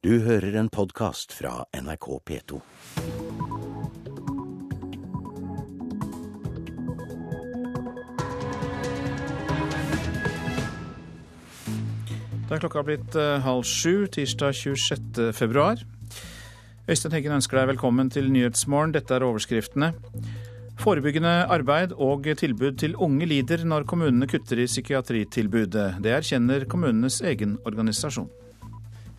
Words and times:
Du 0.00 0.14
hører 0.24 0.54
en 0.56 0.70
podkast 0.72 1.34
fra 1.36 1.66
NRK 1.76 2.06
P2. 2.24 2.58
Da 12.48 12.56
er 12.56 12.62
klokka 12.62 12.80
blitt 12.88 13.12
eh, 13.12 13.44
halv 13.44 13.68
sju, 13.68 14.08
tirsdag 14.08 14.56
26. 14.56 15.20
februar. 15.36 15.84
Øystein 16.88 17.18
Heggen 17.18 17.36
ønsker 17.36 17.60
deg 17.60 17.74
velkommen 17.74 18.08
til 18.08 18.32
Nyhetsmorgen. 18.32 18.96
Dette 18.96 19.20
er 19.20 19.28
overskriftene. 19.28 19.92
Forebyggende 20.80 21.42
arbeid 21.52 21.92
og 21.92 22.24
tilbud 22.40 22.80
til 22.80 22.96
unge 22.96 23.28
lider 23.28 23.68
når 23.68 23.84
kommunene 23.84 24.32
kutter 24.32 24.64
i 24.64 24.70
psykiatritilbudet. 24.72 25.90
Det 26.00 26.20
erkjenner 26.22 26.64
kommunenes 26.64 27.20
egen 27.20 27.58
organisasjon. 27.68 28.32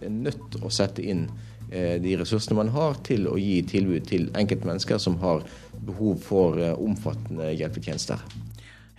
Er 0.01 0.13
nødt 0.13 0.43
til 0.53 0.65
å 0.65 0.71
sette 0.73 1.03
inn 1.05 1.27
eh, 1.69 1.97
de 2.01 2.15
ressursene 2.19 2.57
man 2.57 2.71
har 2.73 2.99
til 3.05 3.27
å 3.29 3.37
gi 3.39 3.61
tilbud 3.69 4.07
til 4.09 4.29
enkeltmennesker 4.37 5.01
som 5.01 5.19
har 5.21 5.45
behov 5.85 6.21
for 6.25 6.59
eh, 6.61 6.73
omfattende 6.73 7.51
hjelpetjenester. 7.53 8.21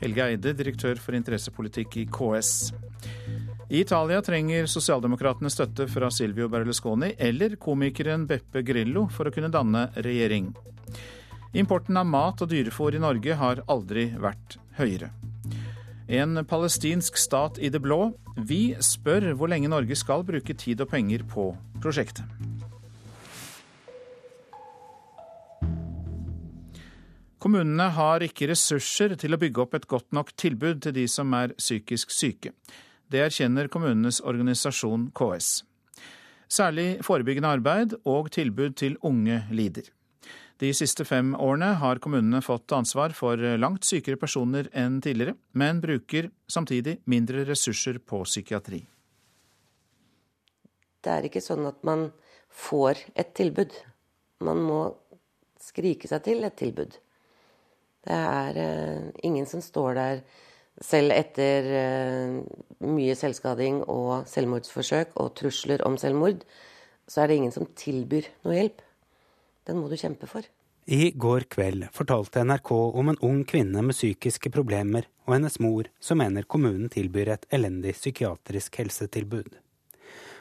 Helge 0.02 0.24
Eide, 0.32 0.54
direktør 0.58 0.98
for 0.98 1.14
interessepolitikk 1.14 2.00
i 2.00 2.08
KS. 2.10 2.72
I 3.72 3.80
Italia 3.80 4.18
trenger 4.22 4.66
sosialdemokratene 4.68 5.50
støtte 5.50 5.86
fra 5.88 6.10
Silvio 6.12 6.48
Berlusconi 6.52 7.14
eller 7.18 7.54
komikeren 7.56 8.26
Beppe 8.28 8.64
Grillo 8.66 9.06
for 9.14 9.30
å 9.30 9.34
kunne 9.34 9.52
danne 9.52 9.86
regjering. 9.94 10.50
Importen 11.56 11.96
av 12.00 12.08
mat 12.08 12.42
og 12.42 12.50
dyrefôr 12.50 12.96
i 12.96 13.00
Norge 13.02 13.36
har 13.36 13.62
aldri 13.70 14.10
vært 14.20 14.58
høyere. 14.78 15.12
En 16.08 16.42
palestinsk 16.48 17.16
stat 17.20 17.60
i 17.60 17.70
det 17.72 17.80
blå. 17.84 18.10
Vi 18.36 18.74
spør 18.80 19.32
hvor 19.36 19.50
lenge 19.52 19.68
Norge 19.68 19.96
skal 19.98 20.24
bruke 20.24 20.54
tid 20.56 20.80
og 20.80 20.88
penger 20.88 21.24
på 21.28 21.50
prosjektet. 21.82 22.24
Kommunene 27.42 27.88
har 27.90 28.22
ikke 28.22 28.46
ressurser 28.52 29.16
til 29.18 29.34
å 29.34 29.40
bygge 29.40 29.64
opp 29.64 29.74
et 29.74 29.88
godt 29.90 30.12
nok 30.14 30.30
tilbud 30.38 30.80
til 30.84 30.94
de 30.94 31.08
som 31.10 31.32
er 31.34 31.56
psykisk 31.58 32.14
syke. 32.14 32.52
Det 33.10 33.18
erkjenner 33.24 33.68
kommunenes 33.68 34.20
organisasjon 34.22 35.10
KS. 35.10 35.64
Særlig 36.48 37.02
forebyggende 37.02 37.50
arbeid 37.50 37.96
og 38.04 38.30
tilbud 38.30 38.78
til 38.78 38.94
unge 39.02 39.42
lider. 39.50 39.90
De 40.62 40.68
siste 40.76 41.02
fem 41.02 41.32
årene 41.34 41.72
har 41.80 41.98
kommunene 41.98 42.38
fått 42.44 42.70
ansvar 42.76 43.10
for 43.18 43.40
langt 43.58 43.82
sykere 43.88 44.18
personer 44.20 44.68
enn 44.78 45.00
tidligere, 45.02 45.34
men 45.58 45.80
bruker 45.82 46.28
samtidig 46.46 47.00
mindre 47.10 47.42
ressurser 47.48 47.98
på 47.98 48.20
psykiatri. 48.28 48.84
Det 51.02 51.10
er 51.10 51.26
ikke 51.26 51.42
sånn 51.42 51.66
at 51.66 51.80
man 51.82 52.12
får 52.46 53.00
et 53.18 53.32
tilbud. 53.34 53.74
Man 54.46 54.62
må 54.62 54.78
skrike 55.62 56.06
seg 56.06 56.22
til 56.28 56.46
et 56.46 56.54
tilbud. 56.60 56.94
Det 58.06 58.20
er 58.20 58.62
uh, 58.62 59.10
ingen 59.26 59.50
som 59.50 59.62
står 59.62 59.98
der 59.98 60.22
selv 60.82 61.14
etter 61.16 61.68
uh, 61.74 62.38
mye 62.86 63.18
selvskading 63.18 63.82
og 63.90 64.30
selvmordsforsøk 64.30 65.18
og 65.18 65.34
trusler 65.42 65.82
om 65.86 65.98
selvmord, 65.98 66.46
så 67.10 67.24
er 67.24 67.30
det 67.30 67.42
ingen 67.42 67.54
som 67.54 67.66
tilbyr 67.78 68.30
noe 68.46 68.60
hjelp. 68.60 68.86
Den 69.68 69.78
må 69.78 69.88
du 69.88 69.96
kjempe 69.96 70.28
for. 70.30 70.46
I 70.84 71.12
går 71.14 71.46
kveld 71.46 71.86
fortalte 71.94 72.42
NRK 72.42 72.72
om 72.74 73.12
en 73.12 73.20
ung 73.22 73.44
kvinne 73.46 73.84
med 73.86 73.94
psykiske 73.94 74.50
problemer 74.50 75.06
og 75.28 75.36
hennes 75.36 75.60
mor 75.62 75.86
som 76.02 76.18
mener 76.18 76.42
kommunen 76.42 76.90
tilbyr 76.90 77.30
et 77.36 77.46
elendig 77.54 77.94
psykiatrisk 77.94 78.80
helsetilbud. 78.82 79.54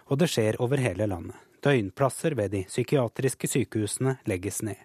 Og 0.10 0.18
det 0.18 0.32
skjer 0.34 0.58
over 0.64 0.82
hele 0.82 1.06
landet. 1.06 1.38
Døgnplasser 1.62 2.34
ved 2.34 2.56
de 2.56 2.64
psykiatriske 2.66 3.48
sykehusene 3.48 4.18
legges 4.26 4.64
ned. 4.66 4.80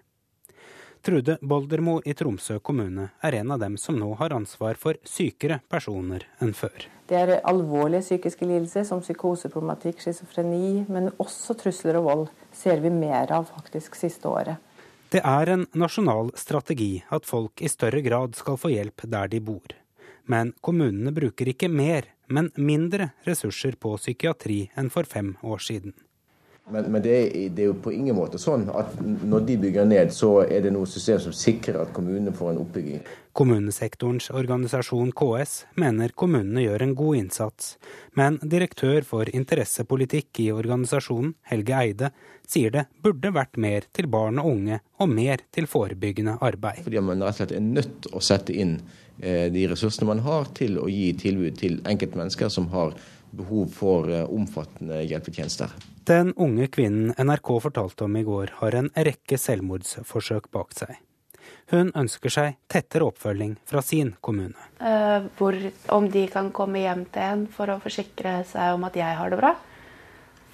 Trude 1.07 1.37
Boldermo 1.41 2.01
i 2.05 2.15
Tromsø 2.19 2.57
kommune 2.59 3.05
er 3.23 3.35
en 3.39 3.53
av 3.55 3.61
dem 3.63 3.77
som 3.79 3.95
nå 3.95 4.09
har 4.19 4.33
ansvar 4.35 4.75
for 4.75 4.99
sykere 5.07 5.61
personer 5.71 6.25
enn 6.43 6.51
før. 6.51 6.89
Det 7.07 7.15
er 7.15 7.31
alvorlige 7.47 8.03
psykiske 8.03 8.49
lidelser 8.51 8.83
som 8.89 9.05
psykoseproblematikk, 9.05 10.01
schizofreni, 10.03 10.83
men 10.91 11.13
også 11.23 11.55
trusler 11.61 12.01
og 12.01 12.09
vold 12.09 12.25
ser 12.51 12.83
vi 12.83 12.91
mer 12.91 13.31
av 13.37 13.47
faktisk 13.53 13.95
siste 13.95 14.27
året. 14.27 14.59
Det 15.15 15.23
er 15.23 15.53
en 15.53 15.63
nasjonal 15.79 16.33
strategi 16.35 17.05
at 17.15 17.31
folk 17.31 17.63
i 17.63 17.71
større 17.71 18.03
grad 18.03 18.35
skal 18.35 18.59
få 18.59 18.73
hjelp 18.75 19.07
der 19.07 19.31
de 19.31 19.39
bor. 19.39 19.77
Men 20.27 20.57
kommunene 20.59 21.15
bruker 21.15 21.53
ikke 21.55 21.71
mer, 21.71 22.11
men 22.27 22.51
mindre 22.59 23.13
ressurser 23.29 23.79
på 23.79 23.95
psykiatri 23.95 24.65
enn 24.75 24.91
for 24.91 25.07
fem 25.07 25.37
år 25.47 25.63
siden. 25.63 25.95
Men, 26.71 26.85
men 26.91 27.03
det, 27.03 27.11
er, 27.15 27.51
det, 27.55 27.63
er, 27.63 27.69
jo 27.69 27.75
på 27.79 27.93
ingen 27.95 28.17
måte 28.19 28.41
sånn 28.43 28.65
at 28.75 28.97
når 28.99 29.45
de 29.47 29.55
bygger 29.63 29.85
ned, 29.87 30.11
så 30.11 30.41
er 30.43 30.65
det 30.65 30.73
noe 30.75 30.89
system 30.91 31.21
som 31.23 31.35
sikrer 31.37 31.79
at 31.79 31.93
kommunene 31.95 32.33
får 32.35 32.51
en 32.53 32.59
oppbygging. 32.65 33.05
Kommunesektorens 33.37 34.33
organisasjon 34.35 35.13
KS 35.15 35.55
mener 35.79 36.15
kommunene 36.19 36.65
gjør 36.65 36.83
en 36.83 36.97
god 36.99 37.21
innsats, 37.21 37.77
men 38.19 38.41
direktør 38.43 39.07
for 39.07 39.31
interessepolitikk 39.31 40.43
i 40.43 40.49
organisasjonen, 40.57 41.37
Helge 41.53 41.79
Eide, 41.79 42.11
sier 42.51 42.75
det 42.75 42.87
burde 43.05 43.31
vært 43.37 43.61
mer 43.63 43.87
til 43.95 44.11
barn 44.11 44.43
og 44.43 44.51
unge 44.57 44.81
og 44.99 45.13
mer 45.13 45.47
til 45.55 45.71
forebyggende 45.71 46.39
arbeid. 46.43 46.83
Fordi 46.89 47.05
man 47.05 47.23
rett 47.23 47.37
og 47.37 47.43
slett 47.45 47.55
er 47.55 47.67
nødt 47.67 48.01
til 48.09 48.17
å 48.17 48.25
sette 48.25 48.57
inn 48.57 48.81
eh, 49.21 49.47
de 49.55 49.69
ressursene 49.71 50.11
man 50.11 50.25
har 50.27 50.51
til 50.57 50.81
å 50.83 50.91
gi 50.91 51.13
tilbud 51.21 51.63
til 51.63 51.79
enkeltmennesker 51.87 52.51
som 52.51 52.73
har 52.75 52.99
behov 53.37 53.71
for 53.75 54.11
eh, 54.13 54.25
omfattende 54.25 55.03
hjelpetjenester. 55.05 55.73
Den 56.07 56.33
unge 56.37 56.69
kvinnen 56.73 57.15
NRK 57.19 57.57
fortalte 57.63 58.07
om 58.07 58.17
i 58.17 58.25
går, 58.27 58.53
har 58.61 58.77
en 58.79 58.91
rekke 58.95 59.39
selvmordsforsøk 59.41 60.51
bak 60.55 60.75
seg. 60.77 60.99
Hun 61.71 61.91
ønsker 61.99 62.31
seg 62.31 62.59
tettere 62.71 63.09
oppfølging 63.09 63.57
fra 63.67 63.83
sin 63.83 64.13
kommune. 64.23 64.69
Uh, 64.79 65.27
hvor, 65.39 65.57
om 65.95 66.07
de 66.11 66.27
kan 66.31 66.53
komme 66.55 66.85
hjem 66.85 67.03
til 67.11 67.25
en 67.27 67.43
for 67.51 67.73
å 67.73 67.81
forsikre 67.83 68.39
seg 68.47 68.77
om 68.77 68.87
at 68.87 68.99
jeg 68.99 69.19
har 69.19 69.33
det 69.33 69.41
bra. 69.41 69.53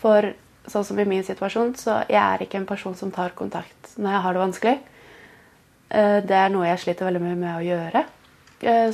For 0.00 0.32
sånn 0.72 0.86
som 0.88 1.02
i 1.02 1.06
min 1.08 1.24
situasjon, 1.26 1.74
så 1.76 2.00
jeg 2.08 2.20
er 2.22 2.44
ikke 2.44 2.62
en 2.62 2.68
person 2.68 2.96
som 2.96 3.12
tar 3.12 3.36
kontakt 3.36 3.92
når 3.98 4.16
jeg 4.16 4.24
har 4.24 4.36
det 4.36 4.44
vanskelig. 4.46 4.76
Uh, 5.92 6.18
det 6.24 6.38
er 6.38 6.52
noe 6.54 6.70
jeg 6.70 6.84
sliter 6.86 7.10
veldig 7.10 7.24
mye 7.28 7.40
med 7.44 7.54
å 7.58 7.64
gjøre. 7.68 8.06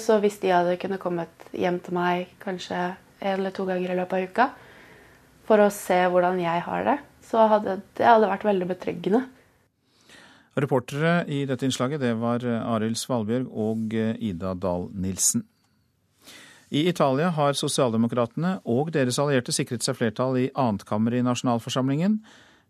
Så 0.01 0.15
hvis 0.23 0.39
de 0.41 0.49
hadde 0.49 0.79
kunnet 0.81 0.97
kommet 1.03 1.43
hjem 1.53 1.77
til 1.85 1.93
meg 1.93 2.31
kanskje 2.41 2.79
en 3.21 3.35
eller 3.35 3.55
to 3.55 3.67
ganger 3.69 3.93
i 3.93 3.99
løpet 3.99 4.17
av 4.19 4.31
uka, 4.31 4.49
for 5.49 5.65
å 5.65 5.71
se 5.73 5.99
hvordan 6.13 6.41
jeg 6.43 6.65
har 6.67 6.87
det, 6.87 6.97
så 7.25 7.49
hadde 7.51 7.81
det 7.99 8.07
hadde 8.07 8.31
vært 8.31 8.47
veldig 8.49 8.71
betryggende. 8.71 9.23
Reportere 10.59 11.23
i 11.31 11.45
dette 11.47 11.67
innslaget 11.69 12.03
det 12.03 12.17
var 12.19 12.43
Arild 12.43 12.99
Svalbjørg 12.99 13.47
og 13.53 13.95
Ida 13.95 14.57
Dahl 14.59 14.89
Nilsen. 14.95 15.45
I 16.69 16.83
Italia 16.91 17.31
har 17.33 17.57
sosialdemokratene 17.57 18.59
og 18.69 18.91
deres 18.93 19.17
allierte 19.23 19.55
sikret 19.57 19.87
seg 19.87 19.97
flertall 19.97 20.37
i 20.37 20.51
annetkammeret 20.53 21.23
i 21.23 21.25
nasjonalforsamlingen, 21.25 22.19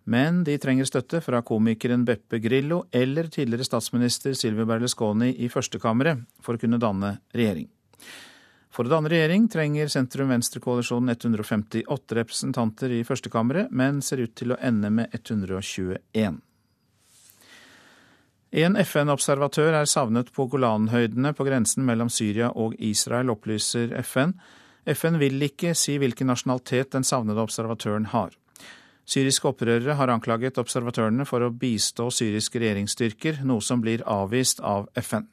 men 0.08 0.44
de 0.46 0.54
trenger 0.62 0.86
støtte 0.88 1.20
fra 1.24 1.40
komikeren 1.44 2.04
Beppe 2.08 2.38
Grillo 2.40 2.84
eller 2.94 3.26
tidligere 3.32 3.66
statsminister 3.66 4.36
Silvio 4.38 4.68
Berlusconi 4.68 5.32
i 5.42 5.50
førstekammeret 5.52 6.22
for 6.44 6.54
å 6.54 6.62
kunne 6.62 6.80
danne 6.80 7.16
regjering. 7.34 7.66
For 8.78 8.86
å 8.86 8.92
danne 8.92 9.10
regjering 9.10 9.48
trenger 9.50 9.88
sentrum-venstre-koalisjonen 9.90 11.10
158 11.10 12.14
representanter 12.14 12.92
i 12.94 13.00
førstekammeret, 13.02 13.72
men 13.74 13.96
ser 14.06 14.20
ut 14.22 14.36
til 14.38 14.52
å 14.54 14.58
ende 14.62 14.86
med 14.94 15.16
121. 15.16 16.36
En 18.62 18.78
FN-observatør 18.78 19.80
er 19.80 19.90
savnet 19.90 20.30
på 20.30 20.46
Golanhøydene 20.52 21.32
på 21.34 21.46
grensen 21.48 21.82
mellom 21.88 22.06
Syria 22.06 22.52
og 22.54 22.76
Israel, 22.78 23.32
opplyser 23.34 23.96
FN. 23.98 24.36
FN 24.86 25.18
vil 25.18 25.42
ikke 25.48 25.72
si 25.74 25.96
hvilken 25.98 26.30
nasjonalitet 26.30 26.94
den 26.94 27.08
savnede 27.08 27.42
observatøren 27.42 28.06
har. 28.12 28.30
Syriske 29.10 29.50
opprørere 29.50 29.98
har 29.98 30.14
anklaget 30.14 30.62
observatørene 30.62 31.26
for 31.26 31.42
å 31.42 31.50
bistå 31.50 32.12
syriske 32.14 32.62
regjeringsstyrker, 32.62 33.42
noe 33.42 33.58
som 33.58 33.82
blir 33.82 34.06
avvist 34.06 34.62
av 34.62 34.86
FN. 35.02 35.26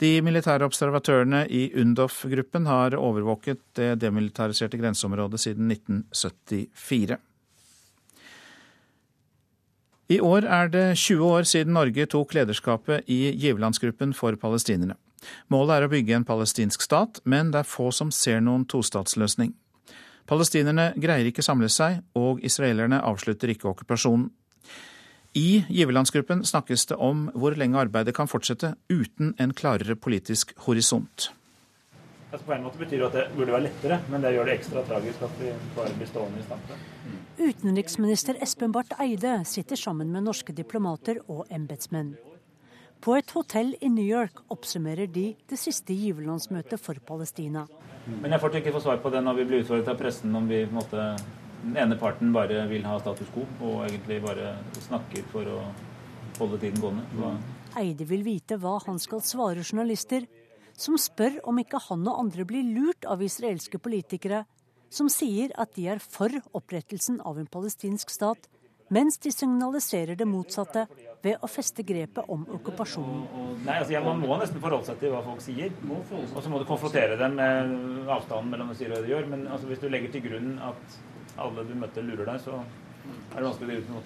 De 0.00 0.14
militære 0.24 0.64
observatørene 0.64 1.42
i 1.52 1.66
UNDOF-gruppen 1.76 2.64
har 2.64 2.96
overvåket 2.96 3.60
det 3.76 3.98
demilitariserte 4.00 4.78
grenseområdet 4.80 5.42
siden 5.42 5.68
1974. 5.74 7.18
I 10.10 10.18
år 10.24 10.48
er 10.48 10.72
det 10.72 10.86
20 10.98 11.26
år 11.26 11.44
siden 11.46 11.76
Norge 11.76 12.06
tok 12.10 12.32
lederskapet 12.34 13.04
i 13.12 13.30
giverlandsgruppen 13.36 14.16
for 14.16 14.34
palestinerne. 14.40 14.96
Målet 15.52 15.76
er 15.76 15.86
å 15.86 15.92
bygge 15.92 16.16
en 16.16 16.24
palestinsk 16.24 16.82
stat, 16.82 17.20
men 17.28 17.52
det 17.52 17.60
er 17.60 17.68
få 17.68 17.90
som 17.92 18.10
ser 18.10 18.40
noen 18.40 18.64
tostatsløsning. 18.64 19.52
Palestinerne 20.26 20.94
greier 20.96 21.28
ikke 21.28 21.44
samle 21.44 21.68
seg, 21.68 22.00
og 22.16 22.40
israelerne 22.46 23.02
avslutter 23.04 23.52
ikke 23.52 23.68
okkupasjonen. 23.70 24.30
I 25.34 25.64
giverlandsgruppen 25.68 26.44
snakkes 26.44 26.88
det 26.90 26.96
om 26.98 27.28
hvor 27.38 27.54
lenge 27.54 27.78
arbeidet 27.78 28.16
kan 28.16 28.26
fortsette 28.30 28.72
uten 28.90 29.34
en 29.38 29.52
klarere 29.54 29.94
politisk 29.94 30.56
horisont. 30.66 31.30
Altså 32.30 32.46
på 32.46 32.54
en 32.54 32.64
måte 32.64 32.78
betyr 32.78 32.98
det 32.98 33.06
at 33.06 33.14
det 33.14 33.36
burde 33.36 33.54
være 33.54 33.66
lettere, 33.68 34.00
men 34.10 34.22
det 34.22 34.32
gjør 34.34 34.50
det 34.50 34.56
ekstra 34.58 34.82
tragisk 34.86 35.22
at 35.26 35.38
vi 35.38 35.52
bare 35.76 35.94
blir 35.98 36.10
stående 36.10 36.42
i 36.42 36.46
stampe. 36.46 36.78
Utenriksminister 37.40 38.38
Espen 38.42 38.74
Barth 38.74 38.98
Eide 39.02 39.40
sitter 39.46 39.78
sammen 39.78 40.10
med 40.14 40.26
norske 40.26 40.54
diplomater 40.54 41.22
og 41.26 41.46
embetsmenn. 41.50 42.16
På 43.00 43.14
et 43.16 43.30
hotell 43.32 43.72
i 43.80 43.88
New 43.88 44.04
York 44.04 44.42
oppsummerer 44.52 45.08
de 45.08 45.30
det 45.48 45.58
siste 45.58 45.94
giverlandsmøtet 45.96 46.82
for 46.82 46.98
Palestina. 47.06 47.64
Men 48.10 48.34
jeg 48.34 48.42
får 48.42 48.58
ikke 48.60 48.74
få 48.74 48.82
svar 48.82 48.98
på 49.02 49.12
det 49.14 49.22
når 49.24 49.38
vi 49.38 49.46
blir 49.48 49.62
utfordret 49.62 49.88
av 49.94 49.98
pressen 49.98 50.34
om 50.36 50.50
vi 50.50 50.64
på 50.66 50.74
en 50.74 50.78
måte, 50.82 51.06
den 51.62 51.76
ene 51.76 51.96
parten 52.00 52.32
bare 52.32 52.64
vil 52.70 52.84
ha 52.88 52.98
status 53.02 53.30
quo 53.34 53.46
og 53.60 53.86
egentlig 53.86 54.20
bare 54.24 54.54
snakker 54.86 55.26
for 55.32 55.48
å 55.48 55.58
holde 56.38 56.60
tiden 56.62 56.80
gående. 56.82 57.04
Hva? 57.18 57.34
Eide 57.80 58.06
vil 58.08 58.24
vite 58.26 58.58
hva 58.58 58.78
han 58.86 58.98
skal 59.02 59.22
svare 59.24 59.62
journalister 59.62 60.26
som 60.80 60.96
spør 60.98 61.40
om 61.50 61.58
ikke 61.60 61.82
han 61.90 62.06
og 62.08 62.22
andre 62.22 62.46
blir 62.48 62.64
lurt 62.64 63.04
av 63.04 63.22
israelske 63.22 63.78
politikere 63.82 64.44
som 64.90 65.10
sier 65.12 65.52
at 65.60 65.76
de 65.76 65.86
er 65.92 66.00
for 66.02 66.34
opprettelsen 66.56 67.20
av 67.26 67.38
en 67.38 67.46
palestinsk 67.46 68.10
stat, 68.10 68.48
mens 68.90 69.20
de 69.22 69.30
signaliserer 69.30 70.18
det 70.18 70.26
motsatte 70.26 70.88
ved 71.22 71.38
å 71.44 71.50
feste 71.50 71.84
grepet 71.86 72.26
om 72.32 72.42
okkupasjonen. 72.56 73.20
Nei, 73.62 73.76
altså, 73.76 73.92
ja, 73.94 74.00
Man 74.02 74.18
må 74.18 74.34
nesten 74.40 74.58
forholde 74.58 74.88
seg 74.88 74.98
til 74.98 75.12
hva 75.14 75.20
folk 75.22 75.44
sier. 75.44 75.70
Og 75.86 76.40
så 76.42 76.50
må 76.50 76.58
du 76.58 76.66
konfrontere 76.66 77.18
dem 77.20 77.36
med 77.38 78.10
avstanden 78.10 78.50
mellom 78.50 78.72
det 78.72 78.80
de 78.80 78.82
sier 78.82 78.90
og 78.90 78.98
det 78.98 79.06
de 79.06 79.14
gjør. 79.14 79.30
Men 79.30 79.46
altså, 79.46 79.70
hvis 79.70 79.82
du 79.84 79.86
legger 79.92 80.10
til 80.16 80.24
grunn 80.26 80.56
at 80.72 80.98
alle 81.38 81.64
du 81.64 81.74
møtte, 81.78 82.02
lurer 82.02 82.26
deg, 82.32 82.42
så 82.44 82.58
er 82.60 83.38
det 83.38 83.46
vanskelig 83.46 83.66
å 83.66 83.70
drive 83.70 83.86
med 83.86 83.96
noe 83.96 84.04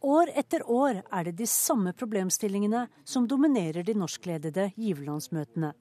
År 0.00 0.30
etter 0.40 0.62
år 0.64 1.02
er 1.12 1.24
det 1.28 1.34
de 1.36 1.46
samme 1.46 1.92
problemstillingene 1.92 2.86
som 3.04 3.26
dominerer 3.28 3.84
de 3.84 3.92
norskledede 3.94 4.70
giverlandsmøtene. 4.80 5.74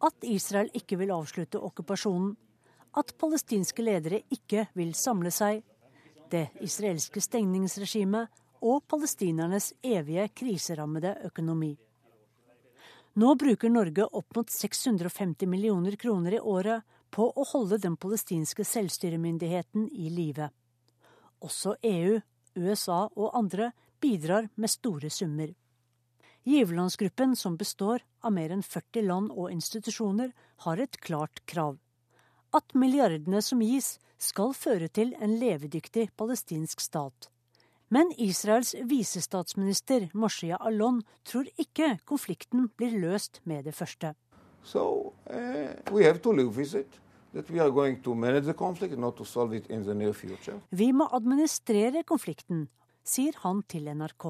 At 0.00 0.24
Israel 0.24 0.70
ikke 0.72 0.96
vil 0.96 1.12
avslutte 1.12 1.60
okkupasjonen, 1.60 2.32
at 2.96 3.12
palestinske 3.20 3.84
ledere 3.84 4.22
ikke 4.32 4.64
vil 4.74 4.94
samle 4.96 5.30
seg, 5.30 5.60
det 6.32 6.48
israelske 6.64 7.20
stengningsregimet 7.20 8.32
og 8.64 8.80
palestinernes 8.88 9.74
evige 9.84 10.26
kriserammede 10.40 11.18
økonomi. 11.28 11.74
Nå 13.20 13.34
bruker 13.34 13.68
Norge 13.68 14.06
opp 14.06 14.36
mot 14.36 14.50
650 14.50 15.48
millioner 15.50 15.96
kroner 16.00 16.38
i 16.38 16.40
året 16.40 16.86
på 17.10 17.28
å 17.30 17.46
holde 17.52 17.78
den 17.82 17.96
palestinske 18.00 18.64
selvstyremyndigheten 18.66 19.88
i 19.92 20.10
live. 20.14 20.50
Også 21.40 21.76
EU, 21.82 22.20
USA 22.56 23.06
og 23.16 23.34
andre 23.36 23.72
bidrar 24.00 24.48
med 24.56 24.70
store 24.70 25.10
summer. 25.10 25.52
Giverlandsgruppen, 26.48 27.36
som 27.36 27.56
består 27.60 28.04
av 28.24 28.32
mer 28.32 28.52
enn 28.54 28.62
40 28.64 29.04
land 29.06 29.32
og 29.34 29.50
institusjoner, 29.52 30.32
har 30.64 30.80
et 30.80 30.96
klart 31.04 31.42
krav. 31.44 31.76
At 32.56 32.72
milliardene 32.74 33.42
som 33.44 33.60
gis, 33.62 33.98
skal 34.20 34.54
føre 34.56 34.88
til 34.88 35.12
en 35.20 35.36
levedyktig 35.40 36.10
palestinsk 36.16 36.80
stat. 36.80 37.28
Men 37.90 38.12
Israels 38.22 38.74
visestatsminister 38.86 40.10
Moshiya 40.14 40.60
Alon 40.62 41.00
tror 41.26 41.48
ikke 41.58 41.96
konflikten 42.06 42.68
blir 42.78 42.94
løst 43.02 43.40
med 43.44 43.64
det 43.66 43.74
første. 43.74 44.14
So, 44.62 45.12
uh, 45.30 45.70
Vi 50.70 50.92
må 50.92 51.06
administrere 51.14 52.02
konflikten, 52.02 52.64
sier 53.06 53.36
han 53.44 53.62
til 53.70 53.86
NRK. 53.94 54.26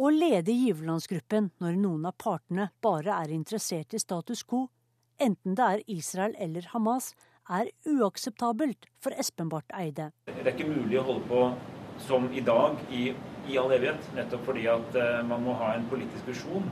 Å 0.00 0.10
lede 0.12 0.52
giverlandsgruppen 0.54 1.50
når 1.60 1.80
noen 1.80 2.06
av 2.08 2.14
partene 2.20 2.68
bare 2.84 3.16
er 3.24 3.32
interessert 3.34 3.96
i 3.96 4.00
status 4.00 4.44
quo, 4.44 4.68
enten 5.20 5.56
det 5.56 5.66
er 5.66 5.82
Israel 5.92 6.36
eller 6.38 6.68
Hamas, 6.74 7.14
er 7.50 7.72
uakseptabelt 7.88 8.86
for 9.02 9.16
Espen 9.18 9.48
Barth 9.50 9.74
Eide. 9.74 10.10
Det 10.28 10.44
er 10.44 10.52
ikke 10.54 10.68
mulig 10.70 11.00
å 11.00 11.06
holde 11.08 11.26
på 11.28 11.42
som 12.00 12.28
i 12.32 12.40
dag 12.44 12.78
i, 12.94 13.10
i 13.50 13.58
all 13.60 13.72
evighet, 13.74 14.12
nettopp 14.16 14.46
fordi 14.46 14.68
at 14.70 14.96
uh, 14.96 15.20
man 15.26 15.44
må 15.44 15.56
ha 15.60 15.74
en 15.76 15.88
politisk 15.90 16.28
visjon. 16.30 16.68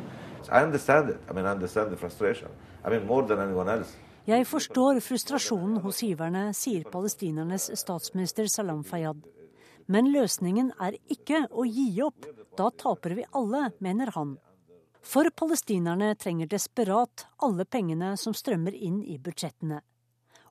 Jeg 4.28 4.44
forstår 4.44 5.00
frustrasjonen 5.00 5.80
hos 5.80 6.02
giverne, 6.04 6.50
sier 6.52 6.84
palestinernes 6.92 7.70
statsminister 7.80 8.48
Salam 8.52 8.82
Fayyad. 8.84 9.22
Men 9.88 10.10
løsningen 10.12 10.74
er 10.84 10.98
ikke 11.08 11.46
å 11.48 11.64
gi 11.64 11.88
opp. 12.04 12.26
Da 12.58 12.68
taper 12.70 13.14
vi 13.16 13.24
alle, 13.32 13.70
mener 13.80 14.12
han. 14.12 14.34
For 15.00 15.30
palestinerne 15.32 16.10
trenger 16.20 16.50
desperat 16.50 17.24
alle 17.40 17.64
pengene 17.64 18.12
som 18.20 18.34
strømmer 18.36 18.74
inn 18.76 19.00
i 19.00 19.16
budsjettene. 19.16 19.80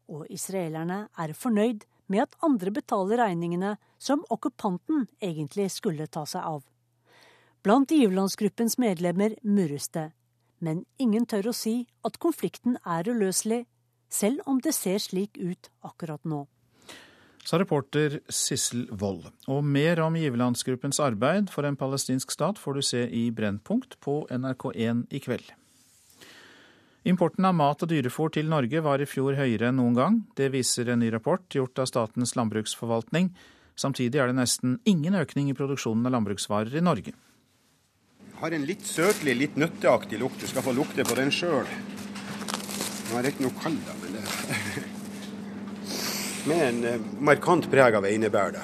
Og 0.10 0.26
israelerne 0.34 1.04
er 1.14 1.36
fornøyd 1.38 1.86
med 2.10 2.24
at 2.24 2.38
andre 2.42 2.74
betaler 2.74 3.22
regningene 3.22 3.76
som 4.00 4.24
okkupanten 4.34 5.06
egentlig 5.22 5.70
skulle 5.76 6.08
ta 6.10 6.26
seg 6.26 6.42
av. 6.42 6.64
Blant 7.68 7.92
giverlandsgruppens 7.92 8.78
medlemmer 8.80 9.34
murres 9.44 9.90
det, 9.92 10.14
men 10.64 10.86
ingen 11.04 11.26
tør 11.28 11.50
å 11.52 11.58
si 11.58 11.82
at 12.08 12.16
konflikten 12.24 12.78
er 12.88 13.10
uløselig, 13.12 13.66
selv 14.08 14.46
om 14.48 14.62
det 14.64 14.72
ser 14.72 15.02
slik 15.04 15.36
ut 15.36 15.68
akkurat 15.84 16.24
nå 16.24 16.46
sa 17.48 17.60
reporter 17.60 18.20
Sissel 18.28 18.88
Wold. 18.92 19.30
Og 19.48 19.64
mer 19.64 20.02
om 20.04 20.16
giverlandsgruppens 20.20 21.00
arbeid 21.04 21.52
for 21.54 21.68
en 21.68 21.78
palestinsk 21.80 22.34
stat 22.34 22.60
får 22.60 22.76
du 22.76 22.84
se 22.84 23.04
i 23.08 23.30
Brennpunkt 23.32 23.96
på 24.04 24.18
NRK1 24.28 25.06
i 25.16 25.22
kveld. 25.24 25.54
Importen 27.08 27.48
av 27.48 27.56
mat 27.56 27.86
og 27.86 27.92
dyrefôr 27.92 28.34
til 28.36 28.50
Norge 28.52 28.82
var 28.84 29.00
i 29.00 29.08
fjor 29.08 29.38
høyere 29.40 29.70
enn 29.70 29.80
noen 29.80 29.96
gang. 29.96 30.18
Det 30.36 30.50
viser 30.52 30.92
en 30.92 31.00
ny 31.00 31.12
rapport 31.14 31.46
gjort 31.56 31.80
av 31.80 31.88
Statens 31.88 32.36
landbruksforvaltning. 32.36 33.32
Samtidig 33.80 34.20
er 34.20 34.28
det 34.28 34.42
nesten 34.42 34.82
ingen 34.84 35.16
økning 35.16 35.48
i 35.48 35.56
produksjonen 35.56 36.10
av 36.10 36.18
landbruksvarer 36.18 36.76
i 36.76 36.84
Norge. 36.84 37.16
Har 38.38 38.54
en 38.54 38.68
litt 38.70 38.86
søtlig, 38.86 39.34
litt 39.38 39.56
nøtteaktig 39.58 40.20
lukt. 40.22 40.42
Du 40.42 40.48
skal 40.50 40.66
få 40.66 40.76
lukte 40.78 41.06
på 41.08 41.18
den 41.18 41.34
sjøl. 41.34 41.66
Den 43.08 43.18
er 43.18 43.26
riktignok 43.26 43.58
kald, 43.64 43.80
da, 43.88 43.96
men 44.04 44.14
det 44.14 44.86
med 46.48 46.86
en 46.86 47.04
markant 47.20 47.66
preg 47.72 47.98
av 47.98 48.06
einebær. 48.08 48.56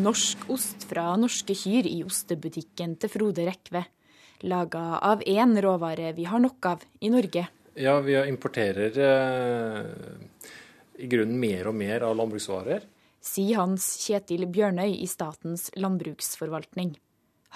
Norsk 0.00 0.46
ost 0.52 0.86
fra 0.88 1.10
norske 1.20 1.56
kyr 1.56 1.88
i 1.88 1.98
ostebutikken 2.06 2.96
til 3.00 3.12
Frode 3.12 3.44
Rekve. 3.48 3.82
Laga 4.48 5.00
av 5.04 5.24
én 5.24 5.56
råvare 5.60 6.12
vi 6.16 6.26
har 6.28 6.40
nok 6.40 6.68
av 6.70 6.84
i 7.00 7.10
Norge. 7.12 7.46
Ja, 7.76 7.98
vi 8.00 8.16
importerer 8.28 8.96
eh, 9.06 10.52
i 11.00 11.08
grunnen 11.12 11.40
mer 11.40 11.68
og 11.68 11.76
mer 11.76 12.04
av 12.08 12.16
landbruksvarer. 12.16 12.84
Sier 13.20 13.60
Hans 13.60 13.88
Kjetil 14.04 14.46
Bjørnøy 14.48 14.94
i 14.94 15.08
Statens 15.10 15.68
landbruksforvaltning. 15.76 16.94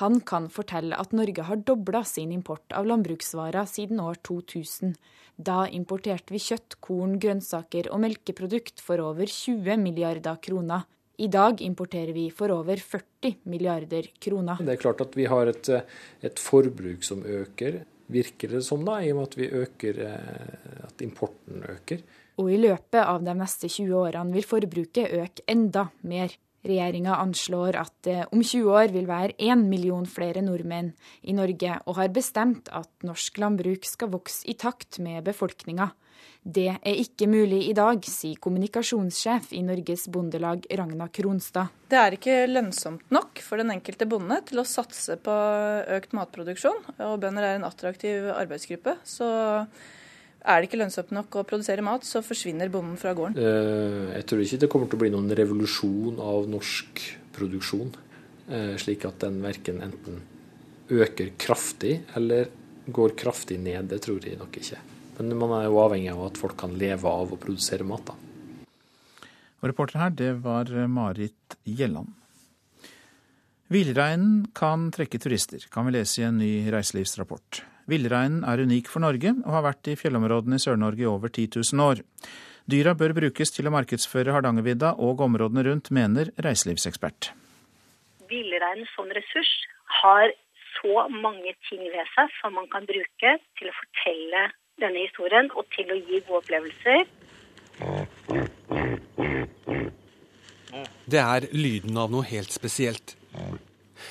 Han 0.00 0.22
kan 0.24 0.46
fortelle 0.48 0.96
at 0.96 1.12
Norge 1.12 1.44
har 1.44 1.60
dobla 1.68 2.00
sin 2.08 2.30
import 2.32 2.72
av 2.72 2.86
landbruksvarer 2.88 3.66
siden 3.68 4.00
år 4.00 4.16
2000. 4.24 4.94
Da 5.36 5.66
importerte 5.68 6.32
vi 6.32 6.40
kjøtt, 6.40 6.78
korn, 6.80 7.18
grønnsaker 7.20 7.90
og 7.92 8.00
melkeprodukt 8.06 8.80
for 8.84 9.02
over 9.04 9.28
20 9.28 9.76
milliarder 9.82 10.40
kroner. 10.40 10.86
I 11.20 11.28
dag 11.28 11.60
importerer 11.60 12.14
vi 12.16 12.30
for 12.32 12.52
over 12.54 12.80
40 12.80 13.42
milliarder 13.52 14.08
kroner. 14.24 14.62
Det 14.64 14.78
er 14.78 14.80
klart 14.80 15.04
at 15.04 15.16
vi 15.18 15.28
har 15.28 15.52
et, 15.52 15.68
et 16.24 16.40
forbruk 16.40 17.04
som 17.04 17.20
øker, 17.20 17.82
virker 18.08 18.56
det 18.56 18.64
som, 18.64 18.80
da, 18.88 19.02
i 19.04 19.12
og 19.12 19.20
med 19.20 19.28
at 19.28 19.36
vi 19.36 19.50
øker, 19.52 20.00
eh, 20.08 20.86
at 20.88 21.04
importen 21.04 21.60
øker. 21.76 22.00
Og 22.40 22.48
i 22.48 22.56
løpet 22.56 23.02
av 23.04 23.20
de 23.20 23.36
neste 23.36 23.68
20 23.68 24.00
årene 24.00 24.32
vil 24.32 24.48
forbruket 24.48 25.12
øke 25.20 25.44
enda 25.44 25.90
mer. 26.08 26.32
Regjeringa 26.66 27.16
anslår 27.22 27.78
at 27.80 27.94
det 28.04 28.18
om 28.34 28.42
20 28.42 28.68
år 28.74 28.92
vil 28.92 29.08
være 29.08 29.36
én 29.40 29.62
million 29.70 30.04
flere 30.04 30.42
nordmenn 30.44 30.92
i 31.22 31.32
Norge, 31.36 31.78
og 31.86 31.96
har 31.96 32.12
bestemt 32.12 32.68
at 32.68 32.90
norsk 33.06 33.40
landbruk 33.40 33.88
skal 33.88 34.12
vokse 34.12 34.44
i 34.50 34.56
takt 34.60 35.00
med 35.00 35.24
befolkninga. 35.24 35.90
Det 36.40 36.68
er 36.72 36.98
ikke 37.00 37.28
mulig 37.28 37.66
i 37.68 37.74
dag, 37.76 38.04
sier 38.08 38.38
kommunikasjonssjef 38.40 39.50
i 39.56 39.60
Norges 39.64 40.06
Bondelag 40.12 40.64
Ragna 40.76 41.08
Kronstad. 41.12 41.72
Det 41.90 41.98
er 42.00 42.16
ikke 42.16 42.36
lønnsomt 42.48 43.12
nok 43.12 43.42
for 43.44 43.60
den 43.60 43.72
enkelte 43.74 44.08
bonde 44.08 44.40
til 44.48 44.62
å 44.62 44.66
satse 44.68 45.18
på 45.20 45.36
økt 45.96 46.16
matproduksjon, 46.16 46.80
og 46.96 47.16
bønder 47.20 47.44
er 47.44 47.58
en 47.58 47.68
attraktiv 47.68 48.30
arbeidsgruppe. 48.32 48.96
så 49.04 49.28
er 50.40 50.60
det 50.60 50.70
ikke 50.70 50.80
lønnsomt 50.80 51.10
nok 51.12 51.40
å 51.40 51.46
produsere 51.48 51.84
mat, 51.84 52.06
så 52.06 52.22
forsvinner 52.24 52.70
bonden 52.72 52.96
fra 53.00 53.12
gården. 53.16 53.36
Eh, 53.36 54.14
jeg 54.16 54.28
tror 54.30 54.44
ikke 54.44 54.60
det 54.62 54.70
kommer 54.72 54.90
til 54.90 54.98
å 54.98 55.02
bli 55.02 55.12
noen 55.12 55.34
revolusjon 55.36 56.20
av 56.24 56.48
norsk 56.50 57.02
produksjon, 57.36 57.92
eh, 58.48 58.76
slik 58.80 59.04
at 59.08 59.20
den 59.26 59.40
verken 59.44 59.82
enten 59.84 60.22
øker 60.90 61.34
kraftig 61.38 62.00
eller 62.16 62.48
går 62.90 63.14
kraftig 63.16 63.60
ned. 63.60 63.88
Det 63.88 64.00
tror 64.02 64.24
jeg 64.24 64.38
nok 64.40 64.56
ikke. 64.56 64.80
Men 65.18 65.36
man 65.36 65.52
er 65.60 65.68
jo 65.68 65.82
avhengig 65.82 66.10
av 66.14 66.24
at 66.30 66.40
folk 66.40 66.56
kan 66.56 66.72
leve 66.80 67.04
av 67.04 67.32
å 67.32 67.38
produsere 67.38 67.84
mat. 67.84 68.06
da. 68.06 68.14
Og 69.60 69.68
reporter 69.68 70.00
her, 70.00 70.10
det 70.10 70.32
var 70.42 70.64
Marit 70.88 71.58
Gjelland. 71.68 72.14
Villreinen 73.70 74.48
kan 74.56 74.88
trekke 74.90 75.20
turister, 75.22 75.62
kan 75.70 75.86
vi 75.86 75.92
lese 75.94 76.22
i 76.22 76.24
en 76.26 76.40
ny 76.40 76.70
reiselivsrapport. 76.72 77.62
Villreinen 77.90 78.44
er 78.46 78.62
unik 78.62 78.88
for 78.92 79.02
Norge, 79.02 79.34
og 79.44 79.56
har 79.56 79.66
vært 79.66 79.90
i 79.90 79.96
fjellområdene 79.98 80.60
i 80.60 80.62
Sør-Norge 80.62 81.04
i 81.04 81.10
over 81.10 81.32
10 81.32 81.48
000 81.58 81.84
år. 81.84 82.02
Dyra 82.70 82.94
bør 82.94 83.16
brukes 83.16 83.50
til 83.50 83.66
å 83.66 83.74
markedsføre 83.74 84.34
Hardangervidda 84.36 84.94
og 85.02 85.24
områdene 85.26 85.64
rundt, 85.66 85.90
mener 85.90 86.30
reiselivsekspert. 86.44 87.32
Villreinen 88.30 88.86
som 88.94 89.10
ressurs 89.10 89.50
har 90.02 90.30
så 90.76 91.06
mange 91.10 91.52
ting 91.68 91.82
ved 91.82 92.06
seg 92.14 92.30
som 92.38 92.54
man 92.56 92.68
kan 92.72 92.86
bruke 92.88 93.32
til 93.58 93.70
å 93.70 93.76
fortelle 93.80 94.44
denne 94.80 95.02
historien 95.02 95.50
og 95.56 95.66
til 95.74 95.90
å 95.90 95.98
gi 95.98 96.20
gode 96.28 96.40
opplevelser. 96.44 97.02
Det 101.10 101.20
er 101.20 101.48
lyden 101.52 101.98
av 101.98 102.12
noe 102.12 102.28
helt 102.30 102.54
spesielt. 102.54 103.16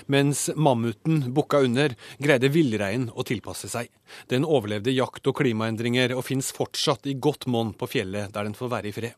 Mens 0.08 0.48
mammuten 0.56 1.22
bukka 1.34 1.64
under, 1.66 1.96
greide 2.18 2.52
villreinen 2.54 3.10
å 3.14 3.26
tilpasse 3.28 3.70
seg. 3.72 3.90
Den 4.32 4.48
overlevde 4.48 4.94
jakt 4.96 5.28
og 5.30 5.40
klimaendringer, 5.42 6.16
og 6.18 6.26
fins 6.28 6.54
fortsatt 6.56 7.10
i 7.10 7.18
godt 7.18 7.48
monn 7.48 7.74
på 7.78 7.90
fjellet, 7.90 8.34
der 8.34 8.48
den 8.48 8.58
får 8.58 8.74
være 8.76 8.92
i 8.92 8.96
fred. 8.96 9.18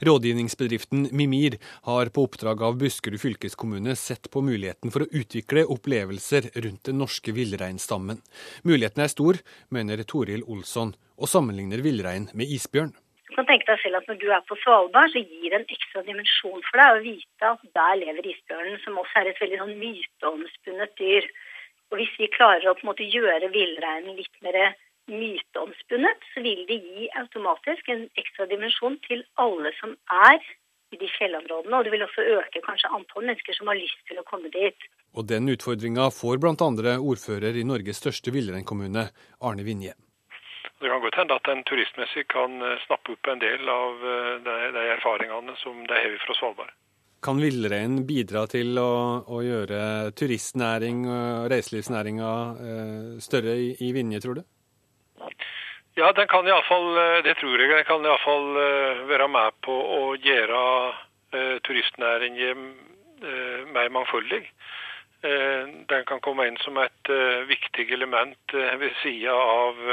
Rådgivningsbedriften 0.00 1.08
Mimir 1.12 1.58
har 1.82 2.06
på 2.06 2.24
oppdrag 2.26 2.62
av 2.62 2.78
Buskerud 2.78 3.20
fylkeskommune 3.20 3.94
sett 3.96 4.30
på 4.30 4.42
muligheten 4.42 4.90
for 4.90 5.04
å 5.04 5.10
utvikle 5.10 5.66
opplevelser 5.70 6.50
rundt 6.64 6.88
den 6.88 6.98
norske 7.02 7.34
villreinstammen. 7.36 8.18
Muligheten 8.66 9.04
er 9.04 9.12
stor, 9.12 9.38
mener 9.70 10.02
Toril 10.02 10.42
Olsson, 10.46 10.94
og 11.20 11.30
sammenligner 11.30 11.84
villrein 11.84 12.28
med 12.34 12.50
isbjørn. 12.50 12.94
Du 13.30 13.36
kan 13.38 13.46
tenke 13.46 13.68
deg 13.68 13.78
selv 13.78 14.00
at 14.00 14.08
Når 14.10 14.18
du 14.18 14.28
er 14.34 14.42
på 14.48 14.58
Svalbard, 14.58 15.12
så 15.14 15.22
gir 15.22 15.52
det 15.52 15.58
en 15.60 15.72
ekstra 15.76 16.02
dimensjon 16.02 16.64
for 16.66 16.82
deg 16.82 16.96
å 16.96 17.02
vite 17.04 17.50
at 17.54 17.62
der 17.78 18.00
lever 18.02 18.26
isbjørnen, 18.32 18.80
som 18.82 18.98
også 18.98 19.20
er 19.20 19.30
et 19.30 19.42
veldig 19.42 19.60
sånn 19.62 19.76
myteomspunnet 19.78 20.96
dyr. 20.98 21.28
Og 21.90 22.00
Hvis 22.00 22.16
vi 22.18 22.30
klarer 22.34 22.66
å 22.66 22.74
på 22.74 22.84
en 22.84 22.90
måte 22.90 23.06
gjøre 23.06 23.52
villreinen 23.54 24.18
litt 24.18 24.42
mer 24.42 24.58
myteomspunnet, 25.10 26.26
så 26.34 26.42
vil 26.42 26.66
det 26.66 26.80
gi 26.82 27.06
automatisk 27.22 27.88
en 27.94 28.04
ekstra 28.18 28.46
dimensjon 28.50 28.98
til 29.06 29.24
alle 29.42 29.72
som 29.78 29.94
er 30.26 30.42
i 30.90 30.98
de 30.98 31.08
fjellområdene. 31.14 31.76
Og 31.78 31.86
det 31.86 31.94
vil 31.94 32.06
også 32.06 32.26
øke 32.36 32.66
kanskje 32.66 32.92
antall 32.98 33.26
mennesker 33.30 33.58
som 33.58 33.70
har 33.70 33.78
lyst 33.78 34.02
til 34.10 34.18
å 34.18 34.26
komme 34.26 34.50
dit. 34.54 34.90
Og 35.14 35.26
den 35.30 35.50
utfordringa 35.54 36.10
får 36.14 36.42
bl.a. 36.42 36.98
ordfører 36.98 37.58
i 37.58 37.66
Norges 37.66 38.02
største 38.02 38.34
villreinkommune, 38.34 39.10
Arne 39.38 39.66
Vinje. 39.66 39.94
Det 40.80 40.88
kan 40.88 41.02
godt 41.04 41.18
hende 41.20 41.36
at 41.36 41.48
en 41.52 41.64
turistmessig 41.68 42.24
kan 42.32 42.62
eh, 42.64 42.78
snappe 42.86 43.12
opp 43.12 43.28
en 43.28 43.42
del 43.42 43.68
av 43.68 44.04
eh, 44.12 44.36
de, 44.46 44.54
de 44.76 44.84
erfaringene 44.94 45.56
som 45.60 45.82
de 45.84 45.98
har 45.98 46.14
fra 46.24 46.36
Svalbard. 46.38 46.72
Kan 47.20 47.42
villreinen 47.42 48.06
bidra 48.08 48.46
til 48.48 48.78
å, 48.80 48.92
å 49.28 49.42
gjøre 49.44 49.80
turistnæring 50.16 51.04
og 51.04 51.50
reiselivsnæringa 51.52 52.30
eh, 52.64 53.10
større 53.20 53.58
i, 53.60 53.74
i 53.84 53.92
Vinje, 53.92 54.22
tror 54.24 54.40
du? 54.40 54.46
Ja, 56.00 56.14
den 56.16 56.30
kan 56.32 56.48
iallfall, 56.48 56.94
det 57.26 57.36
tror 57.42 57.60
jeg, 57.60 57.68
den 57.74 57.84
kan 57.84 58.06
iallfall 58.06 58.46
være 59.10 59.26
med 59.28 59.56
på 59.66 59.74
å 59.74 60.02
gjøre 60.16 60.60
turistnæringen 61.66 62.70
eh, 63.20 63.68
mer 63.68 63.92
mangfoldig. 63.92 64.40
Eh, 65.28 65.68
den 65.92 66.06
kan 66.08 66.24
komme 66.24 66.48
inn 66.48 66.56
som 66.64 66.80
et 66.80 67.12
viktig 67.50 67.90
element 67.92 68.54
ved 68.54 68.96
sida 69.02 69.36
av 69.36 69.84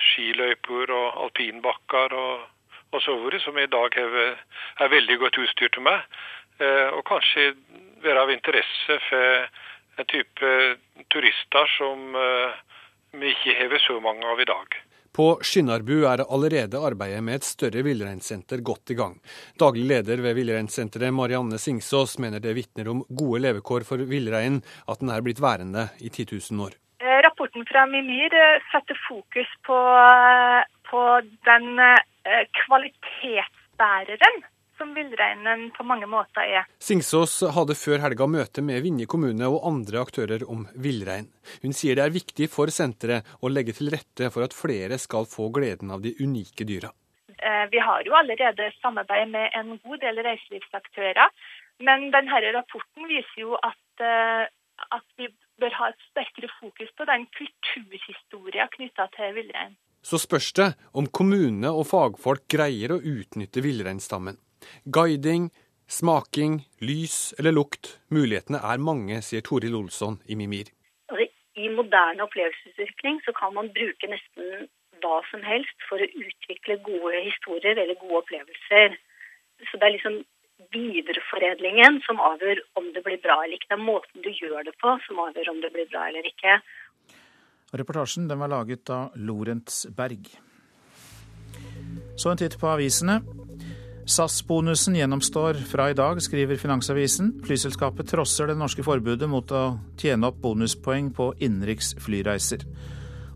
skiløyper 0.00 0.92
og 0.94 1.22
alpinbakker 1.26 2.16
og, 2.16 2.46
og 2.92 3.02
så 3.04 3.16
videre, 3.20 3.40
som 3.44 3.58
i 3.58 3.68
dag 3.70 3.98
er, 4.02 4.16
er 4.80 4.92
veldig 4.92 5.18
godt 5.24 5.40
utstyrte 5.42 5.82
med. 5.84 6.18
Og 6.96 7.02
kanskje 7.04 7.50
være 8.00 8.22
av 8.22 8.30
interesse 8.32 8.96
for 9.10 10.00
en 10.00 10.08
type 10.08 10.52
turister 11.12 11.68
som 11.76 12.14
vi 13.20 13.34
ikke 13.34 13.56
har 13.58 13.78
så 13.84 13.98
mange 14.00 14.24
av 14.24 14.40
i 14.40 14.48
dag. 14.48 14.78
På 15.16 15.38
Skinnarbu 15.40 16.02
er 16.04 16.20
allerede 16.28 16.80
arbeidet 16.84 17.22
med 17.24 17.38
et 17.38 17.46
større 17.48 17.80
villreinsenter 17.86 18.60
godt 18.60 18.92
i 18.92 18.96
gang. 18.98 19.14
Daglig 19.56 19.86
leder 19.88 20.20
ved 20.20 20.36
villreinsenteret, 20.36 21.14
Marianne 21.16 21.56
Singsås, 21.58 22.18
mener 22.20 22.42
det 22.44 22.52
vitner 22.58 22.90
om 22.92 23.00
gode 23.08 23.40
levekår 23.46 23.86
for 23.88 24.04
villreinen 24.10 24.60
at 24.84 25.00
den 25.00 25.14
er 25.14 25.24
blitt 25.24 25.40
værende 25.40 25.88
i 26.04 26.12
10 26.12 26.28
000 26.52 26.66
år. 26.66 26.76
Eh, 27.46 27.48
rapporten 27.48 27.66
fra 27.66 27.86
Mimir 27.86 28.34
eh, 28.34 28.60
setter 28.72 28.98
fokus 29.08 29.46
på, 29.62 29.74
eh, 29.74 30.64
på 30.90 31.20
den 31.44 31.78
kvalitetsbæreren 32.52 34.42
som 34.78 34.94
villreinen 34.94 35.70
på 35.70 35.84
mange 35.84 36.06
måter 36.06 36.40
er. 36.40 36.64
Singsås 36.78 37.42
hadde 37.54 37.74
før 37.74 37.98
helga 38.02 38.26
møte 38.26 38.62
med 38.62 38.82
Vinje 38.82 39.06
kommune 39.06 39.48
og 39.48 39.64
andre 39.64 40.00
aktører 40.02 40.44
om 40.48 40.66
villrein. 40.74 41.30
Hun 41.62 41.72
sier 41.72 41.96
det 41.96 42.04
er 42.04 42.10
viktig 42.12 42.50
for 42.50 42.66
senteret 42.68 43.24
å 43.40 43.48
legge 43.48 43.72
til 43.72 43.90
rette 43.90 44.30
for 44.30 44.44
at 44.44 44.52
flere 44.52 44.98
skal 44.98 45.24
få 45.24 45.48
gleden 45.50 45.90
av 45.90 46.02
de 46.02 46.14
unike 46.20 46.64
dyra. 46.66 46.90
Eh, 47.38 47.66
vi 47.70 47.78
har 47.78 48.02
jo 48.04 48.12
allerede 48.14 48.72
samarbeid 48.82 49.28
med 49.30 49.50
en 49.54 49.78
god 49.78 49.98
del 50.00 50.20
reiselivsaktører, 50.26 51.28
men 51.80 52.10
denne 52.10 52.52
rapporten 52.58 53.08
viser 53.08 53.40
jo 53.40 53.56
at, 53.62 54.00
eh, 54.00 54.44
at 54.92 55.06
vi 55.16 55.30
bør 55.60 55.74
ha 55.80 55.90
et 55.92 56.06
sterkere 56.10 56.50
fokus 56.60 56.92
på 56.96 57.06
den 57.08 57.26
kulturhistorien 57.36 58.72
knytta 58.76 59.08
til 59.16 59.36
villrein. 59.38 59.76
Så 60.06 60.20
spørs 60.22 60.52
det 60.58 60.68
om 60.94 61.08
kommune 61.18 61.70
og 61.74 61.88
fagfolk 61.90 62.44
greier 62.52 62.94
å 62.94 63.00
utnytte 63.00 63.62
villreinstammen. 63.64 64.38
Guiding, 64.86 65.48
smaking, 65.90 66.60
lys 66.80 67.34
eller 67.38 67.56
lukt. 67.56 67.96
Mulighetene 68.14 68.60
er 68.62 68.82
mange, 68.82 69.18
sier 69.26 69.42
Toril 69.46 69.74
Olsson 69.78 70.20
i 70.30 70.38
Mimir. 70.38 70.70
Altså, 71.10 71.26
I 71.58 71.68
moderne 71.74 72.22
opplevelsesutvikling 72.26 73.18
så 73.26 73.34
kan 73.34 73.54
man 73.56 73.72
bruke 73.74 74.10
nesten 74.12 74.68
hva 75.02 75.18
som 75.30 75.42
helst 75.44 75.88
for 75.88 76.00
å 76.00 76.08
utvikle 76.08 76.78
gode 76.86 77.20
historier 77.26 77.76
eller 77.76 77.98
gode 78.00 78.22
opplevelser. 78.22 78.96
Så 79.70 79.78
det 79.80 79.88
er 79.88 79.96
liksom 79.96 80.22
videreforedlingen 80.74 82.00
som 82.06 82.20
avgjør 82.22 82.62
om 82.80 82.90
det 82.94 83.02
blir 83.06 83.20
bra 83.22 83.38
eller 83.44 83.58
ikke. 83.58 83.70
Det 83.70 83.78
er 83.78 83.86
måten 83.86 84.24
du 84.24 84.30
gjør 84.32 84.66
det 84.66 84.74
på 84.82 84.96
som 85.06 85.22
avgjør 85.26 85.52
om 85.54 85.62
det 85.64 85.72
blir 85.74 85.88
bra 85.92 86.06
eller 86.10 86.26
ikke. 86.28 86.58
Reportasjen 87.76 88.28
den 88.30 88.40
var 88.40 88.52
laget 88.52 88.90
av 88.94 89.16
Lorentz 89.16 89.86
Berg. 89.96 90.30
Så 92.16 92.30
en 92.30 92.40
titt 92.40 92.56
på 92.60 92.70
avisene. 92.70 93.20
SAS-bonusen 94.06 94.94
gjennomstår 94.94 95.58
fra 95.66 95.88
i 95.90 95.96
dag, 95.98 96.20
skriver 96.22 96.56
Finansavisen. 96.56 97.32
Flyselskapet 97.44 98.06
trosser 98.08 98.46
det 98.46 98.54
norske 98.56 98.84
forbudet 98.86 99.26
mot 99.28 99.50
å 99.50 99.64
tjene 99.98 100.30
opp 100.30 100.38
bonuspoeng 100.44 101.10
på 101.16 101.32
innenriks 101.42 101.96
flyreiser. 102.04 102.62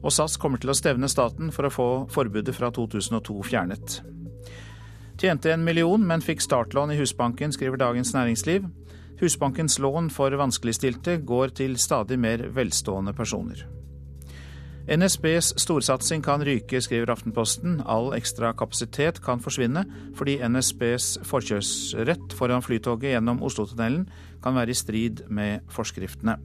Og 0.00 0.14
SAS 0.14 0.38
kommer 0.40 0.62
til 0.62 0.70
å 0.70 0.78
stevne 0.78 1.10
staten 1.10 1.50
for 1.52 1.66
å 1.66 1.74
få 1.74 1.88
forbudet 2.14 2.54
fra 2.56 2.70
2002 2.72 3.42
fjernet. 3.50 3.98
Tjente 5.20 5.50
en 5.52 5.64
million, 5.64 6.00
men 6.00 6.22
fikk 6.24 6.40
startlån 6.40 6.94
i 6.94 6.96
Husbanken, 6.96 7.52
skriver 7.52 7.76
Dagens 7.76 8.14
Næringsliv. 8.14 8.64
Husbankens 9.20 9.74
lån 9.78 10.06
for 10.08 10.32
vanskeligstilte 10.32 11.18
går 11.28 11.52
til 11.58 11.74
stadig 11.76 12.16
mer 12.18 12.46
velstående 12.56 13.12
personer. 13.12 13.66
NSBs 14.88 15.52
storsatsing 15.60 16.24
kan 16.24 16.40
ryke, 16.40 16.80
skriver 16.80 17.12
Aftenposten. 17.12 17.82
All 17.84 18.14
ekstra 18.16 18.54
kapasitet 18.56 19.20
kan 19.20 19.44
forsvinne 19.44 19.84
fordi 20.16 20.38
NSBs 20.40 21.18
forkjørsrett 21.28 22.32
foran 22.38 22.64
flytoget 22.64 23.12
gjennom 23.12 23.42
Oslotunnelen 23.44 24.08
kan 24.40 24.56
være 24.56 24.72
i 24.72 24.80
strid 24.80 25.26
med 25.28 25.68
forskriftene. 25.68 26.38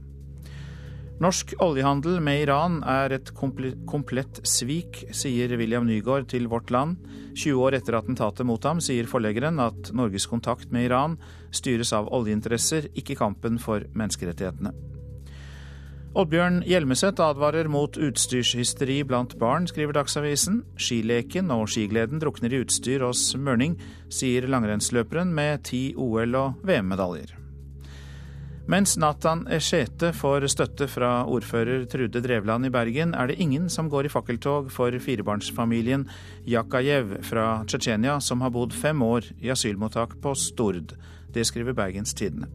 Norsk 1.24 1.54
oljehandel 1.64 2.18
med 2.20 2.42
Iran 2.44 2.82
er 2.84 3.14
et 3.16 3.30
komplett 3.38 4.42
svik, 4.44 4.98
sier 5.16 5.54
William 5.56 5.86
Nygaard 5.88 6.28
til 6.34 6.50
Vårt 6.52 6.74
Land. 6.76 6.98
20 7.40 7.62
år 7.64 7.78
etter 7.78 7.96
attentatet 7.96 8.44
mot 8.48 8.68
ham 8.68 8.82
sier 8.84 9.08
forleggeren 9.08 9.62
at 9.64 9.94
Norges 9.96 10.28
kontakt 10.28 10.74
med 10.76 10.90
Iran 10.90 11.16
styres 11.56 11.94
av 11.96 12.10
oljeinteresser, 12.12 12.90
ikke 13.00 13.16
kampen 13.16 13.62
for 13.64 13.88
menneskerettighetene. 13.96 14.74
Oddbjørn 16.16 16.62
Hjelmeset 16.68 17.20
advarer 17.24 17.72
mot 17.72 17.96
utstyrshysteri 17.96 19.02
blant 19.08 19.38
barn, 19.40 19.70
skriver 19.72 19.96
Dagsavisen. 19.96 20.62
Skileken 20.76 21.52
og 21.56 21.70
skigleden 21.72 22.20
drukner 22.24 22.56
i 22.56 22.62
utstyr 22.64 23.08
hos 23.08 23.30
Mørning, 23.40 23.80
sier 24.12 24.52
langrennsløperen 24.52 25.32
med 25.36 25.64
ti 25.72 25.90
OL- 25.96 26.40
og 26.44 26.64
VM-medaljer. 26.68 27.45
Mens 28.66 28.96
Nathan 28.98 29.44
Eshete 29.54 30.10
får 30.18 30.48
støtte 30.50 30.88
fra 30.90 31.20
ordfører 31.30 31.84
Trude 31.86 32.18
Drevland 32.26 32.66
i 32.66 32.72
Bergen, 32.74 33.12
er 33.14 33.30
det 33.30 33.38
ingen 33.38 33.68
som 33.70 33.92
går 33.94 34.08
i 34.08 34.10
fakkeltog 34.10 34.72
for 34.74 34.90
firebarnsfamilien 35.06 36.08
Jakajev 36.50 37.20
fra 37.30 37.62
Tsjetsjenia, 37.70 38.18
som 38.26 38.42
har 38.42 38.50
bodd 38.56 38.74
fem 38.74 39.06
år 39.06 39.30
i 39.38 39.54
asylmottak 39.54 40.18
på 40.18 40.34
Stord. 40.34 40.96
Det 41.30 41.46
skriver 41.46 41.78
Bergens 41.78 42.18
Tidende. 42.18 42.50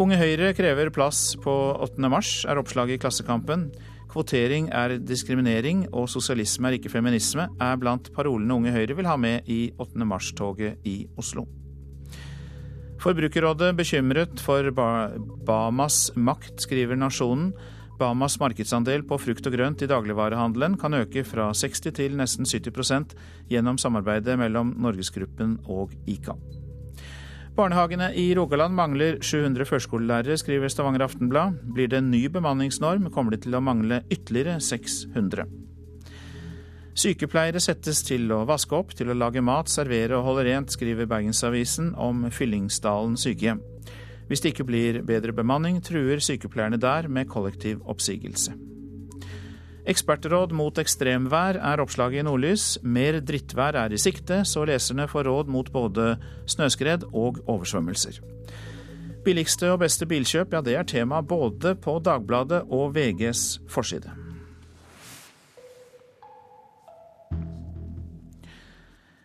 Unge 0.00 0.16
Høyre 0.16 0.54
krever 0.56 0.88
plass 0.88 1.34
på 1.36 1.52
8. 1.76 2.08
mars, 2.08 2.46
er 2.48 2.56
oppslaget 2.56 2.96
i 2.96 3.02
Klassekampen. 3.04 3.68
Kvotering 4.08 4.70
er 4.72 4.96
diskriminering 4.96 5.90
og 5.92 6.08
sosialisme 6.08 6.70
er 6.70 6.80
ikke 6.80 6.96
feminisme, 6.96 7.50
er 7.60 7.76
blant 7.76 8.08
parolene 8.16 8.56
Unge 8.56 8.72
Høyre 8.72 8.96
vil 8.96 9.12
ha 9.12 9.20
med 9.20 9.52
i 9.52 9.66
8. 9.76 10.00
mars-toget 10.08 10.80
i 10.88 11.02
Oslo. 11.20 11.44
Forbrukerrådet 13.02 13.72
bekymret 13.74 14.38
for 14.38 14.68
Bamas 15.42 16.12
makt, 16.14 16.60
skriver 16.62 16.94
Nasjonen. 16.94 17.48
Bamas 17.98 18.36
markedsandel 18.38 19.02
på 19.06 19.18
frukt 19.18 19.46
og 19.48 19.56
grønt 19.56 19.82
i 19.82 19.88
dagligvarehandelen 19.90 20.76
kan 20.78 20.94
øke 20.94 21.24
fra 21.26 21.48
60 21.50 21.90
til 21.98 22.14
nesten 22.18 22.46
70% 22.46 23.16
gjennom 23.50 23.78
samarbeidet 23.78 24.38
mellom 24.38 24.70
Norgesgruppen 24.78 25.58
og 25.66 25.90
ICA. 26.06 26.36
Barnehagene 27.58 28.12
i 28.14 28.30
Rogaland 28.38 28.78
mangler 28.78 29.18
700 29.20 29.66
førskolelærere, 29.68 30.38
skriver 30.38 30.70
Stavanger 30.70 31.02
Aftenblad. 31.08 31.58
Blir 31.74 31.90
det 31.90 31.98
en 31.98 32.10
ny 32.14 32.28
bemanningsnorm, 32.32 33.10
kommer 33.10 33.34
de 33.34 33.42
til 33.42 33.58
å 33.58 33.64
mangle 33.66 34.04
ytterligere 34.14 34.60
600. 34.62 35.50
Sykepleiere 36.92 37.60
settes 37.62 38.02
til 38.04 38.26
å 38.36 38.42
vaske 38.44 38.76
opp, 38.76 38.90
til 38.92 39.08
å 39.08 39.16
lage 39.16 39.40
mat, 39.40 39.70
servere 39.72 40.18
og 40.18 40.26
holde 40.26 40.44
rent, 40.50 40.74
skriver 40.74 41.08
Bergensavisen 41.08 41.94
om 41.96 42.26
Fyllingsdalen 42.28 43.16
sykehjem. 43.16 43.62
Hvis 44.28 44.44
det 44.44 44.52
ikke 44.52 44.66
blir 44.68 45.00
bedre 45.08 45.32
bemanning, 45.36 45.80
truer 45.84 46.20
sykepleierne 46.20 46.80
der 46.80 47.08
med 47.08 47.30
kollektiv 47.32 47.80
oppsigelse. 47.88 48.52
Ekspertråd 49.88 50.52
mot 50.54 50.76
ekstremvær 50.78 51.56
er 51.58 51.80
oppslaget 51.82 52.22
i 52.22 52.26
Nordlys. 52.28 52.66
Mer 52.84 53.18
drittvær 53.24 53.80
er 53.80 53.96
i 53.96 53.98
sikte, 53.98 54.44
så 54.46 54.62
leserne 54.68 55.08
får 55.10 55.26
råd 55.26 55.50
mot 55.50 55.72
både 55.74 56.14
snøskred 56.46 57.08
og 57.10 57.40
oversvømmelser. 57.48 58.20
Billigste 59.24 59.72
og 59.72 59.80
beste 59.82 60.06
bilkjøp, 60.06 60.54
ja 60.54 60.62
det 60.62 60.76
er 60.78 60.86
tema 60.86 61.22
både 61.22 61.74
på 61.82 61.98
Dagbladet 62.04 62.64
og 62.70 62.92
VGs 62.94 63.62
forside. 63.70 64.21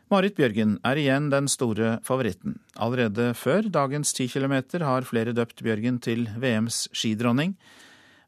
Marit 0.08 0.38
Bjørgen 0.38 0.78
er 0.88 1.00
igjen 1.02 1.26
den 1.28 1.50
store 1.52 1.98
favoritten. 2.08 2.54
Allerede 2.80 3.34
før 3.36 3.66
dagens 3.68 4.14
10 4.16 4.30
km 4.32 4.54
har 4.80 5.04
flere 5.04 5.34
døpt 5.36 5.60
Bjørgen 5.66 5.98
til 6.00 6.30
VMs 6.40 6.86
skidronning. 6.96 7.58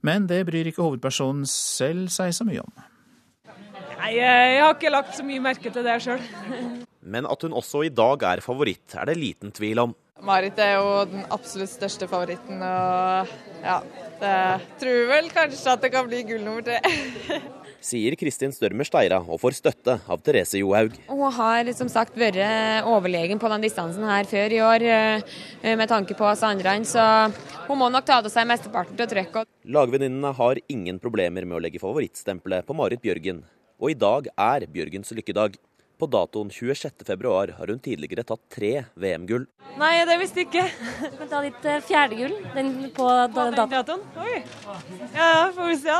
Men 0.04 0.28
det 0.28 0.42
bryr 0.50 0.68
ikke 0.68 0.84
hovedpersonen 0.84 1.46
selv 1.48 2.12
seg 2.12 2.34
så 2.36 2.44
mye 2.48 2.66
om. 2.66 2.74
Nei, 4.00 4.12
jeg 4.18 4.60
har 4.60 4.76
ikke 4.76 4.92
lagt 4.92 5.16
så 5.16 5.24
mye 5.24 5.44
merke 5.44 5.72
til 5.72 5.88
det 5.88 5.96
sjøl. 6.04 6.20
Men 7.16 7.28
at 7.32 7.48
hun 7.48 7.56
også 7.56 7.86
i 7.88 7.94
dag 7.96 8.28
er 8.28 8.44
favoritt, 8.44 8.98
er 9.00 9.08
det 9.08 9.16
liten 9.16 9.56
tvil 9.56 9.80
om. 9.86 9.96
Marit 10.28 10.60
er 10.60 10.76
jo 10.82 11.06
den 11.08 11.24
absolutt 11.32 11.72
største 11.72 12.10
favoritten, 12.12 12.60
og 12.60 13.32
ja, 13.64 13.78
det 14.20 14.36
tror 14.82 15.08
vel 15.14 15.32
kanskje 15.32 15.78
at 15.78 15.88
det 15.88 15.94
kan 15.96 16.12
bli 16.12 16.26
gull 16.28 16.44
nummer 16.44 16.68
tre. 16.68 16.82
sier 17.86 18.16
Kristin 18.20 18.54
Størmer 18.56 18.88
Steira 18.88 19.20
og 19.22 19.40
får 19.42 19.58
støtte 19.60 19.98
av 20.06 20.24
Therese 20.24 20.60
Johaug. 20.62 20.96
Hun 21.10 21.36
har 21.36 21.70
som 21.78 21.90
sagt 21.92 22.18
vært 22.20 22.40
overlegen 22.90 23.40
på 23.42 23.52
den 23.52 23.64
distansen 23.68 24.06
her 24.08 24.28
før 24.30 24.56
i 24.56 24.62
år 24.64 24.88
eh, 24.90 25.38
med 25.76 25.88
tanke 25.92 26.18
på 26.18 26.28
oss 26.28 26.44
andre, 26.48 26.78
så 26.88 27.30
hun 27.68 27.80
må 27.80 27.90
nok 27.92 28.08
ta 28.08 28.20
av 28.20 28.30
seg 28.32 28.48
mesteparten 28.50 29.00
av 29.00 29.10
trøkket. 29.12 29.50
Lagvenninnene 29.70 30.34
har 30.36 30.62
ingen 30.68 31.00
problemer 31.02 31.48
med 31.48 31.60
å 31.60 31.64
legge 31.64 31.82
favorittstempelet 31.82 32.68
på 32.68 32.76
Marit 32.78 33.04
Bjørgen, 33.04 33.44
og 33.80 33.94
i 33.94 33.98
dag 33.98 34.28
er 34.36 34.68
Bjørgens 34.72 35.14
lykkedag. 35.16 35.60
På 36.00 36.08
datoen 36.08 36.48
26.2 36.48 37.32
har 37.58 37.68
hun 37.68 37.80
tidligere 37.84 38.24
tatt 38.24 38.40
tre 38.56 38.86
VM-gull. 38.96 39.50
Nei, 39.80 40.06
det 40.08 40.16
visste 40.22 40.40
jeg 40.42 40.48
ikke. 40.48 40.64
Kan 41.18 41.28
ta 41.32 41.42
ditt 41.44 41.66
eh, 41.68 41.82
fjerde 41.84 42.16
gull 42.22 42.38
den 42.56 42.70
på 42.96 43.08
den 43.36 43.58
datoen. 43.60 44.06
Oi. 44.24 44.38
Ja, 45.12 45.50
får 45.56 45.68
vi 45.74 45.76
se. 45.82 45.98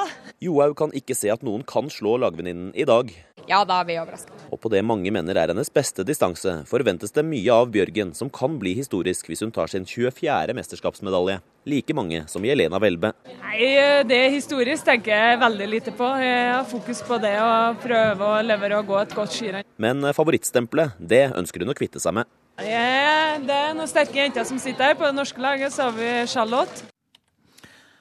Johaug 0.48 0.78
kan 0.80 0.96
ikke 0.96 1.18
se 1.20 1.32
at 1.34 1.44
noen 1.44 1.66
kan 1.68 1.92
slå 1.92 2.16
lagvenninnen 2.24 2.72
i 2.80 2.88
dag. 2.88 3.12
Ja, 3.48 3.62
da 3.66 3.80
blir 3.86 3.98
jeg 4.00 4.04
overraska. 4.04 4.36
Og 4.52 4.60
på 4.62 4.72
det 4.74 4.82
mange 4.86 5.12
mener 5.14 5.38
er 5.38 5.54
hennes 5.54 5.72
beste 5.74 6.04
distanse, 6.08 6.60
forventes 6.70 7.14
det 7.16 7.24
mye 7.26 7.54
av 7.54 7.70
Bjørgen, 7.74 8.12
som 8.18 8.30
kan 8.34 8.58
bli 8.60 8.74
historisk 8.80 9.30
hvis 9.30 9.46
hun 9.46 9.54
tar 9.56 9.72
sin 9.72 9.86
24. 9.88 10.56
mesterskapsmedalje. 10.58 11.40
Like 11.70 11.94
mange 11.94 12.24
som 12.32 12.44
Jelena 12.46 12.80
Welbe. 12.82 13.14
Nei, 13.44 14.04
Det 14.10 14.18
er 14.18 14.30
historisk 14.34 14.86
tenker 14.88 15.12
jeg 15.14 15.40
veldig 15.40 15.68
lite 15.70 15.92
på. 15.96 16.08
Jeg 16.24 16.54
har 16.56 16.68
fokus 16.68 17.02
på 17.06 17.20
det 17.22 17.36
å 17.40 17.76
prøve 17.80 18.30
å 18.34 18.42
levere 18.46 18.80
og 18.80 18.88
gå 18.88 19.02
et 19.02 19.16
godt 19.16 19.36
skirenn. 19.36 19.68
Men 19.78 20.02
favorittstempelet, 20.16 20.96
det 21.00 21.28
ønsker 21.36 21.64
hun 21.64 21.74
å 21.74 21.78
kvitte 21.78 22.00
seg 22.02 22.16
med. 22.20 22.30
Ja, 22.60 23.38
det 23.40 23.56
er 23.56 23.76
noen 23.78 23.88
sterke 23.88 24.20
jenter 24.20 24.48
som 24.48 24.60
sitter 24.60 24.92
her. 24.92 24.96
På 25.00 25.08
det 25.08 25.16
norske 25.16 25.40
laget 25.40 25.76
så 25.76 25.88
har 25.88 25.96
vi 25.96 26.10
Charlotte. 26.28 26.88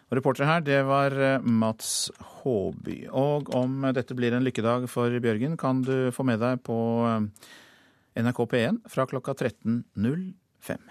Og 0.08 0.16
Reporter 0.16 0.48
her, 0.48 0.62
det 0.64 0.78
var 0.88 1.12
eh, 1.12 1.42
Mats 1.44 2.10
Håby. 2.40 3.02
Og 3.12 3.50
om 3.56 3.82
dette 3.92 4.16
blir 4.16 4.32
en 4.32 4.44
lykkedag 4.44 4.86
for 4.88 5.12
Bjørgen, 5.12 5.58
kan 5.60 5.82
du 5.84 6.08
få 6.16 6.24
med 6.24 6.40
deg 6.40 6.62
på 6.64 6.78
eh, 7.04 7.50
NRK 8.24 8.40
P1 8.48 8.78
fra 8.88 9.04
klokka 9.10 9.36
13.05. 9.36 10.88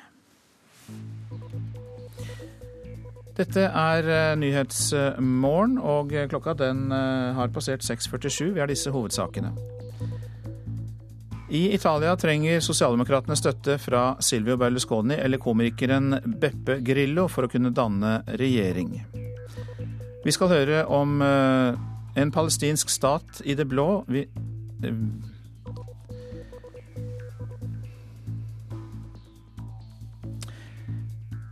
Dette 3.37 3.65
er 3.65 4.11
eh, 4.13 4.35
Nyhetsmorgen, 4.37 5.79
og 5.81 6.13
klokka 6.29 6.53
den 6.61 6.91
har 6.93 7.49
passert 7.53 7.85
6.47. 7.85 8.53
Vi 8.53 8.61
har 8.61 8.69
disse 8.69 8.93
hovedsakene. 8.93 9.55
I 11.49 11.73
Italia 11.73 12.11
trenger 12.19 12.59
sosialdemokratene 12.59 13.35
støtte 13.39 13.77
fra 13.79 14.17
Silvio 14.19 14.57
Berlusconi 14.59 15.15
eller 15.15 15.39
komikeren 15.39 16.17
Beppe 16.41 16.81
Grillo 16.83 17.29
for 17.31 17.47
å 17.47 17.51
kunne 17.51 17.71
danne 17.71 18.19
regjering. 18.39 18.97
Vi 20.25 20.33
skal 20.35 20.51
høre 20.51 20.81
om 20.91 21.21
eh, 21.23 21.77
en 22.19 22.33
palestinsk 22.35 22.91
stat 22.91 23.39
i 23.47 23.55
det 23.55 23.67
blå. 23.71 24.03
Vi 24.11 24.25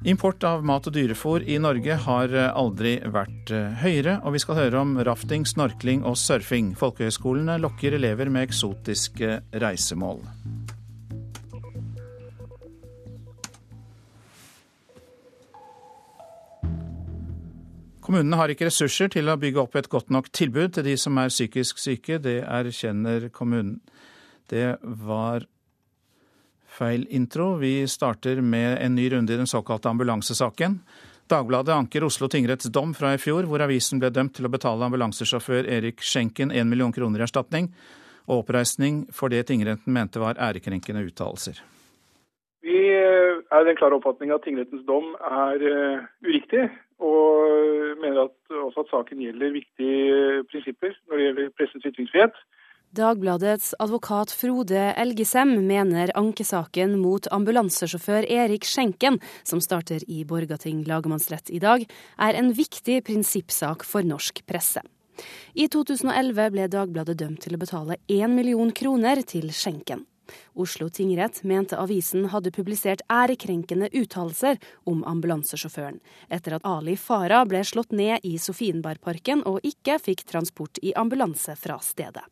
Import 0.05 0.43
av 0.45 0.61
mat 0.61 0.85
og 0.85 0.93
dyrefôr 0.93 1.41
i 1.49 1.55
Norge 1.57 1.95
har 2.03 2.29
eh, 2.29 2.51
aldri 2.53 2.91
vært 3.09 3.49
eh, 3.49 3.71
høyere, 3.81 4.19
og 4.21 4.35
vi 4.35 4.41
skal 4.43 4.59
høre 4.59 4.83
om 4.83 4.91
rafting, 5.01 5.47
snorkling 5.49 6.03
og 6.05 6.13
surfing. 6.21 6.75
Folkehøyskolene 6.77 7.55
lokker 7.63 7.97
elever 7.97 8.29
med 8.29 8.45
eksotiske 8.45 9.39
reisemål. 9.63 10.21
Kommunene 18.05 18.37
har 18.37 18.53
ikke 18.53 18.69
ressurser 18.69 19.09
til 19.09 19.33
å 19.33 19.39
bygge 19.41 19.63
opp 19.63 19.81
et 19.81 19.89
godt 19.89 20.13
nok 20.13 20.29
tilbud 20.29 20.77
til 20.77 20.85
de 20.85 20.93
som 21.01 21.17
er 21.17 21.33
psykisk 21.33 21.81
syke. 21.81 22.21
Det 22.21 22.43
erkjenner 22.45 23.31
kommunen. 23.33 23.79
Det 24.53 24.75
var 24.85 25.49
Feil 26.75 27.05
intro. 27.09 27.55
Vi 27.61 27.87
starter 27.87 28.41
med 28.41 28.77
en 28.81 28.95
ny 28.95 29.09
runde 29.13 29.33
i 29.33 29.37
den 29.39 29.47
såkalte 29.47 29.89
ambulansesaken. 29.89 30.79
Dagbladet 31.31 31.73
anker 31.73 32.03
Oslo 32.03 32.27
tingretts 32.27 32.67
dom 32.69 32.91
fra 32.93 33.13
i 33.15 33.21
fjor, 33.21 33.47
hvor 33.49 33.63
avisen 33.63 34.01
ble 34.01 34.11
dømt 34.13 34.35
til 34.37 34.45
å 34.45 34.51
betale 34.51 34.85
ambulansesjåfør 34.85 35.69
Erik 35.77 36.03
Schenken 36.03 36.51
1 36.51 36.67
million 36.69 36.91
kroner 36.93 37.23
i 37.23 37.25
erstatning 37.25 37.71
og 38.25 38.43
oppreisning 38.43 39.05
for 39.13 39.33
det 39.33 39.45
tingretten 39.49 39.93
mente 39.93 40.21
var 40.21 40.37
ærekrenkende 40.41 41.05
uttalelser. 41.07 41.61
Vi 42.65 42.77
er 42.89 43.61
i 43.61 43.67
den 43.67 43.77
klare 43.77 43.97
oppfatning 43.99 44.33
at 44.33 44.43
tingrettens 44.45 44.85
dom 44.89 45.13
er 45.17 45.65
uh, 45.65 46.05
uriktig, 46.25 46.65
og 46.99 47.99
mener 48.01 48.25
at, 48.25 48.35
også 48.49 48.85
at 48.85 48.93
saken 48.93 49.21
gjelder 49.21 49.53
viktige 49.53 50.43
prinsipper 50.51 50.95
når 51.05 51.17
det 51.17 51.27
gjelder 51.27 51.51
pressens 51.59 51.89
ytringsfrihet. 51.91 52.39
Dagbladets 52.95 53.73
advokat 53.79 54.31
Frode 54.31 54.79
Elgesem 54.95 55.49
mener 55.67 56.11
ankesaken 56.15 56.93
mot 57.01 57.27
ambulansesjåfør 57.27 58.23
Erik 58.31 58.63
Skjenken, 58.63 59.17
som 59.43 59.59
starter 59.59 60.05
i 60.07 60.21
Borgating 60.23 60.85
lagmannsrett 60.87 61.49
i 61.51 61.59
dag, 61.59 61.83
er 62.15 62.37
en 62.39 62.53
viktig 62.55 63.01
prinsippsak 63.03 63.83
for 63.83 64.07
norsk 64.07 64.39
presse. 64.47 64.79
I 65.59 65.67
2011 65.67 66.53
ble 66.53 66.67
Dagbladet 66.71 67.17
dømt 67.19 67.41
til 67.43 67.57
å 67.57 67.59
betale 67.59 67.97
én 68.07 68.31
million 68.31 68.71
kroner 68.71 69.19
til 69.27 69.51
Skjenken. 69.51 70.05
Oslo 70.55 70.87
tingrett 70.87 71.41
mente 71.43 71.75
avisen 71.77 72.29
hadde 72.31 72.53
publisert 72.55 73.03
ærekrenkende 73.11 73.89
uttalelser 73.91 74.61
om 74.87 75.03
ambulansesjåføren, 75.03 75.99
etter 76.31 76.55
at 76.57 76.69
Ali 76.71 76.95
Farah 76.95 77.43
ble 77.49 77.59
slått 77.67 77.91
ned 77.91 78.23
i 78.23 78.37
Sofienbergparken 78.39 79.43
og 79.51 79.59
ikke 79.67 79.99
fikk 79.99 80.23
transport 80.31 80.79
i 80.79 80.95
ambulanse 80.95 81.59
fra 81.59 81.81
stedet. 81.83 82.23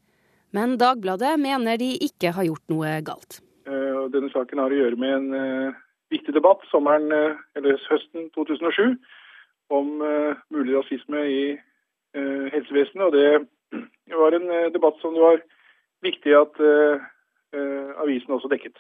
Men 0.54 0.78
Dagbladet 0.78 1.34
mener 1.42 1.80
de 1.82 1.96
ikke 2.06 2.34
har 2.36 2.46
gjort 2.46 2.70
noe 2.70 2.94
galt. 3.06 3.40
Eh, 3.66 4.04
denne 4.14 4.30
saken 4.34 4.62
har 4.62 4.74
å 4.74 4.78
gjøre 4.78 5.00
med 5.02 5.14
en 5.18 5.28
uh, 5.34 5.82
viktig 6.14 6.36
debatt 6.36 6.62
sommeren, 6.70 7.10
uh, 7.10 7.40
eller 7.58 7.80
høsten 7.90 8.30
2007 8.38 8.94
om 9.74 9.96
mulig 10.54 10.76
rasisme 10.76 11.22
i 11.26 11.44
helsevesenet. 12.14 13.08
Og 13.08 13.14
det 13.16 13.80
var 14.22 14.36
en 14.38 14.50
debatt 14.76 15.00
som 15.02 15.16
det 15.16 15.24
var 15.24 15.40
viktig 16.06 16.36
at 16.38 16.60
avisen 18.04 18.36
også 18.36 18.52
dekket. 18.52 18.78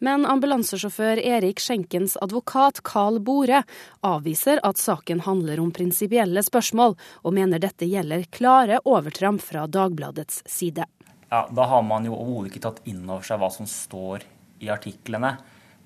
Men 0.00 0.24
ambulansesjåfør 0.24 1.20
Erik 1.20 1.60
Skjenkens 1.60 2.14
advokat 2.24 2.80
Carl 2.88 3.18
Bore 3.20 3.60
avviser 4.06 4.62
at 4.64 4.80
saken 4.80 5.26
handler 5.26 5.60
om 5.60 5.74
prinsipielle 5.76 6.40
spørsmål, 6.46 6.96
og 7.20 7.36
mener 7.36 7.60
dette 7.60 7.90
gjelder 7.90 8.24
klare 8.32 8.80
overtramp 8.88 9.44
fra 9.44 9.66
Dagbladets 9.68 10.40
side 10.48 10.88
ja, 11.30 11.44
da 11.54 11.66
har 11.70 11.82
man 11.86 12.06
jo 12.06 12.16
overhodet 12.16 12.50
ikke 12.50 12.64
tatt 12.66 12.82
inn 12.90 13.04
over 13.06 13.26
seg 13.26 13.40
hva 13.40 13.50
som 13.54 13.68
står 13.70 14.26
i 14.60 14.70
artiklene. 14.72 15.36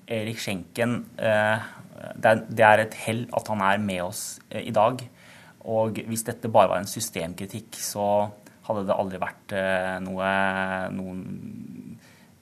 Erik 0.05 0.39
Schenken, 0.41 1.03
eh, 1.17 1.67
det 2.21 2.65
er 2.65 2.83
et 2.83 2.97
hell 3.05 3.25
at 3.33 3.47
han 3.49 3.61
er 3.65 3.81
med 3.81 4.03
oss 4.05 4.39
eh, 4.49 4.65
i 4.65 4.73
dag. 4.73 5.01
Og 5.65 6.01
hvis 6.09 6.25
dette 6.27 6.51
bare 6.51 6.69
var 6.73 6.81
en 6.81 6.89
systemkritikk, 6.89 7.77
så 7.77 8.27
hadde 8.65 8.85
det 8.89 8.97
aldri 8.97 9.21
vært 9.21 9.55
eh, 9.57 9.95
noe 10.05 10.29
noen, 10.93 11.23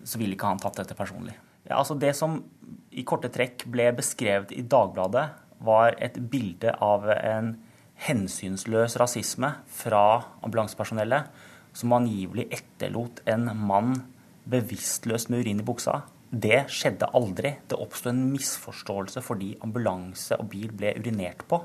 Så 0.03 0.19
ville 0.19 0.35
ikke 0.35 0.49
han 0.51 0.59
tatt 0.59 0.81
dette 0.81 0.97
personlig. 0.99 1.35
Ja, 1.63 1.77
altså 1.79 1.95
Det 1.95 2.11
som 2.15 2.41
i 2.91 3.05
korte 3.07 3.31
trekk 3.31 3.63
ble 3.71 3.91
beskrevet 3.95 4.51
i 4.51 4.63
Dagbladet, 4.67 5.29
var 5.63 5.95
et 6.03 6.17
bilde 6.31 6.73
av 6.83 7.07
en 7.07 7.53
hensynsløs 8.03 8.97
rasisme 8.99 9.53
fra 9.71 10.03
ambulansepersonellet, 10.43 11.29
som 11.73 11.93
angivelig 11.95 12.47
etterlot 12.53 13.21
en 13.29 13.49
mann 13.67 13.95
bevisstløs 14.49 15.29
med 15.29 15.43
urin 15.43 15.61
i 15.63 15.65
buksa. 15.65 16.01
Det 16.33 16.65
skjedde 16.73 17.11
aldri. 17.13 17.53
Det 17.69 17.77
oppsto 17.77 18.09
en 18.09 18.25
misforståelse 18.31 19.21
fordi 19.21 19.53
ambulanse 19.63 20.37
og 20.39 20.49
bil 20.53 20.71
ble 20.73 20.95
urinert 20.97 21.45
på. 21.49 21.61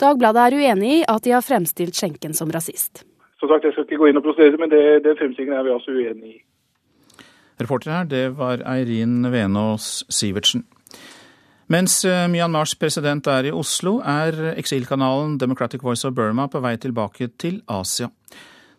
Dagbladet 0.00 0.42
er 0.42 0.56
uenig 0.58 0.92
i 1.00 1.04
at 1.10 1.26
de 1.26 1.34
har 1.34 1.44
fremstilt 1.44 1.98
skjenken 1.98 2.34
som 2.34 2.50
rasist. 2.54 3.04
Som 3.38 3.50
sagt, 3.50 3.64
Jeg 3.64 3.74
skal 3.74 3.86
ikke 3.86 4.00
gå 4.00 4.10
inn 4.10 4.18
og 4.18 4.24
prosedere, 4.24 4.58
men 4.58 4.70
det, 4.70 5.04
det 5.04 5.18
fremstillingen 5.18 5.58
er 5.58 5.66
vi 5.66 5.74
altså 5.74 5.94
uenig 5.94 6.30
i. 6.30 6.38
Reporter 7.60 7.92
her, 7.92 8.06
det 8.10 8.24
var 8.38 8.62
Eirin 8.66 9.30
Venås 9.30 10.04
Sivertsen. 10.10 10.64
Mens 11.70 12.02
eh, 12.04 12.26
Myanmars 12.28 12.74
president 12.76 13.26
er 13.30 13.48
i 13.48 13.52
Oslo, 13.54 13.98
er 14.00 14.56
eksilkanalen 14.58 15.38
Democratic 15.40 15.82
Voice 15.82 16.04
of 16.04 16.14
Burma 16.16 16.48
på 16.50 16.60
vei 16.60 16.74
tilbake 16.76 17.30
til 17.40 17.62
Asia. 17.70 18.10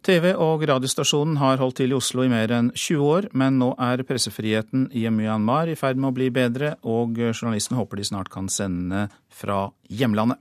TV- 0.05 0.35
og 0.37 0.61
radiostasjonen 0.69 1.39
har 1.41 1.57
holdt 1.57 1.79
til 1.79 1.89
i 1.89 1.95
Oslo 1.97 2.21
i 2.21 2.29
mer 2.29 2.51
enn 2.53 2.67
20 2.77 3.05
år, 3.09 3.27
men 3.33 3.55
nå 3.57 3.71
er 3.81 4.03
pressefriheten 4.05 4.83
i 4.93 5.07
Myanmar 5.09 5.71
i 5.71 5.77
ferd 5.79 5.97
med 5.97 6.11
å 6.11 6.13
bli 6.13 6.27
bedre, 6.33 6.75
og 6.85 7.17
journalistene 7.17 7.79
håper 7.79 7.97
de 7.97 8.05
snart 8.05 8.29
kan 8.29 8.45
sende 8.53 9.07
fra 9.33 9.71
hjemlandet. 9.89 10.37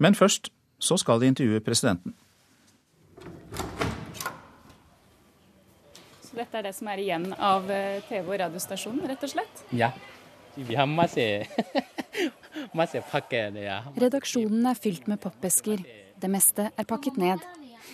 Men 0.00 0.16
først 0.16 0.48
så 0.80 0.96
skal 1.00 1.20
de 1.20 1.28
intervjue 1.28 1.60
presidenten. 1.66 2.14
Så 6.24 6.40
dette 6.40 6.56
er 6.56 6.64
det 6.70 6.72
som 6.78 6.88
er 6.88 7.04
igjen 7.04 7.28
av 7.36 7.68
eh, 7.68 8.00
TV- 8.08 8.32
og 8.32 8.40
radiostasjonen, 8.46 9.04
rett 9.12 9.28
og 9.28 9.34
slett? 9.34 9.62
Ja. 9.76 9.90
Vi 10.56 10.72
har 10.72 10.88
masse, 10.88 11.44
masse 12.80 13.04
pakker. 13.12 13.60
Ja. 13.60 13.82
Redaksjonen 13.92 14.72
er 14.72 14.80
fylt 14.80 15.04
med 15.12 15.20
pappesker. 15.20 15.84
Det 16.16 16.32
meste 16.32 16.70
er 16.72 16.88
pakket 16.88 17.20
ned. 17.20 17.44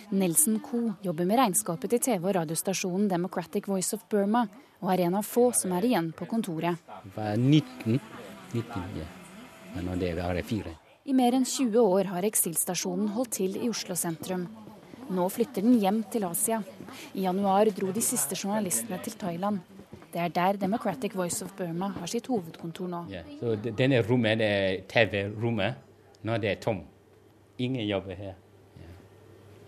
Nelson 0.09 0.59
Coe 0.59 0.93
jobber 1.01 1.25
med 1.25 1.39
regnskapet 1.39 1.89
til 1.93 1.99
TV- 1.99 2.27
og 2.27 2.35
radiostasjonen 2.35 3.07
Democratic 3.09 3.67
Voice 3.67 3.95
of 3.95 4.03
Burma, 4.09 4.45
og 4.81 4.91
er 4.93 5.05
en 5.05 5.15
av 5.19 5.27
få 5.27 5.51
som 5.55 5.71
er 5.77 5.87
igjen 5.87 6.11
på 6.15 6.27
kontoret. 6.29 6.79
Det 7.03 7.13
var 7.15 7.37
19, 7.37 7.99
19 8.53 8.97
ja. 8.99 9.07
Men 9.75 9.87
nå 9.87 9.95
det 10.01 10.11
er 10.17 10.33
det 10.37 10.45
fire. 10.45 10.75
I 11.05 11.13
mer 11.15 11.35
enn 11.35 11.45
20 11.47 11.79
år 11.81 12.11
har 12.13 12.27
eksilstasjonen 12.27 13.09
holdt 13.15 13.37
til 13.39 13.57
i 13.59 13.69
Oslo 13.71 13.95
sentrum. 13.99 14.45
Nå 15.13 15.25
flytter 15.29 15.65
den 15.65 15.79
hjem 15.81 16.03
til 16.11 16.23
Asia. 16.27 16.61
I 17.13 17.25
januar 17.25 17.71
dro 17.75 17.91
de 17.91 18.03
siste 18.03 18.37
journalistene 18.39 18.99
til 19.03 19.17
Thailand. 19.19 19.59
Det 20.13 20.21
er 20.21 20.29
der 20.29 20.59
Democratic 20.61 21.15
Voice 21.17 21.43
of 21.43 21.55
Burma 21.57 21.89
har 21.95 22.07
sitt 22.07 22.27
hovedkontor 22.29 22.87
nå. 22.87 23.05
Ja. 23.11 23.23
Så 23.39 23.55
denne 23.65 24.03
rommet 24.05 24.39
det 24.39 24.87
TV-rommet. 24.91 25.81
Nå 26.23 26.35
er 26.35 26.43
det 26.43 26.51
er 26.51 26.61
tom. 26.61 26.83
Ingen 27.57 27.87
jobber 27.87 28.15
her. 28.15 28.35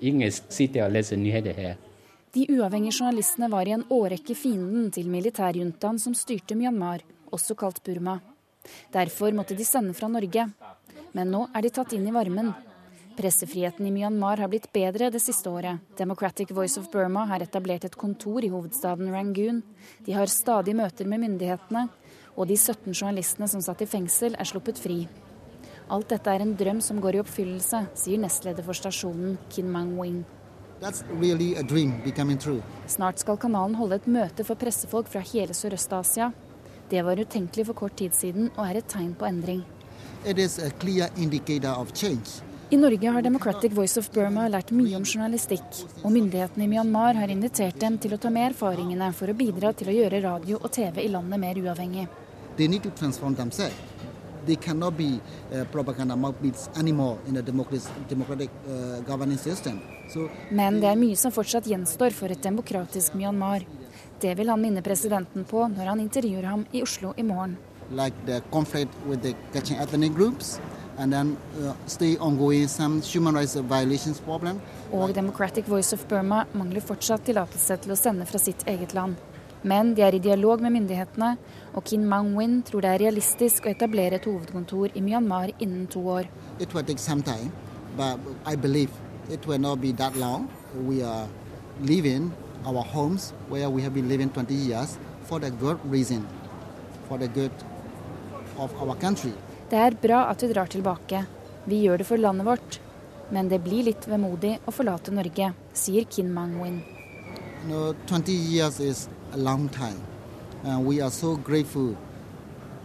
Ingen 0.02 0.32
sitter 0.32 0.86
og 0.86 0.96
leser 0.96 1.20
nyheter 1.20 1.56
her. 1.58 1.76
De 2.36 2.44
uavhengige 2.52 3.00
journalistene 3.00 3.48
var 3.52 3.68
i 3.68 3.76
en 3.78 3.86
årrekke 3.96 4.36
fienden 4.36 4.90
til 4.92 5.08
militærjuntaen 5.08 6.00
som 6.02 6.16
styrte 6.18 6.58
Myanmar, 6.60 7.06
også 7.32 7.56
kalt 7.56 7.80
Burma. 7.84 8.18
Derfor 8.92 9.32
måtte 9.32 9.56
de 9.56 9.66
sende 9.66 9.94
fra 9.96 10.10
Norge. 10.12 10.50
Men 11.16 11.32
nå 11.32 11.46
er 11.56 11.64
de 11.64 11.72
tatt 11.72 11.94
inn 11.96 12.08
i 12.10 12.14
varmen. 12.16 12.52
Pressefriheten 13.16 13.88
i 13.88 13.94
Myanmar 13.96 14.42
har 14.44 14.52
blitt 14.52 14.68
bedre 14.76 15.08
det 15.14 15.22
siste 15.24 15.48
året. 15.48 15.80
Democratic 15.96 16.52
Voice 16.52 16.80
of 16.82 16.90
Burma 16.92 17.24
har 17.30 17.46
etablert 17.46 17.88
et 17.88 17.96
kontor 17.96 18.44
i 18.44 18.52
hovedstaden 18.52 19.14
Rangoon. 19.14 19.62
De 20.04 20.18
har 20.18 20.28
stadig 20.28 20.76
møter 20.76 21.08
med 21.08 21.24
myndighetene, 21.24 21.88
og 22.36 22.50
de 22.52 22.58
17 22.60 22.92
journalistene 22.92 23.48
som 23.48 23.64
satt 23.64 23.86
i 23.86 23.88
fengsel, 23.88 24.36
er 24.36 24.50
sluppet 24.50 24.82
fri. 24.82 25.06
Alt 25.86 26.10
dette 26.10 26.32
er 26.34 26.42
en 26.42 26.56
drøm 26.58 26.80
som 26.82 26.98
går 27.02 27.20
i 27.20 27.20
oppfyllelse, 27.22 27.84
sier 27.94 28.18
nestleder 28.22 28.66
for 28.66 28.74
stasjonen, 28.78 29.38
Kin 29.54 29.70
Mang-wing. 29.70 30.24
Really 31.20 31.54
Snart 32.88 33.22
skal 33.22 33.38
kanalen 33.38 33.78
holde 33.78 33.96
et 34.02 34.08
møte 34.10 34.44
for 34.44 34.58
pressefolk 34.60 35.08
fra 35.08 35.22
hele 35.22 35.54
Sørøst-Asia. 35.54 36.32
Det 36.90 37.06
var 37.06 37.22
utenkelig 37.22 37.66
for 37.70 37.74
kort 37.78 37.96
tid 37.98 38.14
siden 38.18 38.50
og 38.56 38.66
er 38.66 38.82
et 38.82 38.90
tegn 38.90 39.14
på 39.16 39.26
endring. 39.30 39.64
I 42.72 42.78
Norge 42.82 43.12
har 43.14 43.22
Democratic 43.22 43.74
Voice 43.78 44.00
of 44.02 44.10
Burma 44.12 44.48
lært 44.50 44.72
mye 44.74 44.98
om 44.98 45.06
journalistikk, 45.06 45.84
og 46.02 46.12
myndighetene 46.12 46.66
i 46.66 46.70
Myanmar 46.70 47.14
har 47.14 47.30
invitert 47.30 47.78
dem 47.80 48.00
til 48.02 48.18
å 48.18 48.22
ta 48.22 48.32
med 48.34 48.50
erfaringene 48.52 49.12
for 49.14 49.30
å 49.30 49.38
bidra 49.38 49.70
til 49.78 49.94
å 49.94 49.98
gjøre 50.02 50.24
radio 50.26 50.58
og 50.58 50.72
TV 50.74 51.06
i 51.06 51.12
landet 51.14 51.40
mer 51.46 51.62
uavhengig. 51.62 52.08
They 54.46 54.56
cannot 54.56 54.98
be 54.98 55.20
uh, 55.52 55.66
propaganda 55.72 56.16
mouthbeats 56.16 56.70
anymore 56.78 57.18
in 57.28 57.38
a 57.38 57.42
democratic, 57.42 58.08
democratic 58.08 58.50
uh, 58.68 59.02
governance 59.02 59.42
system. 59.42 59.82
So, 60.14 60.30
Men 60.52 60.80
det 60.82 60.90
er 60.92 61.00
mye 61.00 61.18
som 61.18 61.34
fortsatt 61.34 61.66
gjenstår 61.66 62.14
for 62.14 62.32
et 62.32 62.44
demokratisk 62.44 63.16
Myanmar. 63.18 63.66
Det 64.22 64.36
vil 64.38 64.50
han 64.50 64.62
minne 64.62 64.82
presidenten 64.86 65.46
på 65.50 65.66
når 65.74 65.92
han 65.92 66.00
intervjuer 66.04 66.46
ham 66.46 66.66
i 66.72 66.84
Oslo 66.86 67.14
i 67.18 67.24
morgen. 67.24 67.58
Like 67.92 68.16
the 68.26 68.42
conflict 68.52 68.94
with 69.08 69.22
the 69.22 69.36
Kachin 69.54 69.82
ethnic 69.82 70.14
groups, 70.14 70.60
and 70.98 71.14
then 71.14 71.38
uh, 71.62 71.74
stay 71.86 72.18
ongoing 72.18 72.68
some 72.68 73.02
human 73.02 73.36
rights 73.36 73.56
violations 73.56 74.20
problem. 74.20 74.62
Og 74.92 75.14
Democratic 75.16 75.66
Voice 75.68 75.94
of 75.94 76.08
Burma 76.08 76.46
mangler 76.54 76.82
fortsatt 76.82 77.26
tillatelse 77.26 77.78
til 77.84 77.94
å 77.94 77.98
sende 78.00 78.26
fra 78.26 78.40
sitt 78.40 78.66
eget 78.68 78.94
land. 78.94 79.16
Men 79.66 79.96
de 79.98 80.04
er 80.06 80.14
i 80.14 80.22
dialog 80.22 80.62
med 80.62 80.76
myndighetene, 80.76 81.32
og 81.74 81.84
Kin 81.90 82.06
Mang-win 82.06 82.60
tror 82.68 82.86
det 82.86 82.92
er 82.92 83.02
realistisk 83.08 83.66
å 83.66 83.72
etablere 83.72 84.20
et 84.20 84.28
hovedkontor 84.30 84.94
i 84.94 85.02
Myanmar 85.02 85.56
innen 85.58 85.88
to 85.90 86.04
år. 86.06 86.30
It 86.60 86.74
will 86.74 86.86
take 86.86 87.02
some 87.02 87.24
time, 87.26 87.50
but 87.98 88.20
I 88.46 88.56
believe 88.56 88.92
it 89.32 89.48
will 89.48 89.60
not 89.60 89.82
be 89.82 89.92
that 89.94 90.16
long. 90.16 90.48
We 90.86 91.02
are 91.02 91.26
living 91.82 92.32
our 92.66 92.84
homes 92.84 93.34
where 93.50 93.70
we 93.70 93.82
have 93.82 93.94
been 93.94 94.08
living 94.08 94.30
20 94.30 94.54
years 94.54 94.98
for 95.24 95.40
the 95.40 95.50
good 95.50 95.80
reason, 95.90 96.28
for 97.08 97.18
the 97.18 97.28
good 97.28 97.52
of 98.58 98.72
our 98.82 98.96
country. 98.96 99.34
Det 99.70 99.82
er 99.82 99.98
bra 99.98 100.28
at 100.30 100.44
vi 100.44 100.54
drar 100.54 100.70
tilbake. 100.70 101.26
Vi 101.66 101.82
gjør 101.88 101.98
det 101.98 102.06
for 102.06 102.22
landet 102.22 102.46
vårt. 102.46 102.80
Men 103.34 103.50
det 103.50 103.64
blir 103.66 103.88
litt 103.88 104.06
vemodig 104.06 104.60
å 104.70 104.72
forlate 104.72 105.10
Norge, 105.10 105.54
sier 105.74 106.06
Kin 106.06 106.30
Mang-win. 106.34 106.84
You 107.66 107.72
know, 107.72 107.96
20 108.06 108.32
years 108.32 108.80
is 108.80 109.10
a 109.36 109.38
long 109.38 109.70
time. 109.70 110.00
And 110.64 110.86
we 110.86 111.02
are 111.02 111.12
so 111.12 111.36
grateful 111.36 111.96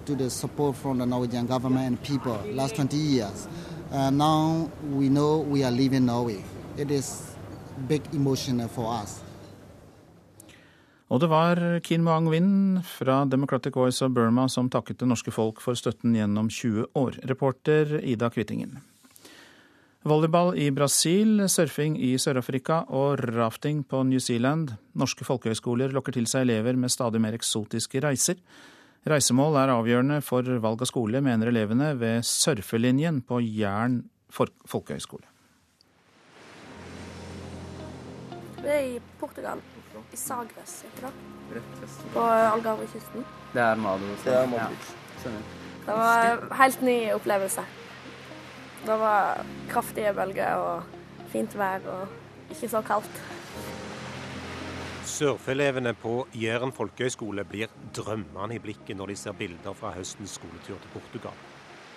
to 0.06 0.14
the 0.14 0.30
support 0.30 0.76
from 0.76 0.98
the 0.98 1.06
Norwegian 1.06 1.46
government 1.46 1.86
and 1.86 2.02
people 2.02 2.38
last 2.54 2.74
20 2.74 2.96
years. 2.96 3.48
Uh, 3.92 4.10
now 4.10 4.70
we 4.92 5.08
know 5.08 5.38
we 5.38 5.64
are 5.64 5.70
leaving 5.70 6.06
Norway. 6.06 6.44
It 6.76 6.90
is 6.90 7.36
big 7.88 8.02
emotion 8.14 8.68
for 8.68 8.92
us. 9.02 9.22
Og 11.10 11.20
det 11.20 11.26
var 11.26 11.80
Kin 11.82 12.04
Mang-win 12.04 12.82
fra 12.86 13.24
Democratic 13.24 13.74
Voice 13.76 14.02
of 14.02 14.12
Burma 14.14 14.48
som 14.48 14.70
takket 14.70 15.00
det 15.00 15.08
norske 15.10 15.32
folk 15.34 15.58
for 15.60 15.74
støtten 15.74 16.14
gjennom 16.14 16.50
20 16.50 16.86
år. 16.94 17.18
Reporter 17.26 17.98
Ida 18.04 18.30
Kvittingen. 18.30 18.78
Volleyball 20.00 20.54
i 20.56 20.70
Brasil, 20.72 21.42
surfing 21.52 21.98
i 22.00 22.14
Sør-Afrika 22.16 22.78
og 22.88 23.20
rafting 23.20 23.82
på 23.84 23.98
New 24.08 24.18
Zealand. 24.18 24.70
Norske 24.96 25.26
folkehøyskoler 25.28 25.92
lokker 25.92 26.14
til 26.16 26.24
seg 26.30 26.46
elever 26.46 26.78
med 26.80 26.88
stadig 26.88 27.20
mer 27.20 27.36
eksotiske 27.36 28.00
reiser. 28.00 28.38
Reisemål 29.04 29.58
er 29.60 29.72
avgjørende 29.74 30.22
for 30.24 30.48
valg 30.64 30.80
av 30.80 30.88
skole, 30.88 31.20
mener 31.20 31.52
elevene 31.52 31.90
ved 32.00 32.24
surfelinjen 32.24 33.20
på 33.28 33.42
Jæren 33.44 33.98
folkehøyskole. 34.32 35.28
Vi 38.62 38.72
er 38.72 38.88
i 38.94 38.96
Portugal, 39.20 39.60
i 40.00 40.16
Sagres, 40.16 40.78
heter 40.86 41.10
det? 41.10 41.62
På 42.14 42.24
Algarvekysten. 42.24 43.28
Det 43.52 43.66
er 43.66 43.76
Madrid. 43.84 44.16
Det 44.24 44.32
er 44.32 44.48
Ja. 44.56 44.66
Det 45.84 45.94
var 45.96 46.24
en 46.32 46.56
helt 46.56 46.82
ny 46.82 46.98
opplevelse. 47.12 47.68
Det 48.86 48.96
var 48.98 49.44
kraftige 49.68 50.12
bølger 50.16 50.56
og 50.56 50.82
fint 51.30 51.52
vær 51.58 51.84
og 51.92 52.50
ikke 52.50 52.68
så 52.72 52.80
kaldt. 52.82 53.20
Surfeelevene 55.10 55.92
på 55.98 56.14
Jæren 56.36 56.72
folkehøgskole 56.72 57.44
blir 57.44 57.70
drømmende 57.96 58.56
i 58.56 58.62
blikket 58.62 58.96
når 58.96 59.12
de 59.12 59.16
ser 59.20 59.36
bilder 59.36 59.76
fra 59.76 59.92
høstens 59.96 60.38
skoletur 60.38 60.78
til 60.80 60.94
Portugal. 60.94 61.36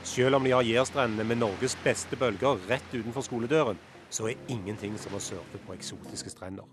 Selv 0.04 0.36
om 0.36 0.44
de 0.44 0.52
har 0.52 0.66
Jærstrendene 0.68 1.24
med 1.24 1.40
Norges 1.40 1.78
beste 1.84 2.20
bølger 2.20 2.60
rett 2.68 2.90
utenfor 2.92 3.24
skoledøren, 3.24 3.80
så 4.14 4.28
er 4.30 4.42
ingenting 4.52 4.98
som 5.02 5.16
å 5.16 5.22
surfe 5.24 5.62
på 5.66 5.74
eksotiske 5.74 6.34
strender. 6.34 6.68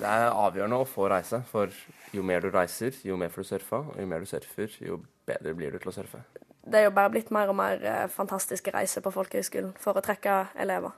Det 0.00 0.08
er 0.08 0.32
avgjørende 0.32 0.80
å 0.82 0.88
få 0.88 1.06
reise, 1.12 1.42
for 1.50 1.70
jo 2.14 2.24
mer 2.26 2.42
du 2.42 2.48
reiser, 2.50 2.96
jo 3.06 3.18
mer 3.20 3.30
får 3.30 3.44
du 3.44 3.50
surfa. 3.52 3.82
Og 3.92 4.00
jo 4.00 4.06
mer 4.10 4.24
du 4.24 4.30
surfer, 4.30 4.78
jo 4.82 4.98
bedre 5.28 5.54
blir 5.54 5.70
du 5.70 5.78
til 5.78 5.92
å 5.92 5.94
surfe. 5.94 6.24
Det 6.62 6.78
er 6.78 6.86
jo 6.86 6.94
bare 6.94 7.10
blitt 7.10 7.32
mer 7.34 7.50
og 7.50 7.56
mer 7.58 7.82
eh, 7.82 8.08
fantastiske 8.10 8.70
reiser 8.74 9.02
på 9.02 9.10
folkehøgskolen 9.14 9.72
for 9.82 9.98
å 9.98 10.04
trekke 10.04 10.44
elever. 10.62 10.94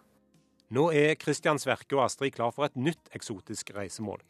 Nå 0.74 0.90
er 0.96 1.14
Kristian 1.20 1.60
Sverke 1.60 1.96
og 1.96 2.04
Astrid 2.06 2.34
klar 2.36 2.52
for 2.52 2.66
et 2.66 2.76
nytt 2.76 3.12
eksotisk 3.16 3.72
reisemål. 3.76 4.20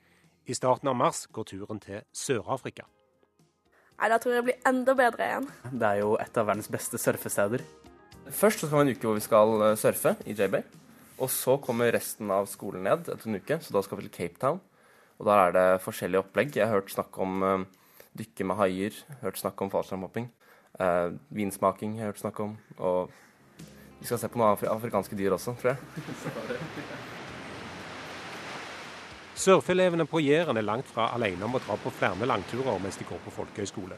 I 0.47 0.55
starten 0.55 0.91
av 0.91 0.99
mars 0.99 1.25
går 1.33 1.49
turen 1.51 1.81
til 1.83 2.05
Sør-Afrika. 2.15 2.87
Nei, 3.99 4.11
Da 4.11 4.19
tror 4.19 4.35
jeg 4.35 4.43
det 4.43 4.49
blir 4.51 4.69
enda 4.69 4.95
bedre 4.99 5.27
igjen. 5.27 5.49
Det 5.71 5.89
er 5.89 6.01
jo 6.03 6.15
et 6.21 6.39
av 6.39 6.47
verdens 6.47 6.71
beste 6.71 6.99
surfesteder. 6.99 7.63
Først 8.31 8.61
så 8.61 8.69
skal 8.69 8.75
vi 8.75 8.81
ha 8.81 8.85
en 8.85 8.95
uke 8.95 9.09
hvor 9.09 9.19
vi 9.19 9.25
skal 9.25 9.55
eh, 9.63 9.77
surfe 9.81 10.15
i 10.27 10.35
J-Bay. 10.37 10.63
Og 11.23 11.31
så 11.31 11.57
kommer 11.63 11.95
resten 11.95 12.31
av 12.35 12.47
skolen 12.51 12.87
ned 12.87 13.09
etter 13.09 13.31
en 13.31 13.39
uke, 13.39 13.59
så 13.63 13.75
da 13.75 13.83
skal 13.87 13.99
vi 13.99 14.07
til 14.09 14.15
Cape 14.15 14.41
Town. 14.43 14.61
Og 15.19 15.29
der 15.29 15.43
er 15.45 15.53
det 15.55 15.83
forskjellige 15.85 16.25
opplegg. 16.25 16.57
Jeg 16.59 16.67
har 16.67 16.75
hørt 16.75 16.91
snakk 16.91 17.19
om 17.23 17.43
uh, 17.43 17.67
dykke 18.19 18.47
med 18.51 18.59
haier, 18.59 18.97
hørt 19.23 19.39
snakk 19.39 19.63
om 19.63 19.71
fallskjermhopping. 19.71 20.27
Uh, 20.75 21.15
vinsmaking 21.31 21.95
jeg 21.95 22.03
har 22.03 22.13
hørt 22.13 22.23
snakk 22.23 22.41
om. 22.43 22.57
Og 22.79 23.11
vi 24.01 24.09
skal 24.09 24.19
se 24.21 24.29
på 24.29 24.41
noen 24.41 24.59
afrikanske 24.69 25.17
dyr 25.17 25.37
også, 25.37 25.55
tror 25.61 25.75
jeg. 25.75 25.79
Surfelevene 29.35 30.07
på 30.07 30.21
Jæren 30.23 30.59
er 30.59 30.67
langt 30.67 30.91
fra 30.91 31.09
alene 31.15 31.47
om 31.47 31.57
å 31.57 31.63
dra 31.63 31.75
på 31.81 31.91
flere 31.95 32.27
langturer 32.27 32.79
mens 32.83 32.99
de 33.01 33.07
går 33.09 33.23
på 33.25 33.33
folkehøyskole. 33.35 33.97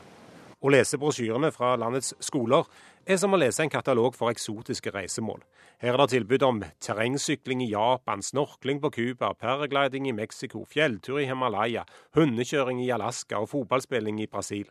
Å 0.56 0.70
lese 0.72 0.96
brosjyrene 0.96 1.50
fra 1.52 1.74
landets 1.76 2.14
skoler 2.24 2.64
er 3.04 3.18
som 3.20 3.36
å 3.36 3.38
lese 3.38 3.60
en 3.62 3.72
katalog 3.72 4.16
for 4.16 4.32
eksotiske 4.32 4.90
reisemål. 4.94 5.42
Her 5.82 5.92
er 5.92 6.00
det 6.00 6.14
tilbud 6.14 6.46
om 6.46 6.62
terrengsykling 6.80 7.60
i 7.66 7.68
Japan, 7.74 8.24
snorkling 8.24 8.80
på 8.80 8.90
Cuba, 8.94 9.34
paragliding 9.36 10.08
i 10.08 10.14
Mexico, 10.16 10.64
fjelltur 10.64 11.20
i 11.20 11.26
Himalaya, 11.28 11.84
hundekjøring 12.16 12.80
i 12.80 12.88
Alaska 12.96 13.42
og 13.44 13.50
fotballspilling 13.52 14.22
i 14.24 14.30
Brasil. 14.32 14.64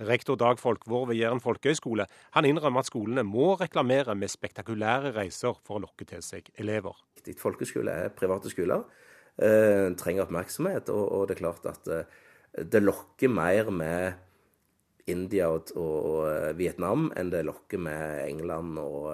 Rektor 0.00 0.38
Dag 0.40 0.56
Folkvår 0.56 1.10
ved 1.10 1.18
Jæren 1.18 1.42
folkehøgskole 1.44 2.06
han 2.32 2.46
innrømmer 2.48 2.80
at 2.80 2.88
skolene 2.88 3.24
må 3.26 3.52
reklamere 3.60 4.14
med 4.16 4.32
spektakulære 4.32 5.12
reiser 5.18 5.58
for 5.66 5.76
å 5.76 5.82
lokke 5.84 6.06
til 6.08 6.24
seg 6.24 6.48
elever. 6.56 6.96
Folkeskole 7.36 7.92
er 8.06 8.14
private 8.16 8.48
skoler, 8.52 8.86
eh, 9.36 9.92
trenger 10.00 10.24
oppmerksomhet, 10.24 10.88
og, 10.88 11.04
og, 11.04 11.26
det 11.28 11.36
er 11.36 11.42
klart 11.42 11.68
at 11.68 11.92
eh, 11.92 12.18
det 12.64 12.80
lokker 12.80 13.28
mer 13.28 13.68
med 13.70 15.10
India 15.10 15.50
og, 15.52 15.68
og, 15.76 16.24
eh, 16.30 16.56
Vietnam 16.56 17.10
enn 17.12 17.34
det 17.34 17.44
lokker 17.44 17.84
med 17.84 18.24
England 18.24 18.80
og 18.80 19.12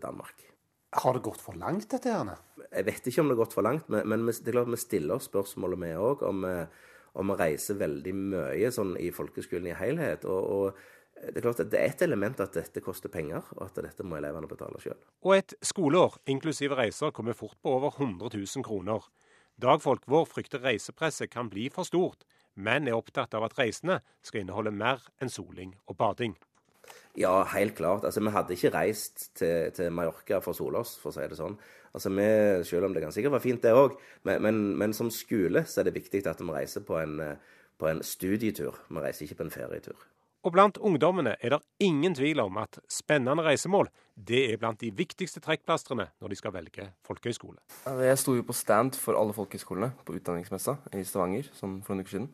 Danmark. 0.00 0.48
Har 0.94 1.16
det 1.16 1.24
gått 1.26 1.42
for 1.42 1.56
langt, 1.58 1.88
dette 1.90 2.10
her? 2.10 2.36
Jeg 2.70 2.86
vet 2.86 3.06
ikke 3.10 3.22
om 3.22 3.28
det 3.28 3.34
har 3.34 3.44
gått 3.44 3.56
for 3.56 3.66
langt, 3.66 3.88
men, 3.90 4.06
men 4.08 4.26
det 4.30 4.46
er 4.46 4.56
klart 4.56 4.70
vi 4.70 4.78
stiller 4.78 5.18
oss 5.18 5.28
spørsmålet 5.28 5.80
vi 5.82 5.94
òg, 5.98 6.22
om, 6.28 6.44
eh, 6.46 6.84
om 7.14 7.30
vi 7.30 7.38
reiser 7.38 7.78
veldig 7.78 8.14
mye 8.18 8.70
sånn 8.74 8.94
i 9.00 9.10
folkeskolen 9.14 9.70
i 9.70 9.78
helhet. 9.78 10.26
Og, 10.26 10.50
og, 10.54 10.84
det 11.24 11.38
er 11.38 11.44
klart 11.46 11.62
at 11.62 11.70
det 11.72 11.80
er 11.80 11.92
et 11.92 12.02
element 12.04 12.40
at 12.42 12.56
dette 12.56 12.82
koster 12.84 13.12
penger, 13.12 13.46
og 13.56 13.68
at 13.68 13.78
dette 13.86 14.04
må 14.04 14.18
elevene 14.18 14.50
betale 14.50 14.80
sjøl. 14.82 14.98
Og 15.24 15.36
et 15.36 15.54
skoleår, 15.64 16.18
inklusive 16.28 16.76
reiser, 16.78 17.14
kommer 17.14 17.38
fort 17.38 17.56
på 17.62 17.76
over 17.78 17.94
100 17.94 18.34
000 18.34 18.66
kroner. 18.66 19.06
Dag 19.62 19.78
Folkvår 19.80 20.26
frykter 20.26 20.64
reisepresset 20.64 21.30
kan 21.30 21.48
bli 21.52 21.68
for 21.72 21.86
stort, 21.86 22.26
men 22.54 22.90
er 22.90 22.98
opptatt 22.98 23.34
av 23.38 23.46
at 23.46 23.54
reisene 23.58 24.00
skal 24.26 24.42
inneholde 24.42 24.74
mer 24.74 25.06
enn 25.22 25.30
soling 25.30 25.76
og 25.86 25.96
bading. 26.00 26.34
Ja, 27.16 27.44
helt 27.54 27.76
klart. 27.78 28.04
Altså, 28.04 28.20
Vi 28.20 28.34
hadde 28.34 28.56
ikke 28.56 28.74
reist 28.74 29.28
til, 29.38 29.70
til 29.72 29.92
Mallorca 29.94 30.40
for 30.42 30.52
å 30.52 30.58
sole 30.58 30.82
oss, 30.82 30.96
for 30.98 31.12
å 31.12 31.16
si 31.16 31.28
det 31.30 31.38
sånn. 31.38 31.56
Altså, 31.94 32.10
vi, 32.10 32.28
Selv 32.66 32.88
om 32.88 32.94
det 32.94 33.04
kan 33.04 33.12
sikkert 33.14 33.36
være 33.36 33.46
fint, 33.46 33.62
det 33.62 33.74
òg. 33.74 33.94
Men, 34.26 34.42
men, 34.42 34.64
men, 34.78 34.96
som 34.96 35.12
skole 35.14 35.64
så 35.66 35.80
er 35.80 35.88
det 35.88 35.98
viktig 36.00 36.24
at 36.26 36.42
vi 36.42 36.50
reiser 36.50 36.82
på 36.86 36.98
en, 36.98 37.20
på 37.78 37.90
en 37.90 38.02
studietur. 38.02 38.80
Vi 38.90 39.04
reiser 39.04 39.28
ikke 39.28 39.42
på 39.42 39.46
en 39.48 39.54
ferietur. 39.54 40.10
Og 40.44 40.52
blant 40.52 40.76
ungdommene 40.76 41.38
er 41.40 41.54
det 41.54 41.62
ingen 41.80 42.12
tvil 42.12 42.42
om 42.42 42.58
at 42.60 42.76
spennende 42.90 43.46
reisemål 43.46 43.88
det 44.14 44.42
er 44.52 44.58
blant 44.60 44.82
de 44.82 44.90
viktigste 44.92 45.40
trekkplastrene 45.40 46.10
når 46.20 46.34
de 46.34 46.36
skal 46.36 46.52
velge 46.52 46.84
folkehøyskole. 47.06 47.56
Jeg 47.88 48.18
sto 48.20 48.34
jo 48.36 48.44
på 48.44 48.56
stand 48.56 48.98
for 49.00 49.16
alle 49.16 49.32
folkehøyskolene 49.32 49.94
på 50.04 50.18
utdanningsmessa 50.18 50.76
i 50.92 51.00
Stavanger 51.08 51.48
sånn 51.56 51.78
for 51.86 51.96
en 51.96 52.04
uke 52.04 52.12
siden. 52.12 52.28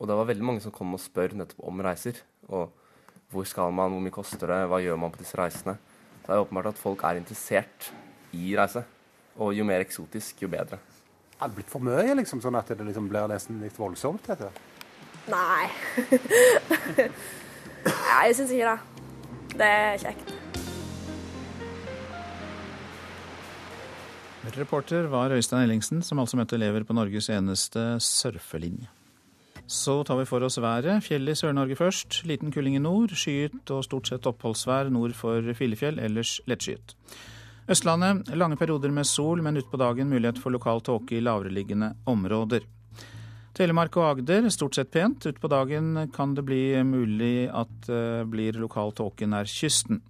Og 0.00 0.08
det 0.08 0.16
var 0.16 0.30
veldig 0.30 0.46
mange 0.48 0.64
som 0.64 0.72
kom 0.72 0.96
og 0.96 1.02
spør 1.02 1.36
nettopp 1.36 1.60
om 1.68 1.82
reiser. 1.84 2.22
Og 2.48 2.72
hvor 3.30 3.44
skal 3.44 3.74
man, 3.76 3.92
hvor 3.92 4.02
mye 4.02 4.14
koster 4.14 4.48
det, 4.48 4.62
hva 4.72 4.80
gjør 4.80 4.96
man 5.02 5.12
på 5.12 5.20
disse 5.20 5.36
reisene? 5.36 5.76
Så 6.22 6.30
det 6.30 6.38
er 6.38 6.46
åpenbart 6.46 6.72
at 6.72 6.80
folk 6.80 7.04
er 7.04 7.20
interessert 7.20 7.90
i 8.32 8.56
reise. 8.56 8.86
Og 9.40 9.54
jo 9.56 9.64
mer 9.64 9.80
eksotisk, 9.84 10.42
jo 10.44 10.50
bedre. 10.52 10.80
Er 11.40 11.48
det 11.48 11.56
blitt 11.56 11.72
for 11.72 11.80
mye, 11.84 12.12
liksom, 12.18 12.42
sånn 12.44 12.58
at 12.60 12.68
det 12.68 12.84
liksom 12.84 13.08
blir 13.08 13.30
nesten 13.30 13.62
litt 13.64 13.78
voldsomt? 13.80 14.28
dette? 14.28 14.50
Nei. 15.30 15.70
Nei, 17.86 18.22
jeg 18.28 18.36
syns 18.36 18.52
ikke 18.52 18.74
det. 18.74 18.78
Det 19.56 19.70
er 19.78 19.98
kjekt. 20.04 20.36
Reporter 24.56 25.08
var 25.12 25.32
Øystein 25.36 25.62
Ellingsen, 25.66 26.02
som 26.02 26.18
altså 26.18 26.36
møtte 26.40 26.56
elever 26.56 26.84
på 26.84 26.96
Norges 26.96 27.28
eneste 27.32 28.00
surfelinje. 28.00 28.88
Så 29.70 30.00
tar 30.02 30.18
vi 30.18 30.26
for 30.26 30.42
oss 30.42 30.58
været. 30.58 31.04
Fjell 31.06 31.28
i 31.30 31.34
Sør-Norge 31.38 31.76
først. 31.78 32.24
Liten 32.26 32.50
kuling 32.52 32.74
i 32.74 32.82
nord. 32.82 33.12
Skyet 33.14 33.70
og 33.70 33.84
stort 33.86 34.08
sett 34.10 34.26
oppholdsvær 34.26 34.90
nord 34.90 35.14
for 35.14 35.52
Filefjell, 35.54 36.00
ellers 36.02 36.40
lettskyet. 36.50 36.96
Østlandet 37.70 38.32
lange 38.34 38.56
perioder 38.58 38.90
med 38.90 39.06
sol, 39.06 39.42
men 39.46 39.60
utpå 39.60 39.78
dagen 39.78 40.10
mulighet 40.10 40.40
for 40.42 40.50
lokal 40.50 40.80
tåke 40.82 41.14
i 41.14 41.22
lavereliggende 41.22 41.92
områder. 42.10 42.64
Telemark 43.54 43.94
og 44.00 44.08
Agder 44.08 44.48
stort 44.50 44.74
sett 44.74 44.90
pent. 44.90 45.26
Utpå 45.30 45.46
dagen 45.50 46.08
kan 46.14 46.34
det 46.34 46.46
bli 46.48 46.64
mulig 46.82 47.46
at 47.46 47.70
det 47.86 48.26
blir 48.30 48.58
lokal 48.58 48.90
tåke 48.98 49.28
nær 49.28 49.46
kysten. 49.46 50.02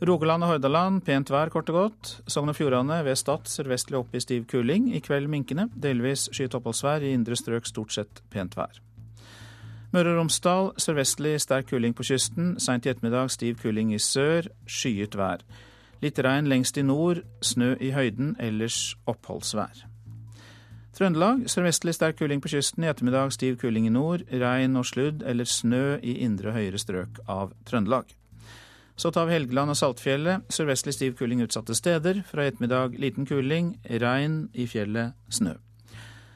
Rogaland 0.00 0.46
og 0.46 0.54
Hordaland 0.54 1.02
pent 1.04 1.28
vær, 1.28 1.52
kort 1.52 1.68
og 1.68 1.76
godt. 1.76 2.10
Sogn 2.24 2.48
og 2.48 2.56
Fjordane 2.56 3.02
ved 3.04 3.18
Stad 3.20 3.50
sørvestlig 3.52 3.98
opp 3.98 4.14
i 4.16 4.22
stiv 4.24 4.46
kuling. 4.48 4.88
I 4.96 5.02
kveld 5.04 5.28
minkende. 5.28 5.68
Delvis 5.76 6.30
skyet 6.32 6.56
oppholdsvær. 6.56 7.04
I 7.04 7.12
indre 7.12 7.36
strøk 7.36 7.68
stort 7.68 7.92
sett 7.92 8.22
pent 8.32 8.56
vær. 8.56 8.80
Møre 9.92 10.14
og 10.14 10.22
Romsdal 10.22 10.70
sørvestlig 10.80 11.34
sterk 11.44 11.68
kuling 11.74 11.92
på 11.92 12.08
kysten. 12.08 12.54
Seint 12.56 12.88
i 12.88 12.94
ettermiddag 12.94 13.28
stiv 13.36 13.60
kuling 13.60 13.92
i 13.92 14.00
sør. 14.00 14.48
Skyet 14.64 15.20
vær. 15.20 15.44
Litt 16.00 16.18
regn 16.18 16.48
lengst 16.48 16.78
i 16.80 16.84
nord. 16.86 17.22
Snø 17.44 17.74
i 17.80 17.92
høyden. 17.94 18.34
Ellers 18.40 18.94
oppholdsvær. 19.10 19.86
Trøndelag 20.96 21.46
sørvestlig 21.48 21.94
sterk 21.96 22.18
kuling 22.18 22.42
på 22.42 22.50
kysten. 22.52 22.84
I 22.84 22.90
ettermiddag 22.90 23.32
stiv 23.36 23.60
kuling 23.60 23.86
i 23.88 23.94
nord. 23.94 24.24
Regn 24.32 24.76
og 24.80 24.88
sludd 24.88 25.22
eller 25.22 25.48
snø 25.48 26.00
i 26.02 26.18
indre 26.24 26.50
og 26.50 26.58
høyere 26.58 26.80
strøk 26.82 27.22
av 27.28 27.54
Trøndelag. 27.68 28.10
Så 29.00 29.08
tar 29.14 29.28
vi 29.28 29.32
Helgeland 29.38 29.72
og 29.72 29.78
Saltfjellet. 29.80 30.44
Sørvestlig 30.52 30.92
stiv 30.96 31.16
kuling 31.16 31.40
utsatte 31.44 31.76
steder. 31.78 32.20
Fra 32.28 32.44
i 32.44 32.50
ettermiddag 32.52 32.98
liten 33.00 33.28
kuling. 33.28 33.78
Regn 33.88 34.42
i 34.52 34.66
fjellet, 34.68 35.16
snø. 35.32 35.54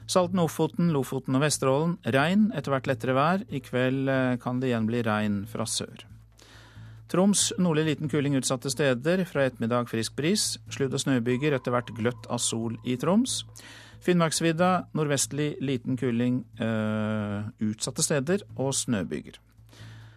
Salten, 0.09 0.39
Ofoten, 0.41 0.91
Lofoten 0.93 1.37
og 1.37 1.41
Vesterålen 1.41 1.95
regn, 2.13 2.51
etter 2.53 2.73
hvert 2.73 2.89
lettere 2.89 3.15
vær. 3.17 3.45
I 3.49 3.61
kveld 3.65 4.09
eh, 4.09 4.35
kan 4.41 4.61
det 4.61 4.69
igjen 4.69 4.89
bli 4.89 5.01
regn 5.05 5.39
fra 5.49 5.65
sør. 5.69 6.05
Troms 7.07 7.51
nordlig 7.61 7.85
liten 7.85 8.09
kuling 8.09 8.35
utsatte 8.39 8.71
steder. 8.73 9.25
Fra 9.29 9.45
ettermiddag 9.45 9.89
frisk 9.89 10.15
bris. 10.17 10.55
Sludd- 10.73 10.93
og 10.93 11.03
snøbyger, 11.03 11.53
etter 11.53 11.73
hvert 11.75 11.91
gløtt 11.97 12.29
av 12.29 12.41
sol 12.41 12.79
i 12.85 12.97
Troms. 12.97 13.43
Finnmarksvidda 14.05 14.87
nordvestlig 14.93 15.55
liten 15.61 15.97
kuling 15.97 16.43
øh, 16.61 17.45
utsatte 17.61 18.03
steder 18.03 18.43
og 18.57 18.73
snøbyger. 18.73 19.39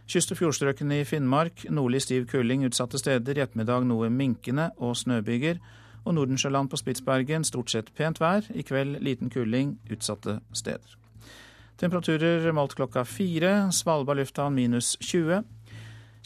Kyst- 0.09 0.33
og 0.33 0.39
fjordstrøkene 0.41 1.01
i 1.01 1.05
Finnmark 1.05 1.67
nordlig 1.71 2.03
stiv 2.03 2.27
kuling 2.27 2.65
utsatte 2.65 2.99
steder. 2.99 3.37
I 3.37 3.45
ettermiddag 3.45 3.85
noe 3.85 4.09
minkende 4.09 4.71
og 4.77 4.97
snøbyger. 4.97 5.61
Og 6.05 6.15
Nordensjøland 6.15 6.71
på 6.73 6.81
Spitsbergen 6.81 7.45
stort 7.45 7.71
sett 7.71 7.93
pent 7.95 8.21
vær. 8.21 8.49
I 8.49 8.65
kveld 8.65 9.03
liten 9.05 9.29
kuling 9.31 9.77
utsatte 9.93 10.39
steder. 10.53 10.97
Temperaturer 11.79 12.49
målt 12.53 12.75
klokka 12.75 13.05
fire. 13.05 13.69
Svalbard 13.73 14.17
lufthavn 14.17 14.57
minus 14.57 14.97
20. 15.05 15.45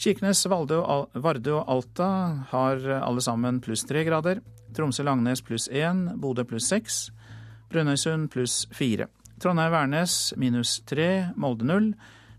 Kirkenes, 0.03 0.41
Vardø 0.51 0.81
og 0.83 1.69
Alta 1.71 2.07
har 2.49 2.81
alle 2.97 3.21
sammen 3.23 3.61
pluss 3.63 3.85
tre 3.87 4.01
grader. 4.03 4.41
Tromsø-Langnes 4.75 5.39
pluss 5.45 5.69
én. 5.71 6.09
Bodø 6.19 6.43
pluss 6.43 6.67
seks. 6.67 7.05
Brønnøysund 7.71 8.27
pluss 8.33 8.65
fire. 8.75 9.07
Trondheim-Værnes 9.39 10.33
minus 10.35 10.81
tre. 10.89 11.29
Molde 11.39 11.63
null. 11.69 11.93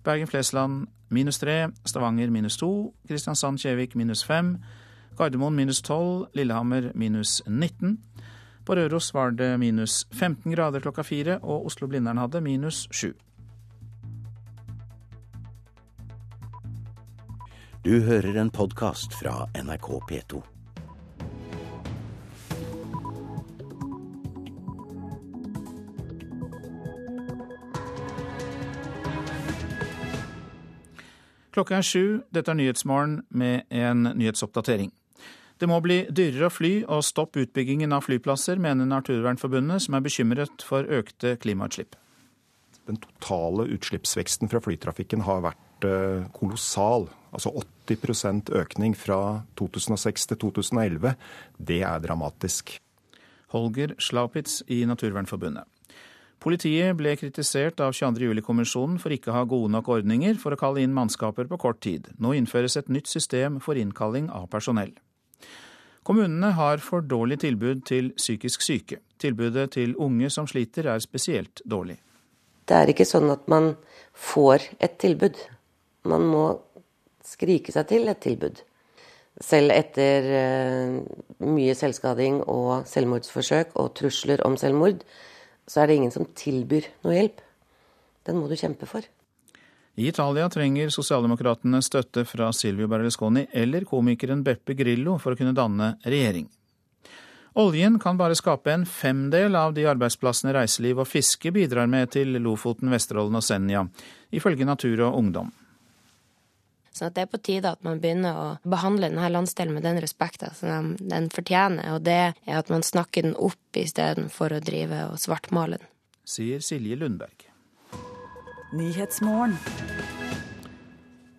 Bergen-Flesland 0.05 0.91
minus 1.09 1.39
tre, 1.41 1.71
Stavanger 1.89 2.31
minus 2.31 2.59
to, 2.61 2.93
Kristiansand-Kjevik 3.09 3.97
minus 3.97 4.25
fem. 4.25 4.59
Gardermoen 5.17 5.57
minus 5.57 5.81
12, 5.83 6.27
Lillehammer 6.35 6.91
minus 6.95 7.41
19. 7.47 7.97
På 8.67 8.77
Røros 8.77 9.15
var 9.15 9.31
det 9.31 9.55
minus 9.61 10.05
15 10.13 10.53
grader 10.53 10.81
klokka 10.85 11.03
fire, 11.03 11.39
og 11.43 11.65
Oslo-Blindern 11.71 12.21
hadde 12.21 12.45
minus 12.45 12.89
7. 12.91 13.15
Du 17.85 17.99
hører 18.01 18.39
en 18.41 18.49
podkast 18.49 19.13
fra 19.13 19.45
NRK 19.53 19.89
P2. 20.09 20.39
Klokka 31.53 31.77
er 31.77 31.85
sju. 31.85 32.23
Dette 32.33 32.55
er 32.55 32.57
Nyhetsmorgen 32.57 33.19
med 33.29 33.69
en 33.69 34.09
nyhetsoppdatering. 34.17 34.89
Det 35.61 35.69
må 35.69 35.83
bli 35.85 36.07
dyrere 36.09 36.49
å 36.49 36.55
fly 36.57 36.73
og 36.89 37.05
stopp 37.05 37.37
utbyggingen 37.37 37.93
av 37.93 38.09
flyplasser, 38.09 38.57
mener 38.57 38.89
Naturvernforbundet, 38.89 39.85
som 39.85 40.01
er 40.01 40.09
bekymret 40.09 40.65
for 40.65 40.89
økte 40.89 41.37
klimautslipp. 41.45 42.01
Den 42.89 42.97
totale 43.05 43.69
utslippsveksten 43.77 44.49
fra 44.49 44.65
flytrafikken 44.65 45.29
har 45.29 45.45
vært 45.45 45.61
eh, 45.89 46.25
kolossal. 46.37 47.09
Altså 47.35 47.53
80 47.89 48.51
økning 48.55 48.95
fra 48.97 49.43
2006 49.59 50.27
til 50.31 50.41
2011. 50.47 51.15
Det 51.59 51.83
er 51.83 52.03
dramatisk. 52.05 52.77
Holger 53.55 53.95
Slapitz 53.99 54.63
i 54.69 54.85
Naturvernforbundet. 54.85 55.65
Politiet 56.45 56.93
ble 56.99 57.15
kritisert 57.17 57.79
av 57.81 57.95
22. 57.97 58.27
juli-kommisjonen 58.29 58.99
for 59.01 59.15
ikke 59.15 59.31
å 59.33 59.37
ha 59.39 59.45
gode 59.49 59.71
nok 59.73 59.89
ordninger 59.95 60.37
for 60.41 60.53
å 60.53 60.59
kalle 60.61 60.83
inn 60.85 60.93
mannskaper 60.93 61.49
på 61.49 61.57
kort 61.63 61.81
tid. 61.87 62.11
Nå 62.21 62.35
innføres 62.37 62.77
et 62.77 62.91
nytt 62.93 63.09
system 63.09 63.57
for 63.65 63.81
innkalling 63.81 64.29
av 64.29 64.51
personell. 64.53 64.93
Kommunene 66.05 66.51
har 66.59 66.83
for 66.85 67.01
dårlig 67.01 67.39
tilbud 67.47 67.87
til 67.89 68.11
psykisk 68.19 68.61
syke. 68.61 68.99
Tilbudet 69.17 69.71
til 69.79 69.95
unge 69.97 70.29
som 70.29 70.45
sliter 70.51 70.91
er 70.93 71.01
spesielt 71.01 71.65
dårlig. 71.65 71.97
Det 72.69 72.77
er 72.77 72.93
ikke 72.93 73.09
sånn 73.09 73.31
at 73.33 73.49
man 73.49 73.73
får 74.13 74.69
et 74.85 74.99
tilbud. 75.01 75.41
Man 76.09 76.27
må 76.29 76.45
skrike 77.25 77.73
seg 77.73 77.89
til 77.91 78.09
et 78.13 78.21
tilbud. 78.25 78.61
Selv 79.43 79.75
etter 79.75 80.29
eh, 80.39 80.99
mye 81.43 81.75
selvskading 81.75 82.43
og 82.47 82.85
selvmordsforsøk 82.87 83.75
og 83.81 83.95
trusler 83.99 84.45
om 84.47 84.59
selvmord, 84.61 85.03
så 85.67 85.83
er 85.83 85.91
det 85.91 85.99
ingen 85.99 86.15
som 86.15 86.29
tilbyr 86.39 86.87
noe 87.03 87.17
hjelp. 87.17 87.41
Den 88.29 88.39
må 88.39 88.49
du 88.49 88.57
kjempe 88.59 88.87
for. 88.87 89.07
I 89.95 90.09
Italia 90.11 90.49
trenger 90.51 90.91
sosialdemokratene 90.91 91.79
støtte 91.83 92.25
fra 92.27 92.51
Silvio 92.55 92.89
Berlusconi 92.91 93.47
eller 93.55 93.87
komikeren 93.87 94.43
Beppe 94.47 94.75
Grillo 94.79 95.17
for 95.23 95.35
å 95.35 95.39
kunne 95.39 95.55
danne 95.55 95.95
regjering. 96.03 96.49
Oljen 97.63 98.01
kan 98.03 98.19
bare 98.19 98.35
skape 98.35 98.73
en 98.73 98.87
femdel 98.87 99.55
av 99.55 99.77
de 99.77 99.85
arbeidsplassene 99.87 100.57
reiseliv 100.57 101.05
og 101.05 101.07
fiske 101.07 101.53
bidrar 101.55 101.87
med 101.87 102.11
til 102.17 102.35
Lofoten, 102.43 102.91
Vesterålen 102.91 103.39
og 103.39 103.45
Senja, 103.47 103.85
ifølge 104.35 104.67
Natur 104.67 105.05
og 105.07 105.21
Ungdom. 105.21 105.53
Så 106.95 107.09
det 107.11 107.25
er 107.25 107.31
på 107.31 107.41
tide 107.43 107.73
at 107.75 107.83
man 107.83 107.99
begynner 107.99 108.37
å 108.39 108.47
behandle 108.71 109.09
denne 109.11 109.27
landsdelen 109.35 109.75
med 109.75 109.83
den 109.83 109.99
respekten 110.03 110.55
som 110.55 110.93
den 111.01 111.27
fortjener, 111.35 111.97
og 111.97 112.05
det 112.07 112.21
er 112.31 112.61
at 112.61 112.71
man 112.71 112.87
snakker 112.87 113.27
den 113.27 113.35
opp 113.35 113.79
istedenfor 113.81 114.55
å 114.55 114.63
drive 114.63 115.01
og 115.09 115.19
svartmale 115.19 115.81
den. 115.83 115.91
Sier 116.25 116.63
Silje 116.63 116.97
Lundberg. 117.01 117.49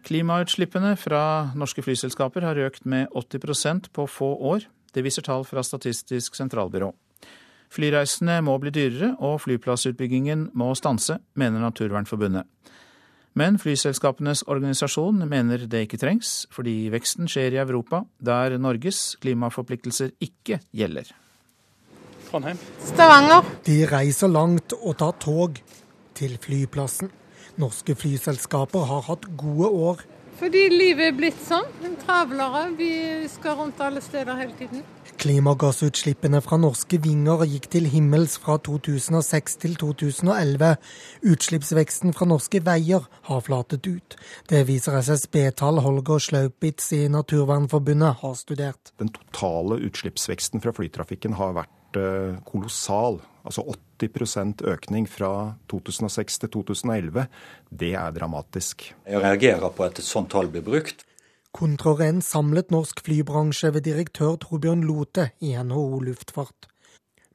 Klimautslippene 0.05 0.93
fra 0.99 1.23
norske 1.57 1.81
flyselskaper 1.81 2.45
har 2.45 2.59
økt 2.67 2.83
med 2.85 3.07
80% 3.15 3.89
på 3.95 4.05
få 4.11 4.35
år. 4.51 4.67
Det 4.93 5.03
viser 5.07 5.25
tall 5.25 5.47
fra 5.47 5.63
Statistisk 5.63 6.35
sentralbyrå. 6.35 6.91
Flyreisene 7.73 8.37
må 8.45 8.59
bli 8.61 8.71
dyrere, 8.75 9.15
og 9.23 9.41
flyplassutbyggingen 9.43 10.49
må 10.53 10.69
stanse, 10.77 11.17
mener 11.33 11.63
Naturvernforbundet. 11.63 12.45
Men 13.35 13.57
flyselskapenes 13.59 14.45
organisasjon 14.47 15.25
mener 15.27 15.65
det 15.67 15.81
ikke 15.85 15.99
trengs, 15.99 16.45
fordi 16.55 16.87
veksten 16.93 17.27
skjer 17.27 17.57
i 17.57 17.59
Europa, 17.59 18.05
der 18.23 18.55
Norges 18.63 19.17
klimaforpliktelser 19.19 20.13
ikke 20.23 20.61
gjelder. 20.71 21.09
Trondheim. 22.29 22.61
Stavanger. 22.79 23.43
De 23.67 23.81
reiser 23.91 24.31
langt 24.31 24.77
og 24.79 24.95
tar 25.03 25.17
tog 25.19 25.59
til 26.15 26.37
flyplassen. 26.39 27.11
Norske 27.59 27.95
flyselskaper 27.99 28.87
har 28.87 29.03
hatt 29.09 29.27
gode 29.35 29.67
år. 29.67 30.05
Fordi 30.39 30.65
livet 30.71 31.11
er 31.11 31.19
blitt 31.19 31.43
sånn. 31.43 31.67
Travlere. 32.05 32.69
Vi 32.79 32.91
skal 33.31 33.59
rundt 33.59 33.83
alle 33.83 34.03
steder 34.03 34.39
hele 34.39 34.55
tiden. 34.59 34.83
Klimagassutslippene 35.21 36.41
fra 36.43 36.57
norske 36.59 36.97
vinger 37.01 37.45
gikk 37.47 37.69
til 37.73 37.87
himmels 37.89 38.35
fra 38.41 38.57
2006 38.65 39.55
til 39.63 39.77
2011. 39.79 40.75
Utslippsveksten 41.31 42.13
fra 42.15 42.27
norske 42.29 42.59
veier 42.65 43.07
har 43.29 43.45
flatet 43.45 43.87
ut. 43.87 44.17
Det 44.51 44.65
viser 44.67 44.99
SSB-tall 44.99 45.79
Holger 45.85 46.21
Slaupitz 46.23 46.91
i 46.97 47.05
Naturvernforbundet 47.11 48.19
har 48.21 48.35
studert. 48.39 48.91
Den 48.99 49.13
totale 49.15 49.79
utslippsveksten 49.87 50.63
fra 50.63 50.75
flytrafikken 50.75 51.39
har 51.39 51.55
vært 51.61 51.99
eh, 52.01 52.37
kolossal. 52.49 53.21
Altså 53.47 53.63
80% 54.01 54.65
økning 54.67 55.07
fra 55.09 55.55
2006 55.71 56.43
til 56.43 56.55
2011. 56.59 57.27
Det 57.71 57.95
er 57.95 58.15
dramatisk. 58.19 58.89
Jeg 59.07 59.23
reagerer 59.23 59.71
på 59.71 59.87
at 59.87 60.01
et 60.01 60.07
sånt 60.07 60.33
tall 60.35 60.51
blir 60.51 60.65
brukt. 60.65 61.05
Kontror 61.55 62.01
en 62.03 62.17
samlet 62.19 62.71
norsk 62.73 62.99
flybransje 63.05 63.69
ved 63.71 63.85
direktør 63.87 64.33
Torbjørn 64.41 64.81
Lote 64.83 65.29
i 65.39 65.53
NHO 65.55 66.01
Luftfart. 66.03 66.67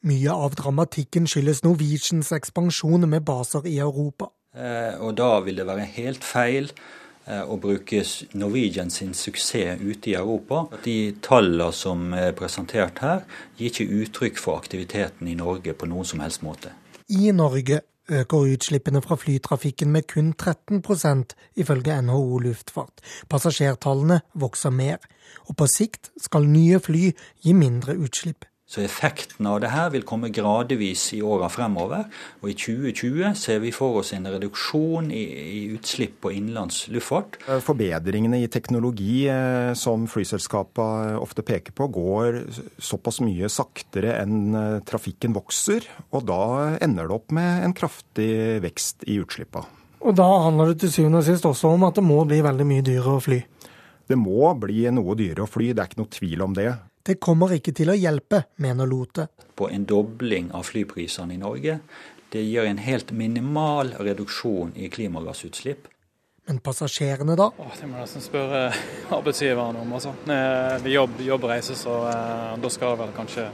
Mye 0.05 0.35
av 0.35 0.59
dramatikken 0.61 1.25
skyldes 1.31 1.63
Norwegians 1.65 2.29
ekspansjon 2.37 3.09
med 3.09 3.25
baser 3.25 3.65
i 3.65 3.79
Europa. 3.81 4.29
Eh, 4.53 5.01
og 5.01 5.15
da 5.17 5.31
vil 5.47 5.57
det 5.57 5.65
være 5.65 5.89
helt 5.95 6.27
feil 6.27 6.69
eh, 6.69 7.41
å 7.41 7.57
bruke 7.63 8.03
Norwegian 8.37 8.93
sin 8.93 9.17
suksess 9.17 9.81
ute 9.81 10.13
i 10.13 10.19
Europa. 10.21 10.67
De 10.85 11.15
tallene 11.25 11.71
som 11.73 12.13
er 12.13 12.37
presentert 12.37 13.01
her, 13.01 13.25
gir 13.57 13.73
ikke 13.73 14.03
uttrykk 14.03 14.45
for 14.45 14.61
aktiviteten 14.61 15.33
i 15.33 15.39
Norge 15.39 15.73
på 15.73 15.89
noen 15.89 16.05
som 16.05 16.21
helst 16.21 16.45
måte. 16.45 16.75
I 17.09 17.33
Norge 17.33 17.81
øker 18.11 18.53
utslippene 18.55 19.03
fra 19.03 19.17
flytrafikken 19.17 19.91
med 19.93 20.03
kun 20.11 20.35
13% 20.43 21.35
ifølge 21.57 22.03
NHO 22.03 22.39
Luftfart. 22.39 23.03
Passasjertallene 23.29 24.21
vokser 24.35 24.71
mer, 24.71 24.97
og 25.49 25.57
på 25.57 25.67
sikt 25.67 26.11
skal 26.19 26.49
nye 26.51 26.81
fly 26.81 27.11
gi 27.45 27.53
mindre 27.53 27.97
utslipp. 27.99 28.50
Så 28.71 28.85
effekten 28.85 29.49
av 29.51 29.57
det 29.65 29.73
her 29.73 29.89
vil 29.91 30.05
komme 30.07 30.29
gradvis 30.31 31.09
i 31.17 31.21
åra 31.27 31.49
fremover. 31.51 32.05
Og 32.39 32.53
i 32.53 32.55
2020 32.55 33.33
ser 33.35 33.59
vi 33.65 33.73
for 33.75 33.99
oss 33.99 34.13
en 34.15 34.29
reduksjon 34.31 35.09
i, 35.11 35.25
i 35.59 35.63
utslipp 35.75 36.21
på 36.23 36.31
innenlands 36.37 36.85
luftfart. 36.95 37.41
Forbedringene 37.67 38.39
i 38.45 38.51
teknologi 38.53 39.25
eh, 39.27 39.73
som 39.75 40.05
flyselskapene 40.11 41.19
ofte 41.19 41.43
peker 41.47 41.75
på, 41.75 41.89
går 41.91 42.39
såpass 42.79 43.19
mye 43.27 43.51
saktere 43.51 44.15
enn 44.21 44.55
eh, 44.55 44.77
trafikken 44.87 45.35
vokser. 45.35 45.89
Og 46.15 46.29
da 46.31 46.45
ender 46.79 47.11
det 47.11 47.17
opp 47.17 47.35
med 47.35 47.65
en 47.67 47.75
kraftig 47.75 48.61
vekst 48.63 49.03
i 49.11 49.19
utslippene. 49.19 49.67
Og 50.01 50.15
da 50.17 50.29
handler 50.47 50.71
det 50.71 50.85
til 50.85 50.95
syvende 50.95 51.25
og 51.25 51.27
sist 51.27 51.45
også 51.45 51.75
om 51.75 51.89
at 51.91 51.99
det 51.99 52.07
må 52.07 52.23
bli 52.23 52.39
veldig 52.47 52.69
mye 52.71 52.87
dyrere 52.87 53.19
å 53.19 53.25
fly? 53.25 53.41
Det 54.07 54.17
må 54.19 54.55
bli 54.63 54.87
noe 54.95 55.19
dyrere 55.19 55.45
å 55.45 55.51
fly, 55.51 55.73
det 55.75 55.83
er 55.83 55.91
ikke 55.91 56.01
noe 56.01 56.15
tvil 56.15 56.47
om 56.47 56.55
det. 56.55 56.71
Det 57.03 57.17
kommer 57.21 57.55
ikke 57.57 57.73
til 57.73 57.89
å 57.93 57.97
hjelpe, 57.97 58.43
mener 58.61 58.89
Lote. 58.89 59.31
På 59.57 59.71
en 59.73 59.87
dobling 59.89 60.51
av 60.57 60.67
flyprisene 60.69 61.33
i 61.35 61.41
Norge, 61.41 61.79
det 62.31 62.43
gir 62.45 62.69
en 62.69 62.79
helt 62.85 63.11
minimal 63.17 63.95
reduksjon 63.99 64.75
i 64.77 64.91
klimagassutslipp. 64.93 65.89
Men 66.49 66.61
passasjerene, 66.65 67.37
da? 67.39 67.49
Åh, 67.57 67.73
det 67.79 67.89
må 67.89 67.99
jeg 67.99 68.07
nesten 68.07 68.25
spørre 68.25 68.63
arbeidsgiveren 69.17 69.81
om. 69.81 69.93
altså. 69.97 70.13
Ved 70.29 70.93
jobb, 70.93 71.21
jobbreise, 71.25 71.77
så 71.79 71.97
eh, 72.11 72.55
da 72.61 72.73
skal 72.73 72.95
det 72.97 73.05
vel 73.05 73.13
kanskje 73.17 73.49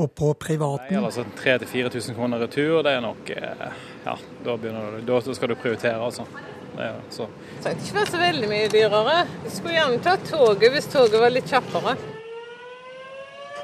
Og 0.00 0.14
på 0.16 0.30
privaten? 0.40 0.94
Nei, 0.96 1.04
altså 1.04 1.26
3000-4000 1.42 2.16
kroner 2.18 2.42
retur, 2.42 2.80
det 2.86 2.96
er 2.96 3.02
nok 3.04 3.34
eh, 3.34 3.66
Ja, 4.06 4.16
da, 4.46 4.56
du, 4.56 4.70
da 5.06 5.20
skal 5.26 5.52
du 5.52 5.58
prioritere, 5.60 5.98
altså. 6.00 6.26
Det, 6.70 6.86
så. 7.12 7.26
Det 7.26 7.64
trenger 7.64 7.84
ikke 7.86 7.98
være 7.98 8.10
så 8.14 8.20
veldig 8.22 8.48
mye 8.50 8.70
dyrere. 8.72 9.18
Jeg 9.44 9.52
skulle 9.58 9.74
gjerne 9.76 10.02
ta 10.06 10.16
toget 10.26 10.72
hvis 10.74 10.88
toget 10.90 11.20
var 11.20 11.34
litt 11.34 11.50
kjappere. 11.50 11.96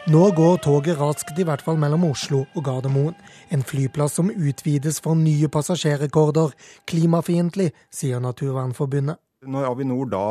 Nå 0.07 0.21
går 0.31 0.61
toget 0.63 1.01
raskt, 1.01 1.35
i 1.35 1.43
hvert 1.43 1.65
fall 1.67 1.81
mellom 1.83 2.05
Oslo 2.07 2.45
og 2.55 2.63
Gardermoen. 2.63 3.17
En 3.51 3.65
flyplass 3.67 4.15
som 4.21 4.29
utvides 4.31 5.01
for 5.03 5.19
nye 5.19 5.49
passasjerrekorder. 5.51 6.53
Klimafiendtlig, 6.87 7.73
sier 7.91 8.23
Naturvernforbundet. 8.23 9.19
Når 9.51 9.67
Avinor 9.67 10.07
da 10.13 10.29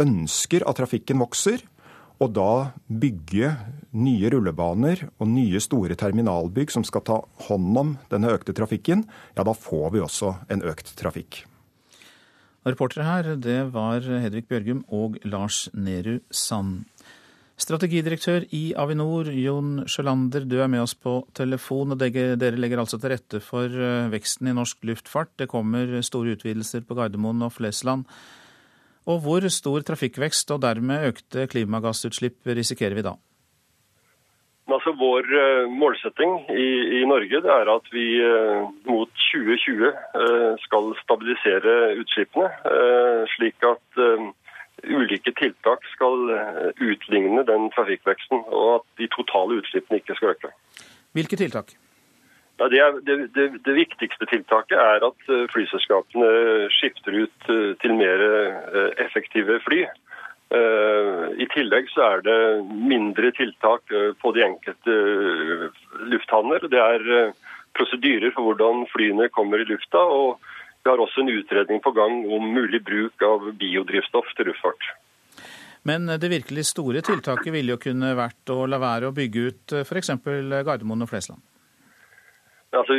ønsker 0.00 0.64
at 0.64 0.80
trafikken 0.80 1.20
vokser, 1.20 1.60
og 2.24 2.32
da 2.32 2.72
bygge 2.88 3.52
nye 4.00 4.32
rullebaner 4.32 5.10
og 5.18 5.28
nye 5.28 5.60
store 5.60 6.00
terminalbygg 6.00 6.72
som 6.72 6.88
skal 6.88 7.04
ta 7.04 7.20
hånd 7.50 7.80
om 7.82 7.96
denne 8.08 8.32
økte 8.32 8.56
trafikken, 8.56 9.04
ja 9.36 9.44
da 9.44 9.52
får 9.52 9.90
vi 9.92 10.06
også 10.06 10.38
en 10.48 10.64
økt 10.64 10.96
trafikk. 10.96 11.44
Reportere 12.64 13.04
her, 13.04 13.34
det 13.36 13.60
var 13.74 14.00
Hedvig 14.00 14.46
Bjørgum 14.48 14.86
og 14.88 15.20
Lars 15.28 15.66
Nehru 15.76 16.22
Sand. 16.32 16.86
Strategidirektør 17.54 18.48
i 18.50 18.72
Avinor, 18.74 19.28
Jon 19.30 19.84
Sjølander, 19.86 20.42
du 20.42 20.56
er 20.58 20.70
med 20.70 20.82
oss 20.82 20.96
på 20.98 21.20
telefon. 21.38 21.94
og 21.94 22.00
Dere 22.02 22.56
legger 22.58 22.82
altså 22.82 22.98
til 22.98 23.14
rette 23.14 23.40
for 23.44 23.70
veksten 24.10 24.50
i 24.50 24.54
norsk 24.56 24.82
luftfart. 24.82 25.36
Det 25.38 25.46
kommer 25.52 26.00
store 26.02 26.34
utvidelser 26.34 26.82
på 26.82 26.98
Gardermoen 26.98 27.46
og 27.46 27.54
Flesland. 27.54 28.08
Og 29.06 29.22
hvor 29.22 29.46
stor 29.52 29.86
trafikkvekst 29.86 30.50
og 30.50 30.64
dermed 30.64 31.06
økte 31.12 31.46
klimagassutslipp 31.52 32.42
risikerer 32.58 32.98
vi 32.98 33.06
da? 33.06 33.14
Altså 34.74 34.90
Vår 34.98 35.28
målsetting 35.70 36.48
i, 36.50 36.68
i 36.98 37.02
Norge 37.06 37.38
er 37.38 37.68
at 37.70 37.90
vi 37.94 38.06
mot 38.88 39.12
2020 39.30 39.92
skal 40.64 40.94
stabilisere 41.04 41.74
utslippene, 42.00 42.48
slik 43.36 43.68
at 43.68 44.00
ulike 44.82 45.32
tiltak 45.38 45.84
skal 45.92 46.28
utligne 46.82 47.44
den 47.46 47.70
trafikkveksten, 47.76 48.44
og 48.50 48.68
at 48.80 48.86
de 49.00 49.08
totale 49.14 49.60
utslippene 49.62 50.00
ikke 50.00 50.16
skal 50.18 50.34
øke. 50.34 50.52
Hvilke 51.14 51.38
tiltak? 51.38 51.74
Ja, 52.58 52.68
det, 52.70 52.78
er, 52.78 52.98
det, 53.06 53.14
det, 53.34 53.44
det, 53.66 53.74
viktigste 53.74 54.26
tiltaket 54.30 54.78
er 54.78 55.02
at 55.06 55.30
flyselskapene 55.50 56.68
skifter 56.70 57.16
ut 57.24 57.48
til 57.82 57.94
mer 57.98 58.22
effektive 59.02 59.58
fly. 59.66 59.80
I 60.54 61.46
tillegg 61.50 61.88
så 61.90 62.04
er 62.12 62.22
det 62.22 62.38
mindre 62.70 63.32
tiltak 63.34 63.90
på 64.22 64.32
de 64.36 64.44
enkelte 64.46 64.98
lufthavner. 66.12 66.68
Det 66.70 66.78
er 66.78 67.32
prosedyrer 67.74 68.30
for 68.34 68.46
hvordan 68.46 68.86
flyene 68.92 69.28
kommer 69.34 69.62
i 69.62 69.68
lufta. 69.68 69.98
og 69.98 70.38
vi 70.84 70.90
har 70.90 71.00
også 71.00 71.24
en 71.24 71.32
utredning 71.32 71.80
på 71.80 71.94
gang 71.96 72.20
om 72.28 72.50
mulig 72.52 72.82
bruk 72.84 73.24
av 73.24 73.48
biodrivstoff 73.60 74.28
til 74.36 74.50
luftfart. 74.50 74.90
Men 75.84 76.06
det 76.20 76.30
virkelig 76.32 76.66
store 76.70 77.02
tiltaket 77.04 77.52
ville 77.52 77.74
jo 77.74 77.80
kunne 77.80 78.14
vært 78.16 78.52
å 78.52 78.64
la 78.68 78.80
være 78.80 79.10
å 79.10 79.16
bygge 79.16 79.48
ut 79.48 79.74
f.eks. 79.84 80.14
Gardermoen 80.24 81.04
og 81.04 81.10
Flesland? 81.10 81.42
Altså, 82.74 82.94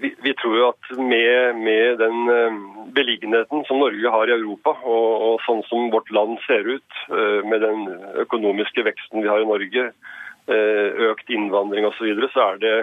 vi, 0.00 0.10
vi, 0.24 0.32
tror 0.40 0.54
jo 0.56 0.68
at 0.70 0.90
med, 0.96 1.58
med, 1.60 1.98
den 2.00 2.30
eh, 2.32 2.60
beliggenheten 2.96 3.66
som 3.68 3.82
Norge 3.82 4.12
har 4.14 4.30
i 4.30 4.36
Europa, 4.36 4.72
og, 4.80 5.08
og, 5.26 5.34
sånn 5.44 5.60
som 5.68 5.90
vårt 5.92 6.08
land 6.14 6.38
ser 6.46 6.64
ut, 6.64 7.00
eh, 7.12 7.40
med 7.44 7.60
den 7.64 7.84
økonomiske 8.24 8.86
veksten 8.86 9.20
vi 9.20 9.28
har 9.28 9.42
i 9.42 9.50
Norge, 9.50 9.90
eh, 10.48 11.04
økt 11.10 11.32
innvandring 11.36 11.88
osv., 11.90 12.00
så, 12.00 12.08
videre, 12.08 12.30
så 12.32 12.46
er 12.46 12.62
det 12.64 12.74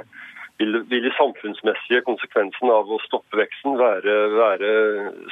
vil, 0.60 0.80
vil 0.90 1.04
de 1.06 1.14
samfunnsmessige 1.18 2.04
konsekvensene 2.08 2.74
av 2.74 2.90
å 2.90 3.02
stoppe 3.06 3.40
veksten 3.40 3.78
være, 3.80 4.16
være 4.36 4.72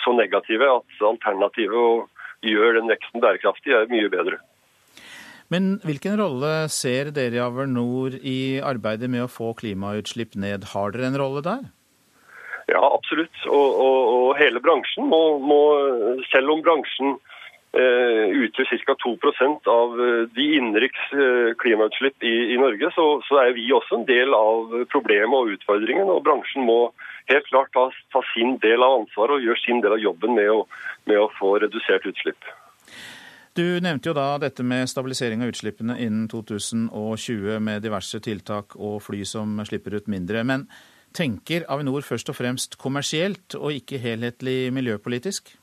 så 0.03 0.13
negative 0.17 0.69
at 0.80 1.07
alternativet 1.13 1.78
å 1.78 2.03
gjøre 2.45 2.82
den 2.82 2.91
veksten 2.91 3.23
bærekraftig 3.23 3.73
er 3.73 3.89
mye 3.91 4.11
bedre. 4.13 4.41
Men 5.53 5.76
hvilken 5.86 6.17
rolle 6.17 6.51
ser 6.73 7.11
dere 7.13 7.38
i 7.38 7.41
Avernor 7.43 8.17
i 8.17 8.39
arbeidet 8.65 9.09
med 9.13 9.28
å 9.28 9.32
få 9.32 9.51
klimautslipp 9.57 10.34
ned? 10.41 10.71
Har 10.73 10.93
dere 10.93 11.11
en 11.11 11.19
rolle 11.21 11.43
der? 11.45 11.67
Ja, 12.71 12.82
absolutt. 12.82 13.36
Og, 13.45 13.78
og, 13.78 13.99
og 14.15 14.30
hele 14.39 14.61
bransjen 14.61 15.05
må, 15.11 15.38
må, 15.38 15.59
selv 16.32 16.55
om 16.55 16.63
bransjen 16.65 17.13
utgjør 17.76 18.84
ca. 18.88 18.95
2 19.03 19.15
av 19.67 19.99
eh, 19.99 20.21
de 20.36 20.45
innenriks 20.57 21.01
eh, 21.13 21.51
klimautslipp 21.59 22.23
i, 22.23 22.53
i 22.53 22.57
Norge, 22.61 22.91
så, 22.95 23.07
så, 23.28 23.39
er 23.43 23.55
vi 23.57 23.67
også 23.73 23.99
en 23.99 24.07
del 24.07 24.34
av 24.38 24.86
problemet 24.91 25.36
og 25.36 25.51
utfordringen. 25.57 26.07
og 26.07 26.23
Bransjen 26.23 26.65
må 26.67 26.93
helt 27.32 27.49
klart 27.49 27.73
ta, 27.73 27.89
ta 28.13 28.21
sin 28.34 28.57
del 28.63 28.84
av 28.86 29.01
ansvaret 29.01 29.38
og 29.38 29.47
gjøre 29.47 29.63
sin 29.65 29.82
del 29.84 29.97
av 29.97 30.03
jobben 30.03 30.38
med 30.38 30.51
å, 30.53 30.61
med 31.09 31.19
å 31.19 31.32
få 31.39 31.57
redusert 31.65 32.07
utslipp. 32.07 32.51
Du 33.55 33.63
nevnte 33.80 34.11
jo 34.11 34.15
da 34.15 34.36
dette 34.39 34.63
med 34.67 34.89
stabilisering 34.91 35.43
av 35.43 35.53
utslippene 35.53 35.95
innen 36.03 36.26
2020 36.32 37.61
med 37.63 37.86
diverse 37.86 38.19
tiltak 38.19 38.76
og 38.76 38.99
fly 39.03 39.23
som 39.28 39.61
slipper 39.67 39.95
ut 39.95 40.09
mindre. 40.11 40.43
Men 40.43 40.67
tenker 41.15 41.63
Avinor 41.71 42.03
først 42.03 42.32
og 42.32 42.36
fremst 42.36 42.76
kommersielt 42.80 43.55
og 43.55 43.71
ikke 43.78 44.01
helhetlig 44.03 44.73
miljøpolitisk? 44.76 45.55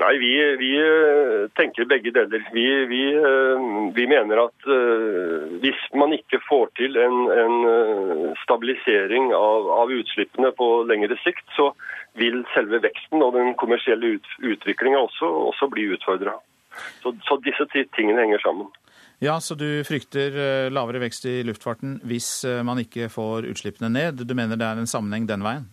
Nei, 0.00 0.18
vi, 0.18 0.56
vi, 0.56 0.70
eh, 0.80 1.48
tenker 1.54 1.84
begge 1.84 2.10
deler. 2.10 2.48
Vi, 2.52 2.64
vi, 2.88 3.02
eh, 3.12 3.64
vi 3.94 4.06
mener 4.08 4.40
at 4.46 4.64
uh, 4.66 5.58
hvis 5.60 5.82
man 5.94 6.14
ikke 6.16 6.40
får 6.48 6.70
til 6.80 6.96
en, 6.96 7.18
en 7.28 8.32
stabilisering 8.42 9.30
av, 9.36 9.68
av, 9.76 9.92
utslippene 9.92 10.50
på 10.56 10.68
lengre 10.88 11.18
sikt, 11.20 11.44
så 11.56 11.70
vil 12.18 12.40
selve 12.54 12.80
veksten 12.82 13.20
og 13.22 13.36
den 13.36 13.52
kommersielle 13.60 14.16
ut, 14.16 14.32
utviklinga 14.40 15.04
også, 15.04 15.28
også, 15.52 15.68
bli 15.74 15.90
utfordra. 15.92 16.38
Så, 17.04 17.12
så, 17.28 17.36
disse 17.44 17.68
tingene 17.92 18.24
henger 18.24 18.40
sammen. 18.42 18.72
Ja, 19.22 19.36
Så 19.40 19.54
du 19.54 19.84
frykter 19.86 20.72
lavere 20.72 21.04
vekst 21.04 21.28
i 21.30 21.36
luftfarten 21.46 22.00
hvis 22.08 22.42
man 22.66 22.80
ikke 22.82 23.06
får 23.12 23.46
utslippene 23.52 23.92
ned? 23.92 24.24
Du 24.26 24.34
mener 24.34 24.58
det 24.58 24.66
er 24.66 24.80
en 24.80 24.90
sammenheng 24.90 25.28
den 25.28 25.44
veien? 25.46 25.68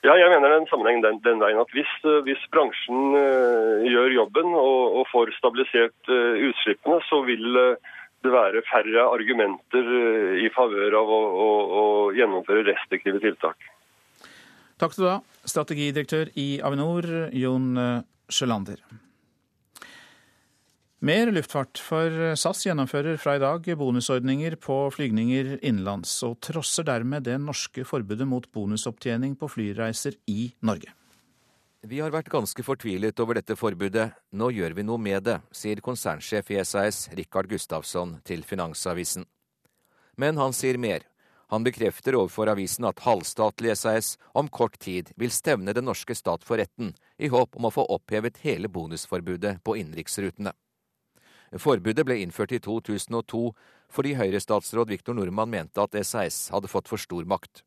Ja, 0.00 0.14
jeg 0.16 0.30
mener 0.32 0.48
er 0.48 0.62
en 0.62 0.68
sammenheng 0.70 1.02
den, 1.04 1.18
den 1.26 1.42
veien 1.42 1.60
at 1.60 1.72
hvis, 1.76 1.90
eh, 2.08 2.22
hvis 2.24 2.44
bransjen 2.54 3.12
uh, 3.12 3.82
gjør 3.84 4.14
jobben 4.14 4.54
og, 4.56 5.00
og 5.00 5.10
får 5.10 5.34
stabilisert 5.36 6.08
uh, 6.08 6.40
utslippene, 6.48 7.02
så 7.04 7.20
vil 7.26 7.44
det 8.24 8.32
være 8.32 8.62
færre 8.68 9.04
argumenter 9.12 9.92
i 10.44 10.48
favør 10.52 10.96
av 10.98 11.12
å, 11.12 11.20
å, 11.44 11.50
å, 11.80 11.84
gjennomføre 12.16 12.66
restriktive 12.68 13.20
tiltak. 13.22 13.68
Takk 14.80 14.96
skal 14.96 15.04
du 15.04 15.10
ha, 15.10 15.20
strategidirektør 15.48 16.32
i 16.40 16.48
Avinor, 16.64 17.08
Jon 17.36 17.72
Sjølander. 18.28 18.84
Mer 21.00 21.30
luftfart, 21.32 21.78
for 21.80 22.12
SAS 22.36 22.66
gjennomfører 22.66 23.16
fra 23.16 23.38
i 23.38 23.40
dag 23.40 23.64
bonusordninger 23.80 24.58
på 24.60 24.74
flygninger 24.92 25.54
innenlands, 25.64 26.12
og 26.26 26.34
trosser 26.44 26.84
dermed 26.84 27.24
det 27.24 27.38
norske 27.40 27.86
forbudet 27.88 28.26
mot 28.28 28.44
bonusopptjening 28.52 29.32
på 29.40 29.48
flyreiser 29.48 30.18
i 30.28 30.50
Norge. 30.60 30.92
Vi 31.88 32.02
har 32.04 32.12
vært 32.12 32.28
ganske 32.28 32.60
fortvilet 32.60 33.24
over 33.24 33.40
dette 33.40 33.56
forbudet. 33.56 34.10
Nå 34.36 34.50
gjør 34.52 34.76
vi 34.76 34.84
noe 34.84 35.00
med 35.00 35.24
det, 35.24 35.38
sier 35.56 35.80
konsernsjef 35.80 36.52
i 36.52 36.60
SAS 36.68 37.06
Rikard 37.16 37.48
Gustavsson 37.48 38.18
til 38.20 38.44
Finansavisen. 38.44 39.24
Men 40.20 40.36
han 40.36 40.52
sier 40.52 40.76
mer. 40.76 41.08
Han 41.48 41.64
bekrefter 41.64 42.20
overfor 42.20 42.52
avisen 42.52 42.84
at 42.84 43.00
halvstatlig 43.08 43.72
SAS 43.72 44.18
om 44.36 44.52
kort 44.52 44.76
tid 44.76 45.14
vil 45.16 45.32
stevne 45.32 45.72
den 45.72 45.88
norske 45.88 46.12
stat 46.12 46.44
for 46.44 46.60
retten, 46.60 46.92
i 47.16 47.32
håp 47.32 47.56
om 47.56 47.72
å 47.72 47.72
få 47.72 47.88
opphevet 47.88 48.44
hele 48.44 48.68
bonusforbudet 48.68 49.62
på 49.64 49.80
innenriksrutene. 49.80 50.52
Forbudet 51.58 52.06
ble 52.06 52.20
innført 52.22 52.52
i 52.54 52.60
2002 52.62 53.40
fordi 53.90 54.14
Høyre-statsråd 54.14 54.92
Viktor 54.92 55.16
Nordmann 55.18 55.50
mente 55.50 55.82
at 55.82 55.96
SAS 56.06 56.48
hadde 56.54 56.70
fått 56.70 56.88
for 56.88 57.02
stor 57.02 57.26
makt. 57.26 57.64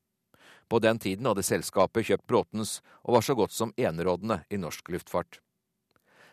På 0.72 0.80
den 0.80 1.00
tiden 1.00 1.28
hadde 1.28 1.44
selskapet 1.44 2.08
kjøpt 2.08 2.28
Bråtens 2.28 2.78
og 3.04 3.18
var 3.18 3.26
så 3.28 3.36
godt 3.36 3.52
som 3.52 3.74
enerådende 3.76 4.40
i 4.50 4.58
norsk 4.58 4.88
luftfart. 4.90 5.42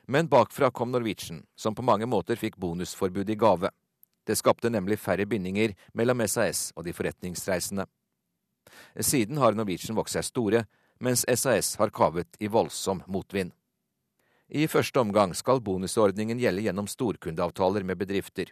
Men 0.06 0.30
bakfra 0.30 0.70
kom 0.70 0.90
Norwegian, 0.90 1.44
som 1.56 1.74
på 1.74 1.82
mange 1.82 2.06
måter 2.06 2.38
fikk 2.38 2.56
bonusforbudet 2.56 3.34
i 3.34 3.38
gave. 3.38 3.70
Det 4.26 4.38
skapte 4.38 4.70
nemlig 4.70 4.98
færre 4.98 5.26
bindinger 5.26 5.74
mellom 5.94 6.22
SAS 6.26 6.70
og 6.76 6.86
de 6.86 6.94
forretningsreisende. 6.94 7.86
Siden 8.98 9.38
har 9.42 9.58
Norwegian 9.58 9.98
vokst 9.98 10.18
seg 10.18 10.26
store, 10.26 10.64
mens 11.00 11.24
SAS 11.26 11.74
har 11.80 11.90
kavet 11.94 12.38
i 12.38 12.50
voldsom 12.50 13.02
motvind. 13.06 13.52
I 14.50 14.66
første 14.66 14.98
omgang 14.98 15.30
skal 15.38 15.60
bonusordningen 15.62 16.40
gjelde 16.42 16.64
gjennom 16.64 16.88
storkundeavtaler 16.90 17.84
med 17.86 18.00
bedrifter, 18.00 18.48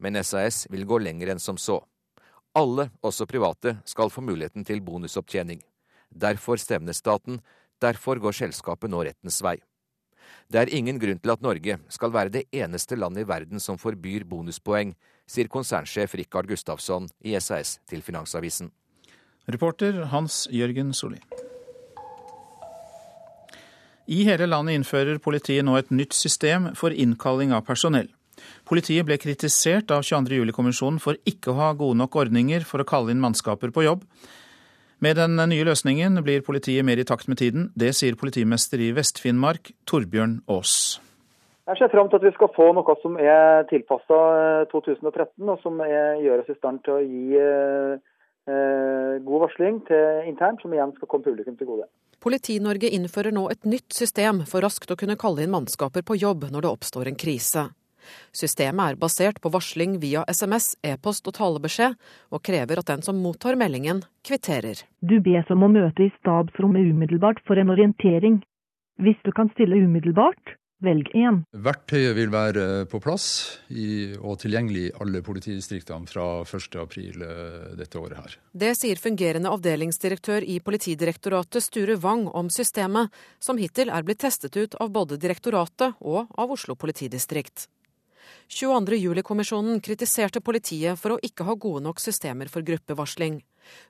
men 0.00 0.16
SAS 0.24 0.64
vil 0.72 0.86
gå 0.88 0.96
lenger 1.04 1.34
enn 1.34 1.42
som 1.42 1.58
så. 1.60 1.82
Alle, 2.56 2.88
også 3.04 3.26
private, 3.28 3.74
skal 3.84 4.08
få 4.08 4.24
muligheten 4.24 4.64
til 4.64 4.80
bonusopptjening. 4.80 5.60
Derfor 6.08 6.56
stevner 6.56 6.96
staten, 6.96 7.42
derfor 7.84 8.16
går 8.16 8.38
selskapet 8.38 8.92
nå 8.92 9.04
rettens 9.04 9.42
vei. 9.44 9.58
Det 10.48 10.60
er 10.62 10.72
ingen 10.72 10.96
grunn 11.00 11.20
til 11.20 11.34
at 11.34 11.44
Norge 11.44 11.78
skal 11.92 12.16
være 12.16 12.32
det 12.32 12.46
eneste 12.48 12.96
landet 12.96 13.26
i 13.26 13.28
verden 13.28 13.60
som 13.60 13.80
forbyr 13.80 14.24
bonuspoeng, 14.28 14.96
sier 15.28 15.52
konsernsjef 15.52 16.16
Rikard 16.16 16.48
Gustafsson 16.48 17.12
i 17.20 17.36
SAS 17.36 17.76
til 17.88 18.00
Finansavisen. 18.00 18.72
Reporter 19.52 20.06
Hans 20.08 20.46
Jørgen 20.48 20.96
Solli. 20.96 21.20
I 24.10 24.24
hele 24.26 24.48
landet 24.50 24.80
innfører 24.80 25.20
politiet 25.22 25.64
nå 25.66 25.76
et 25.78 25.92
nytt 25.94 26.16
system 26.16 26.72
for 26.78 26.90
innkalling 26.90 27.52
av 27.54 27.66
personell. 27.68 28.08
Politiet 28.66 29.06
ble 29.06 29.18
kritisert 29.20 29.92
av 29.94 30.02
22. 30.02 30.40
juli-kommisjonen 30.40 30.98
for 31.02 31.18
ikke 31.28 31.52
å 31.52 31.58
ha 31.60 31.72
gode 31.78 32.00
nok 32.00 32.16
ordninger 32.24 32.66
for 32.66 32.82
å 32.82 32.88
kalle 32.88 33.14
inn 33.14 33.22
mannskaper 33.22 33.70
på 33.74 33.84
jobb. 33.86 34.02
Med 35.02 35.18
den 35.18 35.34
nye 35.34 35.66
løsningen 35.66 36.20
blir 36.22 36.44
politiet 36.46 36.86
mer 36.86 36.98
i 36.98 37.06
takt 37.06 37.28
med 37.30 37.38
tiden. 37.38 37.70
Det 37.74 37.90
sier 37.98 38.18
politimester 38.18 38.82
i 38.82 38.92
Vest-Finnmark, 38.94 39.72
Torbjørn 39.90 40.40
Aas. 40.50 41.00
Jeg 41.66 41.78
ser 41.78 41.90
fram 41.90 42.08
til 42.10 42.18
at 42.18 42.26
vi 42.26 42.34
skal 42.34 42.50
få 42.54 42.68
noe 42.74 42.94
som 43.02 43.18
er 43.22 43.66
tilpassa 43.70 44.18
2013, 44.70 45.30
eh, 45.42 45.50
og 45.50 45.60
som 45.62 45.78
er, 45.82 46.18
gjør 46.22 46.42
oss 46.42 46.50
i 46.50 46.58
stand 46.58 46.82
til 46.86 46.96
å 46.96 47.02
gi 47.02 47.38
eh, 47.38 48.00
god 48.46 49.44
varsling 49.44 49.82
til 49.86 50.30
internt, 50.30 50.62
som 50.62 50.72
igjen 50.74 50.94
skal 50.96 51.08
komme 51.10 51.26
publikum 51.26 51.54
til 51.58 51.68
gode. 51.68 51.86
Politi-Norge 52.22 52.90
innfører 52.94 53.34
nå 53.34 53.48
et 53.50 53.66
nytt 53.66 53.94
system 53.94 54.44
for 54.46 54.62
raskt 54.62 54.90
å 54.90 54.96
kunne 54.98 55.18
kalle 55.18 55.42
inn 55.42 55.54
mannskaper 55.54 56.04
på 56.06 56.18
jobb 56.20 56.48
når 56.50 56.64
det 56.64 56.70
oppstår 56.70 57.10
en 57.10 57.18
krise. 57.18 57.68
Systemet 58.34 58.92
er 58.92 58.98
basert 58.98 59.40
på 59.42 59.50
varsling 59.54 59.98
via 60.02 60.24
SMS, 60.30 60.72
e-post 60.86 61.26
og 61.30 61.36
talebeskjed, 61.38 61.98
og 62.34 62.42
krever 62.46 62.80
at 62.80 62.88
den 62.90 63.04
som 63.06 63.20
mottar 63.22 63.58
meldingen, 63.58 64.02
kvitterer. 64.26 64.82
Du 65.02 65.18
bes 65.22 65.50
om 65.54 65.66
å 65.66 65.70
møte 65.70 66.06
i 66.06 66.14
stabsrommet 66.20 66.90
umiddelbart 66.94 67.42
for 67.46 67.58
en 67.58 67.70
orientering. 67.74 68.40
Hvis 69.02 69.18
du 69.26 69.32
kan 69.34 69.50
stille 69.54 69.82
umiddelbart, 69.84 70.56
velg 70.82 71.10
1. 71.14 71.42
Verktøyet 71.64 72.16
vil 72.18 72.32
være 72.32 72.64
på 72.90 73.00
plass 73.02 73.26
i, 73.70 74.14
og 74.18 74.40
tilgjengelig 74.42 74.84
i 74.88 74.92
alle 75.02 75.22
politidistriktene 75.24 76.10
fra 76.10 76.26
1.4 76.44 77.26
eh, 77.26 77.68
dette 77.78 78.00
året 78.00 78.18
her. 78.18 78.38
Det 78.52 78.72
sier 78.78 79.00
fungerende 79.00 79.52
avdelingsdirektør 79.52 80.46
i 80.46 80.58
Politidirektoratet 80.64 81.64
Sture 81.64 81.98
Wang 82.02 82.26
om 82.28 82.50
systemet, 82.52 83.12
som 83.42 83.60
hittil 83.60 83.92
er 83.92 84.06
blitt 84.06 84.22
testet 84.24 84.58
ut 84.58 84.76
av 84.82 84.92
både 84.94 85.20
direktoratet 85.22 85.98
og 86.00 86.26
av 86.38 86.52
Oslo 86.56 86.76
politidistrikt. 86.78 87.68
22.07-kommisjonen 88.52 89.80
kritiserte 89.80 90.42
politiet 90.44 90.98
for 91.00 91.14
å 91.14 91.22
ikke 91.24 91.46
ha 91.48 91.56
gode 91.56 91.82
nok 91.86 92.00
systemer 92.02 92.50
for 92.52 92.64
gruppevarsling. 92.66 93.40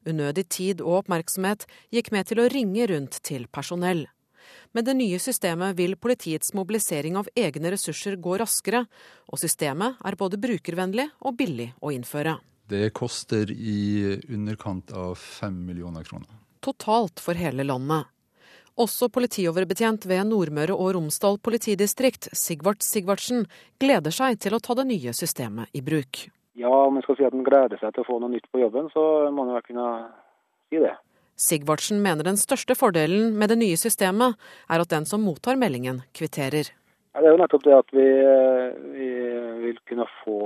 Unødig 0.06 0.46
tid 0.52 0.82
og 0.84 1.02
oppmerksomhet 1.02 1.66
gikk 1.94 2.12
med 2.14 2.28
til 2.28 2.42
å 2.42 2.48
ringe 2.52 2.86
rundt 2.90 3.18
til 3.26 3.48
personell. 3.50 4.06
Med 4.72 4.84
det 4.84 4.94
nye 4.96 5.18
systemet 5.20 5.76
vil 5.76 5.98
politiets 6.00 6.54
mobilisering 6.56 7.16
av 7.20 7.28
egne 7.36 7.74
ressurser 7.74 8.16
gå 8.16 8.38
raskere, 8.40 8.86
og 9.28 9.40
systemet 9.40 10.00
er 10.00 10.16
både 10.16 10.40
brukervennlig 10.40 11.10
og 11.20 11.36
billig 11.36 11.68
å 11.84 11.92
innføre. 11.92 12.38
Det 12.72 12.88
koster 12.96 13.50
i 13.52 14.16
underkant 14.32 14.94
av 14.96 15.18
fem 15.20 15.58
millioner 15.66 16.06
kroner. 16.08 16.30
Totalt 16.64 17.20
for 17.20 17.36
hele 17.36 17.66
landet. 17.68 18.08
Også 18.80 19.10
politioverbetjent 19.12 20.06
ved 20.08 20.24
Nordmøre 20.30 20.72
og 20.72 20.94
Romsdal 20.96 21.36
politidistrikt, 21.44 22.30
Sigvart 22.32 22.80
Sigvartsen, 22.80 23.44
gleder 23.76 24.14
seg 24.14 24.40
til 24.40 24.56
å 24.56 24.62
ta 24.64 24.78
det 24.78 24.88
nye 24.88 25.12
systemet 25.12 25.68
i 25.76 25.84
bruk. 25.84 26.30
Ja, 26.56 26.72
om 26.86 26.96
en 26.96 27.04
skal 27.04 27.18
si 27.18 27.28
at 27.28 27.36
en 27.36 27.44
gleder 27.44 27.76
seg 27.80 27.92
til 27.92 28.06
å 28.06 28.08
få 28.08 28.16
noe 28.22 28.32
nytt 28.32 28.48
på 28.48 28.62
jobben, 28.62 28.88
så 28.94 29.28
må 29.28 29.44
en 29.44 29.52
vel 29.58 29.66
kunne 29.68 29.88
si 30.72 30.80
det. 30.80 30.96
Sigvardsen 31.38 32.02
mener 32.04 32.26
den 32.26 32.38
største 32.40 32.76
fordelen 32.78 33.32
med 33.38 33.52
det 33.52 33.58
nye 33.62 33.78
systemet 33.80 34.38
er 34.68 34.82
at 34.84 34.92
den 34.92 35.08
som 35.08 35.24
mottar 35.24 35.58
meldingen, 35.60 36.02
kvitterer. 36.16 36.70
Ja, 37.12 37.20
det 37.20 37.28
er 37.28 37.34
jo 37.34 37.42
nettopp 37.42 37.64
det 37.66 37.76
at 37.76 37.92
vi, 37.92 38.08
vi 38.96 39.08
vil 39.66 39.80
kunne 39.88 40.08
få 40.22 40.40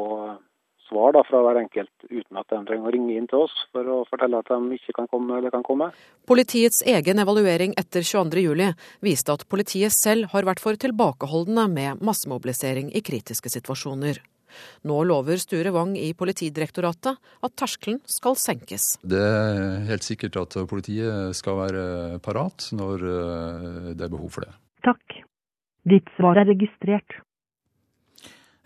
svar 0.89 1.15
da, 1.15 1.23
fra 1.27 1.43
hver 1.43 1.61
enkelt 1.61 2.07
uten 2.11 2.39
at 2.39 2.49
de 2.51 2.61
trenger 2.69 2.89
å 2.89 2.93
ringe 2.95 3.17
inn 3.19 3.27
til 3.31 3.45
oss 3.47 3.55
for 3.75 3.89
å 3.91 3.99
fortelle 4.11 4.39
at 4.41 4.51
de 4.51 4.79
ikke 4.79 4.95
kan 4.99 5.09
komme 5.11 5.39
eller 5.39 5.55
kan 5.55 5.65
komme. 5.67 5.91
Politiets 6.31 6.83
egen 6.87 7.23
evaluering 7.23 7.75
etter 7.79 8.07
22.07 8.07 8.73
viste 9.07 9.35
at 9.35 9.47
politiet 9.51 9.95
selv 9.95 10.31
har 10.35 10.47
vært 10.49 10.63
for 10.63 10.79
tilbakeholdne 10.79 11.69
med 11.73 12.07
massemobilisering 12.07 12.93
i 12.95 13.03
kritiske 13.07 13.53
situasjoner. 13.59 14.23
Nå 14.87 15.01
lover 15.09 15.41
Sture 15.43 15.73
Wang 15.75 15.95
i 15.99 16.13
Politidirektoratet 16.17 17.17
at 17.17 17.57
terskelen 17.59 18.01
skal 18.11 18.39
senkes. 18.41 18.95
Det 19.03 19.21
er 19.21 19.87
helt 19.91 20.07
sikkert 20.07 20.41
at 20.43 20.59
politiet 20.71 21.37
skal 21.37 21.61
være 21.65 21.85
parat 22.25 22.71
når 22.77 23.07
eh, 23.13 23.93
det 23.95 24.09
er 24.09 24.13
behov 24.13 24.33
for 24.37 24.47
det. 24.47 24.53
Takk. 24.87 25.23
Ditt 25.87 26.11
svar 26.19 26.39
er 26.41 26.49
registrert. 26.51 27.21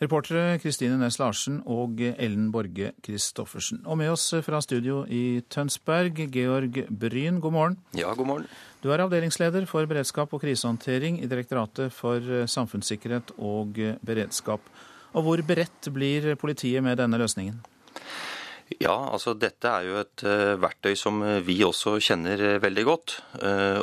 Reportere 0.00 0.56
Kristine 0.62 0.96
Næss 0.96 1.18
Larsen 1.20 1.58
og 1.68 1.98
Ellen 2.00 2.46
Borge 2.52 2.94
Christoffersen. 3.04 3.82
Og 3.84 3.98
med 4.00 4.08
oss 4.08 4.30
fra 4.46 4.62
studio 4.64 5.02
i 5.04 5.42
Tønsberg, 5.52 6.22
Georg 6.32 6.78
Bryn, 6.88 7.36
god 7.44 7.52
morgen. 7.52 7.76
Ja, 7.92 8.14
god 8.16 8.30
morgen. 8.30 8.46
Du 8.80 8.88
er 8.88 9.04
avdelingsleder 9.04 9.66
for 9.68 9.84
beredskap 9.84 10.32
og 10.32 10.40
krisehåndtering 10.40 11.20
i 11.20 11.28
Direktoratet 11.28 11.92
for 11.92 12.24
samfunnssikkerhet 12.48 13.34
og 13.36 13.76
beredskap. 14.00 14.64
Og 15.14 15.26
hvor 15.26 15.42
beredt 15.42 15.90
blir 15.94 16.34
politiet 16.38 16.84
med 16.84 17.00
denne 17.00 17.18
løsningen? 17.20 17.58
Ja, 18.78 18.94
altså 19.10 19.32
dette 19.34 19.66
er 19.66 19.86
jo 19.88 19.96
et 19.98 20.22
uh, 20.22 20.54
verktøy 20.62 20.92
som 20.98 21.18
eh, 21.26 21.40
vi 21.42 21.56
også 21.66 21.96
kjenner 21.98 22.38
uh, 22.38 22.60
veldig 22.62 22.84
godt. 22.86 23.16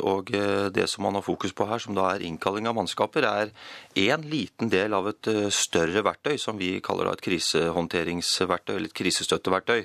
Og 0.08 0.30
det 0.72 0.86
som 0.88 1.04
man 1.04 1.18
har 1.18 1.24
fokus 1.26 1.52
på 1.56 1.66
her, 1.68 1.80
som 1.82 1.96
da 1.96 2.06
er 2.12 2.24
innkalling 2.24 2.68
av 2.68 2.76
mannskaper, 2.78 3.26
er 3.26 3.50
én 3.98 4.24
liten 4.30 4.70
del 4.72 4.94
av 4.96 5.10
et 5.10 5.28
større 5.52 6.02
verktøy 6.06 6.38
som 6.40 6.56
vi 6.60 6.78
kaller 6.84 7.10
et 7.10 7.22
krisehåndteringsverktøy, 7.24 8.74
eller 8.76 8.88
et 8.88 8.96
krisestøtteverktøy. 8.96 9.82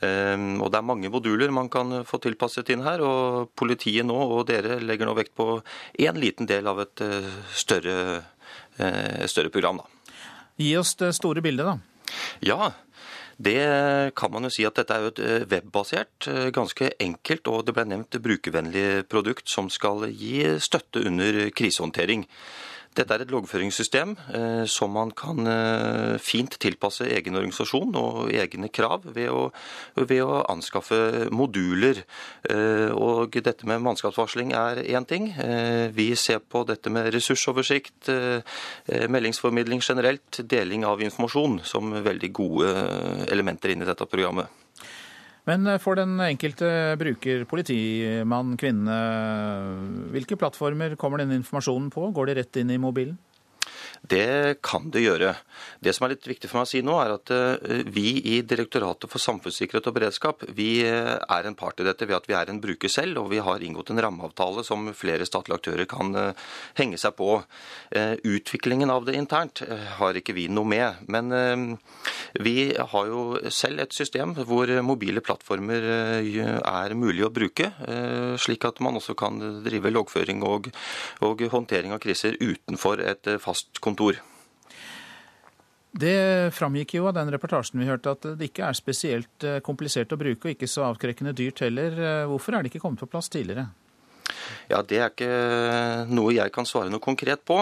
Og 0.00 0.68
Det 0.72 0.78
er 0.78 0.86
mange 0.86 1.10
moduler 1.12 1.52
man 1.52 1.68
kan 1.68 2.04
få 2.08 2.20
tilpasset 2.22 2.70
inn 2.72 2.84
her. 2.86 3.02
og 3.04 3.50
Politiet 3.58 4.06
nå 4.06 4.16
og 4.16 4.46
dere 4.48 4.78
legger 4.80 5.10
nå 5.10 5.16
vekt 5.18 5.34
på 5.36 5.58
én 5.98 6.20
liten 6.20 6.48
del 6.48 6.70
av 6.70 6.80
et 6.86 7.04
større, 7.52 8.22
større 9.26 9.52
program. 9.52 9.82
da. 9.82 9.99
Gi 10.60 10.74
oss 10.76 10.94
det 11.00 11.14
store 11.16 11.42
bildet, 11.44 11.66
da. 11.66 12.16
Ja, 12.44 12.70
det 13.40 13.60
kan 14.18 14.32
man 14.34 14.44
jo 14.44 14.50
si 14.52 14.66
at 14.68 14.76
dette 14.76 14.96
er 14.96 15.04
jo 15.06 15.12
et 15.14 15.20
eh, 15.24 15.44
webbasert, 15.48 16.26
eh, 16.28 16.48
ganske 16.52 16.90
enkelt 17.00 17.48
og 17.48 17.62
det 17.64 17.74
ble 17.76 17.86
nevnt 17.88 18.18
brukervennlig 18.20 19.06
produkt 19.08 19.48
som 19.48 19.70
skal 19.72 20.10
gi 20.12 20.42
støtte 20.60 21.06
under 21.08 21.46
krisehåndtering. 21.56 22.26
Dette 22.98 23.14
er 23.14 23.22
et 23.22 23.30
loggføringssystem 23.30 24.16
eh, 24.34 24.64
som 24.66 24.90
man 24.90 25.12
kan 25.14 25.46
eh, 25.46 26.16
fint 26.18 26.56
tilpasse 26.58 27.06
egen 27.06 27.38
organisasjon 27.38 27.94
og 28.00 28.32
egne 28.34 28.66
krav 28.74 29.04
ved 29.14 29.30
å, 29.30 29.44
ved 29.94 30.24
å 30.24 30.40
anskaffe 30.50 31.28
moduler. 31.30 32.02
Eh, 32.50 32.90
og 32.90 33.38
dette 33.46 33.68
med 33.70 33.84
mannskapsvarsling 33.86 34.50
er 34.58 34.82
én 34.82 35.06
ting. 35.06 35.30
Eh, 35.38 35.86
vi 35.94 36.08
ser 36.18 36.42
på 36.42 36.64
dette 36.66 36.90
med 36.90 37.12
ressursoversikt, 37.14 38.10
eh, 38.10 39.06
meldingsformidling 39.06 39.84
generelt, 39.86 40.42
deling 40.50 40.82
av 40.88 41.04
informasjon 41.06 41.60
som 41.62 41.94
veldig 41.94 42.32
gode 42.34 42.74
elementer 43.30 43.70
inn 43.70 43.86
i 43.86 43.88
dette 43.88 44.10
programmet. 44.10 44.59
Men 45.48 45.66
eh, 45.66 45.80
for 45.82 45.98
den 45.98 46.18
enkelte 46.24 46.68
bruker, 47.00 47.46
politimann, 47.50 48.56
kvinne, 48.60 48.98
hvilke 50.14 50.38
plattformer 50.40 50.96
kommer 51.00 51.22
denne 51.22 51.38
informasjonen 51.40 51.90
på? 51.94 52.10
Går 52.16 52.30
det 52.30 52.38
rett 52.40 52.60
inn 52.62 52.74
i 52.74 52.80
mobilen? 52.80 53.18
Det 54.00 54.60
kan 54.64 54.88
det 54.90 55.02
gjøre. 55.04 55.34
Det 55.84 55.92
som 55.92 56.06
er 56.06 56.14
litt 56.14 56.28
viktig 56.28 56.48
for 56.48 56.60
meg 56.60 56.66
å 56.66 56.70
si 56.70 56.80
nå, 56.84 56.94
er 57.02 57.14
at 57.18 57.32
eh, 57.34 57.82
vi 57.92 58.14
i 58.32 58.38
Direktoratet 58.50 59.10
for 59.12 59.20
samfunnssikkerhet 59.22 59.90
og 59.90 59.96
beredskap 59.98 60.44
vi 60.56 60.80
eh, 60.86 61.18
er 61.20 61.48
en 61.48 61.56
part 61.58 61.80
i 61.82 61.86
dette 61.86 62.08
ved 62.08 62.16
at 62.16 62.28
vi 62.30 62.36
er 62.38 62.50
en 62.50 62.62
bruker 62.62 62.90
selv, 62.90 63.20
og 63.20 63.30
vi 63.32 63.42
har 63.44 63.60
inngått 63.60 63.92
en 63.92 64.00
rammeavtale 64.00 64.64
som 64.66 64.88
flere 64.96 65.28
statlige 65.28 65.60
aktører 65.60 65.88
kan 65.90 66.16
eh, 66.16 66.48
henge 66.80 66.98
seg 67.00 67.16
på. 67.18 67.30
Utviklingen 67.90 68.90
av 68.92 69.04
det 69.06 69.14
internt 69.18 69.62
har 69.98 70.16
ikke 70.16 70.34
vi 70.36 70.46
noe 70.52 70.68
med. 70.68 71.00
Men 71.10 71.76
vi 72.40 72.70
har 72.74 73.08
jo 73.10 73.38
selv 73.52 73.82
et 73.82 73.94
system 73.94 74.32
hvor 74.46 74.70
mobile 74.84 75.22
plattformer 75.24 75.86
er 75.90 76.94
mulig 76.98 77.24
å 77.26 77.32
bruke, 77.34 77.70
slik 78.40 78.66
at 78.68 78.80
man 78.84 78.98
også 79.00 79.16
kan 79.18 79.40
drive 79.64 79.92
loggføring 79.92 80.44
og, 80.46 80.70
og 81.26 81.44
håndtering 81.52 81.94
av 81.94 82.02
kriser 82.02 82.38
utenfor 82.40 83.02
et 83.04 83.32
fast 83.42 83.80
kontor 83.82 83.89
kontor. 83.90 84.22
Det 85.90 86.54
framgikk 86.54 86.94
jo 86.94 87.08
av 87.10 87.16
den 87.16 87.32
reportasjen 87.34 87.80
vi 87.82 87.88
hørte 87.88 88.12
at 88.14 88.26
det 88.38 88.50
ikke 88.52 88.68
er 88.68 88.78
spesielt 88.78 89.46
eh, 89.46 89.58
komplisert 89.66 90.12
å 90.14 90.18
bruke, 90.20 90.46
og 90.46 90.54
ikke 90.54 90.70
så 90.70 90.86
avkrekkende 90.86 91.34
dyrt 91.34 91.64
heller. 91.64 91.96
Eh, 91.98 92.26
hvorfor 92.30 92.54
er 92.54 92.62
det 92.62 92.70
ikke 92.70 92.84
kommet 92.84 93.02
på 93.02 93.10
plass 93.10 93.30
tidligere? 93.32 93.66
Ja, 94.70 94.82
Det 94.82 94.98
er 94.98 95.10
ikke 95.10 96.06
noe 96.10 96.34
jeg 96.34 96.52
kan 96.54 96.66
svare 96.68 96.90
noe 96.92 97.02
konkret 97.02 97.42
på. 97.48 97.58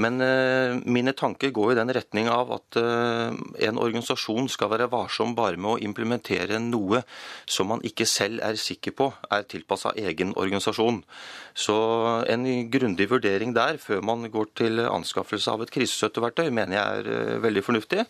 Men 0.00 0.20
uh, 0.22 0.76
mine 0.88 1.12
tanker 1.16 1.52
går 1.54 1.72
i 1.74 1.78
den 1.78 1.92
retning 1.94 2.30
av 2.32 2.52
at 2.56 2.78
uh, 2.80 3.32
en 3.68 3.80
organisasjon 3.80 4.48
skal 4.52 4.70
være 4.72 4.90
varsom 4.92 5.34
bare 5.36 5.60
med 5.60 5.72
å 5.74 5.80
implementere 5.84 6.60
noe 6.62 7.02
som 7.44 7.70
man 7.72 7.84
ikke 7.86 8.06
selv 8.08 8.42
er 8.44 8.58
sikker 8.60 8.94
på 8.96 9.10
er 9.32 9.46
tilpassa 9.48 9.92
egen 10.00 10.34
organisasjon. 10.36 11.02
Så 11.56 11.76
en 12.28 12.44
grundig 12.72 13.08
vurdering 13.10 13.54
der 13.56 13.78
før 13.80 14.02
man 14.04 14.26
går 14.32 14.50
til 14.60 14.80
anskaffelse 14.84 15.52
av 15.52 15.64
et 15.64 15.72
krisestøtteverktøy, 15.72 16.50
mener 16.52 16.76
jeg 16.76 17.00
er 17.00 17.40
veldig 17.40 17.62
fornuftig. 17.64 18.04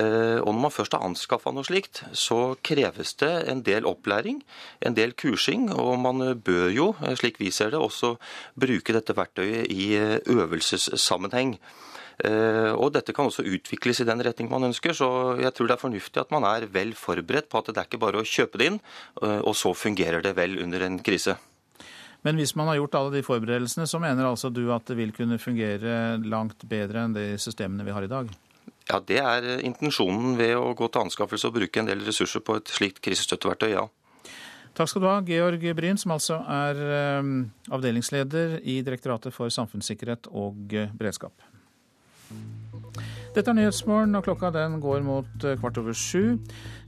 Og 0.00 0.48
når 0.48 0.60
man 0.64 0.72
først 0.72 0.96
har 0.96 1.04
anskaffa 1.04 1.52
noe 1.52 1.68
slikt, 1.68 2.00
så 2.16 2.54
kreves 2.64 3.12
det 3.20 3.30
en 3.52 3.60
del 3.66 3.84
opplæring, 3.88 4.40
en 4.80 4.96
del 4.96 5.12
kursing, 5.12 5.68
og 5.74 5.98
man 6.00 6.24
bør 6.40 6.70
jo, 6.72 6.88
slik 7.20 7.36
vi 7.42 7.49
ser 7.54 7.72
det, 7.74 7.80
også 7.80 8.16
bruke 8.58 8.96
dette 8.96 9.16
verktøyet 9.16 9.70
i 9.72 9.92
eh, 9.98 10.18
øvelsessammenheng. 10.30 11.56
Eh, 12.20 12.72
og 12.76 12.92
dette 12.92 13.14
kan 13.16 13.30
også 13.30 13.46
utvikles 13.48 14.02
i 14.02 14.08
den 14.08 14.20
retning 14.24 14.50
man 14.50 14.68
ønsker, 14.68 14.92
så 14.96 15.38
jeg 15.40 15.54
tror 15.56 15.70
det 15.70 15.76
er 15.76 15.84
fornuftig 15.84 16.20
at 16.20 16.34
man 16.34 16.44
er 16.44 16.66
vel 16.72 16.92
forberedt 16.98 17.48
på 17.48 17.60
at 17.60 17.70
det 17.70 17.80
er 17.80 17.88
ikke 17.88 18.02
bare 18.02 18.20
å 18.20 18.26
kjøpe 18.26 18.60
det 18.60 18.72
inn, 18.72 18.82
eh, 19.22 19.40
og 19.40 19.54
så 19.56 19.72
fungerer 19.76 20.24
det 20.24 20.34
vel 20.36 20.58
under 20.60 20.84
en 20.84 21.00
krise. 21.04 21.38
Men 22.26 22.36
hvis 22.36 22.52
man 22.58 22.68
har 22.68 22.76
gjort 22.76 22.98
alle 22.98 23.14
de 23.14 23.24
forberedelsene, 23.24 23.86
så 23.88 24.00
mener 24.02 24.28
altså 24.28 24.50
du 24.52 24.66
at 24.74 24.84
det 24.90 24.98
vil 24.98 25.14
kunne 25.16 25.40
fungere 25.40 26.18
langt 26.20 26.66
bedre 26.68 27.06
enn 27.06 27.16
de 27.16 27.26
systemene 27.40 27.86
vi 27.86 27.94
har 27.96 28.04
i 28.04 28.12
dag? 28.12 28.28
Ja, 28.90 29.00
Det 29.00 29.20
er 29.22 29.62
intensjonen 29.64 30.36
ved 30.36 30.52
å 30.58 30.74
gå 30.76 30.90
til 30.90 31.06
anskaffelse 31.06 31.48
og 31.48 31.56
bruke 31.56 31.80
en 31.80 31.88
del 31.88 32.04
ressurser 32.04 32.44
på 32.44 32.58
et 32.58 32.68
slikt 32.68 33.00
krisestøtteverktøy, 33.00 33.70
ja. 33.72 33.86
Takk 34.80 34.88
skal 34.88 35.02
du 35.02 35.08
ha, 35.10 35.18
Georg 35.20 35.64
Bryn, 35.76 35.98
som 36.00 36.14
altså 36.14 36.38
er 36.48 36.78
eh, 36.80 37.26
avdelingsleder 37.68 38.62
i 38.64 38.78
Direktoratet 38.80 39.34
for 39.36 39.52
samfunnssikkerhet 39.52 40.30
og 40.32 40.72
eh, 40.72 40.88
beredskap. 40.96 41.42
Dette 43.34 43.44
er 43.44 43.58
Nyhetsmorgen, 43.58 44.16
og 44.16 44.24
klokka 44.24 44.48
den 44.54 44.78
går 44.80 45.04
mot 45.04 45.44
eh, 45.44 45.58
kvart 45.60 45.82
over 45.82 45.92
sju. 45.92 46.38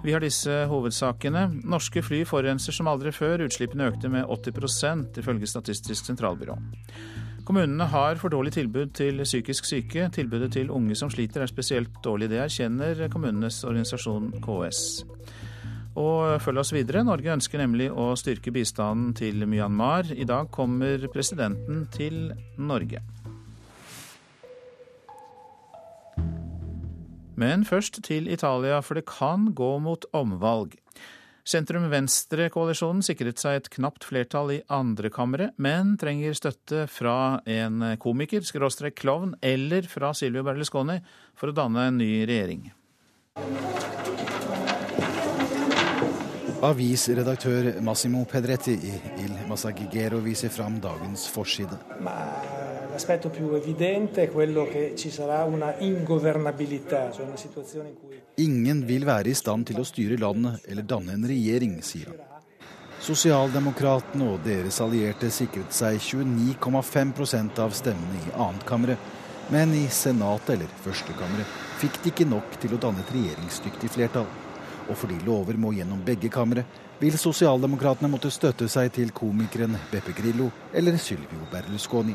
Vi 0.06 0.16
har 0.16 0.24
disse 0.24 0.62
hovedsakene. 0.72 1.44
Norske 1.68 2.00
fly 2.00 2.22
forurenser 2.24 2.72
som 2.72 2.88
aldri 2.88 3.12
før. 3.12 3.44
Utslippene 3.44 3.90
økte 3.92 4.08
med 4.08 4.24
80% 4.24 5.20
ifølge 5.20 5.52
Statistisk 5.52 6.08
sentralbyrå. 6.08 6.56
Kommunene 7.44 7.92
har 7.92 8.16
for 8.16 8.32
dårlig 8.32 8.54
tilbud 8.56 8.96
til 8.96 9.20
psykisk 9.26 9.68
syke. 9.68 10.08
Tilbudet 10.16 10.54
til 10.56 10.72
unge 10.72 10.96
som 10.96 11.12
sliter 11.12 11.44
er 11.44 11.52
spesielt 11.52 12.00
dårlig. 12.00 12.32
Det 12.32 12.40
erkjenner 12.40 13.04
kommunenes 13.12 13.60
organisasjon 13.68 14.32
KS. 14.40 15.02
Og 15.98 16.38
følg 16.40 16.62
oss 16.62 16.72
videre. 16.72 17.02
Norge 17.04 17.34
ønsker 17.34 17.60
nemlig 17.60 17.90
å 17.92 18.12
styrke 18.16 18.52
bistanden 18.54 19.12
til 19.16 19.44
Myanmar. 19.44 20.08
I 20.16 20.24
dag 20.28 20.48
kommer 20.54 21.04
presidenten 21.12 21.84
til 21.92 22.30
Norge. 22.56 23.02
Men 27.36 27.64
først 27.64 28.02
til 28.06 28.28
Italia, 28.30 28.80
for 28.80 28.96
det 28.96 29.08
kan 29.08 29.50
gå 29.56 29.72
mot 29.82 30.04
omvalg. 30.16 30.76
Sentrum-venstre-koalisjonen 31.42 33.02
sikret 33.02 33.40
seg 33.42 33.56
et 33.58 33.70
knapt 33.74 34.04
flertall 34.06 34.52
i 34.54 34.60
andrekammeret, 34.70 35.56
men 35.58 35.96
trenger 35.98 36.36
støtte 36.38 36.84
fra 36.86 37.40
en 37.50 37.82
komiker, 37.98 38.46
skråstrek 38.46 39.00
klovn, 39.02 39.34
eller 39.42 39.88
fra 39.90 40.12
Silvio 40.14 40.46
Berlusconi 40.46 41.00
for 41.34 41.50
å 41.50 41.56
danne 41.56 41.88
en 41.90 41.98
ny 41.98 42.12
regjering. 42.30 42.70
Avisredaktør 46.62 47.80
Massimo 47.82 48.20
Pedretti 48.30 48.76
i 48.86 48.92
Il 49.24 49.32
Massagigero 49.48 50.20
viser 50.22 50.48
fram 50.48 50.76
dagens 50.78 51.24
forside. 51.26 51.74
Ingen 58.44 58.84
vil 58.86 59.06
være 59.08 59.32
i 59.32 59.34
stand 59.34 59.66
til 59.66 59.80
å 59.82 59.86
styre 59.88 60.20
landet 60.22 60.68
eller 60.70 60.86
danne 60.86 61.16
en 61.18 61.26
regjering, 61.32 61.74
sier 61.82 62.12
han. 62.12 62.22
Sosialdemokratene 63.02 64.30
og 64.30 64.46
deres 64.46 64.78
allierte 64.84 65.32
sikret 65.34 65.74
seg 65.74 65.98
29,5% 65.98 67.58
av 67.64 67.74
stemmene 67.74 68.22
i 68.22 68.36
annetkammeret, 68.36 69.10
men 69.50 69.74
i 69.74 69.88
senatet 69.90 70.54
eller 70.54 70.78
førstekammeret 70.86 71.58
fikk 71.82 71.98
de 72.04 72.14
ikke 72.14 72.30
nok 72.30 72.54
til 72.62 72.78
å 72.78 72.82
danne 72.86 73.02
et 73.02 73.14
regjeringsdyktig 73.18 73.90
flertall. 73.98 74.30
Og 74.88 74.96
fordi 74.98 75.18
lover 75.26 75.58
må 75.60 75.72
gjennom 75.76 76.02
begge 76.06 76.30
kamre, 76.32 76.64
vil 77.02 77.18
sosialdemokratene 77.18 78.10
måtte 78.10 78.30
støtte 78.30 78.68
seg 78.70 78.92
til 78.94 79.10
komikeren 79.14 79.76
Beppe 79.90 80.14
Grillo 80.16 80.50
eller 80.74 80.98
Sylvio 80.98 81.46
Berlusconi. 81.52 82.14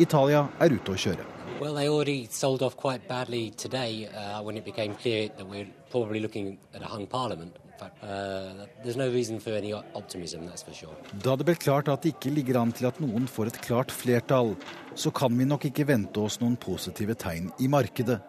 Italia 0.00 0.46
er 0.60 0.72
ute 0.72 0.94
å 0.94 0.98
kjøre. 0.98 1.26
Well, 1.60 1.74
they 1.74 1.88
already 1.88 2.26
sold 2.30 2.62
off 2.62 2.76
quite 2.76 3.06
badly 3.08 3.50
today 3.50 4.08
uh, 4.08 4.42
when 4.42 4.56
it 4.56 4.64
became 4.64 4.94
clear 4.94 5.28
that 5.36 5.46
we're 5.46 5.68
probably 5.90 6.20
looking 6.20 6.58
at 6.74 6.82
a 6.82 6.86
hung 6.86 7.06
parliament. 7.06 7.56
Uh, 8.02 8.66
no 8.96 9.82
optimism, 9.94 10.38
sure. 10.72 10.94
Da 11.22 11.34
det 11.36 11.46
ble 11.46 11.54
klart 11.58 11.88
at 11.88 12.02
det 12.02 12.14
ikke 12.14 12.30
ligger 12.30 12.60
an 12.60 12.72
til 12.72 12.86
at 12.86 13.00
noen 13.02 13.26
får 13.26 13.50
et 13.50 13.58
klart 13.64 13.90
flertall, 13.90 14.54
så 14.94 15.10
kan 15.10 15.34
vi 15.38 15.44
nok 15.44 15.66
ikke 15.66 15.86
vente 15.88 16.20
oss 16.20 16.38
noen 16.40 16.56
positive 16.56 17.14
tegn 17.18 17.50
i 17.58 17.66
markedet. 17.66 18.20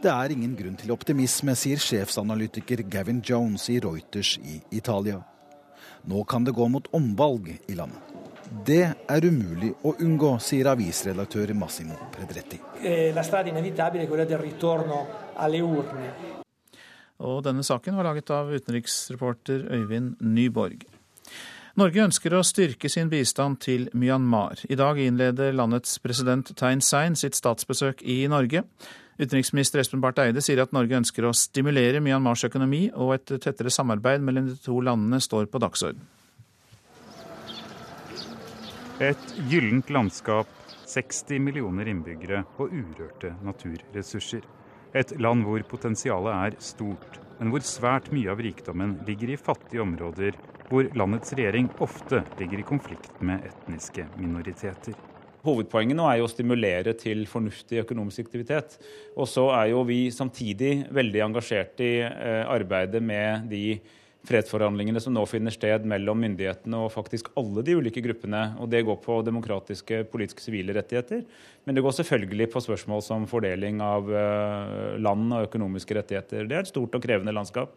Det 0.00 0.08
er 0.08 0.32
ingen 0.32 0.54
grunn 0.56 0.78
til 0.80 0.94
optimisme, 0.94 1.52
sier 1.52 1.80
sjefsanalytiker 1.80 2.80
Gavin 2.88 3.18
Jones 3.20 3.66
i 3.68 3.74
Reuters 3.84 4.38
i 4.40 4.54
Italia. 4.78 5.18
Nå 6.08 6.22
kan 6.24 6.46
det 6.46 6.54
gå 6.56 6.68
mot 6.72 6.86
omvalg 6.96 7.50
i 7.68 7.76
landet. 7.76 8.06
Det 8.66 8.80
er 8.88 9.26
umulig 9.28 9.74
å 9.84 9.92
unngå, 10.00 10.30
sier 10.42 10.70
avisredaktør 10.72 11.52
Massimo 11.54 11.98
Predretti. 12.14 12.58
eh, 12.80 13.12
la 13.14 13.22
strada 13.22 13.50
inevitabile 13.50 14.04
è 14.04 14.08
quella 14.08 14.24
del 14.24 14.38
ritorno 14.38 15.06
alle 15.36 15.60
urne. 15.60 16.14
Og 17.18 17.44
denne 17.44 17.62
saken 17.62 17.94
var 17.96 18.04
laget 18.04 18.30
av 18.30 18.48
utenriksreporter 18.48 19.68
Øyvind 19.70 20.16
Nyborg. 20.20 20.86
Norge 21.76 22.02
ønsker 22.02 22.32
å 22.34 22.42
styrke 22.42 22.88
sin 22.88 23.08
bistand 23.10 23.60
til 23.60 23.88
Myanmar. 23.92 24.64
I 24.68 24.74
dag 24.74 24.98
innleder 24.98 25.52
landets 25.52 25.98
president 25.98 26.56
Thein 26.56 26.80
Sein 26.80 27.14
sitt 27.14 27.36
statsbesøk 27.36 28.02
i 28.02 28.26
Norge. 28.26 28.64
Utenriksminister 29.20 29.82
Espen 29.82 30.00
Barth 30.00 30.22
Eide 30.22 30.40
sier 30.40 30.62
at 30.62 30.70
Norge 30.72 30.96
ønsker 30.96 31.26
å 31.28 31.34
stimulere 31.36 32.00
Myanmars 32.00 32.46
økonomi, 32.46 32.86
og 32.96 33.12
et 33.18 33.34
tettere 33.44 33.72
samarbeid 33.72 34.24
mellom 34.24 34.46
de 34.48 34.56
to 34.64 34.78
landene 34.80 35.20
står 35.20 35.50
på 35.52 35.60
dagsorden. 35.60 36.06
Et 39.00 39.34
gyllent 39.48 39.92
landskap, 39.92 40.48
60 40.88 41.40
millioner 41.44 41.88
innbyggere 41.92 42.42
og 42.60 42.72
urørte 42.72 43.34
naturressurser. 43.44 44.48
Et 44.96 45.12
land 45.20 45.44
hvor 45.44 45.62
potensialet 45.68 46.32
er 46.48 46.58
stort, 46.64 47.20
men 47.38 47.52
hvor 47.52 47.64
svært 47.64 48.08
mye 48.16 48.32
av 48.32 48.40
rikdommen 48.40 48.98
ligger 49.08 49.34
i 49.34 49.40
fattige 49.40 49.84
områder, 49.84 50.36
hvor 50.72 50.88
landets 50.96 51.36
regjering 51.36 51.68
ofte 51.84 52.24
ligger 52.40 52.60
i 52.64 52.68
konflikt 52.72 53.20
med 53.20 53.44
etniske 53.52 54.08
minoriteter. 54.16 54.96
Hovedpoenget 55.46 55.96
nå 55.96 56.04
er 56.08 56.18
jo 56.20 56.26
å 56.28 56.32
stimulere 56.32 56.92
til 57.00 57.24
fornuftig 57.28 57.80
økonomisk 57.84 58.26
aktivitet. 58.26 58.76
Og 59.16 59.28
så 59.30 59.46
er 59.56 59.70
jo 59.72 59.86
vi 59.88 60.02
samtidig 60.12 60.90
veldig 60.92 61.24
engasjert 61.30 61.80
i 61.84 61.94
eh, 62.04 62.44
arbeidet 62.44 63.00
med 63.04 63.48
de 63.52 63.64
fredsforhandlingene 64.28 65.00
som 65.00 65.14
nå 65.16 65.22
finner 65.28 65.54
sted 65.54 65.86
mellom 65.88 66.18
myndighetene 66.20 66.76
og 66.84 66.92
faktisk 66.92 67.30
alle 67.40 67.64
de 67.64 67.78
ulike 67.78 68.02
gruppene. 68.04 68.42
Og 68.60 68.68
det 68.72 68.82
går 68.84 68.98
på 69.00 69.20
demokratiske, 69.24 70.02
politiske, 70.12 70.44
sivile 70.44 70.76
rettigheter. 70.76 71.24
Men 71.64 71.76
det 71.76 71.84
går 71.86 71.96
selvfølgelig 72.02 72.50
på 72.52 72.64
spørsmål 72.66 73.04
som 73.06 73.26
fordeling 73.30 73.80
av 73.84 74.12
eh, 74.12 74.96
land 75.00 75.32
og 75.32 75.48
økonomiske 75.48 75.96
rettigheter. 76.02 76.44
Det 76.44 76.58
er 76.58 76.66
et 76.66 76.72
stort 76.72 76.96
og 76.96 77.04
krevende 77.04 77.34
landskap. 77.36 77.72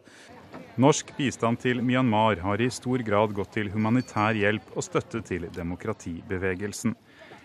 Norsk 0.83 1.15
bistand 1.17 1.61
til 1.63 1.79
Myanmar 1.85 2.39
har 2.43 2.61
i 2.61 2.69
stor 2.73 3.01
grad 3.05 3.33
gått 3.37 3.55
til 3.55 3.71
humanitær 3.73 4.37
hjelp 4.37 4.75
og 4.75 4.85
støtte 4.85 5.23
til 5.25 5.47
demokratibevegelsen. 5.53 6.95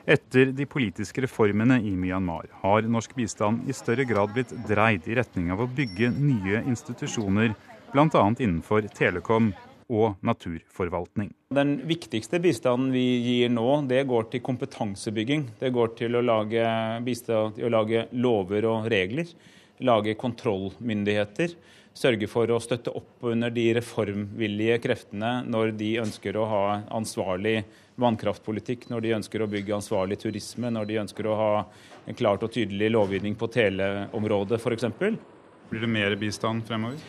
Etter 0.09 0.55
de 0.57 0.65
politiske 0.65 1.21
reformene 1.21 1.83
i 1.85 1.91
Myanmar 1.93 2.47
har 2.63 2.87
norsk 2.89 3.13
bistand 3.13 3.67
i 3.69 3.75
større 3.77 4.07
grad 4.09 4.31
blitt 4.33 4.55
dreid 4.65 5.05
i 5.05 5.17
retning 5.19 5.51
av 5.53 5.61
å 5.61 5.67
bygge 5.69 6.09
nye 6.15 6.63
institusjoner, 6.63 7.53
bl.a. 7.93 8.23
innenfor 8.41 8.89
telekom 8.97 9.51
og 9.93 10.17
naturforvaltning. 10.25 11.29
Den 11.53 11.75
viktigste 11.91 12.41
bistanden 12.41 12.89
vi 12.97 13.05
gir 13.21 13.53
nå, 13.53 13.67
det 13.91 14.07
går 14.09 14.31
til 14.33 14.45
kompetansebygging. 14.49 15.45
Det 15.61 15.75
går 15.77 15.93
til 16.01 16.17
å 16.17 16.25
lage, 16.25 16.65
bistand, 17.05 17.59
til 17.59 17.69
å 17.69 17.75
lage 17.77 18.07
lover 18.17 18.65
og 18.73 18.89
regler. 18.89 19.29
Lage 19.85 20.17
kontrollmyndigheter. 20.17 21.53
Sørge 21.99 22.29
for 22.31 22.51
å 22.55 22.61
støtte 22.63 22.93
opp 22.95 23.25
under 23.27 23.51
de 23.51 23.65
reformvillige 23.81 24.79
kreftene 24.85 25.41
når 25.51 25.73
de 25.81 25.93
ønsker 26.05 26.37
å 26.39 26.47
ha 26.47 26.65
ansvarlig 26.95 27.63
vannkraftpolitikk, 27.99 28.87
når 28.93 29.03
de 29.03 29.15
ønsker 29.17 29.43
å 29.43 29.49
bygge 29.51 29.75
ansvarlig 29.81 30.21
turisme, 30.23 30.71
når 30.71 30.87
de 30.87 31.01
ønsker 31.03 31.27
å 31.27 31.39
ha 31.41 31.53
en 32.07 32.19
klart 32.19 32.45
og 32.47 32.53
tydelig 32.55 32.93
lovgivning 32.95 33.35
på 33.39 33.49
teleområdet 33.51 34.61
f.eks. 34.61 34.87
Blir 35.69 35.83
det 35.83 35.91
mer 35.91 36.15
bistand 36.21 36.63
fremover? 36.69 37.03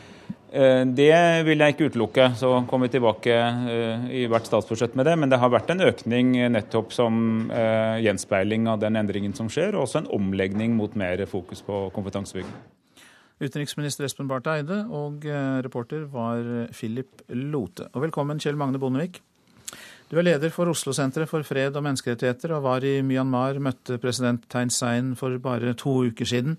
Eh, 0.49 0.81
det 0.97 1.13
vil 1.45 1.61
jeg 1.61 1.75
ikke 1.75 1.91
utelukke. 1.91 2.31
Så 2.39 2.49
kommer 2.69 2.89
vi 2.89 2.95
tilbake 2.97 3.37
eh, 3.75 4.09
i 4.23 4.25
hvert 4.31 4.49
statsbudsjett 4.49 4.97
med 4.97 5.05
det. 5.05 5.15
Men 5.21 5.29
det 5.29 5.39
har 5.41 5.53
vært 5.53 5.69
en 5.73 5.85
økning 5.85 6.33
nettopp 6.55 6.95
som 6.95 7.21
eh, 7.53 8.01
gjenspeiling 8.07 8.65
av 8.73 8.81
den 8.81 8.97
endringen 8.99 9.37
som 9.37 9.53
skjer, 9.53 9.77
og 9.77 9.85
også 9.85 10.03
en 10.03 10.11
omlegning 10.17 10.73
mot 10.79 10.97
mer 10.97 11.21
fokus 11.29 11.61
på 11.65 11.85
kompetansebygging. 11.93 12.78
Utenriksminister 13.39 14.03
Espen 14.03 14.27
Barth 14.27 14.51
Eide 14.51 14.81
og 14.91 15.23
reporter 15.63 16.03
var 16.11 16.43
Philip 16.75 17.21
Lote. 17.31 17.87
Og 17.93 18.03
velkommen, 18.03 18.39
Kjell 18.41 18.59
Magne 18.59 18.81
Bondevik. 18.81 19.21
Du 20.09 20.17
er 20.17 20.25
leder 20.25 20.51
for 20.51 20.67
Oslo-senteret 20.67 21.29
for 21.29 21.45
fred 21.47 21.75
og 21.77 21.85
menneskerettigheter, 21.85 22.51
og 22.57 22.65
var 22.65 22.83
i 22.83 22.97
Myanmar, 23.05 23.61
møtte 23.63 23.99
president 24.01 24.43
Thein 24.51 24.73
Sein 24.73 25.13
for 25.15 25.37
bare 25.39 25.71
to 25.77 25.93
uker 26.09 26.27
siden. 26.27 26.57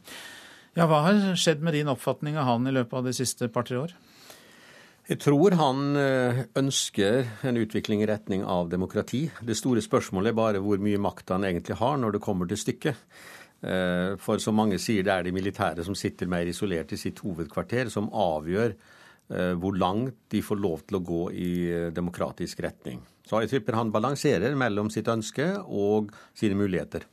Ja, 0.78 0.86
Hva 0.86 1.02
har 1.04 1.18
skjedd 1.36 1.60
med 1.66 1.76
din 1.76 1.90
oppfatning 1.90 2.38
av 2.38 2.46
han 2.48 2.70
i 2.70 2.72
løpet 2.72 2.96
av 2.96 3.10
de 3.10 3.12
siste 3.12 3.50
par-tre 3.52 3.76
år? 3.82 3.92
Jeg 5.10 5.18
tror 5.24 5.56
han 5.58 5.98
ønsker 6.54 7.26
en 7.50 7.58
utvikling 7.58 8.04
i 8.04 8.08
retning 8.08 8.44
av 8.46 8.70
demokrati. 8.70 9.24
Det 9.42 9.58
store 9.58 9.82
spørsmålet 9.82 10.30
er 10.30 10.38
bare 10.38 10.62
hvor 10.62 10.78
mye 10.80 11.02
makt 11.02 11.34
han 11.34 11.44
egentlig 11.48 11.76
har 11.82 11.98
når 11.98 12.14
det 12.14 12.22
kommer 12.22 12.46
til 12.46 12.60
stykket. 12.62 12.94
For 13.60 14.40
som 14.40 14.56
mange 14.56 14.78
sier, 14.80 15.04
det 15.04 15.12
er 15.12 15.26
de 15.26 15.34
militære 15.36 15.84
som 15.84 15.96
sitter 15.98 16.30
mer 16.30 16.48
isolert 16.48 16.94
i 16.96 17.00
sitt 17.00 17.20
hovedkvarter, 17.20 17.90
som 17.92 18.08
avgjør 18.08 18.72
hvor 19.60 19.76
langt 19.78 20.16
de 20.32 20.40
får 20.42 20.58
lov 20.58 20.80
til 20.88 20.96
å 20.96 21.02
gå 21.06 21.20
i 21.36 21.50
demokratisk 21.94 22.64
retning. 22.64 23.02
Så 23.28 23.44
jeg 23.44 23.52
tipper 23.52 23.76
han 23.78 23.92
balanserer 23.94 24.56
mellom 24.58 24.88
sitt 24.90 25.06
ønske 25.12 25.52
og 25.62 26.08
sine 26.34 26.56
muligheter. 26.58 27.04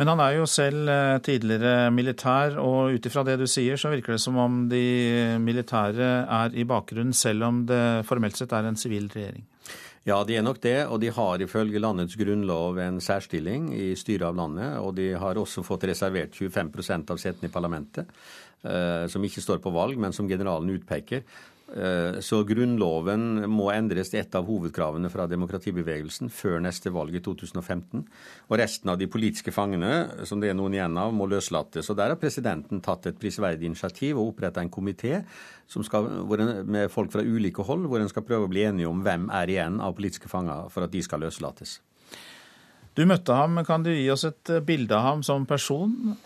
Men 0.00 0.08
han 0.08 0.20
er 0.24 0.38
jo 0.38 0.46
selv 0.48 0.88
tidligere 1.26 1.90
militær, 1.92 2.54
og 2.60 2.94
ut 2.96 3.06
ifra 3.08 3.24
det 3.26 3.34
du 3.40 3.46
sier, 3.50 3.76
så 3.76 3.90
virker 3.92 4.14
det 4.14 4.22
som 4.22 4.38
om 4.40 4.62
de 4.70 4.84
militære 5.44 6.10
er 6.24 6.56
i 6.56 6.64
bakgrunnen, 6.64 7.12
selv 7.16 7.44
om 7.44 7.58
det 7.68 8.06
formelt 8.08 8.38
sett 8.38 8.54
er 8.56 8.68
en 8.68 8.80
sivil 8.80 9.10
regjering. 9.12 9.44
Ja, 10.08 10.22
de 10.24 10.38
er 10.38 10.44
nok 10.44 10.62
det, 10.64 10.78
og 10.88 11.00
de 11.02 11.10
har 11.12 11.42
ifølge 11.44 11.80
landets 11.82 12.16
grunnlov 12.16 12.78
en 12.80 13.02
særstilling 13.04 13.68
i 13.76 13.90
styret 14.00 14.30
av 14.30 14.38
landet. 14.38 14.78
Og 14.80 14.94
de 14.96 15.10
har 15.20 15.36
også 15.36 15.64
fått 15.66 15.84
reservert 15.90 16.32
25% 16.32 17.12
av 17.12 17.20
setene 17.20 17.50
i 17.50 17.52
parlamentet, 17.52 18.08
som 19.12 19.26
ikke 19.28 19.44
står 19.44 19.60
på 19.60 19.72
valg, 19.74 20.00
men 20.00 20.16
som 20.16 20.28
generalen 20.28 20.72
utpeker. 20.72 21.20
Eh, 21.70 22.18
så 22.24 22.40
grunnloven 22.46 23.44
må 23.50 23.68
endres 23.70 24.10
til 24.10 24.20
et 24.20 24.34
av 24.34 24.48
hovedkravene 24.48 25.10
fra 25.12 25.28
demokratibevegelsen 25.30 26.30
før 26.34 26.58
neste 26.64 26.90
valg 26.90 27.14
i 27.14 27.22
2015. 27.22 28.02
Og 28.48 28.56
resten 28.58 28.90
av 28.90 28.98
de 28.98 29.06
politiske 29.10 29.54
fangene, 29.54 30.24
som 30.26 30.42
det 30.42 30.50
er 30.50 30.58
noen 30.58 30.74
igjen 30.74 30.98
av, 30.98 31.14
må 31.14 31.28
løslates. 31.30 31.92
Og 31.92 31.98
der 32.00 32.14
har 32.14 32.20
presidenten 32.20 32.82
tatt 32.82 33.06
et 33.06 33.20
prisverdig 33.20 33.70
initiativ 33.70 34.18
og 34.18 34.32
oppretta 34.32 34.64
en 34.64 34.72
komité 34.72 35.22
med 35.70 36.90
folk 36.90 37.12
fra 37.12 37.22
ulike 37.22 37.62
hold, 37.62 37.86
hvor 37.86 38.02
en 38.02 38.10
skal 38.10 38.26
prøve 38.26 38.48
å 38.48 38.50
bli 38.50 38.66
enige 38.66 38.90
om 38.90 39.04
hvem 39.06 39.28
er 39.30 39.52
igjen 39.54 39.78
av 39.78 39.94
politiske 39.94 40.28
fanger 40.32 40.66
for 40.74 40.82
at 40.82 40.90
de 40.90 41.04
skal 41.06 41.22
løslates. 41.22 41.78
Du 42.98 43.04
møtte 43.06 43.36
ham. 43.36 43.62
Kan 43.64 43.86
du 43.86 43.92
gi 43.94 44.10
oss 44.10 44.26
et 44.26 44.50
bilde 44.66 44.96
av 44.96 45.06
ham 45.06 45.22
som 45.22 45.46
person? 45.46 46.16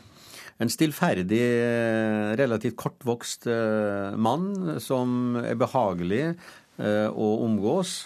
En 0.63 0.71
stillferdig, 0.71 1.43
eh, 1.43 2.33
relativt 2.39 2.77
kortvokst 2.79 3.49
eh, 3.51 4.15
mann 4.15 4.79
som 4.83 5.35
er 5.41 5.59
behagelig 5.59 6.25
eh, 6.31 7.09
å 7.11 7.31
omgås. 7.47 8.03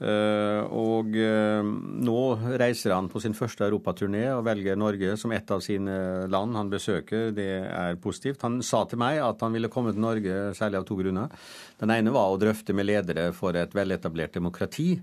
Og 0.00 1.12
nå 1.12 2.20
reiser 2.56 2.94
han 2.94 3.10
på 3.12 3.20
sin 3.20 3.34
første 3.36 3.66
europaturné 3.66 4.22
og 4.32 4.46
velger 4.46 4.78
Norge 4.80 5.10
som 5.20 5.34
et 5.36 5.52
av 5.52 5.60
sine 5.60 5.96
land 6.32 6.56
han 6.56 6.70
besøker. 6.72 7.34
Det 7.36 7.50
er 7.68 7.98
positivt. 8.00 8.40
Han 8.46 8.62
sa 8.64 8.86
til 8.88 9.02
meg 9.02 9.20
at 9.20 9.44
han 9.44 9.52
ville 9.52 9.68
komme 9.68 9.92
til 9.92 10.00
Norge 10.00 10.38
særlig 10.56 10.80
av 10.80 10.86
to 10.88 10.96
grunner. 11.02 11.28
Den 11.84 11.92
ene 11.92 12.16
var 12.16 12.32
å 12.32 12.40
drøfte 12.40 12.72
med 12.72 12.88
ledere 12.88 13.28
for 13.36 13.60
et 13.60 13.76
veletablert 13.76 14.40
demokrati, 14.40 14.94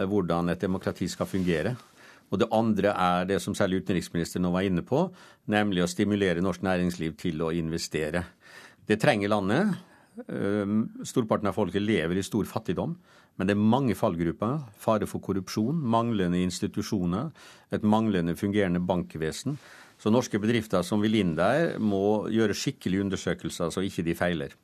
hvordan 0.00 0.48
et 0.54 0.64
demokrati 0.64 1.12
skal 1.12 1.28
fungere. 1.28 1.76
Og 2.28 2.40
det 2.42 2.50
andre 2.52 2.92
er 2.92 3.28
det 3.28 3.38
som 3.42 3.56
særlig 3.56 3.82
utenriksministeren 3.82 4.44
nå 4.44 4.52
var 4.52 4.66
inne 4.68 4.84
på, 4.86 5.06
nemlig 5.48 5.84
å 5.84 5.90
stimulere 5.90 6.44
norsk 6.44 6.64
næringsliv 6.66 7.16
til 7.20 7.40
å 7.44 7.52
investere. 7.56 8.24
Det 8.88 9.00
trenger 9.00 9.32
landet. 9.32 9.76
Storparten 11.08 11.48
av 11.48 11.56
folket 11.56 11.84
lever 11.84 12.18
i 12.18 12.26
stor 12.26 12.48
fattigdom. 12.48 12.96
Men 13.38 13.46
det 13.46 13.54
er 13.54 13.68
mange 13.74 13.94
fallgrupper. 13.94 14.64
Fare 14.82 15.06
for 15.06 15.22
korrupsjon, 15.22 15.78
manglende 15.78 16.40
institusjoner, 16.42 17.30
et 17.70 17.84
manglende 17.86 18.34
fungerende 18.36 18.82
bankvesen. 18.82 19.58
Så 19.98 20.10
norske 20.10 20.40
bedrifter 20.42 20.82
som 20.86 21.02
vil 21.02 21.16
inn 21.20 21.36
der, 21.38 21.76
må 21.78 22.26
gjøre 22.34 22.56
skikkelige 22.56 23.06
undersøkelser, 23.06 23.70
så 23.74 23.82
ikke 23.86 24.04
de 24.06 24.16
feiler. 24.18 24.58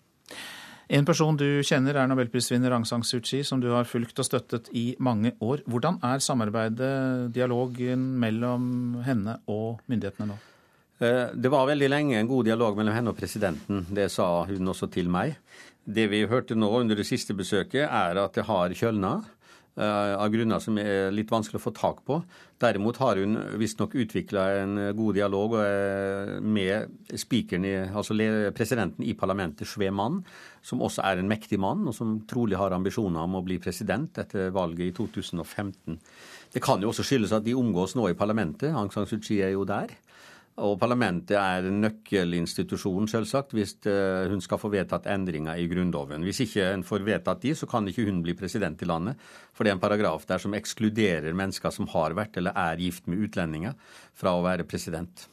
En 0.88 1.06
person 1.08 1.36
du 1.36 1.62
kjenner 1.64 1.96
er 1.96 2.08
nobelprisvinner 2.10 2.74
Aung 2.76 2.84
San 2.88 3.04
Suu 3.06 3.22
Kyi, 3.24 3.42
som 3.46 3.60
du 3.62 3.70
har 3.72 3.88
fulgt 3.88 4.18
og 4.20 4.26
støttet 4.28 4.68
i 4.76 4.92
mange 5.00 5.32
år. 5.40 5.62
Hvordan 5.64 6.00
er 6.04 6.20
samarbeidet, 6.24 7.32
dialogen 7.32 8.10
mellom 8.20 8.98
henne 9.06 9.38
og 9.48 9.80
myndighetene 9.88 10.28
nå? 10.32 10.40
Eh, 11.00 11.32
det 11.34 11.50
var 11.50 11.70
veldig 11.70 11.88
lenge 11.90 12.18
en 12.18 12.28
god 12.30 12.50
dialog 12.50 12.76
mellom 12.78 12.94
henne 12.96 13.14
og 13.14 13.18
presidenten. 13.18 13.86
Det 13.88 14.10
sa 14.12 14.44
hun 14.50 14.74
også 14.74 14.90
til 14.92 15.08
meg. 15.12 15.38
Det 15.84 16.06
vi 16.12 16.22
hørte 16.28 16.56
nå 16.56 16.68
under 16.80 16.96
det 16.96 17.06
siste 17.08 17.36
besøket, 17.36 17.84
er 17.88 18.20
at 18.20 18.36
det 18.36 18.46
har 18.48 18.72
kjølna. 18.76 19.18
Eh, 19.74 20.14
av 20.14 20.30
grunner 20.30 20.60
som 20.62 20.76
er 20.78 21.10
litt 21.10 21.32
vanskelig 21.34 21.58
å 21.58 21.64
få 21.64 21.72
tak 21.74 22.04
på. 22.06 22.20
Derimot 22.62 23.00
har 23.02 23.18
hun 23.18 23.34
visstnok 23.58 23.96
utvikla 23.98 24.44
en 24.60 24.76
god 24.94 25.16
dialog 25.18 25.56
med 26.40 26.92
spikeren, 27.18 27.66
altså 27.90 28.14
presidenten 28.54 29.02
i 29.02 29.16
parlamentet, 29.18 29.66
Shwe 29.66 29.90
Mann, 29.90 30.20
som 30.62 30.84
også 30.84 31.02
er 31.02 31.18
en 31.18 31.28
mektig 31.28 31.58
mann, 31.58 31.82
og 31.90 31.96
som 31.96 32.20
trolig 32.30 32.56
har 32.56 32.72
ambisjoner 32.76 33.26
om 33.26 33.34
å 33.40 33.42
bli 33.44 33.58
president 33.58 34.22
etter 34.22 34.54
valget 34.54 34.92
i 34.92 34.94
2015. 34.94 35.98
Det 36.54 36.62
kan 36.62 36.78
jo 36.78 36.92
også 36.92 37.02
skyldes 37.02 37.34
at 37.34 37.44
de 37.44 37.56
omgås 37.58 37.96
nå 37.98 38.06
i 38.12 38.16
parlamentet. 38.16 38.70
Aung 38.70 38.92
San 38.94 39.10
Suu 39.10 39.18
Kyi 39.18 39.42
er 39.42 39.56
jo 39.56 39.66
der. 39.66 39.90
Og 40.62 40.76
parlamentet 40.78 41.34
er 41.34 41.64
nøkkelinstitusjonen, 41.66 41.80
nøkkelinstitusjon, 41.82 43.08
selvsagt, 43.10 43.54
hvis 43.58 43.72
eh, 43.90 44.28
hun 44.30 44.42
skal 44.44 44.60
få 44.62 44.70
vedtatt 44.70 45.08
endringer 45.10 45.58
i 45.58 45.66
Grunnloven. 45.66 46.22
Hvis 46.22 46.44
ikke 46.44 46.68
en 46.70 46.84
får 46.86 47.02
vedtatt 47.08 47.42
de, 47.42 47.56
så 47.58 47.66
kan 47.66 47.88
ikke 47.90 48.04
hun 48.06 48.20
bli 48.22 48.36
president 48.38 48.78
i 48.78 48.86
landet. 48.86 49.18
For 49.50 49.66
det 49.66 49.72
er 49.72 49.78
en 49.80 49.82
paragraf 49.82 50.28
der 50.30 50.38
som 50.38 50.54
ekskluderer 50.54 51.34
mennesker 51.34 51.74
som 51.74 51.90
har 51.90 52.14
vært 52.14 52.38
eller 52.38 52.54
er 52.54 52.78
gift 52.78 53.10
med 53.10 53.26
utlendinger, 53.26 53.74
fra 54.14 54.36
å 54.38 54.44
være 54.46 54.68
president. 54.70 55.26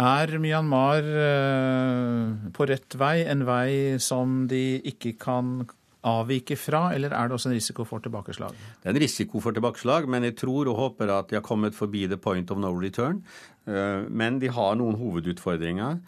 Er 0.00 0.38
Myanmar 0.38 1.10
eh, 1.26 2.50
på 2.54 2.70
rett 2.70 2.94
vei, 2.94 3.16
en 3.26 3.42
vei 3.48 3.98
som 3.98 4.44
de 4.48 4.78
ikke 4.86 5.16
kan 5.18 5.64
avvike 6.06 6.56
fra, 6.56 6.90
eller 6.94 7.12
er 7.12 7.28
det 7.28 7.36
også 7.36 7.50
en 7.50 7.56
risiko 7.58 7.84
for 7.88 8.02
tilbakeslag? 8.04 8.56
Det 8.80 8.88
er 8.88 8.94
en 8.94 9.02
risiko 9.02 9.40
for 9.44 9.56
tilbakeslag, 9.56 10.08
men 10.08 10.24
jeg 10.28 10.38
tror 10.40 10.70
og 10.70 10.78
håper 10.78 11.12
at 11.12 11.30
de 11.30 11.38
har 11.38 11.44
kommet 11.46 11.76
forbi 11.76 12.06
the 12.08 12.16
point 12.16 12.50
of 12.50 12.60
no 12.60 12.72
return. 12.72 13.22
Eh, 13.68 14.06
men 14.08 14.38
de 14.40 14.52
har 14.52 14.78
noen 14.80 14.96
hovedutfordringer. 15.00 16.00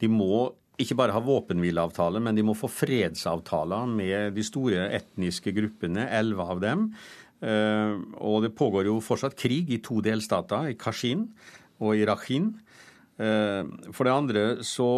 De 0.00 0.08
må 0.08 0.48
ikke 0.80 0.96
bare 0.98 1.14
ha 1.14 1.22
våpenhvileavtale, 1.22 2.22
men 2.24 2.34
de 2.34 2.42
må 2.46 2.56
få 2.58 2.70
fredsavtaler 2.72 3.86
med 3.90 4.34
de 4.34 4.46
store 4.46 4.88
etniske 4.96 5.52
gruppene, 5.54 6.08
elleve 6.08 6.48
av 6.54 6.64
dem. 6.64 6.88
Eh, 7.44 7.94
og 8.24 8.42
det 8.46 8.54
pågår 8.56 8.88
jo 8.88 9.02
fortsatt 9.04 9.36
krig 9.38 9.70
i 9.70 9.82
to 9.84 10.00
delstater, 10.04 10.72
i 10.72 10.78
Kashin 10.78 11.28
og 11.84 11.98
i 11.98 12.06
Rakhin. 12.08 12.54
Eh, 13.20 13.62
for 13.92 14.08
det 14.08 14.14
andre 14.14 14.44
så 14.66 14.88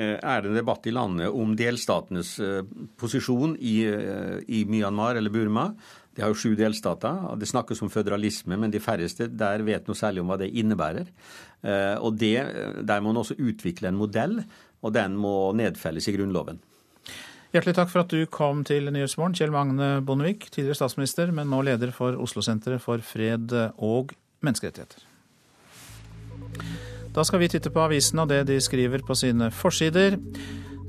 er 0.00 0.40
det 0.40 0.48
en 0.48 0.56
debatt 0.56 0.86
i 0.88 0.94
landet 0.94 1.34
om 1.36 1.52
delstatenes 1.56 2.38
eh, 2.40 2.62
posisjon 2.96 3.56
i, 3.60 3.74
eh, 3.84 4.38
i, 4.48 4.62
Myanmar 4.64 5.18
eller 5.20 5.32
Burma. 5.32 5.66
De 6.16 6.24
har 6.24 6.32
jo 6.32 6.38
sju 6.40 6.54
delstater. 6.56 7.26
og 7.28 7.38
Det 7.40 7.48
snakkes 7.50 7.82
om 7.84 7.90
føderalisme, 7.92 8.56
men 8.56 8.72
de 8.72 8.80
færreste 8.80 9.28
der 9.28 9.64
vet 9.64 9.88
noe 9.88 9.96
særlig 9.96 10.24
om 10.24 10.32
hva 10.32 10.38
det 10.40 10.50
innebærer. 10.52 11.08
Og 12.02 12.18
det, 12.18 12.36
Der 12.84 13.00
må 13.00 13.12
man 13.12 13.22
også 13.22 13.38
utvikle 13.38 13.88
en 13.88 13.96
modell, 13.96 14.42
og 14.82 14.92
den 14.92 15.16
må 15.16 15.54
nedfelles 15.56 16.08
i 16.08 16.12
Grunnloven. 16.12 16.58
Hjertelig 17.54 17.76
takk 17.78 17.88
for 17.88 18.02
at 18.02 18.12
du 18.12 18.26
kom 18.26 18.60
til 18.64 18.92
Nyhetsmorgen, 18.92 19.32
Kjell 19.32 19.54
Magne 19.54 20.02
Bondevik, 20.04 20.50
tidligere 20.50 20.82
statsminister, 20.82 21.32
men 21.32 21.48
nå 21.48 21.62
leder 21.64 21.96
for 21.96 22.12
Oslo-senteret 22.12 22.82
for 22.84 23.00
fred 23.00 23.56
og 23.78 24.12
menneskerettigheter. 24.44 25.00
Da 27.12 27.24
skal 27.24 27.42
vi 27.42 27.48
titte 27.52 27.68
på 27.68 27.82
avisene 27.84 28.24
og 28.24 28.30
det 28.30 28.46
de 28.48 28.56
skriver 28.60 29.02
på 29.04 29.14
sine 29.18 29.50
forsider. 29.52 30.16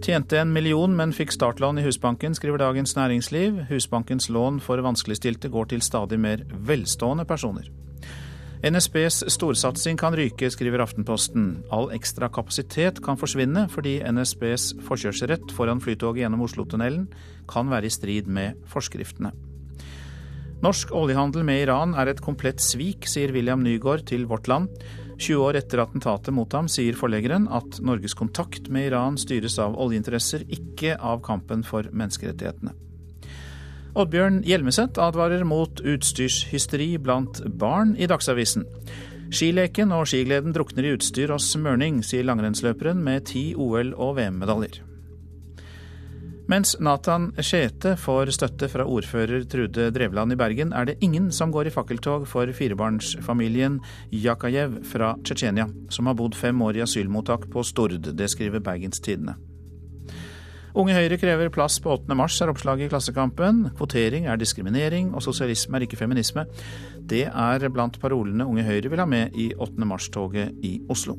Tjente 0.03 0.39
en 0.39 0.53
million, 0.55 0.91
men 0.95 1.13
fikk 1.15 1.31
startlån 1.35 1.79
i 1.79 1.83
Husbanken, 1.85 2.35
skriver 2.35 2.59
Dagens 2.59 2.95
Næringsliv. 2.95 3.61
Husbankens 3.69 4.29
lån 4.31 4.61
for 4.63 4.79
vanskeligstilte 4.83 5.51
går 5.51 5.71
til 5.71 5.83
stadig 5.83 6.19
mer 6.19 6.43
velstående 6.67 7.25
personer. 7.27 7.67
NSBs 8.63 9.25
storsatsing 9.27 9.99
kan 9.99 10.15
ryke, 10.15 10.47
skriver 10.51 10.79
Aftenposten. 10.85 11.65
All 11.71 11.89
ekstra 11.91 12.29
kapasitet 12.31 13.01
kan 13.03 13.19
forsvinne 13.19 13.65
fordi 13.71 13.97
NSBs 14.07 14.69
forkjørsrett 14.87 15.51
foran 15.51 15.83
flytoget 15.83 16.23
gjennom 16.23 16.45
Oslotunnelen 16.47 17.09
kan 17.51 17.71
være 17.71 17.91
i 17.91 17.91
strid 17.91 18.31
med 18.31 18.63
forskriftene. 18.71 19.33
Norsk 20.63 20.93
oljehandel 20.95 21.43
med 21.43 21.65
Iran 21.65 21.91
er 21.99 22.07
et 22.07 22.23
komplett 22.23 22.63
svik, 22.63 23.03
sier 23.11 23.35
William 23.35 23.59
Nygaard 23.59 24.05
til 24.07 24.23
Vårt 24.31 24.47
Land. 24.47 24.71
20 25.23 25.39
år 25.39 25.57
etter 25.61 25.79
attentatet 25.83 26.35
mot 26.35 26.51
ham 26.53 26.67
sier 26.71 26.97
forleggeren 26.99 27.47
at 27.47 27.79
Norges 27.85 28.15
kontakt 28.19 28.67
med 28.73 28.89
Iran 28.89 29.15
styres 29.19 29.55
av 29.63 29.77
oljeinteresser, 29.79 30.43
ikke 30.51 30.97
av 30.99 31.23
kampen 31.23 31.63
for 31.67 31.87
menneskerettighetene. 31.91 32.75
Oddbjørn 33.93 34.41
Hjelmeset 34.47 34.97
advarer 34.97 35.43
mot 35.45 35.79
utstyrshysteri 35.79 36.95
blant 36.97 37.43
barn 37.61 37.93
i 37.95 38.09
Dagsavisen. 38.09 38.65
Skileken 39.33 39.93
og 39.93 40.07
skigleden 40.09 40.53
drukner 40.53 40.87
i 40.87 40.95
utstyr 40.97 41.33
og 41.33 41.41
smørning, 41.41 42.01
sier 42.05 42.25
langrennsløperen 42.27 42.99
med 43.05 43.29
ti 43.29 43.51
OL- 43.53 43.93
og 43.93 44.17
VM-medaljer. 44.17 44.81
Mens 46.51 46.73
Nathan 46.83 47.29
Skjete 47.39 47.93
får 47.95 48.33
støtte 48.35 48.67
fra 48.67 48.83
ordfører 48.83 49.45
Trude 49.47 49.87
Drevland 49.95 50.35
i 50.35 50.37
Bergen, 50.39 50.73
er 50.75 50.89
det 50.89 50.97
ingen 50.99 51.29
som 51.31 51.53
går 51.55 51.69
i 51.69 51.71
fakkeltog 51.71 52.25
for 52.27 52.51
firebarnsfamilien 52.51 53.77
Jakajev 54.11 54.81
fra 54.91 55.13
Tsjetsjenia, 55.23 55.69
som 55.89 56.09
har 56.11 56.17
bodd 56.19 56.35
fem 56.35 56.59
år 56.61 56.81
i 56.81 56.83
asylmottak 56.83 57.47
på 57.53 57.63
Stord. 57.63 57.95
Det 58.11 58.27
skriver 58.29 58.59
Bergens 58.59 58.99
Tidende. 58.99 59.37
Unge 60.75 60.95
Høyre 60.97 61.19
krever 61.21 61.51
plass 61.53 61.77
på 61.79 61.93
8. 61.93 62.11
mars, 62.17 62.35
er 62.41 62.51
oppslaget 62.51 62.87
i 62.87 62.91
Klassekampen. 62.91 63.69
Kvotering 63.77 64.25
er 64.27 64.39
diskriminering, 64.41 65.13
og 65.13 65.23
sosialisme 65.23 65.77
er 65.77 65.85
ikke 65.85 66.01
feminisme. 66.01 66.47
Det 66.97 67.27
er 67.29 67.69
blant 67.71 68.01
parolene 68.01 68.49
Unge 68.49 68.65
Høyre 68.67 68.91
vil 68.91 68.99
ha 68.99 69.07
med 69.07 69.37
i 69.37 69.51
8. 69.53 69.85
mars-toget 69.87 70.65
i 70.65 70.79
Oslo. 70.91 71.15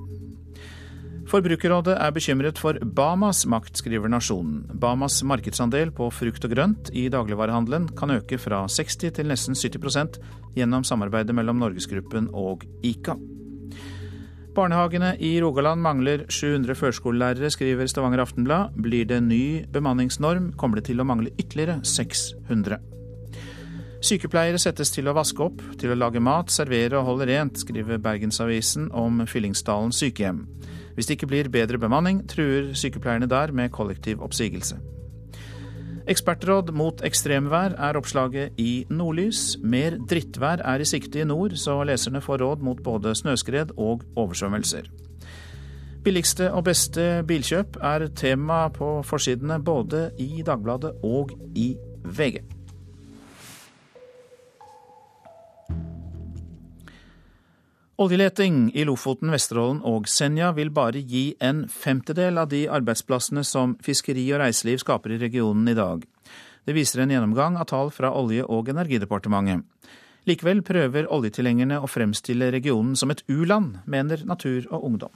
Forbrukerrådet 1.25 1.95
er 1.97 2.13
bekymret 2.13 2.59
for 2.61 2.77
Bamas 2.97 3.47
makt, 3.49 3.79
skriver 3.81 4.11
Nasjonen. 4.13 4.65
Bamas 4.81 5.23
markedsandel 5.25 5.89
på 5.97 6.11
frukt 6.13 6.45
og 6.45 6.53
grønt 6.53 6.91
i 6.93 7.07
dagligvarehandelen 7.09 7.89
kan 7.97 8.13
øke 8.13 8.37
fra 8.39 8.67
60 8.69 9.15
til 9.17 9.31
nesten 9.31 9.57
70% 9.57 10.19
gjennom 10.57 10.85
samarbeidet 10.85 11.35
mellom 11.35 11.63
Norgesgruppen 11.63 12.29
og 12.33 12.67
ICA. 12.85 13.17
Barnehagene 14.55 15.17
i 15.19 15.33
Rogaland 15.43 15.81
mangler 15.83 16.27
700 16.29 16.77
førskolelærere, 16.79 17.51
skriver 17.51 17.89
Stavanger 17.91 18.21
Aftenblad. 18.23 18.77
Blir 18.77 19.09
det 19.09 19.23
ny 19.23 19.65
bemanningsnorm, 19.73 20.53
kommer 20.61 20.79
det 20.79 20.91
til 20.91 21.01
å 21.01 21.09
mangle 21.09 21.33
ytterligere 21.41 21.81
600. 21.83 22.79
Sykepleiere 24.05 24.61
settes 24.61 24.93
til 24.93 25.09
å 25.09 25.17
vaske 25.17 25.41
opp, 25.43 25.65
til 25.81 25.91
å 25.91 25.99
lage 25.99 26.21
mat, 26.21 26.53
servere 26.53 27.01
og 27.01 27.09
holde 27.09 27.27
rent, 27.33 27.59
skriver 27.65 27.99
Bergensavisen 28.05 28.91
om 28.93 29.25
Fyllingsdalen 29.27 29.95
sykehjem. 29.97 30.45
Hvis 30.95 31.07
det 31.07 31.19
ikke 31.19 31.31
blir 31.31 31.51
bedre 31.53 31.79
bemanning, 31.79 32.23
truer 32.31 32.73
sykepleierne 32.79 33.31
der 33.31 33.53
med 33.53 33.73
kollektiv 33.75 34.23
oppsigelse. 34.23 34.79
Ekspertråd 36.05 36.69
mot 36.77 37.01
ekstremvær 37.07 37.79
er 37.81 37.97
oppslaget 37.97 38.59
i 38.61 38.85
Nordlys. 38.93 39.57
Mer 39.65 39.97
drittvær 40.11 40.61
er 40.61 40.85
i 40.85 40.89
sikte 40.89 41.23
i 41.23 41.25
nord, 41.25 41.57
så 41.57 41.79
leserne 41.89 42.21
får 42.21 42.45
råd 42.45 42.65
mot 42.67 42.83
både 42.85 43.15
snøskred 43.17 43.73
og 43.81 44.05
oversvømmelser. 44.17 44.91
Billigste 46.05 46.51
og 46.53 46.67
beste 46.67 47.23
bilkjøp 47.25 47.79
er 47.81 48.11
tema 48.13 48.67
på 48.69 48.99
forsidene 49.09 49.57
både 49.65 50.11
i 50.21 50.43
Dagbladet 50.45 50.93
og 51.03 51.33
i 51.57 51.71
VG. 52.05 52.54
Oljeleting 57.97 58.73
i 58.75 58.83
Lofoten, 58.85 59.31
Vesterålen 59.31 59.77
og 59.87 60.09
Senja 60.11 60.49
vil 60.57 60.73
bare 60.75 60.99
gi 60.99 61.37
en 61.39 61.61
femtedel 61.71 62.41
av 62.43 62.49
de 62.51 62.65
arbeidsplassene 62.67 63.45
som 63.47 63.77
fiskeri 63.87 64.25
og 64.35 64.41
reiseliv 64.43 64.81
skaper 64.83 65.15
i 65.15 65.19
regionen 65.21 65.69
i 65.71 65.77
dag. 65.79 66.03
Det 66.67 66.75
viser 66.75 67.05
en 67.05 67.13
gjennomgang 67.15 67.55
av 67.55 67.69
tall 67.71 67.93
fra 67.95 68.11
Olje- 68.11 68.49
og 68.51 68.73
energidepartementet. 68.73 69.63
Likevel 70.27 70.65
prøver 70.67 71.07
oljetilhengerne 71.07 71.79
å 71.79 71.87
fremstille 71.87 72.49
regionen 72.51 72.97
som 72.99 73.15
et 73.15 73.23
u-land, 73.31 73.79
mener 73.87 74.27
Natur 74.27 74.67
og 74.73 74.89
Ungdom. 74.91 75.15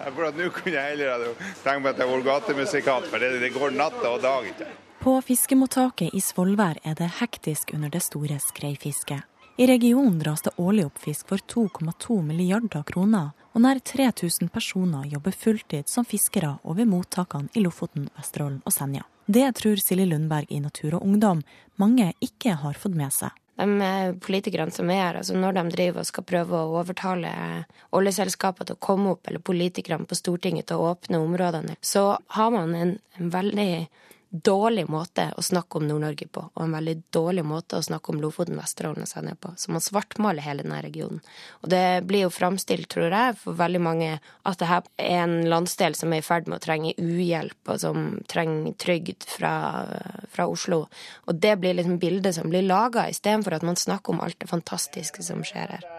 For 0.00 0.32
Nå 0.34 0.50
kunne 0.58 0.74
jeg 0.74 0.96
heller 0.96 1.28
tenkt 1.62 1.84
meg 1.84 1.92
at 1.92 2.02
jeg 2.02 2.10
var 2.10 2.26
gatemusikant, 2.32 3.06
for 3.12 3.22
det, 3.22 3.30
det 3.44 3.52
går 3.54 3.78
natt 3.78 4.02
og 4.02 4.18
dag. 4.26 4.50
ikke. 4.50 4.72
På 5.06 5.20
fiskemottaket 5.22 6.18
i 6.18 6.24
Svolvær 6.24 6.82
er 6.82 6.98
det 6.98 7.12
hektisk 7.20 7.76
under 7.78 7.94
det 7.94 8.02
store 8.02 8.40
skreifisket. 8.42 9.22
I 9.58 9.66
regionen 9.66 10.18
dras 10.18 10.42
det 10.42 10.50
årlig 10.56 10.86
opp 10.86 10.98
fisk 10.98 11.28
for 11.28 11.38
2,2 11.38 12.22
milliarder 12.22 12.82
kroner, 12.82 13.30
og 13.56 13.62
nær 13.64 13.78
3000 13.80 14.50
personer 14.52 15.06
jobber 15.08 15.32
fulltid 15.32 15.88
som 15.88 16.04
fiskere 16.04 16.58
over 16.68 16.84
mottakene 16.84 17.48
i 17.56 17.62
Lofoten, 17.64 18.10
Vesterålen 18.18 18.58
og 18.68 18.74
Senja. 18.76 19.06
Det 19.24 19.46
tror 19.56 19.80
Silje 19.80 20.04
Lundberg 20.10 20.52
i 20.52 20.60
Natur 20.60 20.98
og 20.98 21.06
Ungdom 21.08 21.40
mange 21.80 22.10
ikke 22.20 22.52
har 22.60 22.76
fått 22.76 23.00
med 23.00 23.14
seg. 23.16 23.32
De 23.56 23.90
politikerne 24.20 24.76
som 24.76 24.90
er 24.92 25.00
her, 25.00 25.18
altså 25.22 25.32
når 25.40 25.56
de 25.56 25.62
driver 25.72 26.04
og 26.04 26.10
skal 26.10 26.28
prøve 26.28 26.58
å 26.60 26.76
overtale 26.76 27.30
oljeselskaper 27.96 28.68
til 28.68 28.76
å 28.76 28.84
komme 28.90 29.14
opp, 29.14 29.24
eller 29.24 29.40
politikerne 29.40 30.04
på 30.04 30.18
Stortinget 30.20 30.68
til 30.68 30.76
å 30.76 30.90
åpne 30.92 31.22
områdene, 31.24 31.78
så 31.80 32.10
har 32.36 32.52
man 32.52 32.76
en, 32.76 32.98
en 33.16 33.32
veldig 33.32 33.70
dårlig 34.44 34.86
måte 34.90 35.28
å 35.36 35.42
snakke 35.42 35.78
om 35.78 35.86
Nord-Norge 35.88 36.28
på, 36.32 36.42
og 36.52 36.62
en 36.62 36.74
veldig 36.76 36.94
dårlig 37.14 37.44
måte 37.46 37.78
å 37.78 37.84
snakke 37.84 38.12
om 38.12 38.20
Lofoten, 38.22 38.58
Vesterålen 38.58 39.06
og 39.06 39.10
Senja 39.10 39.36
på. 39.40 39.52
Så 39.56 39.72
man 39.74 39.84
svartmaler 39.84 40.44
hele 40.44 40.64
denne 40.64 40.80
regionen. 40.84 41.22
Og 41.62 41.70
det 41.72 42.02
blir 42.08 42.26
jo 42.26 42.32
framstilt, 42.34 42.88
tror 42.92 43.10
jeg, 43.10 43.36
for 43.42 43.58
veldig 43.58 43.82
mange 43.82 44.10
at 44.16 44.60
det 44.60 44.70
her 44.70 44.86
er 45.02 45.24
en 45.24 45.36
landsdel 45.50 45.96
som 45.98 46.12
er 46.12 46.22
i 46.22 46.26
ferd 46.26 46.50
med 46.50 46.58
å 46.58 46.64
trenge 46.64 46.94
uhjelp, 47.02 47.58
og 47.68 47.82
som 47.82 48.08
trenger 48.30 48.76
trygd 48.80 49.28
fra, 49.30 49.54
fra 50.32 50.48
Oslo. 50.50 50.84
Og 51.26 51.42
det 51.42 51.56
blir 51.62 51.76
liksom 51.78 52.00
bildet 52.02 52.38
som 52.38 52.50
blir 52.50 52.66
laga, 52.66 53.08
istedenfor 53.10 53.58
at 53.58 53.66
man 53.66 53.78
snakker 53.78 54.14
om 54.14 54.24
alt 54.24 54.40
det 54.40 54.50
fantastiske 54.50 55.22
som 55.26 55.44
skjer 55.46 55.76
her. 55.76 55.92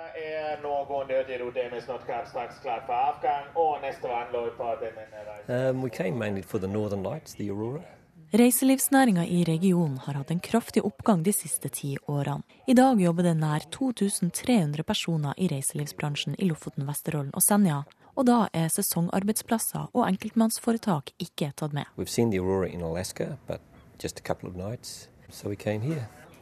Um, 5.47 5.81
we 5.81 5.89
came 5.89 6.17
mainly 6.17 6.41
for 6.41 6.57
the 6.59 6.67
northern 6.67 7.03
lights, 7.03 7.33
the 7.33 7.49
aurora. 7.49 7.83
Reiselivsnæringa 8.31 9.25
i 9.25 9.43
regionen 9.43 9.97
har 9.97 10.17
hatt 10.19 10.31
en 10.31 10.39
kraftig 10.43 10.81
oppgang 10.83 11.21
de 11.23 11.31
siste 11.31 11.69
ti 11.71 11.93
årene. 12.11 12.43
I 12.67 12.73
dag 12.75 12.99
jobber 12.99 13.23
det 13.23 13.37
nær 13.39 13.63
2300 13.71 14.83
personer 14.83 15.37
i 15.37 15.47
reiselivsbransjen 15.47 16.35
i 16.35 16.49
Lofoten, 16.49 16.83
Vesterålen 16.89 17.31
og 17.31 17.43
Senja. 17.45 17.85
Og 18.19 18.25
da 18.27 18.49
er 18.51 18.67
sesongarbeidsplasser 18.73 19.93
og 19.93 20.03
enkeltmannsforetak 20.09 21.13
ikke 21.23 21.53
tatt 21.55 21.71
med. 21.71 21.87
Alaska, 21.95 23.37
nights, 24.57 25.07
so 25.29 25.55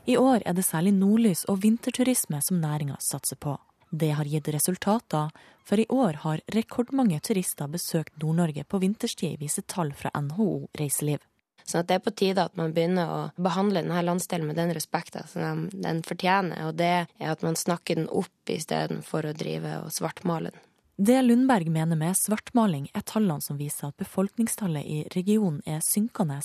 I 0.06 0.18
år 0.18 0.42
er 0.46 0.54
det 0.54 0.66
særlig 0.66 0.94
nordlys 0.94 1.46
og 1.46 1.62
vinterturisme 1.62 2.42
som 2.42 2.62
næringa 2.62 2.98
satser 3.00 3.36
på. 3.36 3.60
Det 3.92 4.12
har 4.12 4.26
gitt 4.26 4.48
resultater, 4.48 5.30
for 5.64 5.80
i 5.80 5.86
år 5.90 6.14
har 6.26 6.42
rekordmange 6.50 7.20
turister 7.20 7.68
besøkt 7.68 8.18
Nord-Norge 8.18 8.64
på 8.64 8.82
vinterstid, 8.82 9.38
viser 9.40 9.62
tall 9.62 9.94
fra 9.94 10.10
NHO 10.18 10.68
Reiseliv. 10.74 11.22
Sånn 11.66 11.82
at 11.82 11.89
det 11.89 11.97
er 11.97 12.05
på 12.05 12.13
tide 12.13 12.45
at 12.45 12.57
man 12.59 12.76
begynner 12.76 13.09
å 13.09 13.20
behandle 13.41 13.82
denne 13.82 14.03
landsdelen 14.05 14.45
med 14.45 14.59
den 14.59 14.74
respekten 14.78 15.26
som 15.32 15.66
den 15.74 16.03
fortjener, 16.05 16.68
og 16.70 16.78
det 16.78 16.93
er 17.07 17.32
at 17.32 17.41
man 17.45 17.57
snakker 17.57 17.97
den 17.97 18.09
opp 18.13 18.53
istedenfor 18.53 19.26
å 19.26 19.34
drive 19.38 19.80
og 19.82 19.93
svartmale 19.95 20.53
den. 20.53 20.61
Det 20.97 21.18
Lundberg 21.26 21.68
mener 21.68 21.97
med 21.99 22.16
svartmaling, 22.16 22.86
er 22.95 23.03
tallene 23.03 23.43
som 23.43 23.57
viser 23.59 23.89
at 23.89 23.97
befolkningstallet 23.99 24.86
i 24.88 24.99
regionen 25.11 25.59
er 25.68 25.82
synkende, 25.84 26.38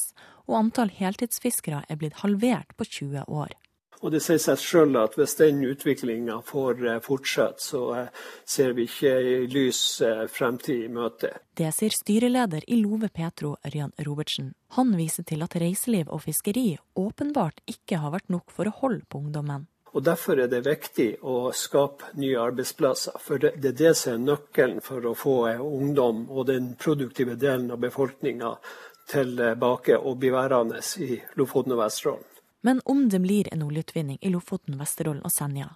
og 0.49 0.57
antall 0.59 0.91
heltidsfiskere 0.91 1.85
er 1.87 2.01
blitt 2.01 2.19
halvert 2.25 2.75
på 2.75 2.89
20 2.89 3.29
år. 3.31 3.55
Og 4.01 4.13
Det 4.15 4.23
sier 4.25 4.41
seg 4.41 4.57
selv 4.61 4.97
at 4.97 5.17
hvis 5.19 5.35
den 5.37 5.61
utviklinga 5.69 6.39
får 6.49 6.79
eh, 6.89 7.01
fortsette, 7.05 7.61
så 7.61 7.83
eh, 7.99 8.23
ser 8.49 8.73
vi 8.77 8.87
ikke 8.89 9.13
ei 9.13 9.35
lys 9.53 9.81
eh, 10.07 10.23
fremtid 10.33 10.87
i 10.87 10.93
møte. 10.93 11.35
Det 11.57 11.69
sier 11.77 11.93
styreleder 11.93 12.65
i 12.67 12.79
Love 12.81 13.11
Petro, 13.13 13.59
Ørjan 13.67 13.93
Robertsen. 14.07 14.55
Han 14.79 14.95
viser 14.97 15.27
til 15.29 15.45
at 15.45 15.59
reiseliv 15.61 16.09
og 16.09 16.25
fiskeri 16.25 16.79
åpenbart 16.97 17.61
ikke 17.69 18.01
har 18.01 18.15
vært 18.17 18.33
nok 18.33 18.49
for 18.57 18.71
å 18.71 18.77
holde 18.81 19.05
på 19.05 19.21
ungdommen. 19.21 19.69
Og 19.91 20.05
Derfor 20.07 20.39
er 20.39 20.49
det 20.49 20.63
viktig 20.65 21.09
å 21.27 21.51
skape 21.53 22.15
nye 22.23 22.39
arbeidsplasser. 22.41 23.19
For 23.21 23.43
det, 23.43 23.57
er 23.59 23.75
det 23.77 23.97
som 23.99 24.15
er 24.15 24.23
nøkkelen 24.23 24.81
for 24.87 25.05
å 25.05 25.17
få 25.19 25.37
ungdom 25.59 26.29
og 26.31 26.47
den 26.49 26.77
produktive 26.81 27.35
delen 27.35 27.73
av 27.75 27.83
befolkninga 27.83 28.55
tilbake 29.11 29.99
og 29.99 30.21
bli 30.23 30.31
værende 30.33 30.81
i 31.03 31.19
Lofoten 31.37 31.75
og 31.75 31.83
Vesterålen. 31.83 32.30
Men 32.61 32.81
om 32.85 33.09
det 33.09 33.19
blir 33.19 33.49
en 33.53 33.63
oljeutvinning 33.63 34.19
i 34.21 34.31
Lofoten, 34.31 34.79
Vesterålen 34.79 35.25
og 35.25 35.33
Senja, 35.33 35.71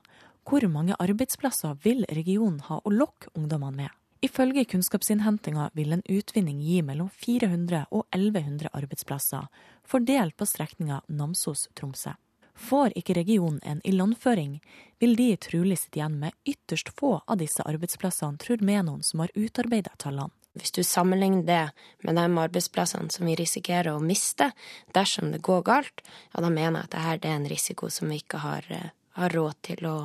hvor 0.44 0.66
mange 0.68 0.96
arbeidsplasser 1.00 1.78
vil 1.84 2.04
regionen 2.12 2.60
ha 2.66 2.80
å 2.84 2.92
lokke 2.92 3.32
ungdommene 3.32 3.84
med? 3.84 3.90
Ifølge 4.24 4.64
kunnskapsinnhentinga 4.64 5.70
vil 5.76 5.92
en 5.92 6.04
utvinning 6.08 6.60
gi 6.64 6.82
mellom 6.82 7.08
400 7.12 7.86
og 7.90 8.04
1100 8.10 8.70
arbeidsplasser, 8.72 9.48
fordelt 9.84 10.36
på 10.36 10.48
strekninga 10.48 11.02
Namsos-Tromsø. 11.08 12.14
Får 12.54 12.94
ikke 12.96 13.16
regionen 13.18 13.60
en 13.64 13.80
ilandføring, 13.84 14.60
vil 15.00 15.16
de 15.16 15.34
trolig 15.36 15.80
sitte 15.80 16.00
igjen 16.00 16.20
med 16.20 16.36
ytterst 16.48 16.92
få 16.96 17.18
av 17.26 17.40
disse 17.40 17.64
arbeidsplassene, 17.66 18.38
tror 18.38 18.62
Menon, 18.64 19.02
som 19.02 19.24
har 19.24 19.32
utarbeidet 19.34 19.96
tallene. 19.98 20.32
Hvis 20.54 20.74
du 20.74 20.82
sammenligner 20.86 21.42
det 21.42 21.62
med 22.06 22.14
de 22.14 22.24
arbeidsplassene 22.44 23.10
som 23.10 23.26
vi 23.26 23.34
risikerer 23.38 23.90
å 23.94 24.02
miste 24.02 24.52
dersom 24.94 25.32
det 25.34 25.42
går 25.42 25.64
galt, 25.66 26.04
ja, 26.32 26.40
da 26.40 26.50
mener 26.50 26.80
jeg 26.80 26.84
at 26.84 26.94
dette 26.94 27.30
er 27.30 27.40
en 27.40 27.48
risiko 27.50 27.90
som 27.90 28.10
vi 28.12 28.20
ikke 28.22 28.42
har, 28.44 28.66
eh, 28.70 28.92
har 29.18 29.34
råd 29.34 29.54
til 29.62 29.86
å 29.90 29.96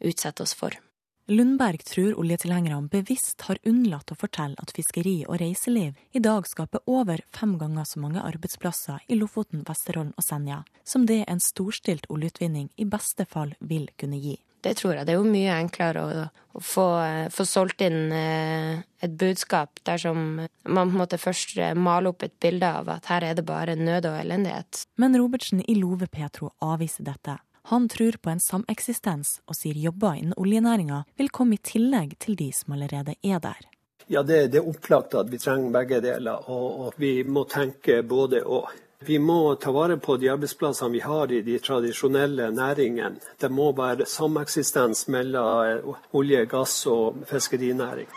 utsette 0.00 0.42
oss 0.42 0.54
for. 0.54 0.78
Lundberg 1.26 1.82
tror 1.82 2.14
oljetilhengerne 2.22 2.86
bevisst 2.86 3.42
har 3.48 3.58
unnlatt 3.66 4.12
å 4.14 4.18
fortelle 4.20 4.54
at 4.62 4.70
fiskeri 4.70 5.24
og 5.26 5.40
reiseliv 5.42 5.96
i 6.14 6.22
dag 6.22 6.46
skaper 6.46 6.84
over 6.86 7.24
fem 7.34 7.56
ganger 7.58 7.82
så 7.82 7.98
mange 7.98 8.22
arbeidsplasser 8.22 9.02
i 9.10 9.18
Lofoten, 9.18 9.64
Vesterålen 9.66 10.14
og 10.14 10.22
Senja 10.22 10.62
som 10.86 11.02
det 11.10 11.24
en 11.26 11.42
storstilt 11.42 12.06
oljeutvinning 12.14 12.70
i 12.78 12.86
beste 12.86 13.26
fall 13.26 13.56
vil 13.58 13.88
kunne 13.98 14.22
gi. 14.22 14.36
Det 14.66 14.74
tror 14.74 14.96
jeg. 14.96 15.06
Det 15.06 15.14
er 15.14 15.20
jo 15.20 15.30
mye 15.30 15.56
enklere 15.60 16.02
å, 16.02 16.22
å 16.58 16.60
få, 16.60 16.84
få, 17.30 17.44
solgt 17.46 17.84
inn 17.86 18.10
eh, 18.10 18.80
et 18.98 19.12
budskap 19.14 19.78
dersom 19.86 20.40
man 20.42 20.90
på 20.90 20.96
en 20.96 20.98
måte 20.98 21.20
først 21.22 21.54
eh, 21.62 21.76
maler 21.78 22.10
opp 22.10 22.24
et 22.26 22.34
bilde 22.42 22.66
av 22.80 22.90
at 22.96 23.06
her 23.12 23.28
er 23.28 23.36
det 23.38 23.44
bare 23.46 23.76
nød 23.78 24.08
og 24.10 24.16
elendighet. 24.18 24.82
Men 24.98 25.14
Robertsen 25.14 25.62
i 25.62 25.76
Love 25.78 26.08
Petro 26.10 26.50
avviser 26.58 27.06
dette. 27.06 27.36
Han 27.70 27.86
tror 27.90 28.18
på 28.22 28.30
en 28.30 28.42
sameksistens, 28.42 29.36
og 29.46 29.54
sier 29.58 29.78
jobber 29.78 30.18
innen 30.18 30.34
oljenæringa 30.38 31.04
vil 31.18 31.30
komme 31.34 31.60
i 31.60 31.62
tillegg 31.62 32.18
til 32.22 32.34
de 32.38 32.50
som 32.54 32.74
allerede 32.74 33.14
er 33.22 33.38
der. 33.42 33.62
Ja, 34.10 34.22
det, 34.26 34.48
det 34.50 34.60
er 34.64 34.68
opplagt 34.70 35.14
at 35.18 35.30
vi 35.30 35.38
trenger 35.42 35.70
begge 35.74 36.02
deler, 36.02 36.42
og, 36.50 36.66
og 36.86 36.98
vi 37.02 37.20
må 37.22 37.46
tenke 37.50 38.02
både 38.06 38.42
og. 38.42 38.70
Vi 39.04 39.18
må 39.18 39.54
ta 39.60 39.72
vare 39.76 39.98
på 40.00 40.16
de 40.16 40.30
arbeidsplassene 40.32 40.94
vi 40.94 41.00
har 41.04 41.32
i 41.32 41.42
de 41.44 41.58
tradisjonelle 41.60 42.48
næringene. 42.56 43.20
Det 43.40 43.50
må 43.52 43.68
være 43.76 44.06
sameksistens 44.08 45.04
mellom 45.12 45.92
olje, 46.16 46.46
gass 46.48 46.78
og 46.88 47.20
fiskerinæring. 47.28 48.08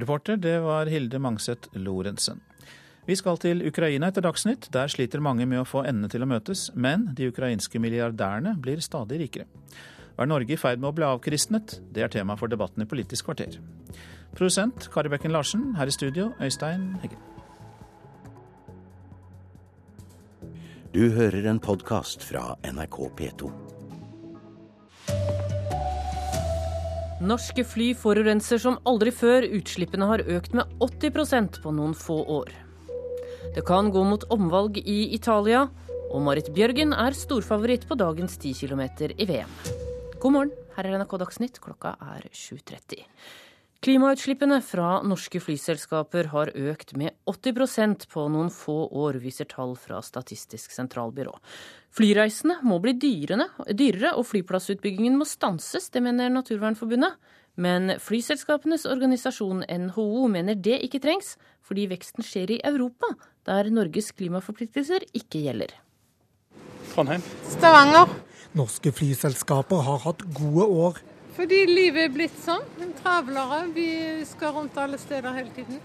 Reporter 0.00 0.40
det 0.40 0.56
var 0.64 0.88
Hilde 0.88 1.18
Mangset 1.20 1.68
Lorentzen. 1.76 2.40
Vi 3.04 3.16
skal 3.16 3.36
til 3.42 3.60
Ukraina 3.68 4.08
etter 4.08 4.24
Dagsnytt. 4.24 4.70
Der 4.72 4.88
sliter 4.88 5.20
mange 5.20 5.44
med 5.44 5.60
å 5.60 5.68
få 5.68 5.82
endene 5.84 6.08
til 6.08 6.24
å 6.24 6.28
møtes, 6.30 6.70
men 6.74 7.10
de 7.16 7.28
ukrainske 7.28 7.80
milliardærene 7.82 8.54
blir 8.62 8.80
stadig 8.80 9.20
rikere. 9.20 9.48
Er 10.20 10.28
Norge 10.28 10.54
i 10.54 10.60
ferd 10.60 10.80
med 10.80 10.92
å 10.92 10.96
bli 10.96 11.08
avkristnet? 11.08 11.80
Det 11.92 12.04
er 12.04 12.12
tema 12.12 12.36
for 12.40 12.48
debatten 12.48 12.84
i 12.84 12.88
Politisk 12.88 13.28
kvarter. 13.28 13.60
Produsent 14.36 14.88
Kari 14.94 15.12
Bekken 15.12 15.34
Larsen, 15.34 15.74
her 15.76 15.90
i 15.90 15.96
studio 15.96 16.30
Øystein 16.40 16.94
Heggen. 17.02 17.29
Du 20.90 21.04
hører 21.14 21.44
en 21.46 21.60
podkast 21.62 22.24
fra 22.26 22.56
NRK 22.66 22.96
P2. 23.14 23.48
Norske 27.22 27.62
fly 27.62 27.92
forurenser 27.94 28.58
som 28.58 28.80
aldri 28.90 29.12
før. 29.14 29.46
Utslippene 29.54 30.08
har 30.10 30.24
økt 30.26 30.56
med 30.58 30.66
80% 30.82 31.60
på 31.62 31.74
noen 31.76 31.94
få 31.94 32.16
år. 32.40 32.50
Det 33.54 33.62
kan 33.68 33.92
gå 33.94 34.02
mot 34.02 34.26
omvalg 34.34 34.80
i 34.82 35.14
Italia. 35.14 35.68
Og 36.10 36.26
Marit 36.26 36.50
Bjørgen 36.56 36.90
er 36.90 37.14
storfavoritt 37.14 37.86
på 37.86 37.94
dagens 37.94 38.34
10 38.40 38.58
km 38.64 38.82
i 39.14 39.30
VM. 39.30 39.54
God 40.18 40.34
morgen, 40.34 40.52
her 40.74 40.90
er 40.90 40.98
NRK 40.98 41.20
Dagsnytt. 41.22 41.62
Klokka 41.62 41.94
er 42.02 42.26
7.30. 42.34 43.06
Klimautslippene 43.80 44.58
fra 44.60 44.98
norske 45.08 45.40
flyselskaper 45.40 46.26
har 46.34 46.50
økt 46.52 46.90
med 47.00 47.14
80% 47.30 48.02
på 48.12 48.26
noen 48.28 48.50
få 48.52 48.74
år, 48.92 49.16
viser 49.22 49.46
tall 49.48 49.72
fra 49.80 50.02
Statistisk 50.04 50.74
sentralbyrå. 50.74 51.32
Flyreisene 51.96 52.58
må 52.60 52.76
bli 52.84 52.92
dyrene, 53.00 53.46
dyrere, 53.72 54.12
og 54.20 54.26
flyplassutbyggingen 54.28 55.16
må 55.16 55.24
stanses, 55.24 55.88
det 55.88 56.02
mener 56.04 56.28
Naturvernforbundet. 56.28 57.16
Men 57.56 57.94
flyselskapenes 58.04 58.84
organisasjon 58.84 59.64
NHO 59.64 60.26
mener 60.28 60.60
det 60.60 60.76
ikke 60.84 61.00
trengs, 61.00 61.38
fordi 61.64 61.86
veksten 61.88 62.26
skjer 62.26 62.52
i 62.58 62.60
Europa, 62.68 63.14
der 63.48 63.72
Norges 63.72 64.12
klimaforpliktelser 64.12 65.08
ikke 65.16 65.40
gjelder. 65.46 65.72
Trondheim. 66.92 67.24
Stavanger. 67.48 68.12
Norske 68.60 68.92
flyselskaper 68.92 69.80
har 69.88 70.04
hatt 70.04 70.26
gode 70.36 70.68
år 70.68 71.00
fordi 71.40 71.62
livet 71.68 72.04
er 72.04 72.12
blitt 72.12 72.36
sånn. 72.44 72.66
Travlere. 73.00 73.62
Vi 73.72 73.88
skal 74.28 74.52
rundt 74.58 74.76
alle 74.80 74.98
steder 75.00 75.32
hele 75.32 75.52
tiden. 75.56 75.80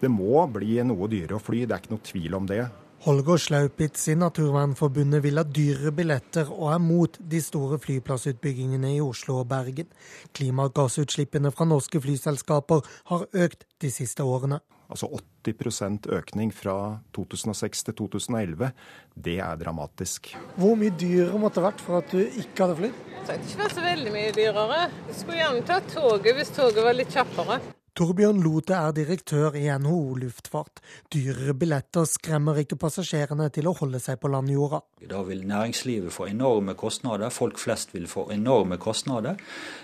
Det 0.00 0.08
må 0.12 0.44
bli 0.52 0.76
noe 0.84 1.08
dyrere 1.12 1.38
å 1.38 1.42
fly, 1.42 1.64
det 1.64 1.76
er 1.76 1.82
ikke 1.82 1.94
noe 1.94 2.04
tvil 2.04 2.36
om 2.36 2.48
det. 2.48 2.62
Holger 3.00 3.40
Slaupitz 3.40 4.10
i 4.12 4.16
Naturvernforbundet 4.20 5.22
vil 5.24 5.40
ha 5.40 5.44
dyrere 5.44 5.92
billetter 5.96 6.50
og 6.52 6.66
er 6.74 6.82
mot 6.84 7.14
de 7.32 7.40
store 7.40 7.78
flyplassutbyggingene 7.80 8.90
i 8.98 9.00
Oslo 9.00 9.38
og 9.40 9.48
Bergen. 9.48 9.88
Klimagassutslippene 10.36 11.52
fra 11.54 11.68
norske 11.68 12.00
flyselskaper 12.04 12.84
har 13.12 13.24
økt 13.46 13.64
de 13.80 13.92
siste 13.92 14.24
årene. 14.24 14.60
Altså 14.90 15.06
80% 15.46 16.10
økning 16.16 16.50
fra 16.54 16.76
2006 17.14 17.84
til 17.88 17.98
2011. 18.02 18.72
Det 19.14 19.38
er 19.38 19.58
dramatisk. 19.60 20.32
Hvor 20.58 20.78
mye 20.78 20.94
dyrere 20.98 21.38
måtte 21.38 21.60
det 21.60 21.68
vært 21.68 21.84
for 21.86 22.02
at 22.02 22.14
du 22.14 22.20
ikke 22.24 22.64
hadde 22.64 22.78
flydd? 22.80 23.02
Det 23.20 23.26
hadde 23.28 23.46
ikke 23.46 23.62
vært 23.64 23.76
så 23.76 23.84
veldig 23.84 24.14
mye 24.16 24.32
dyrere. 24.38 24.80
Du 25.06 25.12
skulle 25.14 25.42
gjerne 25.42 25.68
tatt 25.68 25.92
toget 25.94 26.40
hvis 26.40 26.56
toget 26.56 26.82
var 26.88 26.98
litt 26.98 27.14
kjappere. 27.14 27.60
Torbjørn 28.00 28.38
Lote 28.40 28.72
er 28.72 28.94
direktør 28.94 29.56
i 29.58 29.64
NHO 29.82 30.14
luftfart. 30.22 30.78
Dyrere 31.12 31.52
billetter 31.58 32.06
skremmer 32.08 32.60
ikke 32.62 32.78
passasjerene 32.80 33.48
til 33.52 33.66
å 33.66 33.74
holde 33.76 33.98
seg 34.00 34.20
på 34.22 34.30
landjorda. 34.30 34.78
Da 35.10 35.20
vil 35.26 35.42
næringslivet 35.50 36.14
få 36.14 36.28
enorme 36.30 36.76
kostnader, 36.78 37.34
folk 37.34 37.58
flest 37.60 37.92
vil 37.96 38.06
få 38.08 38.28
enorme 38.32 38.78
kostnader, 38.80 39.36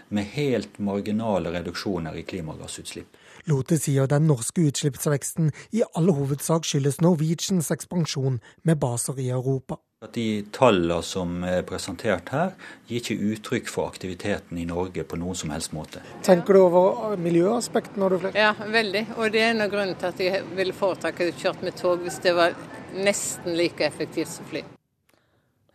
med 0.09 0.31
helt 0.37 0.79
marginale 0.79 1.53
reduksjoner 1.59 2.17
i 2.17 2.25
klimagassutslipp. 2.31 3.19
Lote 3.47 3.77
sier 3.79 4.09
den 4.11 4.25
norske 4.27 4.65
utslippsveksten 4.67 5.53
i 5.71 5.85
all 5.95 6.09
hovedsak 6.11 6.65
skyldes 6.67 6.99
Norwegians 7.05 7.69
ekspansjon 7.71 8.41
med 8.67 8.81
baser 8.83 9.21
i 9.23 9.29
Europa. 9.31 9.79
De 10.15 10.43
tallene 10.53 10.99
som 11.07 11.45
er 11.47 11.63
presentert 11.67 12.33
her, 12.35 12.57
gir 12.91 12.99
ikke 12.99 13.31
uttrykk 13.31 13.71
for 13.71 13.87
aktiviteten 13.93 14.59
i 14.59 14.67
Norge 14.67 15.07
på 15.07 15.19
noen 15.23 15.39
som 15.39 15.55
helst 15.55 15.73
måte. 15.79 16.03
Tenker 16.27 16.59
du 16.59 16.65
over 16.65 17.15
miljøaspektet 17.23 17.97
når 18.03 18.17
du 18.17 18.19
flyr? 18.25 18.39
Ja, 18.49 18.53
veldig. 18.59 19.07
Og 19.17 19.31
det 19.31 19.45
er 19.45 19.55
en 19.55 19.63
av 19.63 19.71
grunnene 19.73 19.99
til 20.01 20.11
at 20.11 20.25
jeg 20.27 20.43
ville 20.59 20.75
foretrekke 20.77 21.31
å 21.31 21.37
kjøre 21.39 21.71
med 21.71 21.79
tog 21.79 22.03
hvis 22.03 22.19
det 22.27 22.35
var 22.35 22.59
nesten 22.99 23.55
like 23.55 23.87
effektivt 23.87 24.35
som 24.35 24.51
fly. 24.51 24.67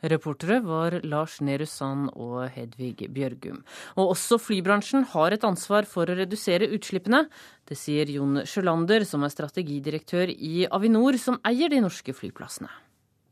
Reportere 0.02 0.60
var 0.66 0.96
Lars 1.06 1.38
Nehru 1.46 1.68
Sand 1.70 2.10
og 2.18 2.48
Hedvig 2.56 3.06
Bjørgum. 3.14 3.60
Og 4.02 4.16
også 4.16 4.40
flybransjen 4.42 5.06
har 5.14 5.36
et 5.36 5.46
ansvar 5.46 5.86
for 5.90 6.10
å 6.10 6.16
redusere 6.18 6.70
utslippene. 6.74 7.28
Det 7.70 7.78
sier 7.78 8.10
Jon 8.10 8.42
Sjølander, 8.42 9.06
som 9.06 9.22
er 9.22 9.34
strategidirektør 9.34 10.34
i 10.34 10.66
Avinor, 10.74 11.20
som 11.22 11.38
eier 11.46 11.70
de 11.70 11.84
norske 11.86 12.16
flyplassene. 12.18 12.72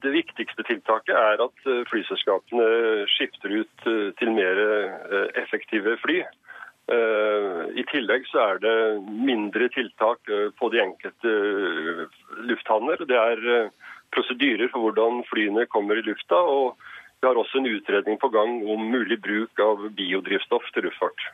Det 0.04 0.12
viktigste 0.14 0.64
tiltaket 0.64 1.16
er 1.18 1.42
at 1.44 1.66
eh, 1.68 1.82
flyselskapene 1.90 2.68
skifter 3.12 3.52
ut 3.52 3.90
eh, 3.90 4.12
til 4.20 4.32
mer 4.32 4.62
eh, 4.64 5.26
effektive 5.42 5.98
fly. 6.04 6.22
I 6.90 7.84
tillegg 7.92 8.24
så 8.32 8.40
er 8.42 8.62
det 8.64 8.72
mindre 9.06 9.68
tiltak 9.70 10.26
på 10.58 10.70
de 10.74 10.80
enkelte 10.82 11.34
lufthavner. 12.50 13.04
Det 13.06 13.20
er 13.20 13.44
prosedyrer 14.16 14.72
for 14.74 14.86
hvordan 14.86 15.24
flyene 15.30 15.68
kommer 15.74 16.00
i 16.00 16.06
lufta. 16.06 16.40
Og 16.40 16.78
vi 17.20 17.28
har 17.28 17.40
også 17.40 17.60
en 17.60 17.70
utredning 17.70 18.20
på 18.22 18.32
gang 18.34 18.62
om 18.64 18.90
mulig 18.94 19.20
bruk 19.22 19.64
av 19.64 19.90
biodrivstoff 19.98 20.68
til 20.74 20.88
luftfart. 20.88 21.30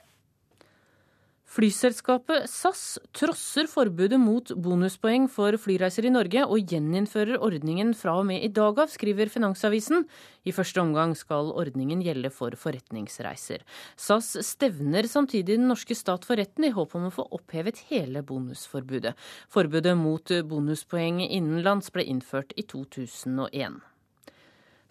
Flyselskapet 1.56 2.50
SAS 2.52 2.98
trosser 3.16 3.70
forbudet 3.72 4.18
mot 4.20 4.50
bonuspoeng 4.60 5.30
for 5.32 5.56
flyreiser 5.56 6.04
i 6.04 6.12
Norge 6.12 6.42
og 6.44 6.68
gjeninnfører 6.68 7.40
ordningen 7.40 7.94
fra 7.96 8.18
og 8.20 8.26
med 8.28 8.44
i 8.44 8.50
dag 8.52 8.82
av, 8.84 8.92
skriver 8.92 9.32
Finansavisen. 9.32 10.04
I 10.44 10.52
første 10.52 10.84
omgang 10.84 11.16
skal 11.16 11.54
ordningen 11.56 12.04
gjelde 12.04 12.34
for 12.36 12.60
forretningsreiser. 12.60 13.64
SAS 13.96 14.34
stevner 14.44 15.08
samtidig 15.08 15.56
den 15.56 15.72
norske 15.72 15.96
stat 15.96 16.28
for 16.28 16.36
retten 16.44 16.68
i 16.68 16.76
håp 16.76 17.00
om 17.00 17.08
å 17.08 17.16
få 17.22 17.30
opphevet 17.40 17.86
hele 17.88 18.26
bonusforbudet. 18.28 19.16
Forbudet 19.48 19.96
mot 19.96 20.36
bonuspoeng 20.52 21.24
innenlands 21.24 21.88
ble 21.96 22.04
innført 22.04 22.52
i 22.60 22.68
2001. 22.68 23.80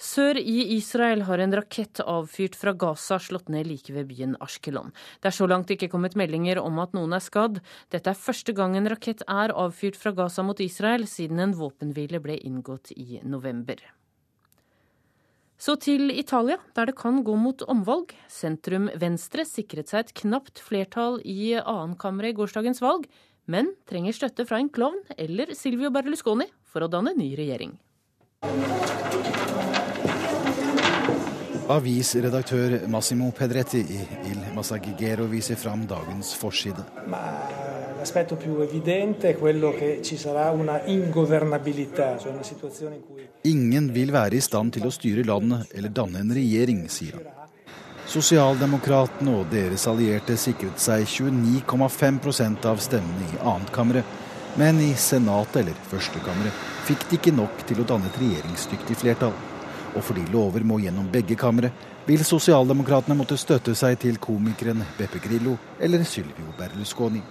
Sør 0.01 0.37
i 0.41 0.75
Israel 0.75 1.23
har 1.29 1.39
en 1.39 1.55
rakett 1.55 2.01
avfyrt 2.03 2.57
fra 2.59 2.73
Gaza 2.75 3.21
slått 3.23 3.49
ned 3.53 3.69
like 3.71 3.93
ved 3.95 4.09
byen 4.11 4.35
Ashkelon. 4.43 4.91
Det 5.23 5.31
er 5.31 5.37
så 5.37 5.47
langt 5.47 5.71
ikke 5.71 5.89
kommet 5.93 6.17
meldinger 6.19 6.59
om 6.59 6.81
at 6.83 6.97
noen 6.97 7.15
er 7.15 7.23
skadd. 7.23 7.61
Dette 7.95 8.11
er 8.11 8.19
første 8.19 8.53
gang 8.57 8.75
en 8.77 8.91
rakett 8.91 9.23
er 9.31 9.55
avfyrt 9.55 9.99
fra 10.01 10.11
Gaza 10.17 10.43
mot 10.43 10.59
Israel 10.61 11.07
siden 11.07 11.39
en 11.39 11.55
våpenhvile 11.55 12.19
ble 12.25 12.41
inngått 12.43 12.91
i 12.97 13.21
november. 13.23 13.79
Så 15.65 15.77
til 15.79 16.11
Italia, 16.11 16.59
der 16.75 16.91
det 16.91 16.97
kan 16.99 17.23
gå 17.25 17.37
mot 17.39 17.63
omvalg. 17.71 18.11
Sentrum 18.29 18.91
Venstre 18.99 19.47
sikret 19.47 19.93
seg 19.93 20.03
et 20.03 20.15
knapt 20.25 20.59
flertall 20.61 21.21
i 21.23 21.55
annenkammeret 21.55 22.35
i 22.35 22.39
gårsdagens 22.41 22.83
valg, 22.83 23.07
men 23.47 23.71
trenger 23.89 24.17
støtte 24.17 24.49
fra 24.49 24.59
en 24.59 24.73
klovn 24.75 25.01
eller 25.17 25.55
Silvio 25.55 25.95
Berlusconi 25.95 26.51
for 26.67 26.85
å 26.85 26.91
danne 26.91 27.15
ny 27.15 27.31
regjering. 27.39 27.79
Avisredaktør 31.69 32.83
Massimo 32.89 33.31
Pedretti 33.33 33.79
i 33.81 34.01
Il 34.29 34.41
Massaghero 34.55 35.25
viser 35.31 35.57
fram 35.57 35.87
dagens 35.89 36.35
forside. 36.37 36.85
Ingen 43.45 43.89
vil 43.95 44.13
være 44.13 44.37
i 44.37 44.43
stand 44.45 44.75
til 44.77 44.85
å 44.85 44.93
styre 44.93 45.25
landet 45.25 45.73
eller 45.73 45.95
danne 46.01 46.21
en 46.21 46.35
regjering, 46.37 46.85
sier 46.93 47.17
han. 47.17 47.31
Sosialdemokratene 48.13 49.39
og 49.39 49.49
deres 49.49 49.87
allierte 49.89 50.37
sikret 50.37 50.77
seg 50.85 51.07
29,5% 51.09 52.69
av 52.69 52.85
stemmene 52.85 53.31
i 53.31 53.41
annetkammeret, 53.41 54.21
men 54.61 54.85
i 54.85 54.93
senatet 55.01 55.63
eller 55.65 55.81
førstekammeret 55.89 56.63
fikk 56.85 57.09
de 57.09 57.17
ikke 57.17 57.33
nok 57.41 57.65
til 57.65 57.81
å 57.81 57.89
danne 57.89 58.13
et 58.13 58.21
regjeringsdyktig 58.21 59.01
flertall. 59.01 59.33
Og 59.95 60.03
fordi 60.03 60.25
lover 60.33 60.65
må 60.67 60.81
gjennom 60.83 61.07
begge 61.13 61.37
kamre, 61.39 61.71
vil 62.07 62.25
sosialdemokratene 62.27 63.17
måtte 63.17 63.39
støtte 63.41 63.77
seg 63.79 63.97
til 64.03 64.19
komikeren 64.21 64.83
Beppe 64.99 65.23
Grillo 65.23 65.57
eller 65.81 66.05
Sylvio 66.05 66.53
Berlusconi. 66.59 67.23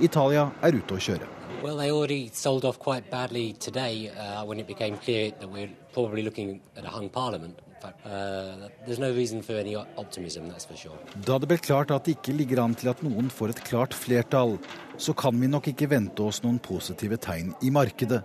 Italia 0.00 0.48
er 0.64 0.76
ute 0.76 0.96
å 0.96 1.00
kjøre. 1.00 1.28
Well, 1.62 1.76
they 1.76 1.90
already 1.92 2.30
sold 2.32 2.64
off 2.64 2.78
quite 2.78 3.10
badly 3.10 3.52
today 3.52 4.10
uh, 4.16 4.44
when 4.44 4.58
it 4.58 4.66
became 4.66 4.96
clear 4.96 5.30
that 5.40 5.48
we're 5.48 5.70
probably 5.92 6.22
looking 6.22 6.60
at 6.76 6.84
a 6.84 6.88
hung 6.88 7.10
parliament. 7.10 7.58
Uh, 7.82 8.68
there's 8.86 8.98
no 8.98 9.10
reason 9.12 9.42
for 9.42 9.54
any 9.54 9.74
optimism, 9.76 10.48
that's 10.48 10.64
for 10.64 10.76
sure. 10.76 10.96
Da 11.24 11.38
det 11.38 11.48
ble 11.48 11.58
klart 11.60 11.90
at 11.90 12.04
det 12.04 12.18
ikke 12.18 12.34
ligger 12.36 12.62
an 12.64 12.74
til 12.76 12.90
at 12.92 13.00
noen 13.04 13.30
får 13.32 13.54
et 13.54 13.62
klart 13.64 13.96
flertall, 13.96 14.58
så 15.00 15.14
kan 15.16 15.36
vi 15.40 15.48
nok 15.48 15.70
ikke 15.72 15.88
vente 15.88 16.24
oss 16.24 16.42
noen 16.44 16.58
positive 16.60 17.16
tegn 17.20 17.54
i 17.64 17.72
markedet. 17.72 18.20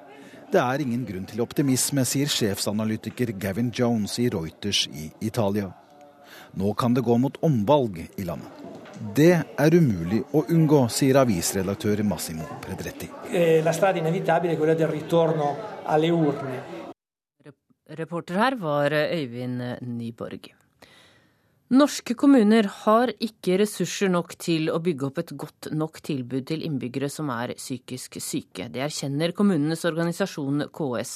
Det 0.56 0.62
er 0.64 0.82
ingen 0.86 1.01
grunn 1.03 1.26
til 1.28 1.41
optimisme, 1.43 2.06
sier 2.08 2.30
sjefsanalytiker 2.32 3.34
Gavin 3.36 3.74
Jones 3.76 4.14
i 4.24 4.30
Reuters 4.32 4.86
i 4.88 5.10
Italia. 5.28 5.68
Nå 6.56 6.72
kan 6.80 6.93
det 6.95 7.03
gå 7.03 7.18
mot 7.20 7.36
omvalg 7.43 7.97
i 8.06 8.24
landet. 8.24 8.62
Det 9.18 9.34
er 9.36 9.76
umulig 9.76 10.22
å 10.32 10.45
unngå, 10.56 10.86
sier 10.88 11.20
avisredaktør 11.20 12.06
Massimo 12.08 12.47
Predretti. 12.64 13.10
eh, 13.32 13.62
la 13.66 13.74
strada 13.74 13.99
inevitabile 13.99 14.53
è 14.53 14.58
quella 14.58 14.76
del 14.76 14.88
ritorno 14.88 15.56
alle 15.84 16.10
urne. 16.10 16.62
Reporter 17.89 18.36
her 18.38 18.56
var 18.56 18.93
Øyvind 18.93 19.62
Nyborg. 19.82 20.53
Norske 21.74 22.13
kommuner 22.13 22.68
har 22.86 23.09
ikke 23.26 23.55
ressurser 23.57 24.11
nok 24.13 24.36
til 24.38 24.68
å 24.70 24.78
bygge 24.86 25.07
opp 25.07 25.16
et 25.18 25.32
godt 25.34 25.72
nok 25.74 25.95
tilbud 26.05 26.43
til 26.45 26.61
innbyggere 26.61 27.07
som 27.09 27.32
er 27.34 27.55
psykisk 27.57 28.20
syke. 28.22 28.68
Det 28.70 28.84
erkjenner 28.86 29.34
kommunenes 29.34 29.82
organisasjon 29.89 30.68
KS. 30.70 31.13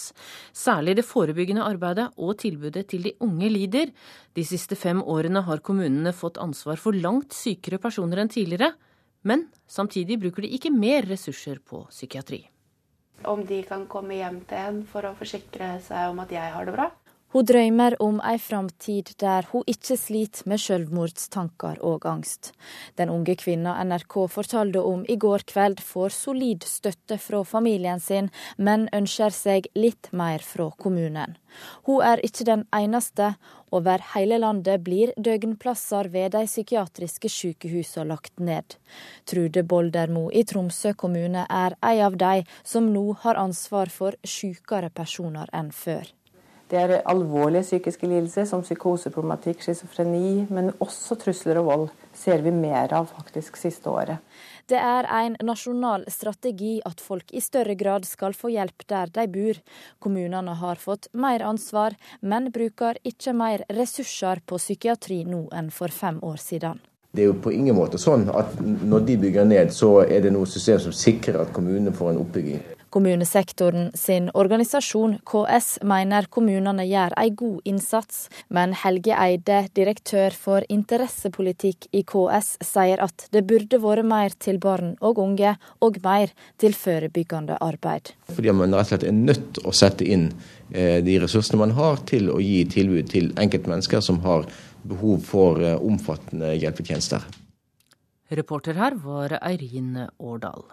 Særlig 0.50 0.96
det 0.98 1.06
forebyggende 1.06 1.62
arbeidet 1.62 2.08
og 2.18 2.40
tilbudet 2.42 2.88
til 2.90 3.06
de 3.06 3.14
unge 3.22 3.52
lider. 3.54 3.92
De 4.34 4.42
siste 4.42 4.74
fem 4.74 5.04
årene 5.06 5.44
har 5.46 5.62
kommunene 5.62 6.16
fått 6.18 6.42
ansvar 6.42 6.82
for 6.82 6.98
langt 6.98 7.38
sykere 7.38 7.78
personer 7.78 8.24
enn 8.24 8.34
tidligere. 8.34 8.72
Men 9.22 9.52
samtidig 9.70 10.18
bruker 10.24 10.48
de 10.48 10.56
ikke 10.58 10.74
mer 10.74 11.06
ressurser 11.12 11.62
på 11.62 11.84
psykiatri. 11.92 12.42
Om 13.22 13.46
de 13.46 13.62
kan 13.70 13.86
komme 13.86 14.18
hjem 14.18 14.42
til 14.50 14.66
en 14.66 14.82
for 14.90 15.06
å 15.06 15.14
forsikre 15.14 15.76
seg 15.86 16.10
om 16.10 16.26
at 16.26 16.34
jeg 16.34 16.56
har 16.58 16.66
det 16.66 16.74
bra. 16.74 16.90
Hun 17.30 17.46
drømmer 17.46 17.94
om 18.02 18.16
ei 18.26 18.40
framtid 18.42 19.12
der 19.22 19.46
hun 19.52 19.62
ikke 19.70 19.94
sliter 20.02 20.48
med 20.50 20.58
selvmordstanker 20.64 21.78
og 21.86 22.08
angst. 22.10 22.56
Den 22.98 23.12
unge 23.14 23.36
kvinna 23.38 23.76
NRK 23.86 24.16
fortalte 24.34 24.82
om 24.82 25.04
i 25.06 25.18
går 25.22 25.46
kveld 25.52 25.84
får 25.86 26.16
solid 26.16 26.66
støtte 26.66 27.20
fra 27.22 27.44
familien 27.46 28.02
sin, 28.02 28.32
men 28.58 28.90
ønsker 28.98 29.36
seg 29.36 29.70
litt 29.78 30.10
mer 30.10 30.42
fra 30.42 30.72
kommunen. 30.82 31.38
Hun 31.86 32.02
er 32.02 32.26
ikke 32.26 32.50
den 32.50 32.66
eneste. 32.74 33.36
Over 33.70 34.02
hele 34.16 34.40
landet 34.42 34.82
blir 34.82 35.14
døgnplasser 35.14 36.10
ved 36.10 36.34
de 36.34 36.48
psykiatriske 36.50 37.30
sykehusene 37.30 38.10
lagt 38.10 38.40
ned. 38.42 38.80
Trude 39.30 39.62
Boldermo 39.62 40.32
i 40.34 40.42
Tromsø 40.50 40.96
kommune 40.98 41.46
er 41.46 41.78
en 41.78 42.06
av 42.10 42.18
de 42.18 42.48
som 42.64 42.90
nå 42.90 43.12
har 43.22 43.38
ansvar 43.38 43.94
for 43.94 44.18
sykere 44.26 44.90
personer 44.90 45.54
enn 45.54 45.70
før. 45.70 46.10
Det 46.70 46.78
er 46.78 47.00
alvorlige 47.10 47.64
psykiske 47.66 48.06
lidelser 48.06 48.46
som 48.46 48.62
psykoseproblematikk, 48.62 49.64
schizofreni, 49.66 50.46
men 50.54 50.70
også 50.78 51.16
trusler 51.18 51.58
og 51.58 51.66
vold 51.66 51.88
ser 52.14 52.44
vi 52.46 52.54
mer 52.54 52.94
av 52.94 53.08
faktisk 53.10 53.58
siste 53.58 53.90
året. 53.90 54.22
Det 54.70 54.78
er 54.78 55.08
en 55.10 55.34
nasjonal 55.42 56.06
strategi 56.14 56.76
at 56.86 57.02
folk 57.02 57.34
i 57.34 57.42
større 57.42 57.74
grad 57.74 58.06
skal 58.06 58.38
få 58.38 58.52
hjelp 58.54 58.86
der 58.86 59.10
de 59.16 59.26
bor. 59.34 59.58
Kommunene 59.98 60.54
har 60.62 60.78
fått 60.78 61.10
mer 61.18 61.42
ansvar, 61.42 61.98
men 62.22 62.52
bruker 62.54 63.02
ikke 63.02 63.34
mer 63.34 63.66
ressurser 63.74 64.46
på 64.46 64.62
psykiatri 64.62 65.24
nå 65.26 65.48
enn 65.50 65.74
for 65.74 65.90
fem 65.90 66.22
år 66.22 66.38
siden. 66.38 66.78
Det 67.10 67.24
er 67.24 67.32
jo 67.32 67.40
på 67.42 67.50
ingen 67.50 67.74
måte 67.74 67.98
sånn 67.98 68.28
at 68.30 68.60
når 68.62 69.08
de 69.08 69.18
bygger 69.26 69.50
ned, 69.50 69.74
så 69.74 70.04
er 70.06 70.22
det 70.22 70.38
noe 70.38 70.46
system 70.46 70.78
som 70.86 70.94
sikrer 70.94 71.42
at 71.42 71.56
kommunene 71.56 71.96
får 71.98 72.14
en 72.14 72.22
oppbygging. 72.28 72.62
Kommunesektoren 72.90 73.92
sin 73.94 74.32
organisasjon 74.34 75.20
KS 75.30 75.68
mener 75.86 76.26
kommunene 76.34 76.86
gjør 76.90 77.14
en 77.22 77.36
god 77.38 77.68
innsats, 77.70 78.24
men 78.50 78.74
Helge 78.74 79.14
Eide, 79.14 79.60
direktør 79.78 80.34
for 80.34 80.66
interessepolitikk 80.74 81.90
i 81.94 82.02
KS, 82.08 82.56
sier 82.66 83.04
at 83.06 83.28
det 83.34 83.44
burde 83.50 83.78
vært 83.84 84.08
mer 84.10 84.34
til 84.42 84.58
barn 84.64 84.96
og 85.06 85.22
unge, 85.22 85.54
og 85.86 86.00
mer 86.04 86.34
til 86.58 86.74
forebyggende 86.74 87.60
arbeid. 87.62 88.14
Fordi 88.34 88.56
man 88.58 88.74
rett 88.74 88.88
og 88.88 88.92
slett 88.94 89.06
er 89.06 89.20
nødt 89.20 89.46
til 89.60 89.70
å 89.70 89.76
sette 89.76 90.10
inn 90.10 90.30
eh, 90.74 90.98
de 91.06 91.20
ressursene 91.22 91.62
man 91.62 91.78
har 91.78 92.02
til 92.10 92.32
å 92.34 92.40
gi 92.42 92.64
tilbud 92.74 93.14
til 93.14 93.32
enkeltmennesker 93.38 94.02
som 94.02 94.22
har 94.26 94.50
behov 94.90 95.22
for 95.30 95.62
eh, 95.62 95.78
omfattende 95.78 96.56
hjelpetjenester. 96.58 97.26
Reporter 98.30 98.78
her 98.78 98.98
var 99.02 99.40
Eirin 99.42 100.08
Årdal. 100.18 100.66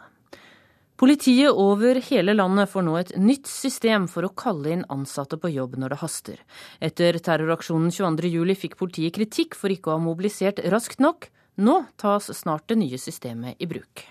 Politiet 0.97 1.53
over 1.53 1.99
hele 2.01 2.32
landet 2.32 2.70
får 2.72 2.84
nå 2.86 2.94
et 2.97 3.11
nytt 3.20 3.49
system 3.51 4.07
for 4.09 4.24
å 4.24 4.32
kalle 4.32 4.70
inn 4.72 4.84
ansatte 4.88 5.36
på 5.36 5.51
jobb 5.53 5.76
når 5.76 5.92
det 5.92 6.01
haster. 6.01 6.38
Etter 6.80 7.18
terroraksjonen 7.20 7.92
22.07 7.92 8.55
fikk 8.62 8.78
politiet 8.80 9.18
kritikk 9.18 9.59
for 9.61 9.72
ikke 9.72 9.92
å 9.92 9.99
ha 9.99 10.05
mobilisert 10.07 10.62
raskt 10.72 11.05
nok. 11.05 11.28
Nå 11.61 11.82
tas 12.01 12.30
snart 12.40 12.64
det 12.72 12.80
nye 12.80 13.01
systemet 13.01 13.61
i 13.61 13.68
bruk. 13.68 14.07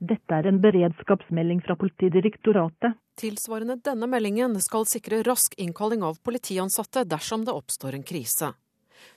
Dette 0.00 0.32
er 0.38 0.46
en 0.48 0.62
beredskapsmelding 0.62 1.60
fra 1.66 1.74
Politidirektoratet. 1.76 2.94
Tilsvarende 3.20 3.76
denne 3.84 4.06
meldingen 4.08 4.54
skal 4.64 4.86
sikre 4.88 5.20
rask 5.26 5.58
innkalling 5.60 6.06
av 6.06 6.22
politiansatte 6.24 7.04
dersom 7.10 7.44
det 7.44 7.52
oppstår 7.58 7.98
en 7.98 8.06
krise. 8.06 8.54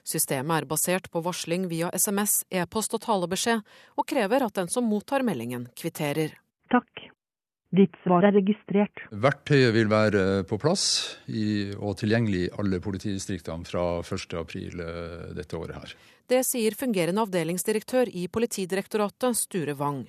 Systemet 0.03 0.64
er 0.64 0.68
basert 0.68 1.11
på 1.11 1.22
varsling 1.24 1.70
via 1.72 1.93
SMS, 1.93 2.41
e-post 2.49 2.97
og 2.97 3.05
talebeskjed, 3.05 3.61
og 3.95 4.07
krever 4.09 4.43
at 4.43 4.57
den 4.59 4.72
som 4.72 4.89
mottar 4.89 5.24
meldingen, 5.24 5.70
kvitterer. 5.78 6.36
Takk. 6.74 7.10
Ditt 7.74 7.96
svar 8.04 8.26
er 8.28 8.36
registrert. 8.38 9.02
Verktøyet 9.10 9.72
vil 9.74 9.88
være 9.90 10.44
på 10.46 10.60
plass 10.62 10.84
i, 11.26 11.74
og 11.74 11.96
tilgjengelig 11.98 12.44
i 12.46 12.52
alle 12.62 12.78
politidistriktene 12.84 13.66
fra 13.66 13.86
1.4 14.06 14.84
eh, 14.86 15.32
dette 15.38 15.58
året 15.58 15.80
her. 15.80 15.96
Det 16.30 16.44
sier 16.46 16.78
fungerende 16.78 17.26
avdelingsdirektør 17.26 18.12
i 18.14 18.28
Politidirektoratet, 18.30 19.40
Sture 19.42 19.74
Wang. 19.80 20.04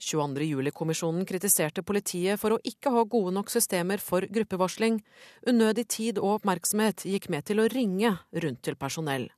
22.07-kommisjonen 0.00 1.26
kritiserte 1.28 1.82
politiet 1.84 2.40
for 2.40 2.54
å 2.54 2.62
ikke 2.64 2.92
ha 2.94 3.02
gode 3.04 3.34
nok 3.36 3.50
systemer 3.52 4.00
for 4.00 4.24
gruppevarsling. 4.24 5.02
Unødig 5.50 5.88
tid 5.92 6.22
og 6.22 6.38
oppmerksomhet 6.38 7.04
gikk 7.10 7.28
med 7.34 7.50
til 7.50 7.60
å 7.60 7.68
ringe 7.68 8.14
rundt 8.32 8.62
til 8.64 8.78
personell. 8.80 9.28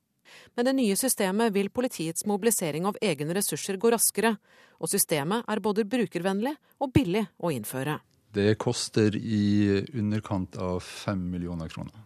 Med 0.55 0.65
det 0.67 0.75
nye 0.77 0.95
systemet 0.99 1.53
vil 1.55 1.71
politiets 1.73 2.25
mobilisering 2.29 2.85
av 2.89 2.97
egne 3.01 3.35
ressurser 3.37 3.77
gå 3.81 3.91
raskere, 3.93 4.35
og 4.79 4.91
systemet 4.91 5.47
er 5.49 5.61
både 5.63 5.85
brukervennlig 5.89 6.55
og 6.79 6.93
billig 6.95 7.25
å 7.39 7.51
innføre. 7.53 7.99
Det 8.33 8.55
koster 8.57 9.15
i 9.15 9.83
underkant 9.93 10.57
av 10.57 10.79
fem 10.81 11.21
millioner 11.29 11.69
kroner. 11.69 11.99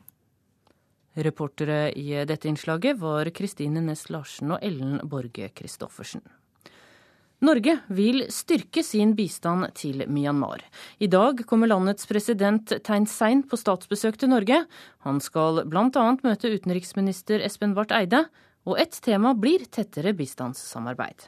Reportere 1.17 1.91
i 1.97 2.11
dette 2.29 2.49
innslaget 2.49 2.99
var 3.01 3.31
Kristine 3.33 3.81
Næss 3.81 4.09
Larsen 4.13 4.51
og 4.53 4.61
Ellen 4.61 4.99
Borge 5.09 5.49
Christoffersen. 5.55 6.21
Norge 7.37 7.75
vil 7.93 8.23
styrke 8.33 8.81
sin 8.81 9.11
bistand 9.13 9.67
til 9.77 10.01
Myanmar. 10.09 10.63
I 10.97 11.05
dag 11.05 11.43
kommer 11.45 11.69
landets 11.69 12.07
president 12.09 12.71
Tein 12.81 13.05
Sein 13.05 13.43
på 13.45 13.59
statsbesøk 13.61 14.15
til 14.17 14.31
Norge. 14.31 14.63
Han 15.05 15.19
skal 15.21 15.61
bl.a. 15.69 16.05
møte 16.25 16.49
utenriksminister 16.49 17.43
Espen 17.45 17.75
Barth 17.77 17.93
Eide, 17.93 18.23
og 18.65 18.81
ett 18.81 18.97
tema 19.05 19.35
blir 19.37 19.67
tettere 19.69 20.15
bistandssamarbeid. 20.17 21.27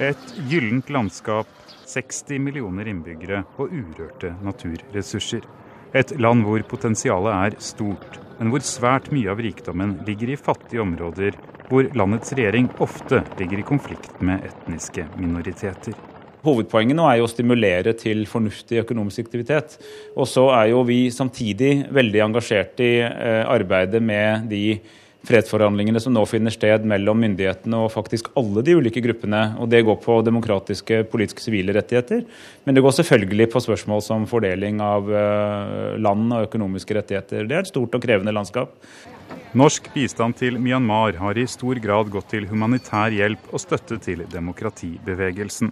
Et 0.00 0.32
gyllent 0.48 0.88
landskap, 0.88 1.50
60 1.86 2.40
millioner 2.40 2.88
innbyggere 2.88 3.42
og 3.60 3.68
urørte 3.68 4.32
naturressurser. 4.44 5.44
Et 5.92 6.16
land 6.16 6.40
hvor 6.44 6.64
potensialet 6.72 7.36
er 7.36 7.60
stort, 7.60 8.16
men 8.40 8.48
hvor 8.52 8.64
svært 8.64 9.12
mye 9.12 9.28
av 9.32 9.44
rikdommen 9.44 9.98
ligger 10.08 10.32
i 10.32 10.40
fattige 10.40 10.82
områder 10.82 11.36
hvor 11.70 11.88
landets 11.98 12.34
regjering 12.36 12.68
ofte 12.82 13.22
ligger 13.40 13.62
i 13.62 13.66
konflikt 13.66 14.20
med 14.24 14.44
etniske 14.46 15.06
minoriteter. 15.18 15.96
Hovedpoenget 16.46 16.94
nå 16.94 17.06
er 17.10 17.18
jo 17.18 17.26
å 17.26 17.30
stimulere 17.30 17.94
til 17.98 18.22
fornuftig 18.30 18.84
økonomisk 18.84 19.24
aktivitet. 19.24 19.78
Og 20.14 20.28
så 20.30 20.46
er 20.54 20.70
jo 20.70 20.84
vi 20.86 21.06
samtidig 21.10 21.88
veldig 21.94 22.22
engasjert 22.28 22.82
i 22.84 22.92
eh, 23.02 23.42
arbeidet 23.50 24.02
med 24.04 24.46
de 24.52 24.78
fredsforhandlingene 25.26 25.98
som 25.98 26.14
nå 26.14 26.22
finner 26.30 26.54
sted 26.54 26.84
mellom 26.86 27.18
myndighetene 27.18 27.80
og 27.82 27.90
faktisk 27.90 28.28
alle 28.38 28.62
de 28.62 28.76
ulike 28.78 29.02
gruppene. 29.02 29.56
og 29.58 29.70
Det 29.72 29.82
går 29.88 29.98
på 30.04 30.20
demokratiske, 30.26 31.02
politiske, 31.10 31.42
sivile 31.42 31.74
rettigheter. 31.74 32.22
Men 32.64 32.76
det 32.76 32.84
går 32.84 32.94
selvfølgelig 33.00 33.50
på 33.50 33.64
spørsmål 33.66 34.04
som 34.06 34.30
fordeling 34.30 34.78
av 34.84 35.10
eh, 35.10 35.98
land 35.98 36.30
og 36.30 36.46
økonomiske 36.46 37.00
rettigheter. 37.00 37.42
Det 37.42 37.58
er 37.58 37.66
et 37.66 37.74
stort 37.74 37.98
og 37.98 38.06
krevende 38.06 38.34
landskap. 38.36 38.78
Norsk 39.56 39.88
bistand 39.94 40.36
til 40.36 40.58
Myanmar 40.60 41.16
har 41.16 41.38
i 41.38 41.46
stor 41.48 41.78
grad 41.80 42.10
gått 42.12 42.28
til 42.34 42.44
humanitær 42.50 43.14
hjelp 43.14 43.46
og 43.52 43.62
støtte 43.62 43.96
til 44.04 44.26
demokratibevegelsen. 44.28 45.70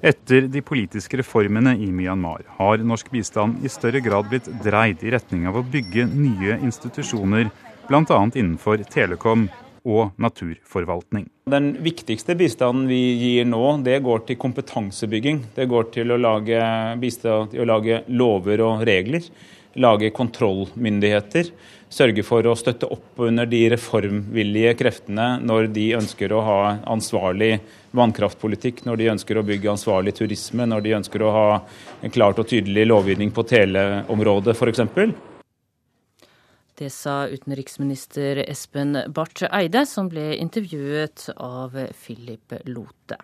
Etter 0.00 0.46
de 0.48 0.62
politiske 0.64 1.20
reformene 1.20 1.76
i 1.76 1.90
Myanmar 1.92 2.46
har 2.56 2.80
norsk 2.82 3.10
bistand 3.12 3.60
i 3.62 3.70
større 3.70 4.00
grad 4.00 4.30
blitt 4.32 4.48
dreid 4.64 5.04
i 5.04 5.12
retning 5.12 5.44
av 5.46 5.60
å 5.60 5.62
bygge 5.62 6.06
nye 6.08 6.56
institusjoner, 6.64 7.50
bl.a. 7.86 8.20
innenfor 8.32 8.82
telekom 8.90 9.50
og 9.84 10.16
naturforvaltning. 10.20 11.26
Den 11.52 11.74
viktigste 11.84 12.36
bistanden 12.38 12.88
vi 12.88 13.00
gir 13.20 13.48
nå, 13.48 13.62
det 13.84 14.00
går 14.04 14.24
til 14.28 14.40
kompetansebygging. 14.40 15.44
Det 15.56 15.68
går 15.68 15.90
til 15.94 16.12
å 16.12 16.20
lage, 16.20 16.60
bistand, 17.00 17.52
til 17.52 17.64
å 17.64 17.68
lage 17.68 18.02
lover 18.08 18.64
og 18.66 18.86
regler. 18.88 19.28
Lage 19.80 20.10
kontrollmyndigheter 20.16 21.52
sørge 21.90 22.22
for 22.26 22.46
å 22.46 22.56
støtte 22.58 22.88
opp 22.90 23.18
under 23.26 23.48
de 23.50 23.64
reformvillige 23.72 24.76
kreftene 24.78 25.26
når 25.42 25.70
de 25.74 25.86
ønsker 25.98 26.32
å 26.32 26.42
ha 26.46 26.60
ansvarlig 26.90 27.56
vannkraftpolitikk, 27.96 28.84
når 28.86 29.00
de 29.00 29.08
ønsker 29.14 29.40
å 29.40 29.46
bygge 29.46 29.72
ansvarlig 29.72 30.14
turisme, 30.20 30.66
når 30.70 30.86
de 30.86 30.94
ønsker 31.00 31.24
å 31.26 31.32
ha 31.34 31.48
en 32.00 32.14
klart 32.14 32.38
og 32.38 32.48
tydelig 32.52 32.86
lovgivning 32.86 33.34
på 33.34 33.44
teleområdet 33.50 34.54
f.eks. 34.54 34.86
Det 36.80 36.88
sa 36.94 37.26
utenriksminister 37.28 38.40
Espen 38.46 38.96
Barth 39.12 39.44
Eide, 39.50 39.84
som 39.84 40.08
ble 40.08 40.30
intervjuet 40.38 41.26
av 41.36 41.76
Philip 41.92 42.56
Lote. 42.70 43.18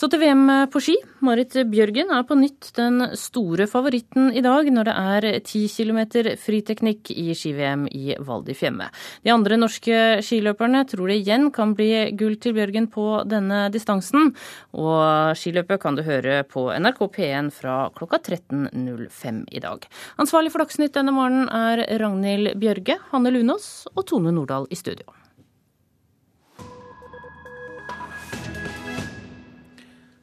Så 0.00 0.08
til 0.08 0.22
VM 0.22 0.46
på 0.72 0.80
ski. 0.80 0.94
Marit 1.20 1.52
Bjørgen 1.68 2.08
er 2.16 2.22
på 2.24 2.32
nytt 2.38 2.70
den 2.78 3.02
store 3.20 3.66
favoritten 3.68 4.30
i 4.32 4.40
dag 4.40 4.70
når 4.72 4.88
det 4.88 4.94
er 4.96 5.26
10 5.42 5.60
km 5.74 5.98
friteknikk 6.40 7.10
i 7.12 7.34
ski-VM 7.36 7.84
i 7.92 8.16
Val 8.24 8.40
di 8.46 8.56
Fiemme. 8.56 8.86
De 9.20 9.34
andre 9.34 9.60
norske 9.60 10.22
skiløperne 10.24 10.86
tror 10.88 11.12
det 11.12 11.18
igjen 11.20 11.50
kan 11.52 11.76
bli 11.76 11.90
gull 12.16 12.40
til 12.40 12.56
Bjørgen 12.56 12.88
på 12.88 13.06
denne 13.28 13.66
distansen. 13.76 14.32
Og 14.72 15.36
skiløpet 15.36 15.84
kan 15.84 16.00
du 16.00 16.06
høre 16.08 16.46
på 16.48 16.70
NRK 16.72 17.04
P1 17.20 17.52
fra 17.60 17.78
klokka 17.92 18.24
13.05 18.24 19.44
i 19.52 19.66
dag. 19.68 19.84
Ansvarlig 20.16 20.56
for 20.56 20.64
Dagsnytt 20.64 20.96
denne 20.96 21.12
morgenen 21.12 21.52
er 21.52 21.84
Ragnhild 22.00 22.56
Bjørge, 22.56 23.02
Hanne 23.12 23.36
Lunås 23.36 23.90
og 23.92 24.06
Tone 24.08 24.32
Nordahl 24.32 24.64
i 24.72 24.80
studio. 24.80 25.19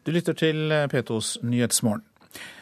Du 0.08 0.14
lytter 0.16 0.38
til 0.40 0.72
P2s 0.88 1.34
Nyhetsmorgen. 1.44 2.00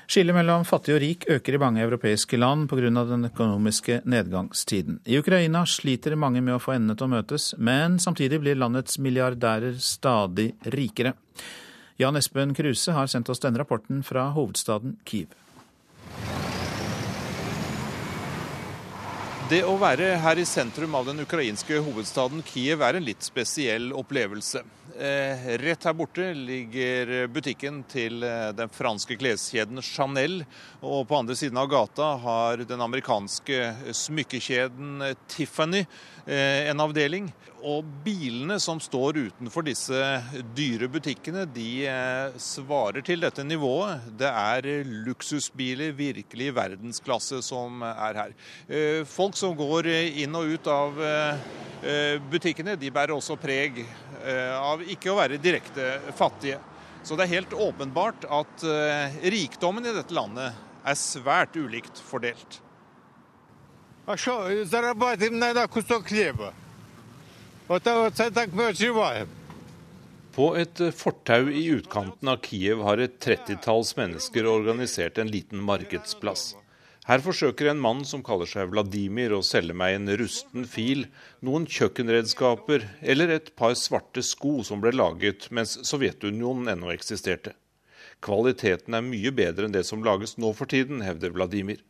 Skillet 0.09 0.33
mellom 0.33 0.63
fattig 0.65 0.95
og 0.95 1.01
rik 1.03 1.27
øker 1.29 1.53
i 1.53 1.59
mange 1.61 1.83
europeiske 1.83 2.39
land 2.39 2.63
pga. 2.71 2.89
den 3.05 3.25
økonomiske 3.25 4.01
nedgangstiden. 4.03 4.99
I 5.05 5.19
Ukraina 5.19 5.61
sliter 5.65 6.15
mange 6.15 6.41
med 6.41 6.55
å 6.55 6.59
få 6.59 6.73
endene 6.73 6.97
til 6.97 7.05
å 7.05 7.13
møtes, 7.13 7.53
men 7.57 7.99
samtidig 7.99 8.39
blir 8.41 8.57
landets 8.57 8.97
milliardærer 8.97 9.77
stadig 9.77 10.55
rikere. 10.65 11.13
Jan 11.99 12.15
Espen 12.15 12.55
Kruse 12.55 12.91
har 12.91 13.05
sendt 13.05 13.29
oss 13.29 13.39
denne 13.39 13.61
rapporten 13.61 14.01
fra 14.01 14.31
hovedstaden 14.33 14.97
Kiev. 15.05 15.29
Det 19.49 19.61
å 19.61 19.77
være 19.77 20.15
her 20.17 20.39
i 20.41 20.45
sentrum 20.49 20.95
av 20.97 21.05
den 21.05 21.21
ukrainske 21.21 21.77
hovedstaden 21.77 22.41
Kiev 22.41 22.81
er 22.81 22.97
en 22.97 23.05
litt 23.05 23.21
spesiell 23.21 23.91
opplevelse. 23.93 24.63
Eh, 24.99 25.57
rett 25.57 25.83
her 25.83 25.93
borte 25.93 26.29
ligger 26.33 27.27
butikken 27.27 27.81
til 27.91 28.23
eh, 28.23 28.51
den 28.55 28.71
franske 28.71 29.17
kleskjeden 29.19 29.81
Chanel. 29.83 30.45
Og 30.79 31.01
på 31.09 31.17
andre 31.17 31.35
siden 31.35 31.59
av 31.59 31.67
gata 31.67 32.13
har 32.23 32.63
den 32.63 32.83
amerikanske 32.85 33.91
smykkekjeden 33.91 35.03
Tiffany 35.27 35.81
eh, 36.23 36.69
en 36.69 36.85
avdeling. 36.85 37.27
Og 37.65 37.83
bilene 38.05 38.55
som 38.61 38.79
står 38.79 39.19
utenfor 39.25 39.65
disse 39.67 39.99
dyre 40.55 40.87
butikkene, 40.93 41.47
de 41.49 41.89
svarer 42.37 43.01
til 43.01 43.25
dette 43.25 43.41
nivået. 43.41 44.05
Det 44.21 44.29
er 44.29 44.85
luksusbiler 44.85 45.95
virkelig 45.97 46.51
verdensklasse 46.53 47.41
som 47.41 47.81
er 47.87 48.19
her. 48.21 48.35
Folk 49.09 49.33
som 49.39 49.57
går 49.57 49.89
inn 50.21 50.37
og 50.37 50.53
ut 50.53 50.69
av 50.69 51.01
butikkene, 52.29 52.77
de 52.77 52.93
bærer 52.93 53.15
også 53.17 53.39
preg 53.41 53.81
av 54.21 54.84
ikke 54.93 55.11
å 55.11 55.17
være 55.19 55.41
direkte 55.41 55.97
fattige. 56.17 56.59
Så 57.05 57.17
det 57.17 57.27
er 57.27 57.35
helt 57.37 57.53
åpenbart 57.53 58.25
at 58.33 58.65
eh, 58.65 59.17
rikdommen 59.29 59.85
i 59.85 59.93
dette 59.93 60.15
landet 60.15 60.55
er 60.85 60.97
svært 60.97 61.57
ulikt 61.57 62.01
fordelt. 62.01 62.59
På 70.35 70.51
et 70.59 70.81
fortau 70.93 71.47
i 71.49 71.63
utkanten 71.77 72.29
av 72.29 72.41
Kiev 72.43 72.83
har 72.85 73.01
et 73.01 73.15
trettitalls 73.23 73.95
mennesker 73.97 74.49
organisert 74.51 75.17
en 75.21 75.31
liten 75.31 75.61
markedsplass. 75.65 76.51
Her 77.05 77.21
forsøker 77.21 77.67
en 77.69 77.81
mann 77.81 77.99
som 78.09 78.23
kaller 78.25 78.49
seg 78.49 78.71
Vladimir 78.71 79.35
å 79.35 79.43
selge 79.45 79.75
meg 79.77 79.99
en 79.99 80.09
rusten 80.17 80.63
fil, 80.65 81.03
noen 81.45 81.67
kjøkkenredskaper 81.69 82.87
eller 83.13 83.33
et 83.35 83.51
par 83.59 83.75
svarte 83.77 84.23
sko 84.25 84.63
som 84.65 84.81
ble 84.81 84.95
laget 84.95 85.45
mens 85.53 85.75
Sovjetunionen 85.85 86.71
ennå 86.73 86.89
eksisterte. 86.95 87.53
Kvaliteten 88.25 88.97
er 88.97 89.05
mye 89.05 89.33
bedre 89.37 89.67
enn 89.67 89.75
det 89.75 89.83
som 89.85 90.01
lages 90.01 90.33
nå 90.41 90.49
for 90.57 90.65
tiden, 90.71 91.03
hevder 91.05 91.35
Vladimir. 91.35 91.83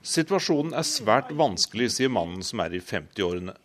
Situasjonen 0.00 0.76
er 0.76 0.86
svært 0.88 1.32
vanskelig, 1.36 1.90
sier 1.96 2.12
mannen 2.12 2.44
som 2.44 2.60
er 2.60 2.76
i 2.76 2.84
50-årene. 2.84 3.56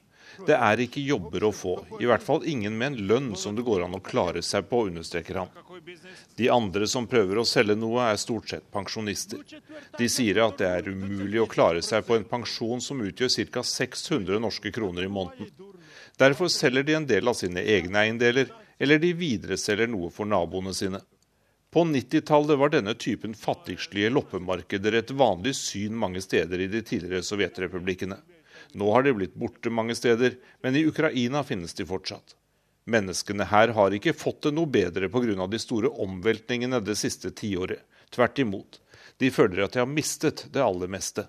Det 0.47 0.55
er 0.57 0.81
ikke 0.83 1.03
jobber 1.03 1.45
å 1.47 1.51
få, 1.55 1.75
i 2.01 2.07
hvert 2.09 2.23
fall 2.25 2.43
ingen 2.49 2.75
med 2.77 2.93
en 2.93 3.07
lønn 3.09 3.29
som 3.39 3.55
det 3.55 3.63
går 3.67 3.85
an 3.85 3.95
å 3.97 4.01
klare 4.03 4.41
seg 4.43 4.67
på, 4.69 4.85
understreker 4.89 5.39
han. 5.41 5.53
De 6.35 6.49
andre 6.51 6.87
som 6.91 7.07
prøver 7.07 7.39
å 7.39 7.47
selge 7.47 7.77
noe, 7.79 8.03
er 8.09 8.19
stort 8.19 8.49
sett 8.51 8.67
pensjonister. 8.73 9.41
De 9.97 10.09
sier 10.11 10.41
at 10.43 10.59
det 10.59 10.69
er 10.69 10.91
umulig 10.91 11.41
å 11.41 11.49
klare 11.51 11.83
seg 11.85 12.05
på 12.07 12.17
en 12.17 12.27
pensjon 12.27 12.83
som 12.83 13.01
utgjør 13.05 13.49
ca. 13.53 13.63
600 13.63 14.41
norske 14.43 14.71
kroner 14.75 15.07
i 15.07 15.11
måneden. 15.11 15.51
Derfor 16.19 16.51
selger 16.51 16.83
de 16.83 16.95
en 16.99 17.07
del 17.07 17.27
av 17.27 17.35
sine 17.39 17.63
egne 17.63 18.05
eiendeler, 18.05 18.51
eller 18.79 18.99
de 18.99 19.11
videreselger 19.15 19.87
noe 19.87 20.11
for 20.11 20.27
naboene 20.27 20.73
sine. 20.75 20.99
På 21.75 21.83
90-tallet 21.83 22.59
var 22.59 22.71
denne 22.71 22.93
typen 22.95 23.33
fattigslige 23.35 24.11
loppemarkeder 24.15 24.95
et 24.95 25.11
vanlig 25.11 25.55
syn 25.59 25.95
mange 25.99 26.21
steder 26.23 26.61
i 26.63 26.69
de 26.71 26.79
tidligere 26.87 27.23
sovjetrepublikkene. 27.23 28.15
Nå 28.72 28.90
har 28.92 29.02
de 29.06 29.14
blitt 29.16 29.34
borte 29.34 29.70
mange 29.70 29.97
steder, 29.98 30.36
men 30.62 30.76
i 30.76 30.84
Ukraina 30.86 31.42
finnes 31.47 31.74
de 31.74 31.86
fortsatt. 31.86 32.36
Menneskene 32.90 33.47
her 33.51 33.74
har 33.76 33.94
ikke 33.94 34.16
fått 34.16 34.42
det 34.47 34.55
noe 34.56 34.66
bedre 34.66 35.09
pga. 35.09 35.47
de 35.47 35.59
store 35.59 35.88
omveltningene 35.88 36.80
det 36.80 36.97
siste 36.97 37.30
tiåret. 37.30 37.82
Tvert 38.10 38.38
imot. 38.38 38.80
De 39.18 39.30
føler 39.30 39.62
at 39.64 39.72
de 39.72 39.78
har 39.78 39.86
mistet 39.86 40.47
det 40.52 40.62
aller 40.62 40.88
meste. 40.88 41.28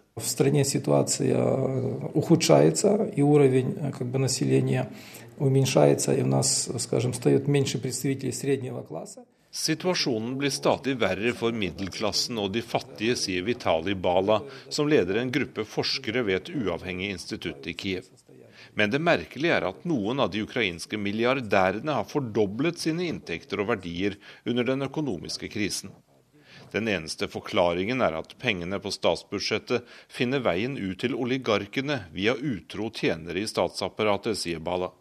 уменьшается, 5.41 6.13
и 6.13 6.21
у 6.21 6.27
нас, 6.27 6.69
скажем, 6.77 7.13
встает 7.13 7.47
меньше 7.47 7.79
представителей 7.79 8.31
среднего 8.31 8.83
класса. 8.83 9.25
Situasjonen 9.56 10.34
blir 10.38 10.50
stadig 10.50 10.98
verre 11.00 11.30
for 11.32 11.54
middelklassen 11.56 12.36
og 12.42 12.50
de 12.52 12.60
fattige, 12.60 13.14
sier 13.16 13.44
Vitali 13.46 13.94
Bala, 13.96 14.42
som 14.68 14.88
leder 14.90 15.16
en 15.16 15.30
gruppe 15.32 15.64
forskere 15.64 16.26
ved 16.26 16.36
et 16.36 16.50
uavhengig 16.60 17.08
institutt 17.14 17.64
i 17.64 17.72
Kiev. 17.72 18.10
Men 18.76 18.92
det 18.92 19.00
merkelige 19.00 19.54
er 19.56 19.64
at 19.70 19.86
noen 19.88 20.20
av 20.20 20.28
de 20.34 20.42
ukrainske 20.44 21.00
milliardærene 21.00 21.94
har 21.96 22.04
fordoblet 22.10 22.82
sine 22.84 23.08
inntekter 23.08 23.62
og 23.64 23.70
verdier 23.70 24.18
under 24.44 24.68
den 24.68 24.84
økonomiske 24.84 25.48
krisen. 25.56 25.94
Den 26.76 26.92
eneste 26.92 27.24
forklaringen 27.32 28.04
er 28.04 28.20
at 28.20 28.36
pengene 28.42 28.76
på 28.84 28.92
statsbudsjettet 28.92 29.88
finner 30.12 30.44
veien 30.44 30.76
ut 30.76 31.00
til 31.00 31.16
oligarkene 31.16 32.02
via 32.12 32.36
utro 32.36 32.92
tjenere 32.92 33.40
i 33.40 33.48
statsapparatet, 33.48 34.36
sier 34.36 34.60
Bala. 34.60 34.92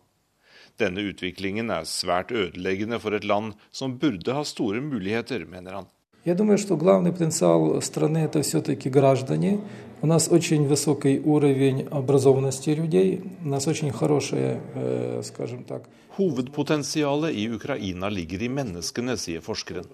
Denne 0.79 1.05
utviklingen 1.11 1.71
er 1.71 1.89
svært 1.89 2.33
ødeleggende 2.33 3.01
for 3.01 3.15
et 3.17 3.25
land 3.25 3.55
som 3.73 3.99
burde 3.99 4.35
ha 4.35 4.45
store 4.45 4.81
muligheter, 4.81 5.47
mener 5.47 5.81
han. 5.81 5.87
Я 6.25 6.35
думаю, 6.35 6.59
что 6.59 6.77
главный 6.77 7.13
потенциал 7.13 7.81
страны 7.81 8.19
это 8.19 8.43
все-таки 8.43 8.91
граждане. 8.91 9.59
У 10.03 10.07
нас 10.07 10.29
очень 10.29 10.67
высокий 10.67 11.19
уровень 11.19 11.89
образованности 11.91 12.71
людей, 12.71 13.23
у 13.43 13.49
нас 13.49 13.67
очень 13.67 13.91
хорошие, 13.91 14.61
э, 14.75 15.23
скажем 15.25 15.65
так. 15.65 15.89
Hovedpotensialet 16.19 17.35
i 17.35 17.49
Ukraina 17.49 18.09
ligger 18.09 18.43
i 18.43 18.49
menneskene, 18.49 19.17
sier 19.17 19.41
forskeren. 19.41 19.85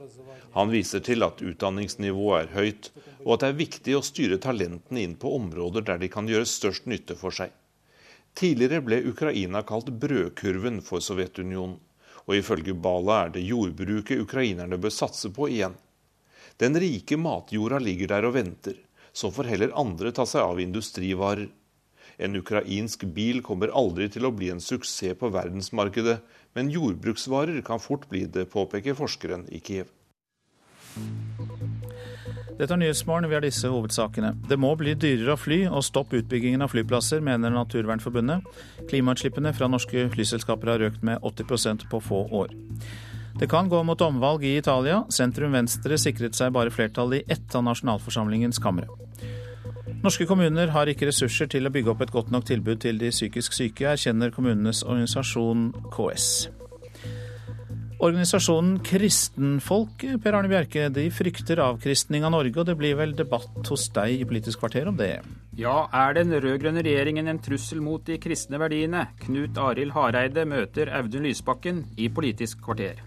Han 0.53 0.71
viser 0.71 1.01
til 1.01 1.23
at 1.23 1.43
utdanningsnivået 1.43 2.43
er 2.43 2.55
høyt, 2.55 2.91
og 3.25 3.35
at 3.35 3.41
det 3.41 3.49
er 3.49 3.59
viktig 3.61 3.97
å 3.99 4.03
styre 4.03 4.39
talentene 4.39 5.03
inn 5.05 5.15
på 5.15 5.31
områder 5.37 5.85
der 5.87 5.99
de 5.99 6.09
kan 6.09 6.27
gjøre 6.27 6.49
størst 6.49 6.87
nytte 6.87 7.15
for 7.15 7.31
seg. 7.31 7.53
Tidligere 8.38 8.82
ble 8.86 9.02
Ukraina 9.12 9.62
kalt 9.68 9.92
brødkurven 10.02 10.80
for 10.86 11.04
Sovjetunionen, 11.04 11.78
og 12.28 12.36
ifølge 12.38 12.74
Bala 12.78 13.26
er 13.26 13.34
det 13.36 13.48
jordbruket 13.48 14.22
ukrainerne 14.24 14.78
bør 14.80 14.94
satse 14.94 15.32
på 15.34 15.50
igjen. 15.52 15.76
Den 16.62 16.78
rike 16.80 17.18
matjorda 17.18 17.80
ligger 17.82 18.12
der 18.14 18.28
og 18.30 18.36
venter, 18.38 18.78
så 19.14 19.32
får 19.34 19.50
heller 19.52 19.76
andre 19.76 20.14
ta 20.16 20.28
seg 20.30 20.46
av 20.46 20.62
industrivarer. 20.62 21.50
En 22.22 22.38
ukrainsk 22.38 23.08
bil 23.16 23.42
kommer 23.42 23.74
aldri 23.74 24.08
til 24.14 24.28
å 24.28 24.34
bli 24.36 24.52
en 24.54 24.62
suksess 24.62 25.18
på 25.18 25.32
verdensmarkedet, 25.34 26.20
men 26.54 26.70
jordbruksvarer 26.70 27.64
kan 27.66 27.82
fort 27.82 28.08
bli 28.12 28.28
det, 28.30 28.46
påpeker 28.54 28.98
forskeren 29.00 29.48
i 29.50 29.64
Kiev. 29.64 29.90
Dette 32.62 32.76
er 32.76 32.78
Nyhetsmorgen, 32.78 33.26
vi 33.26 33.34
har 33.34 33.42
disse 33.42 33.70
hovedsakene. 33.74 34.36
Det 34.46 34.54
må 34.62 34.76
bli 34.78 34.92
dyrere 34.94 35.34
å 35.34 35.40
fly, 35.40 35.64
og 35.66 35.82
stopp 35.82 36.12
utbyggingen 36.14 36.62
av 36.62 36.70
flyplasser, 36.70 37.18
mener 37.26 37.50
Naturvernforbundet. 37.56 38.46
Klimautslippene 38.92 39.50
fra 39.58 39.66
norske 39.66 40.04
flyselskaper 40.14 40.70
har 40.70 40.86
økt 40.92 41.02
med 41.02 41.26
80% 41.26 41.88
på 41.90 42.04
få 42.06 42.22
år. 42.44 42.54
Det 43.42 43.50
kan 43.50 43.66
gå 43.72 43.82
mot 43.82 44.06
omvalg 44.06 44.46
i 44.46 44.54
Italia. 44.60 45.02
Sentrum 45.10 45.58
Venstre 45.58 45.98
sikret 45.98 46.38
seg 46.38 46.54
bare 46.54 46.70
flertall 46.70 47.18
i 47.18 47.24
ett 47.26 47.58
av 47.58 47.66
nasjonalforsamlingens 47.66 48.62
kamre. 48.62 48.86
Norske 50.06 50.30
kommuner 50.30 50.70
har 50.78 50.86
ikke 50.86 51.10
ressurser 51.10 51.50
til 51.50 51.66
å 51.66 51.74
bygge 51.74 51.96
opp 51.96 52.06
et 52.06 52.14
godt 52.14 52.30
nok 52.30 52.46
tilbud 52.46 52.86
til 52.86 53.02
de 53.02 53.10
psykisk 53.10 53.58
syke, 53.58 53.90
erkjenner 53.96 54.30
kommunenes 54.38 54.86
organisasjon 54.86 55.72
KS. 55.90 56.52
Organisasjonen 58.02 58.80
Kristenfolket, 58.82 60.16
Per 60.24 60.34
Arne 60.34 60.50
Bjerke, 60.50 60.88
de 60.90 61.04
frykter 61.14 61.60
avkristning 61.62 62.24
av 62.26 62.32
Norge, 62.34 62.56
og 62.58 62.66
det 62.66 62.74
blir 62.80 62.96
vel 62.98 63.14
debatt 63.14 63.70
hos 63.70 63.84
deg 63.94 64.24
i 64.24 64.26
Politisk 64.26 64.64
kvarter 64.64 64.90
om 64.90 64.98
det? 64.98 65.20
Ja, 65.60 65.84
er 65.94 66.18
den 66.18 66.34
rød-grønne 66.34 66.82
regjeringen 66.82 67.30
en 67.30 67.42
trussel 67.46 67.78
mot 67.86 68.02
de 68.10 68.18
kristne 68.18 68.58
verdiene? 68.58 69.06
Knut 69.22 69.62
Arild 69.62 69.94
Hareide 69.94 70.48
møter 70.50 70.90
Audun 70.98 71.30
Lysbakken 71.30 71.86
i 72.02 72.10
Politisk 72.10 72.66
kvarter. 72.66 73.06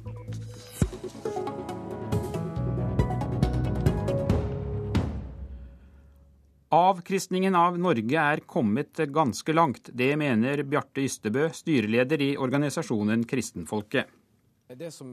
Avkristningen 6.71 7.59
av 7.59 7.83
Norge 7.83 8.29
er 8.31 8.47
kommet 8.47 9.03
ganske 9.11 9.59
langt. 9.59 9.91
Det 9.91 10.15
mener 10.15 10.63
Bjarte 10.63 11.03
Ystebø, 11.03 11.49
styreleder 11.51 12.23
i 12.23 12.37
organisasjonen 12.39 13.27
Kristenfolket. 13.27 14.21
Det 14.65 14.89
som 14.91 15.11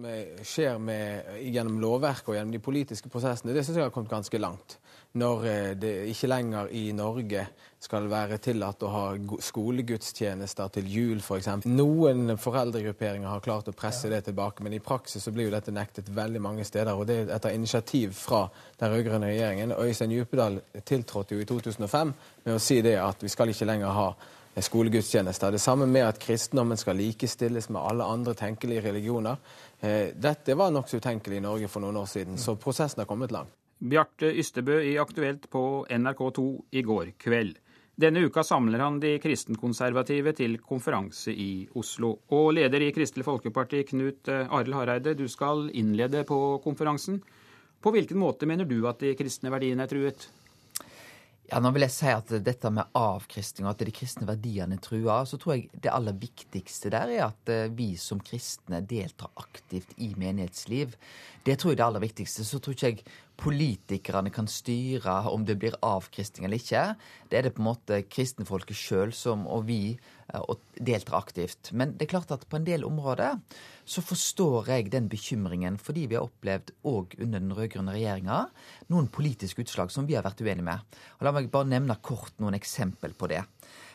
skjer 0.48 0.78
med, 0.80 1.26
gjennom 1.44 1.82
lovverket 1.84 2.30
og 2.32 2.38
gjennom 2.38 2.54
de 2.56 2.62
politiske 2.64 3.10
prosessene, 3.12 3.52
det 3.52 3.66
syns 3.68 3.82
jeg 3.82 3.84
har 3.84 3.92
kommet 3.92 4.14
ganske 4.14 4.40
langt. 4.40 4.78
Når 5.20 5.44
eh, 5.44 5.72
det 5.76 5.92
ikke 6.08 6.30
lenger 6.32 6.70
i 6.72 6.86
Norge 6.96 7.44
skal 7.84 8.08
være 8.08 8.38
tillatt 8.40 8.86
å 8.88 8.94
ha 8.94 9.04
skolegudstjenester 9.44 10.72
til 10.78 10.88
jul 10.88 11.20
f.eks. 11.20 11.50
For 11.66 11.68
Noen 11.68 12.38
foreldregrupperinger 12.40 13.28
har 13.28 13.44
klart 13.44 13.68
å 13.68 13.76
presse 13.76 14.08
det 14.14 14.22
tilbake, 14.30 14.64
men 14.64 14.78
i 14.78 14.80
praksis 14.80 15.28
så 15.28 15.36
blir 15.36 15.50
jo 15.50 15.56
dette 15.58 15.76
nektet 15.76 16.08
veldig 16.16 16.46
mange 16.48 16.64
steder. 16.64 16.96
Og 16.96 17.10
det 17.12 17.20
er 17.26 17.36
etter 17.36 17.52
initiativ 17.52 18.16
fra 18.16 18.46
den 18.80 18.96
rød-grønne 18.96 19.34
regjeringen. 19.34 19.76
Øystein 19.76 20.16
Djupedal 20.16 20.62
tiltrådte 20.80 21.36
jo 21.36 21.44
i 21.44 21.50
2005 21.52 22.16
med 22.46 22.56
å 22.56 22.62
si 22.64 22.80
det 22.86 23.02
at 23.04 23.20
vi 23.20 23.36
skal 23.36 23.52
ikke 23.52 23.68
lenger 23.68 24.00
ha 24.00 24.14
skolegudstjenester. 24.56 25.52
Det 25.52 25.60
samme 25.60 25.86
med 25.88 26.08
at 26.08 26.20
kristendommen 26.20 26.78
skal 26.78 27.00
likestilles 27.00 27.70
med 27.70 27.82
alle 27.82 28.04
andre 28.04 28.34
tenkelige 28.34 28.82
religioner. 28.82 29.38
Eh, 29.80 30.12
dette 30.16 30.56
var 30.60 30.72
nokså 30.72 31.00
utenkelig 31.00 31.40
i 31.40 31.44
Norge 31.46 31.70
for 31.72 31.84
noen 31.84 32.02
år 32.04 32.10
siden, 32.12 32.38
så 32.38 32.58
prosessen 32.60 33.02
har 33.02 33.10
kommet 33.10 33.32
langt. 33.32 33.54
Bjarte 33.82 34.30
Ystebø 34.38 34.82
i 34.86 34.98
Aktuelt 35.02 35.48
på 35.50 35.86
NRK2 35.90 36.48
i 36.72 36.84
går 36.86 37.16
kveld. 37.18 37.56
Denne 38.02 38.22
uka 38.26 38.44
samler 38.44 38.82
han 38.82 39.00
de 39.02 39.16
kristenkonservative 39.22 40.34
til 40.38 40.60
konferanse 40.62 41.34
i 41.34 41.68
Oslo. 41.78 42.16
Og 42.34 42.54
leder 42.58 42.82
i 42.82 42.92
Kristelig 42.94 43.26
Folkeparti, 43.26 43.84
Knut 43.90 44.30
Arild 44.30 44.78
Hareide, 44.78 45.16
du 45.18 45.28
skal 45.30 45.68
innlede 45.74 46.24
på 46.26 46.62
konferansen. 46.64 47.20
På 47.82 47.92
hvilken 47.94 48.22
måte 48.22 48.46
mener 48.46 48.70
du 48.70 48.80
at 48.90 49.02
de 49.02 49.16
kristne 49.18 49.52
verdiene 49.54 49.86
er 49.86 49.92
truet? 49.92 50.28
Ja, 51.52 51.60
nå 51.60 51.74
vil 51.76 51.84
jeg 51.84 51.92
si 51.92 52.08
at 52.08 52.30
dette 52.46 52.70
med 52.72 52.94
avkristning 52.96 53.66
og 53.66 53.74
at 53.74 53.82
de 53.84 53.92
kristne 53.92 54.24
verdiene 54.24 54.78
er 54.78 54.84
trua, 54.86 55.18
så 55.28 55.36
tror 55.36 55.58
jeg 55.58 55.82
det 55.84 55.92
aller 55.92 56.16
viktigste 56.16 56.94
der 56.94 57.12
er 57.12 57.26
at 57.26 57.52
eh, 57.52 57.66
vi 57.76 57.90
som 58.00 58.22
kristne 58.24 58.80
deltar 58.88 59.34
aktivt 59.36 59.92
i 60.00 60.14
menighetsliv. 60.16 60.96
Det 61.44 61.58
tror 61.60 61.74
jeg 61.74 61.76
er 61.76 61.82
det 61.82 61.88
aller 61.90 62.06
viktigste. 62.06 62.46
Så 62.48 62.62
tror 62.64 62.78
ikke 62.78 62.94
jeg 62.94 63.04
politikerne 63.42 64.30
kan 64.34 64.48
styre 64.50 65.16
om 65.32 65.44
det 65.48 65.58
blir 65.62 65.78
avkristning 65.86 66.46
eller 66.46 66.62
ikke. 66.62 66.84
Det 67.30 67.40
er 67.40 67.48
det 67.48 67.54
på 67.56 67.64
en 67.64 67.70
måte 67.72 68.02
kristenfolket 68.06 68.78
sjøl 68.78 69.14
som, 69.16 69.48
og 69.50 69.66
vi, 69.70 69.98
eh, 70.30 70.42
og 70.42 70.62
deltar 70.78 71.18
aktivt. 71.18 71.72
Men 71.74 71.96
det 71.98 72.06
er 72.06 72.14
klart 72.14 72.34
at 72.36 72.46
på 72.48 72.60
en 72.60 72.68
del 72.68 72.86
områder 72.86 73.40
så 73.86 74.04
forstår 74.06 74.70
jeg 74.70 74.92
den 74.94 75.10
bekymringen, 75.10 75.80
fordi 75.82 76.06
vi 76.08 76.20
har 76.20 76.28
opplevd 76.28 76.74
òg 76.86 77.18
under 77.20 77.40
den 77.40 77.56
rød-grønne 77.58 77.96
regjeringa 77.98 78.44
noen 78.94 79.10
politiske 79.10 79.66
utslag 79.66 79.92
som 79.92 80.06
vi 80.06 80.16
har 80.16 80.26
vært 80.28 80.44
uenige 80.46 80.68
med. 80.68 81.00
Og 81.20 81.26
La 81.26 81.34
meg 81.34 81.50
bare 81.52 81.72
nevne 81.72 81.98
kort 82.02 82.38
noen 82.40 82.58
eksempel 82.58 83.18
på 83.18 83.32
det. 83.32 83.42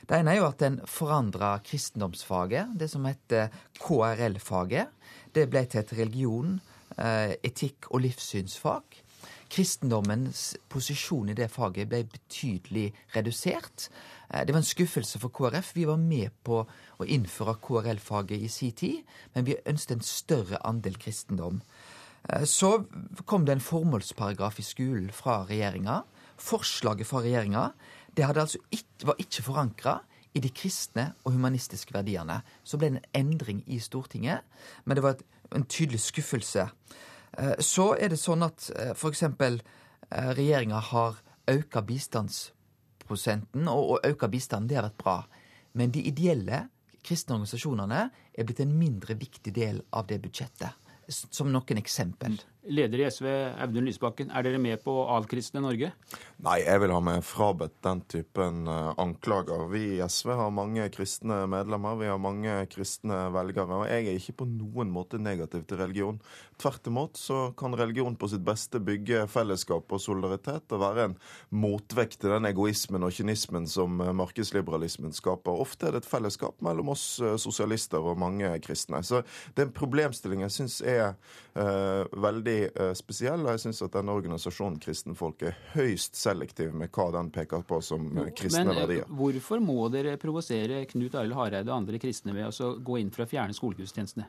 Det 0.07 0.19
ene 0.19 0.35
er 0.35 0.41
jo 0.41 0.51
at 0.51 0.63
den 0.63 0.81
forandra 0.91 1.57
kristendomsfaget, 1.67 2.77
det 2.79 2.91
som 2.91 3.07
heter 3.07 3.51
KRL-faget, 3.79 4.93
det 5.35 5.49
ble 5.51 5.67
til 5.67 5.83
et 5.83 5.99
religion, 5.99 6.61
eh, 6.99 7.35
etikk 7.47 7.91
og 7.91 8.03
livssynsfag. 8.05 9.06
Kristendommens 9.53 10.57
posisjon 10.73 11.31
i 11.31 11.37
det 11.39 11.49
faget 11.53 11.89
ble 11.91 12.03
betydelig 12.11 12.91
redusert. 13.15 13.89
Eh, 14.31 14.45
det 14.47 14.55
var 14.55 14.63
en 14.63 14.69
skuffelse 14.69 15.21
for 15.23 15.35
KrF. 15.35 15.75
Vi 15.77 15.87
var 15.89 16.01
med 16.01 16.35
på 16.47 16.63
å 16.65 17.07
innføre 17.07 17.59
KRL-faget 17.63 18.43
i 18.43 18.51
si 18.53 18.71
tid, 18.73 19.05
men 19.35 19.47
vi 19.47 19.59
ønsket 19.65 19.97
en 19.97 20.07
større 20.07 20.61
andel 20.67 20.99
kristendom. 20.99 21.63
Eh, 22.29 22.45
så 22.45 22.85
kom 23.25 23.47
det 23.47 23.57
en 23.57 23.65
formålsparagraf 23.65 24.61
i 24.61 24.67
skolen 24.67 25.13
fra 25.15 25.45
regjeringa. 25.49 26.03
Forslaget 26.37 27.09
fra 27.09 27.23
regjeringa 27.25 27.71
altså 28.17 28.59
var 29.05 29.19
ikke 29.21 29.45
forankra 29.45 29.99
i 30.37 30.41
de 30.41 30.51
kristne 30.53 31.11
og 31.25 31.33
humanistiske 31.33 31.95
verdiene. 31.95 32.43
Så 32.65 32.79
ble 32.81 32.91
det 32.91 33.01
en 33.01 33.25
endring 33.25 33.63
i 33.67 33.79
Stortinget, 33.81 34.45
men 34.85 34.97
det 34.97 35.05
var 35.05 35.21
en 35.55 35.65
tydelig 35.65 36.01
skuffelse. 36.01 36.69
Eh, 37.39 37.57
så 37.59 37.93
er 37.95 38.13
det 38.13 38.21
sånn 38.21 38.45
at 38.47 38.71
f.eks. 38.93 39.25
regjeringa 40.11 40.81
har 40.93 41.21
auka 41.51 41.83
bistandsprosenten, 41.83 43.69
og 43.69 44.01
auka 44.07 44.29
bistanden, 44.29 44.69
det 44.71 44.79
har 44.79 44.89
vært 44.89 45.03
bra. 45.03 45.19
Men 45.77 45.93
de 45.95 46.03
ideelle 46.09 46.67
kristne 47.07 47.37
organisasjonene 47.37 48.03
er 48.35 48.47
blitt 48.47 48.63
en 48.65 48.75
mindre 48.79 49.17
viktig 49.19 49.53
del 49.55 49.83
av 49.95 50.09
det 50.11 50.19
budsjettet. 50.25 50.75
Som 51.09 51.53
noen 51.55 51.79
eksempel. 51.79 52.35
Leder 52.69 53.01
i 53.01 53.07
SV, 53.11 53.27
Audun 53.63 53.87
Lysbakken, 53.87 54.31
er 54.35 54.45
dere 54.47 54.59
med 54.63 54.81
på 54.83 54.93
å 54.93 55.07
avkristne 55.17 55.63
Norge? 55.63 55.93
Nei, 56.43 56.57
jeg 56.65 56.83
vil 56.83 56.93
ha 56.95 56.99
meg 57.05 57.23
frabedt 57.27 57.77
den 57.87 58.03
typen 58.11 58.67
uh, 58.69 58.93
anklager. 59.01 59.67
Vi 59.71 59.83
i 59.97 60.01
SV 60.03 60.33
har 60.39 60.55
mange 60.55 60.89
kristne 60.95 61.45
medlemmer, 61.51 61.99
vi 62.01 62.11
har 62.11 62.21
mange 62.23 62.59
kristne 62.73 63.27
velgere. 63.35 63.81
Og 63.81 63.87
jeg 63.91 64.09
er 64.11 64.19
ikke 64.19 64.37
på 64.43 64.49
noen 64.51 64.91
måte 64.93 65.21
negativ 65.23 65.65
til 65.69 65.81
religion. 65.81 66.21
Tvert 66.61 66.91
imot 66.91 67.21
så 67.21 67.41
kan 67.59 67.77
religion 67.79 68.19
på 68.19 68.31
sitt 68.33 68.45
beste 68.47 68.83
bygge 68.83 69.27
fellesskap 69.31 69.93
og 69.93 70.03
solidaritet 70.03 70.75
og 70.75 70.83
være 70.83 71.09
en 71.11 71.17
motvekt 71.55 72.21
til 72.23 72.35
den 72.35 72.51
egoismen 72.51 73.07
og 73.07 73.15
kynismen 73.17 73.71
som 73.71 74.03
uh, 74.03 74.13
markedsliberalismen 74.17 75.15
skaper. 75.17 75.63
Ofte 75.67 75.89
er 75.89 75.97
det 75.97 76.05
et 76.05 76.11
fellesskap 76.11 76.59
mellom 76.67 76.95
oss 76.97 77.09
uh, 77.23 77.37
sosialister 77.41 78.03
og 78.03 78.21
mange 78.21 78.51
kristne. 78.65 79.05
Så 79.07 79.23
det 79.55 79.63
er 79.63 79.71
en 79.71 79.77
problemstilling 79.77 80.45
jeg 80.47 80.59
syns 80.59 80.81
er 80.83 81.15
veldig 81.57 82.37
veldig 82.37 82.71
eh, 82.75 82.93
spesiell. 82.95 83.45
og 83.45 83.55
Jeg 83.55 83.65
syns 83.67 83.83
at 83.87 83.95
denne 83.97 84.15
organisasjonen 84.17 84.79
Kristenfolk 84.83 85.43
er 85.49 85.59
høyst 85.75 86.17
selektiv 86.17 86.75
med 86.75 86.91
hva 86.95 87.11
den 87.17 87.31
peker 87.35 87.65
på 87.67 87.81
som 87.85 88.09
jo, 88.11 88.27
kristne 88.37 88.65
men, 88.65 88.75
eh, 88.75 88.83
verdier. 88.83 89.13
Hvorfor 89.21 89.63
må 89.63 89.89
dere 89.93 90.17
provosere 90.21 90.85
Knut 90.91 91.15
Arild 91.15 91.37
Hareide 91.37 91.71
og 91.71 91.79
andre 91.81 92.01
kristne 92.03 92.35
ved 92.37 92.49
å 92.51 92.75
gå 92.81 93.01
inn 93.01 93.11
for 93.11 93.25
å 93.25 93.31
fjerne 93.31 93.57
skolegudstjenestene? 93.57 94.29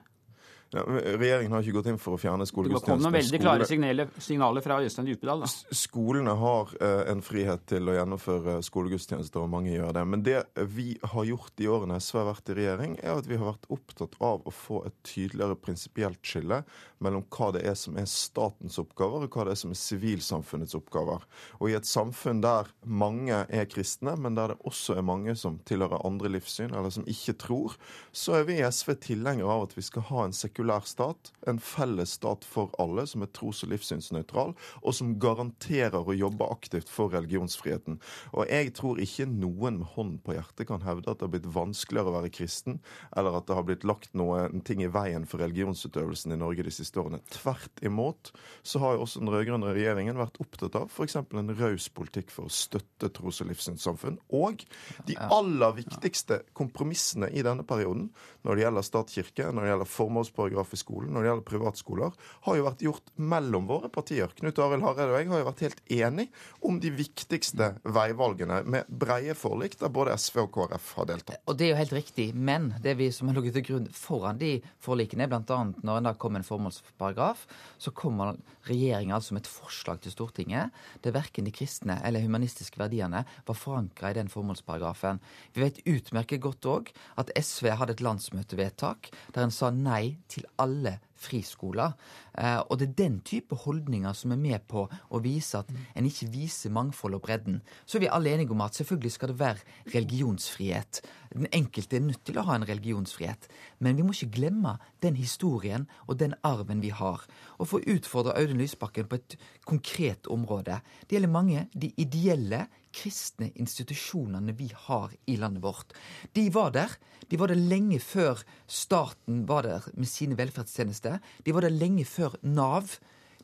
Ja, 0.75 0.81
regjeringen 0.83 1.53
har 1.55 1.63
ikke 1.63 1.77
gått 1.77 1.87
inn 1.93 1.99
for 2.01 2.17
å 2.17 2.19
fjerne 2.19 2.43
skolegudstjenesten. 2.47 2.91
Det 2.91 2.99
kom 2.99 3.05
noen 3.05 3.15
veldig 3.15 3.39
klare 3.39 3.67
signaler, 3.69 4.09
signaler 4.19 4.63
fra 4.65 4.81
Øystein 4.83 5.07
Djupedal. 5.07 5.45
Skolene 5.79 6.33
har 6.41 6.73
eh, 6.83 7.03
en 7.13 7.21
frihet 7.23 7.63
til 7.71 7.87
å 7.87 7.95
gjennomføre 7.95 8.57
skolegudstjenester, 8.67 9.45
og 9.45 9.53
mange 9.53 9.71
gjør 9.71 9.95
det. 9.95 10.03
Men 10.11 10.25
det 10.25 10.41
vi 10.75 10.89
har 10.99 11.27
gjort 11.29 11.63
i 11.63 11.69
årene 11.71 12.01
SV 12.03 12.19
har 12.19 12.27
vært 12.33 12.51
i 12.51 12.57
regjering, 12.59 12.97
er 12.99 13.15
at 13.15 13.29
vi 13.29 13.39
har 13.39 13.47
vært 13.53 13.69
opptatt 13.77 14.17
av 14.19 14.43
å 14.43 14.53
få 14.53 14.81
et 14.89 14.97
tydeligere 15.07 15.55
prinsipielt 15.55 16.19
skille 16.27 16.59
mellom 17.03 17.23
hva 17.31 17.53
det 17.55 17.63
er 17.69 17.77
som 17.79 17.95
er 17.95 18.09
statens 18.11 18.75
oppgaver, 18.81 19.23
og 19.23 19.31
hva 19.37 19.47
det 19.47 19.55
er 19.55 19.61
som 19.63 19.71
er 19.71 19.79
sivilsamfunnets 19.79 20.75
oppgaver. 20.75 21.23
Og 21.61 21.71
i 21.71 21.77
et 21.79 21.87
samfunn 21.87 22.43
der 22.43 22.67
mange 22.83 23.45
er 23.47 23.71
kristne, 23.71 24.17
men 24.19 24.35
der 24.35 24.51
det 24.51 24.59
også 24.67 24.97
er 24.99 25.07
mange 25.07 25.37
som 25.39 25.61
tilhører 25.67 26.03
andre 26.03 26.33
livssyn, 26.35 26.75
eller 26.75 26.91
som 26.91 27.07
ikke 27.07 27.37
tror, 27.39 27.79
så 28.11 28.41
er 28.41 28.47
vi 28.49 28.59
i 28.59 28.67
SV 28.67 28.97
tilhengere 29.07 29.53
av 29.53 29.69
at 29.69 29.77
vi 29.77 29.85
skal 29.85 30.09
ha 30.11 30.27
en 30.27 30.35
sekulær 30.35 30.56
sekulær 30.57 30.85
stat, 30.85 31.31
en 31.47 31.59
felles 31.59 32.15
stat 32.17 32.45
for 32.45 32.71
alle, 32.81 33.05
som 33.07 33.21
er 33.21 33.29
tros- 33.29 33.63
og 33.63 33.69
livssynsnøytral, 33.69 34.55
og 34.81 34.93
som 34.93 35.19
garanterer 35.19 36.01
å 36.01 36.15
jobbe 36.15 36.47
aktivt 36.49 36.89
for 36.89 37.13
religionsfriheten. 37.13 37.99
Og 38.33 38.47
jeg 38.49 38.73
tror 38.73 38.99
ikke 38.99 39.27
noen 39.29 39.79
med 39.79 39.91
hånden 39.93 40.19
på 40.23 40.33
hjertet 40.33 40.67
kan 40.67 40.81
hevde 40.81 41.11
at 41.11 41.19
det 41.19 41.27
har 41.27 41.33
blitt 41.35 41.49
vanskeligere 41.53 42.09
å 42.09 42.17
være 42.17 42.33
kristen, 42.33 42.79
eller 43.15 43.37
at 43.37 43.47
det 43.47 43.57
har 43.57 43.67
blitt 43.67 43.85
lagt 43.85 44.13
noen 44.17 44.63
ting 44.65 44.81
i 44.81 44.89
veien 44.89 45.27
for 45.29 45.43
religionsutøvelsen 45.43 46.33
i 46.33 46.39
Norge 46.39 46.65
de 46.65 46.73
siste 46.73 46.99
årene. 47.01 47.21
Tvert 47.33 47.83
imot 47.85 48.33
så 48.65 48.81
har 48.81 48.97
jo 48.97 49.05
også 49.05 49.21
den 49.21 49.31
rød-grønne 49.33 49.75
regjeringen 49.77 50.17
vært 50.17 50.41
opptatt 50.41 50.79
av 50.79 50.89
f.eks. 50.89 51.19
en 51.21 51.53
raus 51.59 51.89
politikk 51.93 52.33
for 52.33 52.47
å 52.47 52.53
støtte 52.53 53.11
tros- 53.13 53.43
og 53.43 53.51
livssynssamfunn. 53.51 54.17
Og 54.33 54.65
de 55.05 55.17
aller 55.21 55.77
viktigste 55.83 56.41
kompromissene 56.57 57.29
i 57.29 57.45
denne 57.45 57.65
perioden 57.67 58.09
når 58.47 58.57
det 58.57 58.63
gjelder 58.65 58.85
statskirke, 58.87 59.51
når 59.51 59.65
det 59.65 59.71
gjelder 59.73 59.91
formålsparagraf 59.91 60.46
paragraf 60.47 60.73
i 60.73 60.79
skolen 60.79 61.13
når 61.13 61.23
det 61.23 61.29
gjelder 61.29 61.47
privatskoler, 61.47 62.11
har 62.47 62.57
jo 62.57 62.65
vært 62.65 62.83
gjort 62.85 63.11
mellom 63.15 63.67
våre 63.67 63.89
partier. 63.91 64.31
Knut 64.37 64.59
Arild 64.63 64.85
Hareide 64.85 65.11
og 65.11 65.19
jeg 65.19 65.29
har 65.31 65.41
jo 65.41 65.47
vært 65.49 65.63
helt 65.65 65.81
enig 65.91 66.27
om 66.65 66.79
de 66.79 66.91
viktigste 66.95 67.69
veivalgene, 67.83 68.61
med 68.67 68.87
breie 68.87 69.35
forlik 69.37 69.77
der 69.79 69.91
både 69.93 70.15
SV 70.17 70.45
og 70.45 70.51
KrF 70.55 70.93
har 70.97 71.09
deltatt. 71.11 71.41
Og 71.47 71.57
Det 71.57 71.67
er 71.67 71.73
jo 71.73 71.81
helt 71.81 71.95
riktig, 71.97 72.27
men 72.33 72.73
det 72.81 72.97
vi 72.99 73.09
som 73.11 73.29
har 73.29 73.37
ligget 73.37 73.57
til 73.59 73.67
grunn 73.67 73.89
foran 73.93 74.39
de 74.39 74.57
forlikene, 74.83 75.27
bl.a. 75.27 75.59
når 75.83 75.99
en 75.99 76.07
da 76.07 76.13
kom 76.15 76.37
en 76.37 76.47
formålsparagraf, 76.47 77.45
så 77.77 77.91
kommer 77.91 78.37
regjeringa 78.67 79.15
altså 79.17 79.35
med 79.35 79.45
et 79.45 79.51
forslag 79.51 80.01
til 80.03 80.13
Stortinget 80.13 80.73
der 81.03 81.15
verken 81.15 81.47
de 81.47 81.53
kristne 81.55 81.97
eller 82.05 82.23
humanistiske 82.23 82.79
verdiene 82.79 83.23
var 83.47 83.57
forankra 83.57 84.11
i 84.11 84.17
den 84.17 84.31
formålsparagrafen. 84.31 85.21
Vi 85.55 85.63
vet 85.63 85.81
utmerket 85.87 86.43
godt 86.43 86.67
òg 86.67 86.91
at 87.19 87.31
SV 87.37 87.71
hadde 87.79 87.95
et 87.97 88.03
landsmøtevedtak 88.03 89.11
der 89.35 89.45
en 89.45 89.53
sa 89.53 89.71
nei 89.73 90.17
til 90.31 90.36
til 90.37 90.47
alle 90.61 90.97
friskoler. 91.17 91.95
Eh, 92.37 92.59
og 92.69 92.77
det 92.79 92.89
er 92.89 92.97
den 93.01 93.19
type 93.25 93.57
holdninger 93.63 94.13
som 94.13 94.33
er 94.35 94.41
med 94.41 94.65
på 94.69 94.85
å 94.85 95.21
vise 95.23 95.59
at 95.59 95.71
en 95.97 96.07
ikke 96.07 96.29
viser 96.33 96.73
mangfold 96.73 97.17
og 97.17 97.23
bredden. 97.25 97.61
Så 97.85 97.97
er 97.97 98.05
vi 98.05 98.11
alle 98.13 98.33
enige 98.35 98.53
om 98.53 98.61
at 98.65 98.77
selvfølgelig 98.77 99.13
skal 99.15 99.33
det 99.33 99.39
være 99.39 99.93
religionsfrihet. 99.95 101.01
Den 101.33 101.49
enkelte 101.51 101.97
er 101.97 102.05
nødt 102.05 102.23
til 102.25 102.37
å 102.37 102.45
ha 102.47 102.57
en 102.57 102.67
religionsfrihet. 102.69 103.49
Men 103.83 103.97
vi 103.97 104.05
må 104.05 104.13
ikke 104.13 104.37
glemme 104.37 104.77
den 105.03 105.17
historien 105.17 105.87
og 106.05 106.19
den 106.21 106.37
arven 106.47 106.83
vi 106.85 106.93
har. 106.93 107.25
Og 107.57 107.67
for 107.67 107.81
å 107.81 107.97
utfordre 107.97 108.37
Audun 108.37 108.61
Lysbakken 108.61 109.09
på 109.09 109.19
et 109.19 109.37
konkret 109.65 110.29
område. 110.31 110.79
Det 111.07 111.17
gjelder 111.17 111.33
mange. 111.33 111.67
De 111.73 111.91
ideelle 111.97 112.67
kristne 112.95 113.51
institusjonene 113.55 114.55
vi 114.57 114.69
har 114.87 115.13
i 115.27 115.37
landet 115.39 115.63
vårt. 115.63 115.93
De 116.33 116.47
var 116.53 116.71
der. 116.75 116.93
De 117.27 117.39
var 117.39 117.51
der 117.51 117.59
lenge 117.59 117.99
før 117.99 118.43
staten 118.67 119.45
var 119.49 119.67
der 119.67 119.87
med 119.95 120.07
sine 120.07 120.37
velferdstjenester 120.37 121.19
de 121.43 121.53
var 121.53 121.65
der 121.65 121.73
lenge 121.73 122.05
før 122.05 122.35
Nav. 122.41 122.97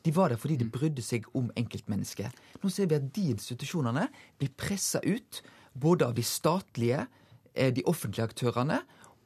De 0.04 0.12
var 0.16 0.28
der 0.28 0.36
fordi 0.36 0.56
de 0.60 0.68
brydde 0.68 1.02
seg 1.02 1.24
om 1.36 1.50
enkeltmennesket. 1.56 2.32
Nå 2.62 2.70
ser 2.72 2.88
vi 2.90 2.98
at 2.98 3.08
de 3.16 3.30
institusjonene 3.32 4.08
blir 4.38 4.52
pressa 4.56 5.00
ut, 5.04 5.40
både 5.72 6.10
av 6.10 6.14
de 6.14 6.22
statlige, 6.22 7.06
eh, 7.54 7.72
de 7.72 7.82
offentlige 7.86 8.28
aktørene, 8.28 8.82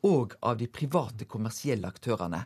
og 0.06 0.36
av 0.42 0.58
de 0.58 0.68
private 0.68 1.26
kommersielle 1.26 1.88
aktørene. 1.88 2.44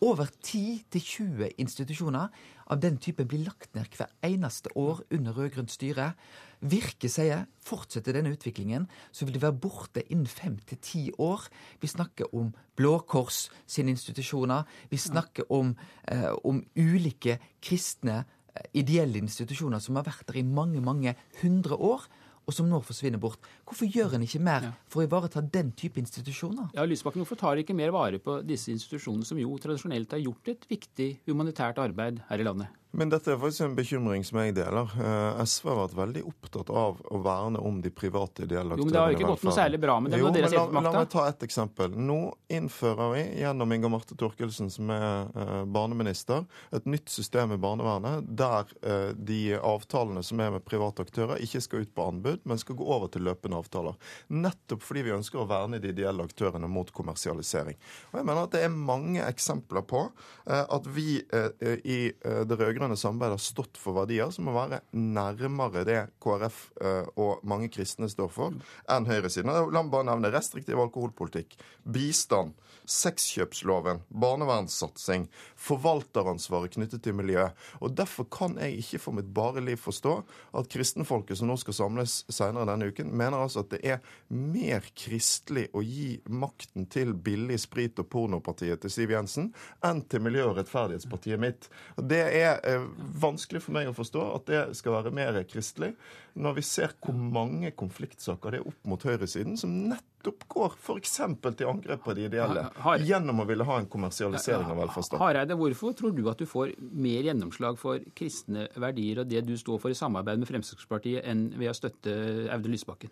Over 0.00 0.28
10-20 0.42 1.54
institusjoner 1.58 2.28
av 2.66 2.80
den 2.80 2.98
typen 2.98 3.26
blir 3.28 3.44
lagt 3.44 3.74
ned 3.74 3.88
hver 3.96 4.12
eneste 4.22 4.70
år 4.76 5.02
under 5.10 5.32
rød-grønt 5.32 5.70
styre. 5.70 6.14
Virke 6.60 7.08
sier 7.08 7.46
fortsetter 7.64 8.16
denne 8.16 8.34
utviklingen, 8.34 8.86
så 9.12 9.24
vil 9.24 9.36
det 9.36 9.42
være 9.44 9.56
borte 9.62 10.04
innen 10.12 10.28
fem 10.28 10.58
til 10.68 10.80
ti 10.84 11.02
år. 11.16 11.46
Vi 11.80 11.88
snakker 11.88 12.34
om 12.36 12.50
Blå 12.76 12.98
Kors 13.08 13.48
sine 13.66 13.94
institusjoner. 13.94 14.66
Vi 14.90 14.96
snakker 15.00 15.48
om, 15.52 15.76
eh, 16.08 16.32
om 16.44 16.62
ulike 16.76 17.38
kristne 17.62 18.24
eh, 18.54 18.66
ideelle 18.74 19.22
institusjoner 19.22 19.80
som 19.80 19.96
har 19.96 20.04
vært 20.04 20.26
der 20.26 20.40
i 20.40 20.42
mange, 20.42 20.80
mange 20.80 21.16
hundre 21.40 21.76
år 21.76 22.08
og 22.50 22.56
som 22.56 22.68
nå 22.68 22.80
forsvinner 22.82 23.20
bort. 23.22 23.38
Hvorfor 23.68 23.86
gjør 23.86 24.16
en 24.16 24.26
ikke 24.26 24.42
mer 24.42 24.72
for 24.90 25.02
å 25.02 25.06
ivareta 25.06 25.42
den 25.44 25.70
type 25.78 26.00
institusjoner? 26.02 26.72
Ja, 26.74 26.86
Lysbakken, 26.88 27.22
Hvorfor 27.22 27.38
tar 27.38 27.60
ikke 27.62 27.76
mer 27.78 27.92
vare 27.94 28.18
på 28.22 28.40
disse 28.46 28.72
institusjonene, 28.74 29.28
som 29.28 29.38
jo 29.38 29.54
tradisjonelt 29.62 30.16
har 30.16 30.24
gjort 30.24 30.50
et 30.50 30.66
viktig 30.70 31.10
humanitært 31.30 31.78
arbeid 31.82 32.24
her 32.30 32.42
i 32.42 32.46
landet? 32.48 32.79
Men 32.90 33.10
dette 33.10 33.30
er 33.32 33.38
faktisk 33.38 33.60
en 33.64 33.74
bekymring 33.76 34.24
som 34.26 34.40
jeg 34.40 34.54
deler. 34.56 34.90
Eh, 34.98 35.42
SV 35.46 35.68
har 35.70 35.76
vært 35.78 35.96
veldig 35.98 36.22
opptatt 36.26 36.70
av 36.74 36.98
å 37.06 37.20
verne 37.22 37.60
om 37.62 37.78
de 37.82 37.90
private 37.94 38.44
ideelle 38.46 38.74
aktørene. 38.74 38.82
Jo, 38.82 38.86
men 38.88 38.94
Det 38.94 39.02
har 39.02 39.14
ikke 39.14 39.28
gått 39.30 39.44
noe 39.46 39.54
særlig 39.54 39.80
bra 39.82 39.96
med 40.02 40.10
dem 40.10 40.20
jo, 40.20 40.26
når 40.26 40.36
dere 40.36 40.50
sitter 40.50 40.72
på 40.72 40.82
La 40.82 40.92
meg 40.96 41.10
ta 41.12 41.26
et 41.30 41.44
eksempel. 41.46 41.94
Nå 41.94 42.18
innfører 42.50 43.12
vi 43.14 43.22
gjennom 43.44 43.74
Inga 43.76 43.90
Marte 43.94 44.16
Torkelsen, 44.18 44.72
som 44.74 44.90
er 44.94 45.30
eh, 45.30 45.52
barneminister, 45.70 46.46
et 46.74 46.88
nytt 46.90 47.12
system 47.12 47.54
i 47.54 47.60
barnevernet 47.62 48.26
der 48.40 48.74
eh, 48.82 49.12
de 49.14 49.40
avtalene 49.56 50.24
som 50.26 50.42
er 50.42 50.50
med 50.56 50.66
private 50.66 51.06
aktører, 51.06 51.38
ikke 51.44 51.62
skal 51.62 51.86
ut 51.86 51.94
på 51.94 52.08
anbud, 52.10 52.42
men 52.42 52.58
skal 52.58 52.78
gå 52.80 52.90
over 52.90 53.12
til 53.12 53.22
løpende 53.28 53.60
avtaler. 53.60 53.98
Nettopp 54.34 54.82
fordi 54.82 55.06
vi 55.06 55.14
ønsker 55.14 55.44
å 55.44 55.46
verne 55.50 55.78
de 55.78 55.94
ideelle 55.94 56.26
aktørene 56.26 56.66
mot 56.70 56.90
kommersialisering. 56.90 57.78
Og 58.10 58.18
jeg 58.18 58.26
mener 58.26 58.48
at 58.48 58.56
det 58.56 58.64
er 58.66 58.74
mange 58.74 59.22
eksempler 59.22 59.86
på 59.86 60.08
at 60.50 60.86
vi 60.90 61.20
i 61.20 61.98
det 62.10 62.60
det 62.60 62.66
rød-grønne 62.80 62.96
samarbeidet 62.96 63.36
har 63.36 63.44
stått 63.44 63.78
for 63.80 63.96
verdier 63.98 64.30
som 64.32 64.46
må 64.48 64.54
være 64.56 64.80
nærmere 64.96 65.84
det 65.84 65.98
KrF 66.22 66.60
eh, 66.80 67.08
og 67.20 67.42
mange 67.44 67.68
kristne 67.72 68.08
står 68.08 68.30
for, 68.32 68.56
enn 68.88 69.08
høyresiden. 69.08 69.50
La 69.50 69.82
meg 69.82 69.92
bare 69.92 70.08
nevne 70.08 70.32
restriktiv 70.32 70.80
alkoholpolitikk, 70.80 71.58
bistand, 71.84 72.54
sexkjøpsloven, 72.90 74.02
barnevernssatsing, 74.08 75.28
forvalteransvaret 75.60 76.74
knyttet 76.74 77.04
til 77.04 77.16
miljø. 77.16 77.46
Og 77.80 77.94
Derfor 78.00 78.26
kan 78.32 78.56
jeg 78.58 78.80
ikke 78.80 79.00
for 79.04 79.16
mitt 79.16 79.30
bare 79.34 79.62
liv 79.64 79.78
forstå 79.80 80.14
at 80.58 80.70
kristenfolket 80.72 81.38
som 81.38 81.50
nå 81.50 81.56
skal 81.60 81.76
samles 81.76 82.20
senere 82.32 82.68
denne 82.70 82.90
uken, 82.90 83.12
mener 83.14 83.38
altså 83.38 83.62
at 83.64 83.74
det 83.74 83.80
er 83.86 84.00
mer 84.28 84.86
kristelig 84.98 85.68
å 85.76 85.84
gi 85.84 86.18
makten 86.26 86.88
til 86.90 87.14
billig 87.14 87.60
sprit- 87.62 87.98
og 88.02 88.08
pornopartiet 88.10 88.82
til 88.82 88.92
Siv 88.92 89.14
Jensen 89.14 89.50
enn 89.86 90.02
til 90.10 90.24
Miljø- 90.24 90.48
og 90.50 90.58
rettferdighetspartiet 90.58 91.40
mitt. 91.40 91.70
Det 91.96 92.22
er 92.40 92.60
eh, 92.66 92.88
vanskelig 93.22 93.62
for 93.64 93.76
meg 93.76 93.90
å 93.90 93.96
forstå 93.96 94.26
at 94.34 94.50
det 94.50 94.62
skal 94.78 94.98
være 94.98 95.14
mer 95.14 95.38
kristelig, 95.50 95.94
når 96.34 96.60
vi 96.60 96.66
ser 96.66 96.94
hvor 97.02 97.16
mange 97.16 97.72
konfliktsaker 97.76 98.54
det 98.54 98.60
er 98.62 98.70
opp 98.70 98.88
mot 98.88 99.04
høyresiden, 99.06 99.58
som 99.60 99.74
nettopp 99.90 100.19
går 100.22 100.74
f.eks. 100.76 101.14
til 101.56 101.66
angrep 101.70 102.02
på 102.04 102.14
de 102.14 102.24
ideelle, 102.28 102.66
Har- 102.84 102.98
gjennom 102.98 103.40
å 103.40 103.46
ville 103.48 103.64
ha 103.64 103.78
en 103.78 103.86
kommersialisering 103.86 104.66
av 104.68 104.76
velferdsstaten. 104.76 105.18
Hareide, 105.22 105.56
hvorfor 105.56 105.94
tror 105.96 106.14
du 106.14 106.28
at 106.28 106.38
du 106.38 106.46
får 106.46 106.74
mer 106.92 107.22
gjennomslag 107.22 107.78
for 107.78 107.98
kristne 108.14 108.68
verdier 108.76 109.20
og 109.20 109.28
det 109.28 109.44
du 109.46 109.54
står 109.56 109.80
for 109.80 109.90
i 109.90 109.94
samarbeid 109.94 110.38
med 110.38 110.48
Fremskrittspartiet, 110.50 111.24
enn 111.24 111.50
ved 111.56 111.70
å 111.70 111.74
støtte 111.76 112.50
Audun 112.52 112.72
Lysbakken? 112.74 113.10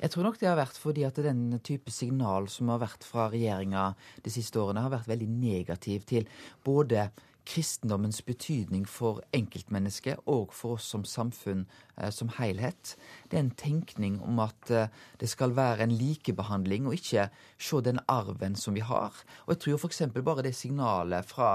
Jeg 0.00 0.10
tror 0.10 0.24
nok 0.28 0.38
det 0.38 0.48
har 0.48 0.56
vært 0.60 0.76
fordi 0.80 1.06
at 1.06 1.14
den 1.14 1.58
type 1.64 1.90
signal 1.90 2.48
som 2.48 2.68
har 2.68 2.78
vært 2.84 3.04
fra 3.04 3.30
regjeringa 3.30 3.94
de 4.22 4.30
siste 4.30 4.60
årene, 4.60 4.82
har 4.82 4.90
vært 4.90 5.08
veldig 5.08 5.28
negativ 5.28 6.04
til 6.04 6.28
både 6.64 7.10
kristendommens 7.50 8.20
betydning 8.22 8.84
for 8.86 9.18
enkeltmennesket 9.34 10.20
og 10.30 10.52
for 10.54 10.76
oss 10.78 10.86
som 10.92 11.02
samfunn 11.08 11.64
eh, 11.98 12.10
som 12.14 12.30
helhet. 12.36 12.92
Det 13.26 13.38
er 13.38 13.42
en 13.44 13.50
tenkning 13.58 14.20
om 14.22 14.38
at 14.44 14.70
eh, 14.70 14.86
det 15.18 15.28
skal 15.32 15.56
være 15.56 15.82
en 15.88 15.94
likebehandling, 15.98 16.86
og 16.86 16.94
ikke 16.94 17.26
se 17.58 17.82
den 17.86 17.98
arven 18.10 18.54
som 18.58 18.76
vi 18.78 18.84
har. 18.86 19.18
Og 19.48 19.54
jeg 19.56 19.62
tror 19.64 19.82
f.eks. 19.82 20.02
bare 20.22 20.46
det 20.46 20.54
signalet 20.58 21.26
fra 21.26 21.50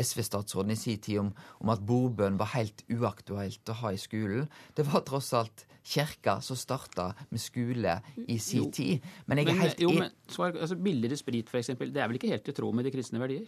SV-statsråden 0.00 0.72
i 0.74 0.80
sin 0.80 0.98
tid 1.04 1.20
om, 1.26 1.30
om 1.60 1.74
at 1.74 1.84
bordbønn 1.86 2.40
var 2.40 2.54
helt 2.56 2.80
uaktuelt 2.90 3.68
å 3.74 3.78
ha 3.84 3.92
i 3.94 4.00
skolen, 4.00 4.48
det 4.76 4.88
var 4.88 5.04
tross 5.06 5.32
alt 5.36 5.66
kirka 5.84 6.38
som 6.40 6.56
starta 6.56 7.10
med 7.28 7.42
skole 7.44 7.98
i 8.24 8.38
sin 8.40 8.70
tid. 8.72 9.04
Men 9.28 9.42
jeg 9.42 9.50
er 9.52 9.58
helt 9.60 9.82
jo, 9.84 9.90
en- 9.92 10.06
men 10.06 10.14
svar, 10.32 10.54
altså, 10.56 10.78
Billigere 10.80 11.18
sprit, 11.20 11.50
f.eks., 11.52 11.74
det 11.76 12.00
er 12.00 12.08
vel 12.08 12.16
ikke 12.16 12.30
helt 12.32 12.48
i 12.48 12.54
tråd 12.56 12.74
med 12.78 12.88
de 12.88 12.92
kristne 12.94 13.20
verdier? 13.20 13.44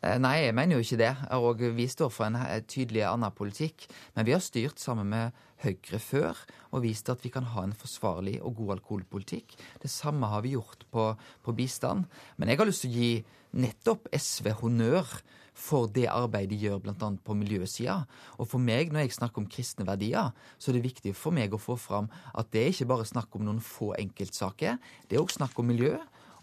Eh, 0.00 0.16
Nei, 0.16 0.46
jeg 0.46 0.56
mener 0.56 0.78
jo 0.78 0.84
ikke 0.84 1.00
det. 1.00 1.12
Og 1.36 1.62
vi 1.76 1.86
står 1.90 2.12
for 2.12 2.28
en 2.28 2.38
tydelig 2.68 3.04
annen 3.08 3.34
politikk. 3.36 3.86
Men 4.16 4.28
vi 4.28 4.34
har 4.36 4.44
styrt 4.44 4.80
sammen 4.80 5.10
med 5.12 5.36
Høyre 5.60 5.98
før 6.00 6.38
og 6.72 6.86
vist 6.86 7.10
at 7.12 7.20
vi 7.20 7.28
kan 7.32 7.44
ha 7.52 7.66
en 7.66 7.76
forsvarlig 7.76 8.38
og 8.40 8.54
god 8.62 8.78
alkoholpolitikk. 8.78 9.58
Det 9.82 9.90
samme 9.92 10.30
har 10.32 10.40
vi 10.40 10.54
gjort 10.54 10.86
på, 10.88 11.10
på 11.44 11.52
bistand. 11.52 12.06
Men 12.40 12.48
jeg 12.48 12.60
har 12.60 12.70
lyst 12.70 12.86
til 12.86 12.94
å 12.94 13.02
gi 13.02 13.12
nettopp 13.60 14.08
SV 14.16 14.54
honnør 14.62 15.12
for 15.60 15.90
det 15.92 16.06
arbeidet 16.08 16.54
de 16.54 16.62
gjør 16.64 16.80
bl.a. 16.80 17.10
på 17.20 17.36
miljøsida. 17.36 17.98
Og 18.40 18.48
for 18.48 18.62
meg, 18.62 18.92
når 18.92 19.04
jeg 19.04 19.18
snakker 19.18 19.42
om 19.42 19.50
kristne 19.50 19.84
verdier, 19.84 20.32
så 20.56 20.70
er 20.70 20.78
det 20.78 20.86
viktig 20.86 21.12
for 21.18 21.36
meg 21.36 21.52
å 21.52 21.60
få 21.60 21.76
fram 21.76 22.08
at 22.32 22.48
det 22.54 22.62
er 22.62 22.72
ikke 22.72 22.88
bare 22.94 23.08
snakk 23.10 23.36
om 23.36 23.44
noen 23.44 23.60
få 23.60 23.92
enkeltsaker. 24.00 24.80
Det 25.10 25.18
er 25.18 25.24
òg 25.24 25.34
snakk 25.34 25.58
om 25.60 25.68
miljø 25.68 25.98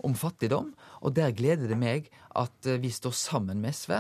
om 0.06 0.15
fattigdom, 0.18 0.74
og 1.02 1.15
der 1.18 1.36
gleder 1.36 1.69
det 1.69 1.80
meg 1.80 2.11
at 2.38 2.69
eh, 2.69 2.80
vi 2.82 2.91
står 2.94 3.15
sammen 3.18 3.61
med 3.64 3.76
SV. 3.76 3.94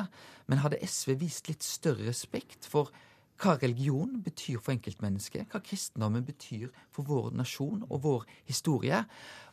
Men 0.47 0.63
hadde 0.63 0.81
SV 0.85 1.17
vist 1.23 1.49
litt 1.51 1.65
større 1.65 2.07
respekt 2.07 2.67
for 2.69 2.93
hva 3.37 3.53
religion 3.61 4.17
betyr 4.25 4.57
for 4.57 4.73
enkeltmennesket, 4.73 5.51
hva 5.51 5.61
kristendommen 5.61 6.25
betyr 6.25 6.71
for 6.93 7.05
vår 7.05 7.35
nasjon 7.37 7.83
og 7.85 8.01
vår 8.05 8.25
historie. 8.49 9.03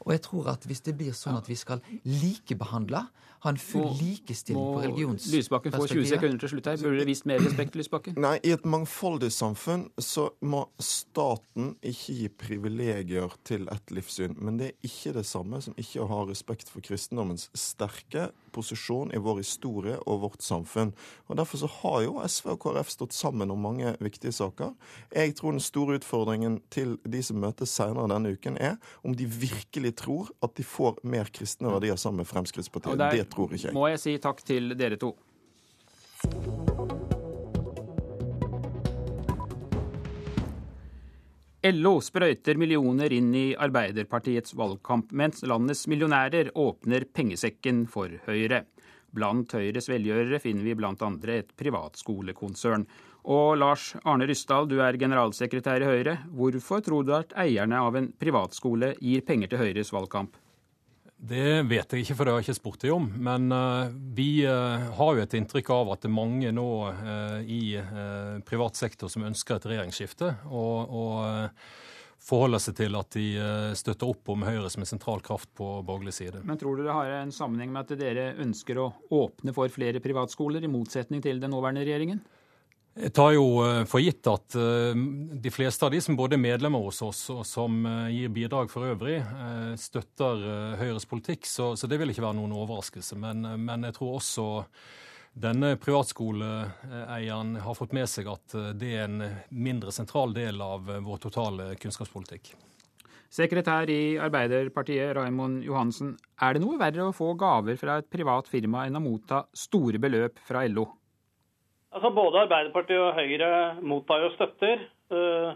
Og 0.04 0.12
jeg 0.12 0.22
tror 0.26 0.48
at 0.54 0.64
hvis 0.68 0.80
det 0.84 0.96
blir 0.98 1.12
sånn 1.16 1.36
at 1.38 1.48
vi 1.48 1.56
skal 1.56 1.80
likebehandle, 2.04 3.04
ha 3.44 3.50
en 3.52 3.58
full 3.60 3.82
Må- 3.84 3.96
likestilling 4.00 4.56
på 4.72 4.80
religionsperspektivet 4.80 5.36
Lysbakken 5.36 5.72
får 5.74 5.88
20 5.92 6.06
sekunder 6.08 6.38
til 6.40 6.48
slutt 6.48 6.68
her. 6.70 6.76
Burde 6.80 6.98
det 7.02 7.06
vist 7.10 7.26
mer 7.28 7.42
respekt, 7.44 7.74
Lysbakken? 7.80 8.14
Nei, 8.24 8.38
i 8.40 8.52
et 8.56 8.64
mangfoldig 8.64 9.28
samfunn 9.36 9.82
så 10.00 10.30
må 10.40 10.62
staten 10.80 11.74
ikke 11.84 12.14
gi 12.20 12.28
privilegier 12.40 13.34
til 13.44 13.68
et 13.72 13.92
livssyn. 13.92 14.36
Men 14.40 14.56
det 14.60 14.70
er 14.70 14.88
ikke 14.88 15.12
det 15.18 15.26
samme 15.28 15.60
som 15.64 15.76
ikke 15.80 16.00
å 16.00 16.08
ha 16.08 16.22
respekt 16.30 16.72
for 16.72 16.80
kristendommens 16.84 17.50
sterke 17.52 18.30
posisjon 18.54 19.12
i 19.12 19.20
vår 19.20 19.42
historie 19.42 19.98
og 20.06 20.22
vårt 20.24 20.42
samfunn. 20.46 20.94
Og 21.28 21.36
Derfor 21.36 21.60
så 21.64 21.68
har 21.82 22.00
jo 22.06 22.16
SV 22.24 22.54
og 22.54 22.60
KrF 22.64 22.92
stått 22.94 23.12
sammen 23.12 23.50
om 23.52 23.60
mange 23.60 23.92
viktige 24.00 24.32
saker. 24.32 24.72
Jeg 25.12 25.34
tror 25.36 25.52
den 25.52 25.60
store 25.60 25.98
utfordringen 26.00 26.60
til 26.72 26.96
de 27.04 27.20
som 27.26 27.42
møtes 27.44 27.74
senere 27.76 28.08
denne 28.14 28.32
uken, 28.38 28.56
er 28.56 28.78
om 29.04 29.12
de 29.18 29.26
virkelig 29.28 29.93
tror 29.96 30.30
at 30.44 30.54
de 30.58 30.66
får 30.66 31.00
mer 31.02 31.30
kristne 31.34 31.70
verdier 31.72 31.98
sammen 32.00 32.22
med 32.22 32.30
Fremskrittspartiet. 32.30 32.92
Og 32.92 32.98
der 32.98 33.10
Det 33.10 33.30
tror 33.30 33.52
ikke 33.52 33.68
jeg. 33.68 33.74
må 33.74 33.88
jeg 33.88 34.00
si 34.02 34.18
takk 34.18 34.42
til 34.44 34.76
dere 34.78 34.96
to. 35.00 35.14
LO 41.64 41.94
sprøyter 42.04 42.58
millioner 42.60 43.12
inn 43.16 43.30
i 43.34 43.46
Arbeiderpartiets 43.56 44.52
valgkamp, 44.52 45.14
mens 45.16 45.40
landets 45.48 45.86
millionærer 45.88 46.50
åpner 46.60 47.06
pengesekken 47.08 47.86
for 47.88 48.12
Høyre. 48.26 48.66
Blant 49.14 49.54
Høyres 49.56 49.88
velgjørere 49.88 50.42
finner 50.42 50.66
vi 50.66 50.74
andre 50.84 51.38
et 51.40 51.56
privatskolekonsern. 51.56 52.84
Og 53.24 53.54
Lars 53.56 53.94
Arne 54.04 54.26
Ryssdal, 54.28 54.66
du 54.68 54.76
er 54.84 54.98
generalsekretær 55.00 55.80
i 55.80 55.88
Høyre. 55.88 56.18
Hvorfor 56.36 56.82
tror 56.84 57.06
du 57.06 57.14
at 57.16 57.32
eierne 57.40 57.80
av 57.80 57.96
en 57.96 58.10
privatskole 58.20 58.92
gir 59.00 59.24
penger 59.24 59.54
til 59.54 59.62
Høyres 59.62 59.92
valgkamp? 59.94 60.36
Det 61.24 61.62
vet 61.70 61.88
jeg 61.88 62.04
ikke, 62.04 62.16
for 62.18 62.26
det 62.26 62.34
har 62.34 62.42
jeg 62.42 62.50
ikke 62.50 62.58
spurt 62.58 62.82
dem 62.84 62.98
om. 62.98 63.06
Men 63.30 63.48
uh, 63.54 63.88
vi 64.16 64.44
uh, 64.44 64.90
har 64.98 65.14
jo 65.16 65.24
et 65.24 65.38
inntrykk 65.38 65.72
av 65.72 65.94
at 65.94 66.04
det 66.04 66.10
er 66.10 66.18
mange 66.18 66.52
nå 66.52 66.68
uh, 66.90 67.40
i 67.40 67.78
privat 68.44 68.76
sektor 68.76 69.08
som 69.08 69.24
ønsker 69.24 69.56
et 69.56 69.70
regjeringsskifte. 69.72 70.34
Og, 70.52 70.92
og 70.92 71.56
forholder 72.24 72.60
seg 72.60 72.76
til 72.76 73.00
at 73.00 73.16
de 73.16 73.26
støtter 73.76 74.12
opp 74.12 74.30
om 74.32 74.44
Høyre 74.44 74.68
som 74.72 74.84
en 74.84 74.88
sentral 74.88 75.24
kraft 75.24 75.48
på 75.56 75.78
borgerlig 75.84 76.12
side. 76.16 76.44
Men 76.44 76.60
tror 76.60 76.76
du 76.76 76.84
det 76.84 76.92
har 76.92 77.16
en 77.22 77.32
sammenheng 77.32 77.72
med 77.72 77.84
at 77.84 78.00
dere 78.00 78.30
ønsker 78.44 78.80
å 78.80 78.90
åpne 79.12 79.56
for 79.56 79.72
flere 79.72 80.04
privatskoler, 80.04 80.64
i 80.64 80.72
motsetning 80.72 81.24
til 81.24 81.40
den 81.40 81.52
nåværende 81.56 81.84
regjeringen? 81.88 82.24
Jeg 82.94 83.10
tar 83.10 83.32
jo 83.34 83.46
eh, 83.64 83.80
for 83.90 83.98
gitt 83.98 84.26
at 84.30 84.54
eh, 84.54 84.94
de 85.42 85.50
fleste 85.50 85.82
av 85.82 85.90
de 85.90 85.98
som 86.02 86.14
både 86.14 86.36
er 86.36 86.44
medlemmer 86.44 86.84
hos 86.84 87.00
oss 87.02 87.24
og 87.34 87.40
som 87.48 87.80
eh, 87.90 88.12
gir 88.14 88.30
bidrag 88.30 88.70
for 88.70 88.86
øvrig, 88.86 89.16
støtter 89.80 90.44
Høyres 90.78 91.08
politikk, 91.10 91.48
så, 91.50 91.72
så 91.74 91.90
det 91.90 91.98
vil 91.98 92.14
ikke 92.14 92.22
være 92.22 92.38
noen 92.38 92.54
overraskelse. 92.54 93.18
Men, 93.18 93.42
men 93.66 93.88
jeg 93.88 93.98
tror 93.98 94.20
også 94.20 94.46
denne 95.34 95.72
privatskoleeieren 95.82 97.56
har 97.64 97.74
fått 97.74 97.96
med 97.98 98.06
seg 98.06 98.30
at 98.30 98.54
det 98.78 98.92
er 98.94 99.08
en 99.08 99.24
mindre 99.50 99.90
sentral 99.90 100.30
del 100.36 100.62
av 100.62 100.86
vår 100.86 101.18
totale 101.26 101.72
kunnskapspolitikk. 101.82 102.52
Sekretær 103.34 103.90
i 103.90 104.14
Arbeiderpartiet, 104.22 105.16
Raimond 105.18 105.64
Johansen. 105.66 106.14
Er 106.38 106.54
det 106.54 106.62
noe 106.62 106.78
verre 106.78 107.08
å 107.08 107.16
få 107.16 107.32
gaver 107.34 107.74
fra 107.80 107.98
et 107.98 108.06
privat 108.06 108.46
firma 108.46 108.86
enn 108.86 109.00
å 109.00 109.02
motta 109.02 109.48
store 109.50 109.98
beløp 109.98 110.38
fra 110.46 110.62
LO? 110.70 110.92
Altså 111.94 112.10
Både 112.10 112.40
Arbeiderpartiet 112.42 112.98
og 112.98 113.14
Høyre 113.14 113.50
mottar 113.86 114.24
jo 114.24 114.32
støtter. 114.34 114.80
Eh, 115.14 115.50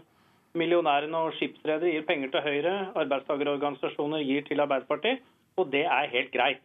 millionærene 0.55 1.25
og 1.25 1.33
skipsredere 1.35 1.91
gir 1.91 2.05
penger 2.07 2.31
til 2.31 2.45
Høyre. 2.45 2.75
Arbeidstakerorganisasjoner 3.01 4.23
gir 4.23 4.45
til 4.47 4.63
Arbeiderpartiet. 4.63 5.19
Og 5.59 5.67
det 5.73 5.83
er 5.83 6.13
helt 6.13 6.31
greit. 6.31 6.63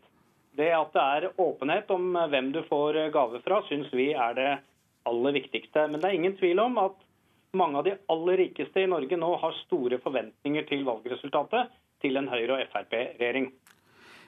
Det 0.54 0.70
at 0.70 0.94
det 0.94 1.02
er 1.02 1.42
åpenhet 1.42 1.90
om 1.90 2.14
hvem 2.30 2.52
du 2.54 2.60
får 2.68 3.00
gave 3.10 3.40
fra, 3.42 3.58
syns 3.66 3.90
vi 3.92 4.12
er 4.12 4.38
det 4.38 4.52
aller 5.10 5.34
viktigste. 5.34 5.88
Men 5.90 5.98
det 5.98 6.06
er 6.06 6.18
ingen 6.20 6.36
tvil 6.38 6.62
om 6.62 6.78
at 6.78 7.02
mange 7.58 7.80
av 7.80 7.88
de 7.88 7.96
aller 8.14 8.38
rikeste 8.44 8.84
i 8.84 8.90
Norge 8.90 9.18
nå 9.18 9.32
har 9.42 9.58
store 9.64 9.98
forventninger 10.02 10.70
til 10.70 10.86
valgresultatet 10.86 11.74
til 12.04 12.16
en 12.20 12.30
Høyre- 12.30 12.60
og 12.60 12.70
Frp-regjering. 12.70 13.50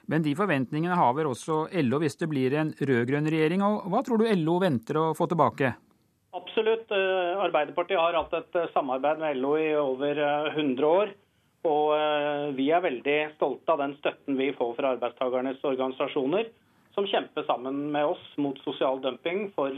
Men 0.06 0.22
de 0.22 0.36
forventningene 0.38 0.96
har 0.98 1.14
vel 1.16 1.32
også 1.32 1.66
LO 1.82 1.98
hvis 2.02 2.18
det 2.20 2.28
blir 2.30 2.54
en 2.54 2.70
rød-grønn 2.78 3.26
regjering. 3.30 3.64
og 3.66 3.88
Hva 3.90 4.02
tror 4.06 4.22
du 4.22 4.30
LO 4.38 4.60
venter 4.62 5.00
å 5.00 5.10
få 5.18 5.26
tilbake? 5.30 5.72
Absolutt. 6.36 6.90
Eh, 6.92 7.38
Arbeiderpartiet 7.40 8.00
har 8.00 8.16
hatt 8.16 8.34
et 8.36 8.58
eh, 8.60 8.68
samarbeid 8.74 9.22
med 9.22 9.40
LO 9.40 9.54
i 9.58 9.70
over 9.80 10.20
100 10.52 10.58
eh, 10.58 10.90
år. 10.90 11.14
Og 11.66 12.54
vi 12.54 12.68
er 12.70 12.84
veldig 12.84 13.14
stolte 13.34 13.74
av 13.74 13.80
den 13.80 13.96
støtten 13.98 14.36
vi 14.38 14.52
får 14.54 14.76
fra 14.76 14.92
arbeidstakernes 14.94 15.64
organisasjoner, 15.66 16.52
som 16.94 17.08
kjemper 17.10 17.42
sammen 17.48 17.88
med 17.90 18.12
oss 18.12 18.22
mot 18.38 18.60
sosial 18.62 19.00
dumping 19.02 19.48
for 19.56 19.74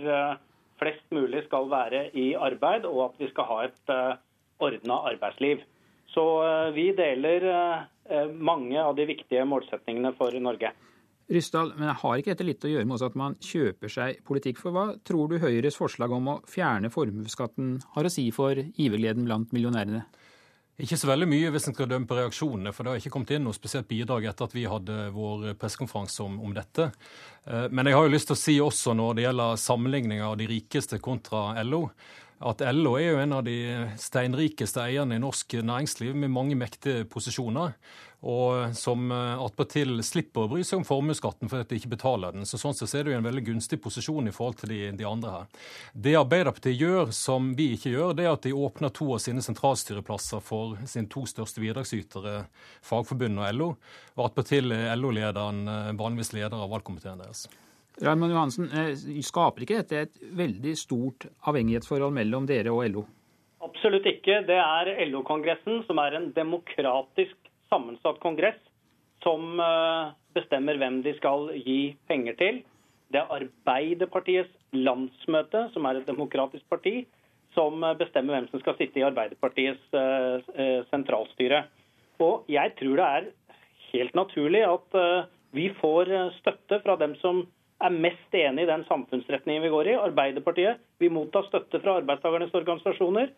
flest 0.82 1.06
mulig 1.16 1.46
skal 1.46 1.70
være 1.72 2.02
i 2.12 2.34
arbeid, 2.36 2.84
og 2.84 3.06
at 3.06 3.22
vi 3.22 3.30
skal 3.30 3.48
ha 3.48 3.56
et 3.70 3.94
ordna 4.60 4.98
arbeidsliv. 5.14 5.64
Så 6.18 6.26
uh, 6.42 6.74
vi 6.74 6.90
deler 6.98 7.44
uh, 7.46 8.30
mange 8.34 8.82
av 8.82 8.96
de 8.98 9.06
viktige 9.06 9.44
målsetningene 9.46 10.10
for 10.18 10.34
Norge. 10.42 10.72
Ryssdal, 11.30 11.74
men 11.76 11.90
jeg 11.90 12.00
har 12.00 12.18
ikke 12.18 12.32
dette 12.32 12.46
litt 12.48 12.64
å 12.64 12.70
gjøre 12.72 12.88
med 12.88 13.02
at 13.04 13.16
man 13.20 13.36
kjøper 13.44 13.92
seg 13.92 14.22
politikk? 14.26 14.58
For 14.62 14.74
hva 14.74 14.86
tror 15.06 15.28
du 15.30 15.36
Høyres 15.38 15.76
forslag 15.78 16.14
om 16.16 16.30
å 16.32 16.38
fjerne 16.48 16.90
formuesskatten 16.90 17.76
har 17.94 18.08
å 18.08 18.10
si 18.10 18.24
for 18.34 18.56
givergleden 18.56 19.28
blant 19.28 19.52
millionærene? 19.54 20.06
Ikke 20.78 20.96
så 20.96 21.08
veldig 21.10 21.26
mye 21.28 21.50
hvis 21.52 21.68
en 21.68 21.74
skal 21.74 21.90
dømme 21.90 22.06
på 22.08 22.16
reaksjonene, 22.16 22.72
for 22.72 22.86
det 22.86 22.92
har 22.92 23.00
ikke 23.02 23.10
kommet 23.12 23.34
inn 23.34 23.44
noe 23.44 23.56
spesielt 23.56 23.88
bidrag 23.90 24.28
etter 24.30 24.46
at 24.46 24.54
vi 24.54 24.62
hadde 24.70 25.08
vår 25.12 25.52
pressekonferanse 25.58 26.22
om, 26.24 26.40
om, 26.46 26.54
dette. 26.54 26.86
Eh, 27.44 27.66
men 27.74 27.90
jeg 27.90 27.98
har 27.98 28.06
jo 28.06 28.12
lyst 28.14 28.30
til 28.30 28.36
å 28.36 28.40
si 28.40 28.54
også 28.62 28.94
når 28.96 29.18
det 29.18 29.24
gjelder 29.26 29.58
sammenligninger 29.58 30.26
av 30.30 30.36
de 30.38 30.46
rikeste 30.48 31.00
kontra 31.02 31.50
LO, 31.66 31.88
at 32.38 32.62
LO 32.74 32.94
er 32.98 33.08
jo 33.12 33.22
en 33.22 33.34
av 33.38 33.46
de 33.46 33.58
steinrikeste 33.98 34.82
eierne 34.84 35.18
i 35.18 35.22
norsk 35.22 35.58
næringsliv 35.58 36.14
med 36.14 36.30
mange 36.34 36.58
mektige 36.58 37.06
posisjoner 37.10 37.74
og 38.26 38.74
som 38.74 39.12
eh, 39.14 39.38
attpåtil 39.38 40.00
slipper 40.02 40.42
å 40.42 40.50
bry 40.50 40.64
seg 40.66 40.80
om 40.80 40.86
formuesskatten 40.86 41.50
fordi 41.50 41.68
de 41.70 41.78
ikke 41.78 41.92
betaler 41.92 42.34
den. 42.34 42.46
Så 42.48 42.58
Sånn 42.58 42.74
sett 42.74 42.90
er 42.98 43.06
det 43.06 43.12
jo 43.12 43.18
en 43.20 43.28
veldig 43.28 43.44
gunstig 43.46 43.78
posisjon 43.82 44.26
i 44.26 44.34
forhold 44.34 44.58
til 44.58 44.72
de, 44.74 44.80
de, 44.98 45.06
andre 45.06 45.34
her. 45.36 45.68
Det 45.94 46.16
Arbeiderpartiet 46.18 46.82
gjør 46.82 47.12
som 47.14 47.52
vi 47.58 47.70
ikke 47.76 47.94
gjør, 47.94 48.16
det 48.18 48.26
er 48.26 48.34
at 48.34 48.42
de 48.48 48.56
åpner 48.58 48.90
to 48.94 49.12
av 49.14 49.22
sine 49.22 49.44
sentralstyreplasser 49.44 50.42
for 50.42 50.74
sine 50.90 51.06
to 51.12 51.22
største 51.30 51.62
bidragsytere, 51.62 52.40
Fagforbundet 52.82 53.44
og 53.44 53.54
LO. 53.54 53.70
Og 54.18 54.26
attpåtil 54.26 54.74
er 54.74 54.98
LO-lederen 54.98 55.62
eh, 55.70 55.94
vanligvis 55.98 56.34
leder 56.34 56.58
av 56.58 56.74
valgkomiteen 56.74 57.22
deres. 57.22 57.46
Raymond 58.00 58.32
Johansen, 58.32 58.68
eh, 58.70 58.94
skaper 59.26 59.64
ikke 59.64 59.80
dette 59.82 60.02
et 60.06 60.18
veldig 60.38 60.74
stort 60.78 61.26
avhengighetsforhold 61.50 62.14
mellom 62.14 62.46
dere 62.46 62.70
og 62.70 62.84
LO? 62.86 63.04
Absolutt 63.64 64.06
ikke. 64.06 64.44
Det 64.46 64.58
er 64.58 64.92
LO-kongressen 65.08 65.82
som 65.88 65.98
er 65.98 66.14
en 66.14 66.30
demokratisk 66.36 67.50
sammensatt 67.72 68.20
kongress 68.22 68.60
som 69.24 69.58
eh, 69.58 70.14
bestemmer 70.38 70.78
hvem 70.78 71.02
de 71.02 71.16
skal 71.18 71.50
gi 71.58 71.96
penger 72.10 72.38
til. 72.38 72.62
Det 73.10 73.18
er 73.18 73.34
Arbeiderpartiets 73.40 74.54
landsmøte, 74.76 75.66
som 75.74 75.88
er 75.88 75.98
et 75.98 76.06
demokratisk 76.06 76.62
parti, 76.70 77.02
som 77.56 77.82
eh, 77.82 77.98
bestemmer 77.98 78.38
hvem 78.38 78.48
som 78.52 78.62
skal 78.62 78.78
sitte 78.78 79.02
i 79.02 79.06
Arbeiderpartiets 79.08 79.90
sentralstyre. 80.92 81.64
Og 82.22 82.46
jeg 82.50 82.76
tror 82.78 82.96
det 82.98 83.10
er 83.18 83.28
helt 83.90 84.14
naturlig 84.14 84.62
at 84.66 84.96
vi 85.54 85.70
får 85.80 86.10
støtte 86.38 86.78
fra 86.84 86.94
dem 87.00 87.14
som 87.22 87.46
er 87.78 87.94
mest 87.94 88.34
enig 88.34 88.64
i 88.64 88.70
den 88.70 88.84
samfunnsretningen 88.88 89.62
vi 89.62 89.72
går 89.72 89.90
i. 89.92 89.98
Arbeiderpartiet 89.98 90.80
vi 90.98 91.10
motta 91.12 91.44
støtte 91.46 91.80
fra 91.82 91.98
arbeidstakernes 92.00 92.54
organisasjoner. 92.54 93.30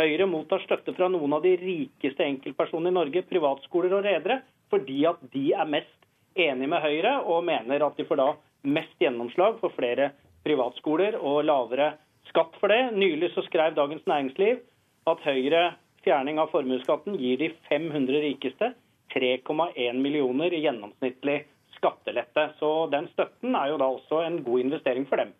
Høyre 0.00 0.26
mottar 0.26 0.62
støtte 0.64 0.94
fra 0.96 1.06
noen 1.12 1.36
av 1.36 1.44
de 1.44 1.52
rikeste 1.60 2.26
enkeltpersonene 2.26 2.90
i 2.90 2.96
Norge, 2.96 3.22
privatskoler 3.30 3.94
og 3.94 4.02
redere, 4.06 4.40
fordi 4.72 5.04
at 5.06 5.20
de 5.30 5.44
er 5.54 5.70
mest 5.70 6.08
enige 6.34 6.70
med 6.72 6.82
Høyre 6.82 7.20
og 7.22 7.44
mener 7.46 7.86
at 7.86 7.96
de 7.98 8.06
får 8.08 8.18
da 8.18 8.28
mest 8.66 8.98
gjennomslag 8.98 9.60
for 9.60 9.74
flere 9.76 10.10
privatskoler 10.44 11.20
og 11.20 11.44
lavere 11.46 11.92
skatt 12.30 12.58
for 12.58 12.72
det. 12.74 12.90
Nylig 12.98 13.30
så 13.36 13.44
skrev 13.46 13.76
Dagens 13.78 14.06
Næringsliv 14.10 14.64
at 15.06 15.22
Høyre 15.22 15.64
fjerning 16.04 16.40
av 16.42 16.50
formuesskatten 16.52 17.14
gir 17.20 17.38
de 17.40 17.52
500 17.70 18.24
rikeste 18.26 18.74
3,1 19.14 20.00
millioner 20.02 20.52
i 20.52 20.64
gjennomsnittlig 20.64 21.44
skattelette. 21.84 22.48
Så 22.58 22.72
den 22.90 23.12
støtten 23.12 23.54
er 23.60 23.70
jo 23.70 23.78
da 23.78 23.92
også 23.92 24.24
en 24.24 24.40
god 24.46 24.64
investering 24.64 25.06
for 25.06 25.20
dem. 25.20 25.36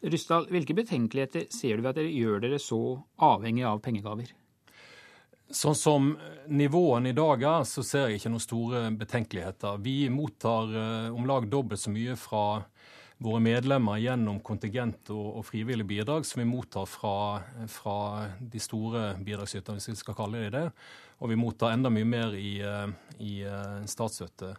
Ryssdal, 0.00 0.46
hvilke 0.48 0.74
betenkeligheter 0.78 1.50
ser 1.52 1.76
du 1.76 1.82
ved 1.82 1.90
at 1.90 1.98
dere 1.98 2.12
gjør 2.14 2.40
dere 2.46 2.60
så 2.62 2.80
avhengig 3.20 3.66
av 3.68 3.82
pengegaver? 3.84 4.30
Sånn 5.50 5.74
som 5.74 6.12
nivåene 6.46 7.10
i 7.10 7.16
dag 7.16 7.42
er, 7.42 7.64
så 7.66 7.82
ser 7.84 8.06
jeg 8.06 8.20
ikke 8.20 8.30
noen 8.30 8.44
store 8.44 8.82
betenkeligheter. 8.96 9.80
Vi 9.82 10.04
mottar 10.14 10.70
uh, 10.70 11.10
om 11.10 11.26
lag 11.26 11.48
dobbelt 11.50 11.82
så 11.82 11.92
mye 11.92 12.14
fra 12.16 12.62
våre 13.20 13.42
medlemmer 13.44 13.98
gjennom 14.00 14.38
kontingent 14.46 15.10
og, 15.12 15.26
og 15.40 15.44
frivillige 15.44 15.90
bidrag 15.90 16.24
som 16.24 16.40
vi 16.40 16.46
mottar 16.48 16.86
fra, 16.88 17.42
fra 17.68 17.96
de 18.40 18.62
store 18.62 19.10
bidragsyterne, 19.20 19.76
hvis 19.76 19.90
vi 19.90 19.98
skal 20.00 20.16
kalle 20.22 20.46
det 20.46 20.54
det. 20.54 20.64
Og 21.20 21.34
vi 21.34 21.36
mottar 21.36 21.74
enda 21.74 21.92
mye 21.92 22.08
mer 22.08 22.38
i, 22.38 22.54
uh, 22.64 22.86
i 23.18 23.42
uh, 23.44 23.82
statsstøtte. 23.90 24.54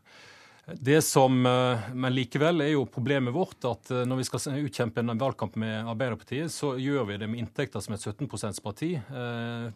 Det 0.66 1.02
som, 1.02 1.46
eh, 1.46 1.80
Men 1.94 2.14
likevel 2.14 2.62
er 2.62 2.74
jo 2.76 2.86
problemet 2.86 3.34
vårt 3.34 3.66
at 3.66 3.92
eh, 3.92 4.06
når 4.06 4.22
vi 4.22 4.28
skal 4.28 4.60
utkjempe 4.62 5.02
en 5.02 5.18
valgkamp 5.18 5.56
med 5.60 5.90
Arbeiderpartiet, 5.90 6.54
så 6.54 6.76
gjør 6.78 7.08
vi 7.10 7.18
det 7.18 7.30
med 7.32 7.42
inntekter 7.42 7.82
som 7.82 7.96
et 7.96 8.04
17 8.04 8.30
%-parti, 8.30 8.94
eh, 9.02 9.72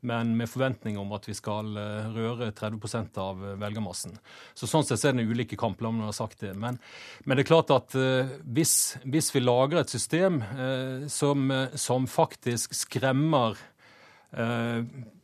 men 0.00 0.32
med 0.36 0.48
forventning 0.48 0.96
om 0.98 1.12
at 1.12 1.28
vi 1.28 1.34
skal 1.36 1.76
røre 2.14 2.48
30% 2.56 3.18
av 3.20 3.42
velgermassen. 3.60 4.14
Så 4.56 4.64
Sånn 4.64 4.86
sett 4.88 5.04
er 5.04 5.12
det 5.12 5.26
ulike 5.28 5.58
kamp, 5.60 5.82
la 5.82 5.90
meg 5.92 6.08
ha 6.08 6.14
sagt 6.16 6.40
det. 6.40 6.54
Men, 6.56 6.78
men, 7.26 7.36
det 7.36 7.44
er 7.44 7.50
klart 7.50 7.74
at 7.74 7.92
hvis, 7.92 8.96
hvis 9.04 9.28
vi 9.34 9.42
lager 9.44 9.82
et 9.82 9.92
system 9.92 10.40
som, 11.12 11.52
som 11.76 12.08
faktisk 12.08 12.72
skremmer 12.72 13.60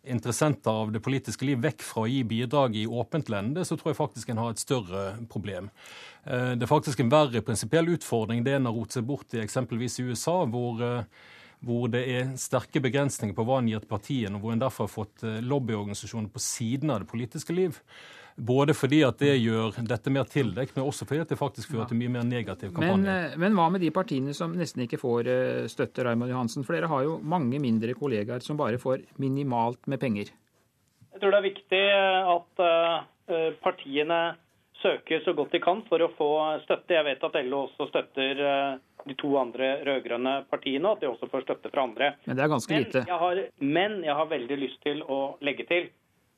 interessenter 0.06 0.70
av 0.70 0.92
det 0.92 1.02
politiske 1.02 1.46
liv 1.46 1.60
vekk 1.62 1.84
fra 1.84 2.04
å 2.04 2.10
gi 2.10 2.22
bidrag 2.26 2.76
i 2.78 2.86
åpent 2.86 3.30
lende, 3.32 3.64
så 3.66 3.76
tror 3.78 3.92
jeg 3.92 3.98
faktisk 3.98 4.30
en 4.30 4.40
har 4.42 4.54
et 4.54 4.62
større 4.62 5.06
problem. 5.30 5.70
Eh, 6.24 6.52
det 6.58 6.66
er 6.66 6.70
faktisk 6.70 7.02
en 7.02 7.12
verre 7.12 7.42
prinsipiell 7.44 7.90
utfordring 7.96 8.44
det 8.46 8.56
en 8.56 8.68
har 8.70 8.76
rotet 8.76 9.00
seg 9.00 9.08
bort 9.08 9.34
i 9.34 9.42
eksempelvis 9.42 10.00
i 10.00 10.08
USA, 10.10 10.38
hvor, 10.50 10.82
eh, 10.82 11.32
hvor 11.66 11.88
det 11.92 12.04
er 12.12 12.34
sterke 12.40 12.82
begrensninger 12.82 13.34
på 13.36 13.46
hva 13.46 13.60
en 13.60 13.70
gir 13.70 13.82
til 13.82 13.90
partiene, 13.90 14.36
og 14.36 14.44
hvor 14.44 14.54
en 14.54 14.62
derfor 14.62 14.86
har 14.86 14.94
fått 14.94 15.26
eh, 15.26 15.42
lobbyorganisasjoner 15.42 16.30
på 16.32 16.42
siden 16.42 16.94
av 16.94 17.02
det 17.02 17.10
politiske 17.10 17.54
liv. 17.54 17.80
Både 18.36 18.74
fordi 18.76 18.98
at 19.06 19.16
det 19.16 19.32
gjør 19.40 19.78
dette 19.88 20.12
mer 20.12 20.26
tildekt, 20.28 20.74
men 20.76 20.84
også 20.84 21.06
fordi 21.08 21.22
at 21.24 21.30
det 21.32 21.38
faktisk 21.40 21.72
fører 21.72 21.88
til 21.88 21.96
mye 22.02 22.12
mer 22.18 22.26
negativ 22.28 22.74
kampanje. 22.76 22.98
Men, 23.00 23.32
eh, 23.32 23.36
men 23.40 23.56
hva 23.56 23.70
med 23.72 23.80
de 23.80 23.88
partiene 23.94 24.34
som 24.36 24.52
nesten 24.52 24.84
ikke 24.84 25.00
får 25.00 25.30
eh, 25.32 25.68
støtte, 25.72 26.04
Raymond 26.04 26.34
Johansen? 26.34 26.66
For 26.66 26.76
dere 26.76 26.90
har 26.92 27.06
jo 27.06 27.16
mange 27.24 27.56
mindre 27.62 27.96
kollegaer 27.96 28.44
som 28.44 28.60
bare 28.60 28.80
får 28.82 29.06
minimalt 29.22 29.88
med 29.88 30.02
penger. 30.02 30.34
Jeg 31.14 31.22
tror 31.22 31.32
det 31.32 31.40
er 31.40 31.48
viktig 31.48 31.84
eh, 31.96 32.34
at 32.36 32.66
partiene 33.64 34.20
søker 34.78 35.22
så 35.24 35.32
godt 35.34 35.56
de 35.56 35.58
kan 35.64 35.80
for 35.88 36.04
å 36.04 36.12
få 36.14 36.30
støtte. 36.62 36.94
Jeg 36.94 37.06
vet 37.08 37.24
at 37.26 37.38
LO 37.48 37.64
også 37.64 37.88
støtter 37.88 38.42
de 39.06 39.16
to 39.18 39.32
andre 39.40 39.80
rød-grønne 39.86 40.34
partiene, 40.50 40.84
og 40.86 40.98
at 40.98 41.02
de 41.02 41.08
også 41.08 41.26
får 41.32 41.46
støtte 41.46 41.72
fra 41.72 41.88
andre. 41.88 42.12
Men 42.28 42.38
det 42.38 42.44
er 42.44 42.52
ganske 42.52 42.78
lite. 42.84 43.02
Men 43.02 43.10
jeg 43.10 43.22
har, 43.24 43.40
men 43.58 43.96
jeg 44.04 44.18
har 44.20 44.28
veldig 44.30 44.58
lyst 44.60 44.78
til 44.84 45.02
å 45.02 45.20
legge 45.42 45.66
til 45.66 45.88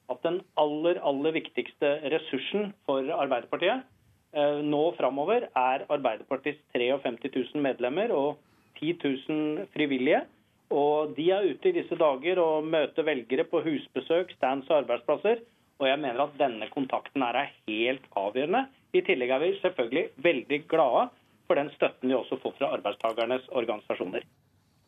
at 0.08 0.24
den 0.24 0.40
aller, 0.60 1.00
aller 1.04 1.34
viktigste 1.36 1.98
ressursen 2.14 2.72
for 2.88 3.04
Arbeiderpartiet 3.18 3.84
eh, 4.32 4.60
nå 4.64 4.82
framover 4.98 5.48
er 5.48 5.84
Arbeiderpartiets 5.88 6.62
53 6.76 7.30
000 7.54 7.64
medlemmer 7.64 8.14
og 8.16 8.38
10 8.80 8.96
000 9.04 9.68
frivillige. 9.74 10.24
Og 10.70 11.14
De 11.16 11.30
er 11.32 11.46
ute 11.48 11.70
i 11.70 11.76
disse 11.78 11.96
dager 11.96 12.40
og 12.42 12.66
møter 12.68 13.06
velgere 13.06 13.46
på 13.48 13.62
husbesøk, 13.64 14.34
stands 14.36 14.68
og 14.68 14.82
arbeidsplasser. 14.82 15.40
Og 15.78 15.86
jeg 15.88 16.00
mener 16.02 16.24
at 16.24 16.36
denne 16.40 16.66
kontakten 16.72 17.22
er 17.22 17.52
helt 17.68 18.04
avgjørende. 18.16 18.66
I 18.92 19.04
tillegg 19.06 19.30
er 19.30 19.44
vi 19.44 19.54
selvfølgelig 19.62 20.04
veldig 20.24 20.60
glade 20.68 21.08
for 21.46 21.56
den 21.56 21.70
støtten 21.76 22.10
vi 22.10 22.16
også 22.18 22.36
får 22.42 22.56
fra 22.58 22.72
arbeidstakernes 22.76 23.48
organisasjoner. 23.56 24.26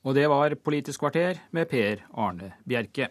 Og 0.05 0.17
det 0.17 0.27
var 0.33 0.57
Politisk 0.65 1.01
kvarter 1.01 1.41
med 1.53 1.69
Per 1.69 2.05
Arne 2.17 2.55
Bjerke. 2.69 3.11